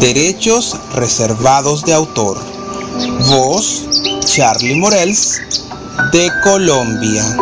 Derechos 0.00 0.76
reservados 0.94 1.84
de 1.84 1.92
autor. 1.92 2.38
Voz, 3.28 3.84
Charlie 4.24 4.76
Morels, 4.76 5.40
de 6.12 6.30
Colombia. 6.42 7.36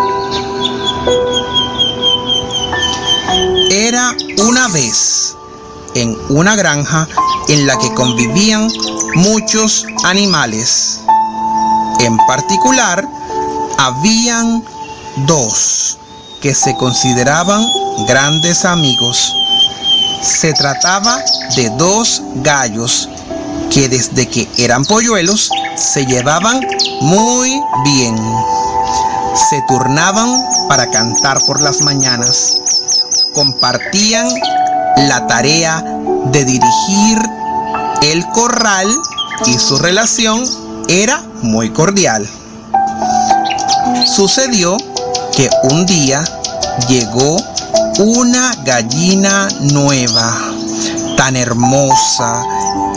Era 3.72 4.16
una 4.48 4.66
vez 4.66 5.36
en 5.94 6.18
una 6.30 6.56
granja 6.56 7.06
en 7.47 7.68
la 7.68 7.78
que 7.78 7.94
convivían 7.94 8.68
muchos 9.14 9.86
animales. 10.02 10.98
En 12.01 12.16
particular, 12.26 13.06
habían 13.78 14.64
dos 15.18 15.98
que 16.42 16.52
se 16.52 16.74
consideraban 16.78 17.64
grandes 18.09 18.64
amigos. 18.64 19.32
Se 20.20 20.52
trataba 20.52 21.22
de 21.55 21.70
dos 21.78 22.22
gallos 22.42 23.09
que 23.70 23.88
desde 23.88 24.28
que 24.28 24.48
eran 24.59 24.84
polluelos 24.84 25.48
se 25.76 26.05
llevaban 26.06 26.60
muy 27.02 27.62
bien. 27.84 28.16
Se 29.48 29.62
turnaban 29.68 30.42
para 30.68 30.90
cantar 30.90 31.40
por 31.47 31.62
las 31.62 31.82
mañanas. 31.82 32.59
Compartían 33.35 34.28
la 35.09 35.27
tarea 35.27 35.82
de 36.32 36.44
dirigir 36.44 37.19
el 38.02 38.27
corral 38.28 38.89
y 39.47 39.59
su 39.59 39.78
relación 39.78 40.43
era 40.89 41.23
muy 41.43 41.70
cordial. 41.70 42.28
Sucedió 44.07 44.77
que 45.36 45.48
un 45.70 45.86
día 45.86 46.24
llegó 46.89 47.36
una 47.98 48.52
gallina 48.65 49.48
nueva, 49.61 50.36
tan 51.16 51.36
hermosa 51.36 52.43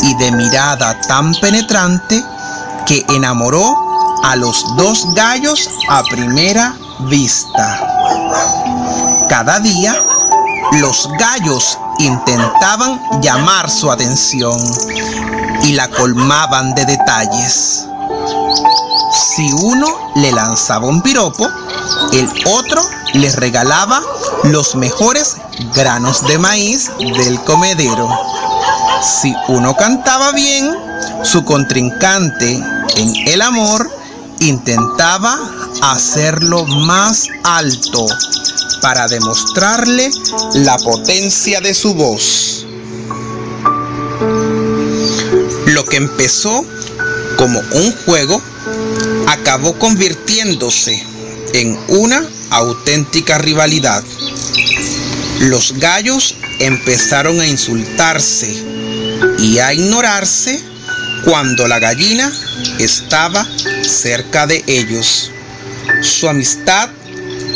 y 0.01 0.15
de 0.15 0.31
mirada 0.31 0.99
tan 1.07 1.33
penetrante 1.35 2.23
que 2.85 3.05
enamoró 3.09 3.75
a 4.23 4.35
los 4.35 4.65
dos 4.77 5.05
gallos 5.13 5.69
a 5.89 6.01
primera 6.03 6.75
vista. 7.01 7.79
Cada 9.29 9.59
día 9.59 9.95
los 10.71 11.09
gallos 11.19 11.77
intentaban 11.99 12.99
llamar 13.21 13.69
su 13.69 13.91
atención 13.91 14.59
y 15.63 15.73
la 15.73 15.87
colmaban 15.89 16.73
de 16.73 16.85
detalles. 16.85 17.85
Si 19.35 19.51
uno 19.53 19.87
le 20.15 20.31
lanzaba 20.31 20.87
un 20.87 21.01
piropo, 21.01 21.47
el 22.11 22.29
otro 22.47 22.81
le 23.13 23.29
regalaba 23.31 24.01
los 24.43 24.75
mejores 24.75 25.37
granos 25.75 26.25
de 26.27 26.37
maíz 26.37 26.91
del 26.97 27.39
comedero. 27.43 28.09
Si 29.01 29.35
uno 29.49 29.75
cantaba 29.75 30.31
bien, 30.31 30.75
su 31.23 31.43
contrincante 31.43 32.61
en 32.95 33.27
el 33.27 33.41
amor 33.41 33.89
intentaba 34.39 35.39
hacerlo 35.91 36.65
más 36.65 37.27
alto 37.43 38.05
para 38.81 39.05
demostrarle 39.07 40.09
la 40.55 40.77
potencia 40.77 41.59
de 41.59 41.73
su 41.73 41.93
voz. 41.93 42.65
Lo 45.67 45.83
que 45.83 45.97
empezó 45.97 46.65
como 47.37 47.59
un 47.59 47.91
juego 48.05 48.41
acabó 49.27 49.77
convirtiéndose 49.77 51.05
en 51.53 51.77
una 51.89 52.25
auténtica 52.51 53.37
rivalidad. 53.37 54.03
Los 55.41 55.73
gallos 55.79 56.35
empezaron 56.59 57.41
a 57.41 57.47
insultarse 57.47 58.63
y 59.39 59.57
a 59.59 59.73
ignorarse 59.73 60.63
cuando 61.25 61.67
la 61.67 61.79
gallina 61.79 62.31
estaba 62.79 63.45
cerca 63.81 64.47
de 64.47 64.63
ellos. 64.67 65.31
Su 66.01 66.27
amistad 66.27 66.89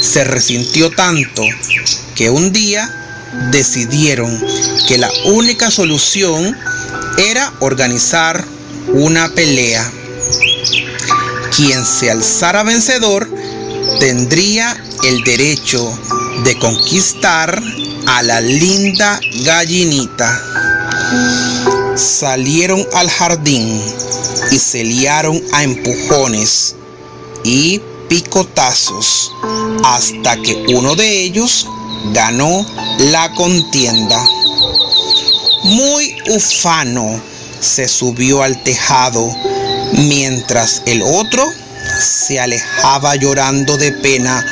se 0.01 0.23
resintió 0.23 0.89
tanto 0.91 1.43
que 2.15 2.29
un 2.29 2.51
día 2.51 2.89
decidieron 3.51 4.39
que 4.87 4.97
la 4.97 5.09
única 5.25 5.71
solución 5.71 6.55
era 7.17 7.53
organizar 7.59 8.43
una 8.93 9.29
pelea. 9.29 9.91
Quien 11.55 11.85
se 11.85 12.11
alzara 12.11 12.63
vencedor 12.63 13.29
tendría 13.99 14.75
el 15.03 15.23
derecho 15.23 15.97
de 16.43 16.57
conquistar 16.59 17.61
a 18.07 18.23
la 18.23 18.41
linda 18.41 19.19
gallinita. 19.43 20.41
Salieron 21.95 22.85
al 22.93 23.09
jardín 23.09 23.81
y 24.51 24.59
se 24.59 24.83
liaron 24.83 25.41
a 25.51 25.63
empujones 25.63 26.75
y 27.43 27.81
picotazos 28.07 29.31
hasta 29.83 30.35
que 30.37 30.65
uno 30.75 30.95
de 30.95 31.23
ellos 31.23 31.67
ganó 32.13 32.65
la 32.99 33.33
contienda. 33.33 34.23
Muy 35.63 36.15
ufano 36.29 37.21
se 37.59 37.87
subió 37.87 38.43
al 38.43 38.61
tejado 38.63 39.29
mientras 39.93 40.81
el 40.85 41.01
otro 41.01 41.43
se 41.99 42.39
alejaba 42.39 43.15
llorando 43.15 43.77
de 43.77 43.91
pena 43.91 44.45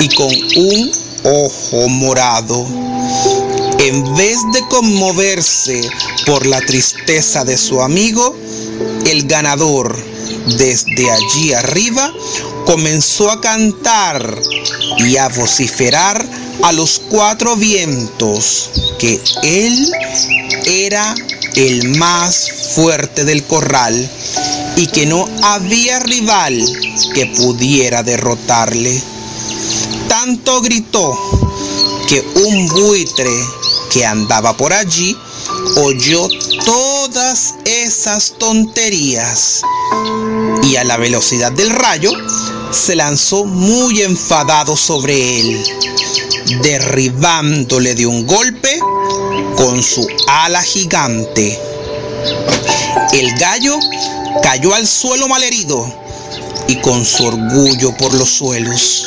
y 0.00 0.08
con 0.14 0.28
un 0.56 0.92
ojo 1.24 1.88
morado. 1.88 2.66
En 3.78 4.14
vez 4.14 4.38
de 4.52 4.60
conmoverse 4.68 5.80
por 6.26 6.44
la 6.46 6.60
tristeza 6.60 7.44
de 7.44 7.56
su 7.56 7.80
amigo, 7.80 8.36
el 9.06 9.26
ganador 9.26 10.09
desde 10.58 11.10
allí 11.10 11.52
arriba 11.52 12.12
comenzó 12.66 13.30
a 13.30 13.40
cantar 13.40 14.40
y 14.98 15.16
a 15.16 15.28
vociferar 15.28 16.24
a 16.62 16.72
los 16.72 17.00
cuatro 17.08 17.56
vientos 17.56 18.70
que 18.98 19.20
él 19.42 19.92
era 20.64 21.14
el 21.56 21.96
más 21.98 22.72
fuerte 22.74 23.24
del 23.24 23.42
corral 23.44 24.10
y 24.76 24.86
que 24.86 25.06
no 25.06 25.28
había 25.42 25.98
rival 26.00 26.58
que 27.14 27.26
pudiera 27.26 28.02
derrotarle. 28.02 29.02
Tanto 30.08 30.60
gritó 30.60 31.16
que 32.08 32.20
un 32.44 32.68
buitre 32.68 33.30
que 33.90 34.04
andaba 34.04 34.56
por 34.56 34.72
allí 34.72 35.16
oyó 35.76 36.28
todas 36.64 37.54
esas 37.64 38.34
tonterías 38.38 39.62
y 40.62 40.76
a 40.76 40.84
la 40.84 40.96
velocidad 40.96 41.52
del 41.52 41.70
rayo 41.70 42.12
se 42.70 42.96
lanzó 42.96 43.44
muy 43.44 44.02
enfadado 44.02 44.76
sobre 44.76 45.40
él, 45.40 45.64
derribándole 46.62 47.94
de 47.94 48.06
un 48.06 48.26
golpe 48.26 48.78
con 49.56 49.82
su 49.82 50.06
ala 50.28 50.62
gigante. 50.62 51.58
El 53.12 53.32
gallo 53.38 53.76
cayó 54.42 54.74
al 54.74 54.86
suelo 54.86 55.28
malherido 55.28 55.92
y 56.68 56.76
con 56.76 57.04
su 57.04 57.24
orgullo 57.24 57.96
por 57.96 58.14
los 58.14 58.30
suelos. 58.30 59.06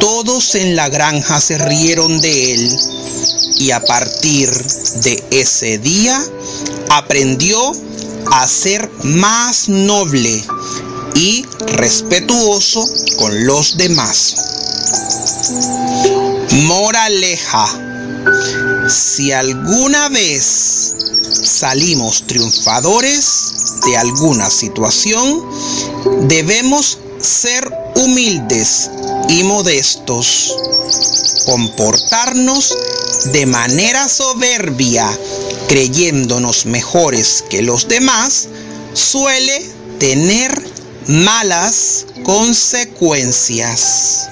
Todos 0.00 0.54
en 0.54 0.76
la 0.76 0.88
granja 0.88 1.40
se 1.40 1.58
rieron 1.58 2.20
de 2.20 2.54
él 2.54 2.78
y 3.58 3.70
a 3.70 3.80
partir 3.80 4.50
de 5.02 5.22
ese 5.30 5.78
día 5.78 6.22
aprendió 6.90 7.72
a 8.32 8.46
ser 8.46 8.90
más 9.02 9.68
noble 9.68 10.44
y 11.14 11.44
respetuoso 11.74 12.88
con 13.16 13.46
los 13.46 13.76
demás. 13.76 14.36
Moraleja. 16.64 17.82
Si 18.88 19.32
alguna 19.32 20.08
vez 20.08 20.94
salimos 21.42 22.24
triunfadores 22.26 23.52
de 23.86 23.96
alguna 23.96 24.50
situación, 24.50 25.42
debemos 26.28 26.98
ser 27.20 27.72
humildes 27.94 28.90
y 29.28 29.44
modestos, 29.44 30.56
comportarnos 31.46 32.76
de 33.32 33.46
manera 33.46 34.08
soberbia, 34.08 35.08
creyéndonos 35.68 36.66
mejores 36.66 37.44
que 37.48 37.62
los 37.62 37.88
demás, 37.88 38.48
suele 38.92 39.64
tener 39.98 40.52
malas 41.08 42.06
consecuencias. 42.24 44.28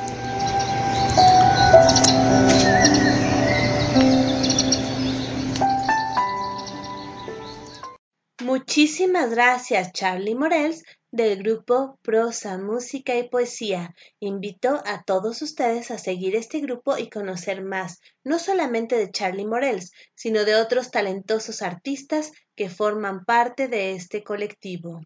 Muchísimas 8.43 9.31
gracias, 9.31 9.93
Charlie 9.93 10.35
Morels, 10.35 10.83
del 11.15 11.45
grupo 11.45 12.01
Prosa, 12.03 12.59
Música 12.59 13.15
y 13.17 13.29
Poesía. 13.29 13.95
Invito 14.19 14.83
a 14.85 15.05
todos 15.05 15.43
ustedes 15.43 15.93
a 15.93 15.99
seguir 15.99 16.35
este 16.35 16.59
grupo 16.59 16.99
y 16.99 17.09
conocer 17.09 17.63
más, 17.63 18.01
no 18.25 18.41
solamente 18.41 18.97
de 18.97 19.13
Charlie 19.13 19.47
Morels, 19.47 19.93
sino 20.17 20.45
de 20.45 20.57
otros 20.57 20.91
talentosos 20.91 21.63
artistas 21.63 22.33
que 22.57 22.69
forman 22.69 23.25
parte 23.25 23.69
de 23.69 23.93
este 23.93 24.25
colectivo. 24.25 25.03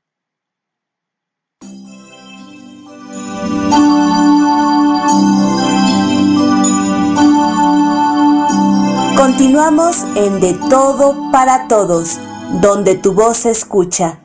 Continuamos 9.15 10.05
en 10.17 10.41
De 10.41 10.55
Todo 10.71 11.31
para 11.31 11.69
Todos, 11.69 12.19
donde 12.63 12.95
tu 12.95 13.13
voz 13.13 13.37
se 13.37 13.51
escucha. 13.51 14.23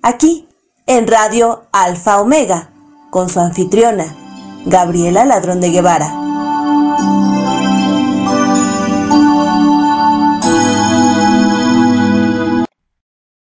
Aquí, 0.00 0.48
en 0.88 1.08
Radio 1.08 1.66
Alfa 1.72 2.20
Omega, 2.20 2.70
con 3.10 3.28
su 3.28 3.40
anfitriona, 3.40 4.14
Gabriela 4.66 5.24
Ladrón 5.24 5.60
de 5.60 5.70
Guevara. 5.70 6.12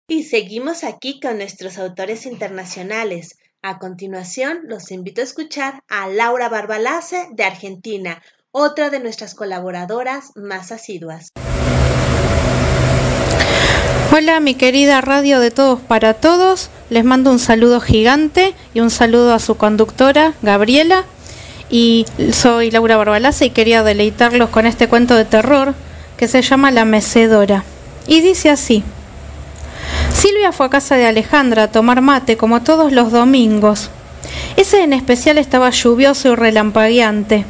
Y 0.09 0.23
seguimos 0.23 0.85
aquí 0.85 1.21
con 1.21 1.37
nuestros 1.37 1.79
autores 1.79 2.25
internacionales. 2.25 3.39
A 3.61 3.79
continuación, 3.79 4.61
los 4.65 4.91
invito 4.91 5.21
a 5.21 5.25
escuchar 5.25 5.83
a 5.89 6.09
Laura 6.09 6.49
Barbalace 6.49 7.29
de 7.33 7.45
Argentina, 7.45 8.23
otra 8.53 8.89
de 8.89 9.01
nuestras 9.01 9.35
colaboradoras 9.35 10.31
más 10.35 10.73
asiduas. 10.73 11.31
Hola 14.17 14.39
mi 14.39 14.55
querida 14.55 15.01
radio 15.01 15.41
de 15.41 15.51
todos 15.51 15.81
para 15.81 16.15
todos, 16.15 16.71
les 16.89 17.03
mando 17.03 17.33
un 17.33 17.41
saludo 17.41 17.81
gigante 17.81 18.55
y 18.73 18.79
un 18.79 18.91
saludo 18.91 19.35
a 19.35 19.41
su 19.41 19.57
conductora 19.57 20.35
Gabriela 20.41 21.03
y 21.69 22.07
soy 22.31 22.71
Laura 22.71 22.97
Barbalace 22.97 23.47
y 23.47 23.51
quería 23.51 23.83
deleitarlos 23.83 24.51
con 24.51 24.67
este 24.67 24.87
cuento 24.87 25.17
de 25.17 25.25
terror 25.25 25.75
que 26.17 26.29
se 26.29 26.43
llama 26.43 26.71
La 26.71 26.85
Mecedora 26.85 27.65
y 28.07 28.21
dice 28.21 28.51
así. 28.51 28.85
Silvia 30.13 30.53
fue 30.53 30.67
a 30.67 30.71
casa 30.71 30.95
de 30.95 31.07
Alejandra 31.07 31.65
a 31.65 31.73
tomar 31.73 32.01
mate 32.01 32.37
como 32.37 32.63
todos 32.63 32.93
los 32.93 33.11
domingos. 33.11 33.91
Ese 34.57 34.85
en 34.85 34.93
especial 34.93 35.39
estaba 35.39 35.71
lluvioso 35.71 36.31
y 36.31 36.37
relampagueante. 36.37 37.47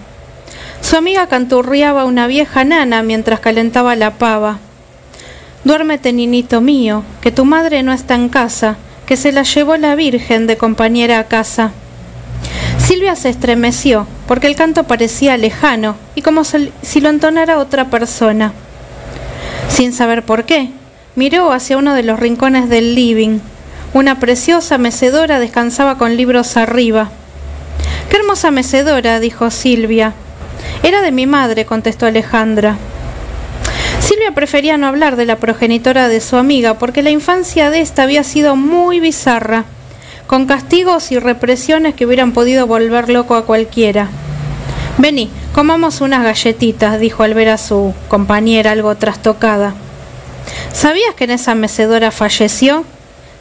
Su 0.80 0.96
amiga 0.96 1.26
canturriaba 1.26 2.06
una 2.06 2.26
vieja 2.26 2.64
nana 2.64 3.02
mientras 3.02 3.40
calentaba 3.40 3.96
la 3.96 4.12
pava. 4.12 4.60
Duérmete, 5.64 6.12
ninito 6.12 6.60
mío, 6.60 7.02
que 7.22 7.32
tu 7.32 7.46
madre 7.46 7.82
no 7.82 7.94
está 7.94 8.14
en 8.14 8.28
casa, 8.28 8.76
que 9.06 9.16
se 9.16 9.32
la 9.32 9.44
llevó 9.44 9.78
la 9.78 9.94
Virgen 9.94 10.46
de 10.46 10.58
compañera 10.58 11.18
a 11.18 11.24
casa. 11.24 11.72
Silvia 12.78 13.16
se 13.16 13.30
estremeció, 13.30 14.06
porque 14.28 14.46
el 14.46 14.56
canto 14.56 14.84
parecía 14.84 15.38
lejano 15.38 15.96
y 16.14 16.20
como 16.20 16.44
si 16.44 17.00
lo 17.00 17.08
entonara 17.08 17.58
otra 17.58 17.86
persona. 17.88 18.52
Sin 19.70 19.94
saber 19.94 20.22
por 20.22 20.44
qué, 20.44 20.68
miró 21.16 21.50
hacia 21.50 21.78
uno 21.78 21.94
de 21.94 22.02
los 22.02 22.20
rincones 22.20 22.68
del 22.68 22.94
living. 22.94 23.38
Una 23.94 24.20
preciosa 24.20 24.76
mecedora 24.76 25.38
descansaba 25.38 25.96
con 25.96 26.16
libros 26.16 26.58
arriba. 26.58 27.10
Qué 28.10 28.18
hermosa 28.18 28.50
mecedora, 28.50 29.18
dijo 29.18 29.50
Silvia. 29.50 30.12
Era 30.82 31.00
de 31.00 31.10
mi 31.10 31.26
madre, 31.26 31.64
contestó 31.64 32.04
Alejandra. 32.04 32.76
Silvia 34.06 34.32
prefería 34.32 34.76
no 34.76 34.86
hablar 34.86 35.16
de 35.16 35.24
la 35.24 35.36
progenitora 35.36 36.08
de 36.08 36.20
su 36.20 36.36
amiga 36.36 36.74
porque 36.74 37.02
la 37.02 37.08
infancia 37.08 37.70
de 37.70 37.80
ésta 37.80 38.02
había 38.02 38.22
sido 38.22 38.54
muy 38.54 39.00
bizarra, 39.00 39.64
con 40.26 40.44
castigos 40.44 41.10
y 41.10 41.18
represiones 41.18 41.94
que 41.94 42.04
hubieran 42.04 42.32
podido 42.32 42.66
volver 42.66 43.08
loco 43.08 43.34
a 43.34 43.46
cualquiera. 43.46 44.08
Vení, 44.98 45.30
comamos 45.54 46.02
unas 46.02 46.22
galletitas, 46.22 47.00
dijo 47.00 47.22
al 47.22 47.32
ver 47.32 47.48
a 47.48 47.56
su 47.56 47.94
compañera 48.08 48.72
algo 48.72 48.94
trastocada. 48.94 49.72
¿Sabías 50.74 51.14
que 51.14 51.24
en 51.24 51.30
esa 51.30 51.54
mecedora 51.54 52.10
falleció? 52.10 52.84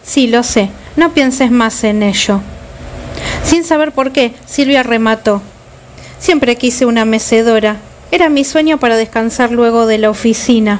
Sí, 0.01 0.27
lo 0.27 0.43
sé, 0.43 0.69
no 0.95 1.13
pienses 1.13 1.51
más 1.51 1.83
en 1.83 2.03
ello. 2.03 2.39
Sin 3.43 3.65
saber 3.65 3.91
por 3.91 4.13
qué, 4.13 4.33
Silvia 4.45 4.81
remató. 4.81 5.41
Siempre 6.19 6.55
quise 6.55 6.85
una 6.85 7.03
mecedora. 7.03 7.81
Era 8.13 8.29
mi 8.29 8.43
sueño 8.43 8.77
para 8.77 8.95
descansar 8.95 9.49
luego 9.49 9.87
de 9.87 9.97
la 9.97 10.11
oficina. 10.11 10.79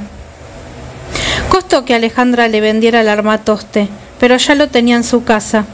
Costó 1.50 1.84
que 1.84 1.96
Alejandra 1.96 2.48
le 2.48 2.62
vendiera 2.62 3.02
el 3.02 3.10
armatoste, 3.10 3.90
pero 4.20 4.38
ya 4.38 4.54
lo 4.54 4.70
tenía 4.70 4.98
en 4.98 5.04
su 5.04 5.24
casa. 5.24 5.66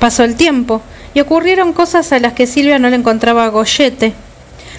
Pasó 0.00 0.24
el 0.24 0.34
tiempo 0.34 0.80
y 1.12 1.20
ocurrieron 1.20 1.74
cosas 1.74 2.10
a 2.12 2.18
las 2.20 2.32
que 2.32 2.46
Silvia 2.46 2.78
no 2.78 2.88
le 2.88 2.96
encontraba 2.96 3.48
gollete. 3.48 4.14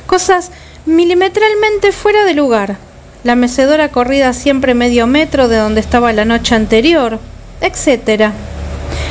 Cosas 0.07 0.49
milimetralmente 0.87 1.91
fuera 1.91 2.25
de 2.25 2.33
lugar. 2.33 2.77
La 3.23 3.35
mecedora 3.35 3.89
corrida 3.89 4.33
siempre 4.33 4.73
medio 4.73 5.05
metro 5.05 5.47
de 5.47 5.57
donde 5.57 5.79
estaba 5.79 6.11
la 6.11 6.25
noche 6.25 6.55
anterior, 6.55 7.19
etcétera 7.61 8.33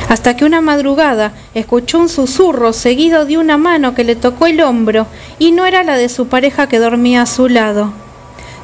hasta 0.09 0.35
que 0.35 0.43
una 0.43 0.59
madrugada 0.59 1.33
escuchó 1.53 1.99
un 1.99 2.09
susurro 2.09 2.73
seguido 2.73 3.25
de 3.25 3.37
una 3.37 3.57
mano 3.57 3.93
que 3.93 4.03
le 4.03 4.15
tocó 4.15 4.47
el 4.47 4.59
hombro 4.59 5.05
y 5.37 5.51
no 5.51 5.67
era 5.67 5.83
la 5.83 5.97
de 5.97 6.09
su 6.09 6.27
pareja 6.27 6.67
que 6.67 6.79
dormía 6.79 7.21
a 7.21 7.25
su 7.27 7.47
lado. 7.47 7.93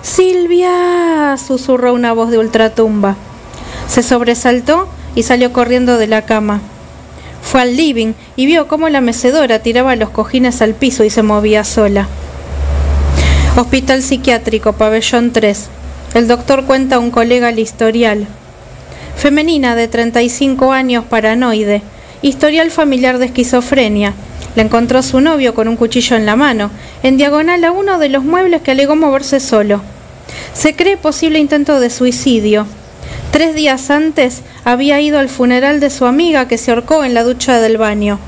Silvia. 0.02 1.38
susurró 1.38 1.94
una 1.94 2.14
voz 2.14 2.32
de 2.32 2.40
ultratumba. 2.40 3.16
Se 3.88 4.02
sobresaltó 4.02 4.90
y 5.14 5.22
salió 5.22 5.54
corriendo 5.54 6.00
de 6.00 6.08
la 6.08 6.24
cama. 6.24 6.62
Fue 7.44 7.62
al 7.62 7.78
living 7.78 8.14
y 8.36 8.48
vio 8.48 8.68
cómo 8.68 8.90
la 8.90 9.02
mecedora 9.02 9.60
tiraba 9.60 9.96
los 9.96 10.10
cojines 10.10 10.64
al 10.64 10.74
piso 10.74 11.04
y 11.04 11.12
se 11.12 11.22
movía 11.22 11.64
sola. 11.64 12.08
Hospital 13.56 14.02
psiquiátrico, 14.02 14.74
pabellón 14.74 15.32
3. 15.32 15.68
El 16.16 16.28
doctor 16.28 16.66
cuenta 16.66 16.96
a 16.96 17.00
un 17.00 17.12
colega 17.12 17.50
el 17.50 17.60
historial 17.60 18.28
femenina 19.16 19.76
de 19.76 19.88
35 19.88 20.72
años 20.72 21.06
paranoide, 21.10 21.82
historial 22.22 22.72
familiar 22.72 23.18
de 23.18 23.26
esquizofrenia. 23.26 24.14
La 24.56 24.64
encontró 24.64 25.02
su 25.02 25.20
novio 25.20 25.54
con 25.54 25.68
un 25.68 25.76
cuchillo 25.76 26.16
en 26.16 26.26
la 26.26 26.36
mano, 26.36 26.72
en 27.04 27.18
diagonal 27.18 27.64
a 27.64 27.72
uno 27.72 28.00
de 28.00 28.10
los 28.10 28.24
muebles 28.24 28.62
que 28.62 28.72
alegó 28.72 28.96
moverse 28.96 29.40
solo. 29.40 29.82
Se 30.54 30.76
cree 30.76 30.98
posible 30.98 31.40
intento 31.40 31.80
de 31.80 31.90
suicidio. 31.90 32.66
Tres 33.32 33.54
días 33.54 33.90
antes 33.90 34.42
había 34.64 35.02
ido 35.02 35.20
al 35.20 35.28
funeral 35.28 35.80
de 35.80 35.90
su 35.90 36.06
amiga 36.06 36.48
que 36.48 36.58
se 36.58 36.72
ahorcó 36.72 37.04
en 37.04 37.14
la 37.14 37.24
ducha 37.24 37.60
del 37.60 37.78
baño. 37.78 38.20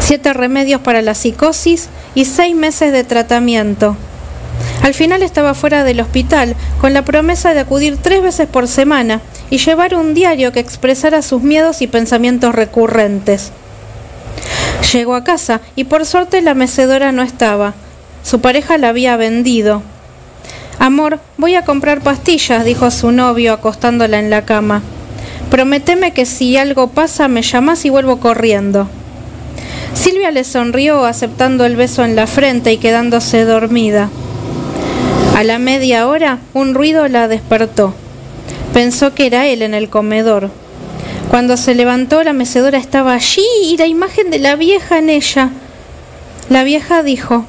siete 0.00 0.32
remedios 0.32 0.80
para 0.80 1.02
la 1.02 1.14
psicosis 1.14 1.88
y 2.14 2.24
seis 2.24 2.56
meses 2.56 2.92
de 2.92 3.04
tratamiento. 3.04 3.94
Al 4.82 4.94
final 4.94 5.22
estaba 5.22 5.52
fuera 5.52 5.84
del 5.84 6.00
hospital 6.00 6.56
con 6.80 6.94
la 6.94 7.04
promesa 7.04 7.52
de 7.52 7.60
acudir 7.60 7.98
tres 7.98 8.22
veces 8.22 8.48
por 8.48 8.68
semana 8.68 9.20
y 9.50 9.58
llevar 9.58 9.94
un 9.94 10.14
diario 10.14 10.52
que 10.52 10.60
expresara 10.60 11.22
sus 11.22 11.42
miedos 11.42 11.82
y 11.82 11.86
pensamientos 11.86 12.54
recurrentes. 12.54 13.52
Llegó 14.92 15.14
a 15.14 15.24
casa 15.24 15.60
y 15.76 15.84
por 15.84 16.06
suerte 16.06 16.40
la 16.40 16.54
mecedora 16.54 17.12
no 17.12 17.22
estaba. 17.22 17.74
Su 18.22 18.40
pareja 18.40 18.78
la 18.78 18.88
había 18.88 19.16
vendido. 19.16 19.82
Amor, 20.78 21.18
voy 21.36 21.56
a 21.56 21.64
comprar 21.64 22.00
pastillas, 22.00 22.64
dijo 22.64 22.90
su 22.90 23.10
novio 23.10 23.52
acostándola 23.52 24.18
en 24.18 24.30
la 24.30 24.44
cama. 24.44 24.82
Prométeme 25.50 26.12
que 26.12 26.26
si 26.26 26.56
algo 26.56 26.88
pasa 26.88 27.26
me 27.26 27.42
llamas 27.42 27.84
y 27.84 27.90
vuelvo 27.90 28.20
corriendo. 28.20 28.88
Silvia 29.94 30.30
le 30.30 30.44
sonrió 30.44 31.04
aceptando 31.04 31.64
el 31.64 31.74
beso 31.74 32.04
en 32.04 32.14
la 32.14 32.26
frente 32.26 32.72
y 32.72 32.76
quedándose 32.76 33.44
dormida. 33.44 34.10
A 35.36 35.42
la 35.42 35.58
media 35.58 36.06
hora 36.06 36.38
un 36.54 36.74
ruido 36.74 37.08
la 37.08 37.28
despertó. 37.28 37.94
Pensó 38.72 39.14
que 39.14 39.26
era 39.26 39.46
él 39.46 39.62
en 39.62 39.74
el 39.74 39.88
comedor. 39.88 40.50
Cuando 41.30 41.56
se 41.56 41.74
levantó 41.74 42.24
la 42.24 42.32
mecedora 42.32 42.78
estaba 42.78 43.14
allí 43.14 43.46
y 43.62 43.76
la 43.76 43.86
imagen 43.86 44.30
de 44.30 44.38
la 44.38 44.56
vieja 44.56 44.98
en 44.98 45.10
ella. 45.10 45.50
La 46.48 46.64
vieja 46.64 47.02
dijo, 47.02 47.44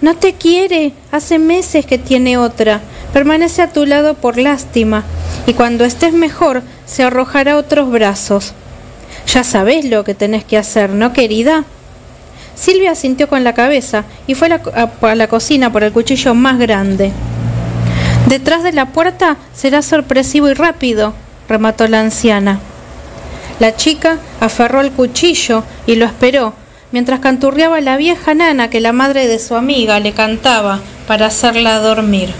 No 0.00 0.16
te 0.16 0.34
quiere, 0.34 0.92
hace 1.10 1.38
meses 1.38 1.86
que 1.86 1.98
tiene 1.98 2.38
otra, 2.38 2.80
permanece 3.12 3.62
a 3.62 3.72
tu 3.72 3.86
lado 3.86 4.14
por 4.14 4.38
lástima, 4.38 5.04
y 5.46 5.54
cuando 5.54 5.84
estés 5.84 6.12
mejor 6.12 6.62
se 6.86 7.02
arrojará 7.02 7.54
a 7.54 7.56
otros 7.56 7.90
brazos. 7.90 8.52
Ya 9.26 9.44
sabés 9.44 9.84
lo 9.84 10.04
que 10.04 10.14
tenés 10.14 10.44
que 10.44 10.56
hacer, 10.56 10.90
¿no, 10.90 11.12
querida? 11.12 11.64
Silvia 12.54 12.94
sintió 12.94 13.28
con 13.28 13.42
la 13.42 13.54
cabeza 13.54 14.04
y 14.26 14.34
fue 14.34 14.48
a 14.52 15.14
la, 15.14 15.28
cocina 15.28 15.72
por 15.72 15.82
el 15.82 15.92
cuchillo 15.92 16.34
más 16.34 16.58
grande. 16.58 17.10
Detrás 18.30 18.62
de 18.62 18.70
la 18.70 18.92
puerta 18.92 19.38
será 19.52 19.82
sorpresivo 19.82 20.48
y 20.48 20.54
rápido, 20.54 21.14
remató 21.48 21.88
la 21.88 21.98
anciana. 21.98 22.60
La 23.58 23.74
chica 23.74 24.20
aferró 24.38 24.82
el 24.82 24.92
cuchillo 24.92 25.64
y 25.84 25.96
lo 25.96 26.06
esperó, 26.06 26.54
mientras 26.92 27.18
canturreaba 27.18 27.80
la 27.80 27.96
vieja 27.96 28.32
nana 28.34 28.70
que 28.70 28.78
la 28.78 28.92
madre 28.92 29.26
de 29.26 29.40
su 29.40 29.56
amiga 29.56 29.98
le 29.98 30.12
cantaba 30.12 30.80
para 31.08 31.26
hacerla 31.26 31.80
dormir. 31.80 32.32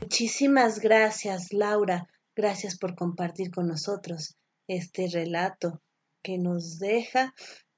Muchísimas 0.00 0.78
gracias, 0.78 1.52
Laura. 1.52 2.06
Gracias 2.36 2.78
por 2.78 2.94
compartir 2.94 3.50
con 3.50 3.66
nosotros 3.66 4.36
este 4.68 5.08
relato 5.08 5.80
que 6.22 6.38
nos 6.38 6.78
deja 6.78 7.34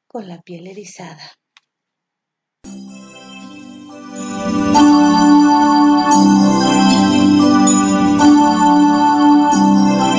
con 0.07 0.29
la 0.29 0.43
piel 0.43 0.67
erizada. 0.67 1.33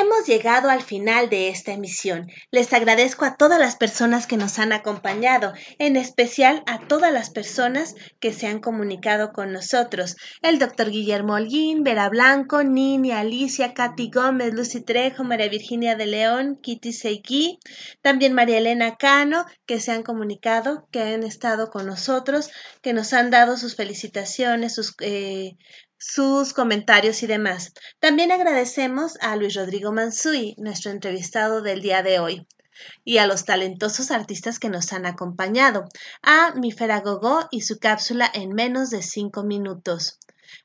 Hemos 0.00 0.28
llegado 0.28 0.70
al 0.70 0.82
final 0.82 1.28
de 1.28 1.48
esta 1.48 1.72
emisión. 1.72 2.30
Les 2.52 2.72
agradezco 2.72 3.24
a 3.24 3.34
todas 3.34 3.58
las 3.58 3.74
personas 3.74 4.28
que 4.28 4.36
nos 4.36 4.60
han 4.60 4.72
acompañado, 4.72 5.54
en 5.80 5.96
especial 5.96 6.62
a 6.66 6.86
todas 6.86 7.12
las 7.12 7.30
personas 7.30 7.96
que 8.20 8.32
se 8.32 8.46
han 8.46 8.60
comunicado 8.60 9.32
con 9.32 9.52
nosotros. 9.52 10.14
El 10.40 10.60
doctor 10.60 10.92
Guillermo 10.92 11.34
Holguín, 11.34 11.82
Vera 11.82 12.08
Blanco, 12.10 12.62
Nini, 12.62 13.10
Alicia, 13.10 13.74
Katy 13.74 14.08
Gómez, 14.08 14.54
Lucy 14.54 14.82
Trejo, 14.82 15.24
María 15.24 15.48
Virginia 15.48 15.96
de 15.96 16.06
León, 16.06 16.60
Kitty 16.62 16.92
Seiki, 16.92 17.58
también 18.00 18.34
María 18.34 18.58
Elena 18.58 18.94
Cano, 18.98 19.46
que 19.66 19.80
se 19.80 19.90
han 19.90 20.04
comunicado, 20.04 20.86
que 20.92 21.02
han 21.02 21.24
estado 21.24 21.70
con 21.70 21.86
nosotros, 21.86 22.50
que 22.82 22.92
nos 22.92 23.12
han 23.12 23.30
dado 23.30 23.56
sus 23.56 23.74
felicitaciones, 23.74 24.76
sus 24.76 24.94
eh, 25.00 25.56
sus 25.98 26.52
comentarios 26.52 27.22
y 27.22 27.26
demás. 27.26 27.72
También 27.98 28.32
agradecemos 28.32 29.18
a 29.20 29.36
Luis 29.36 29.54
Rodrigo 29.54 29.92
Mansui, 29.92 30.54
nuestro 30.58 30.92
entrevistado 30.92 31.60
del 31.60 31.82
día 31.82 32.02
de 32.02 32.20
hoy, 32.20 32.46
y 33.04 33.18
a 33.18 33.26
los 33.26 33.44
talentosos 33.44 34.10
artistas 34.10 34.58
que 34.58 34.68
nos 34.68 34.92
han 34.92 35.06
acompañado, 35.06 35.84
a 36.22 36.54
Mifera 36.54 37.00
Gogo 37.00 37.48
y 37.50 37.62
su 37.62 37.78
cápsula 37.78 38.30
en 38.32 38.50
menos 38.52 38.90
de 38.90 39.02
cinco 39.02 39.42
minutos, 39.42 40.18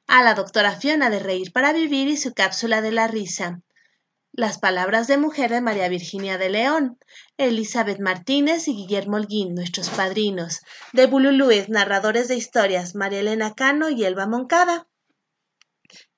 a 0.07 0.23
la 0.23 0.35
doctora 0.35 0.79
Fiona 0.79 1.09
de 1.09 1.19
Reír 1.19 1.51
para 1.51 1.73
Vivir 1.73 2.07
y 2.07 2.17
su 2.17 2.33
cápsula 2.33 2.81
de 2.81 2.91
la 2.91 3.07
risa, 3.07 3.61
las 4.35 4.57
palabras 4.57 5.05
de 5.07 5.17
mujer 5.17 5.51
de 5.51 5.61
María 5.61 5.87
Virginia 5.89 6.39
de 6.39 6.49
León, 6.49 6.97
Elizabeth 7.37 7.99
Martínez 7.99 8.67
y 8.67 8.73
Guillermo 8.73 9.17
Holguín, 9.17 9.53
nuestros 9.53 9.89
padrinos, 9.89 10.61
de 10.91 11.05
Bululúes, 11.05 11.69
narradores 11.69 12.27
de 12.27 12.35
historias, 12.35 12.95
María 12.95 13.19
Elena 13.19 13.53
Cano 13.53 13.89
y 13.89 14.03
Elba 14.03 14.25
Moncada. 14.25 14.87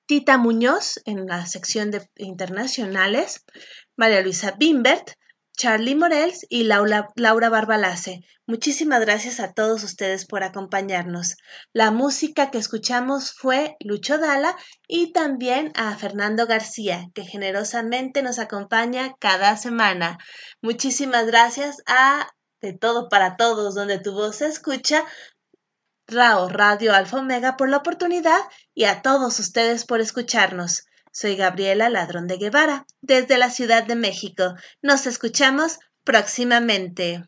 Tita 0.06 0.38
Muñoz 0.38 1.00
en 1.04 1.26
la 1.26 1.46
sección 1.46 1.90
de 1.90 2.08
internacionales, 2.16 3.44
María 3.96 4.22
Luisa 4.22 4.52
Bimbert, 4.52 5.10
Charlie 5.56 5.96
Morels 5.96 6.46
y 6.48 6.62
Laura, 6.62 7.08
Laura 7.16 7.48
Barbalace. 7.48 8.20
Muchísimas 8.46 9.00
gracias 9.00 9.40
a 9.40 9.52
todos 9.52 9.82
ustedes 9.82 10.24
por 10.24 10.44
acompañarnos. 10.44 11.34
La 11.72 11.90
música 11.90 12.52
que 12.52 12.58
escuchamos 12.58 13.32
fue 13.32 13.74
Lucho 13.80 14.18
Dala 14.18 14.54
y 14.86 15.12
también 15.12 15.72
a 15.74 15.96
Fernando 15.96 16.46
García, 16.46 17.06
que 17.12 17.24
generosamente 17.24 18.22
nos 18.22 18.38
acompaña 18.38 19.14
cada 19.18 19.56
semana. 19.56 20.18
Muchísimas 20.62 21.26
gracias 21.26 21.78
a 21.86 22.28
De 22.60 22.74
Todo 22.74 23.08
para 23.08 23.36
Todos, 23.36 23.74
donde 23.74 23.98
tu 23.98 24.12
voz 24.12 24.36
se 24.36 24.46
escucha, 24.46 25.04
Rao 26.08 26.48
Radio 26.48 26.94
Alfa 26.94 27.18
Omega 27.18 27.56
por 27.56 27.68
la 27.68 27.78
oportunidad 27.78 28.40
y 28.74 28.84
a 28.84 29.02
todos 29.02 29.40
ustedes 29.40 29.84
por 29.84 30.00
escucharnos. 30.00 30.86
Soy 31.10 31.34
Gabriela 31.34 31.88
Ladrón 31.88 32.28
de 32.28 32.36
Guevara, 32.36 32.86
desde 33.00 33.38
la 33.38 33.50
Ciudad 33.50 33.84
de 33.84 33.96
México. 33.96 34.54
Nos 34.82 35.06
escuchamos 35.06 35.78
próximamente. 36.04 37.24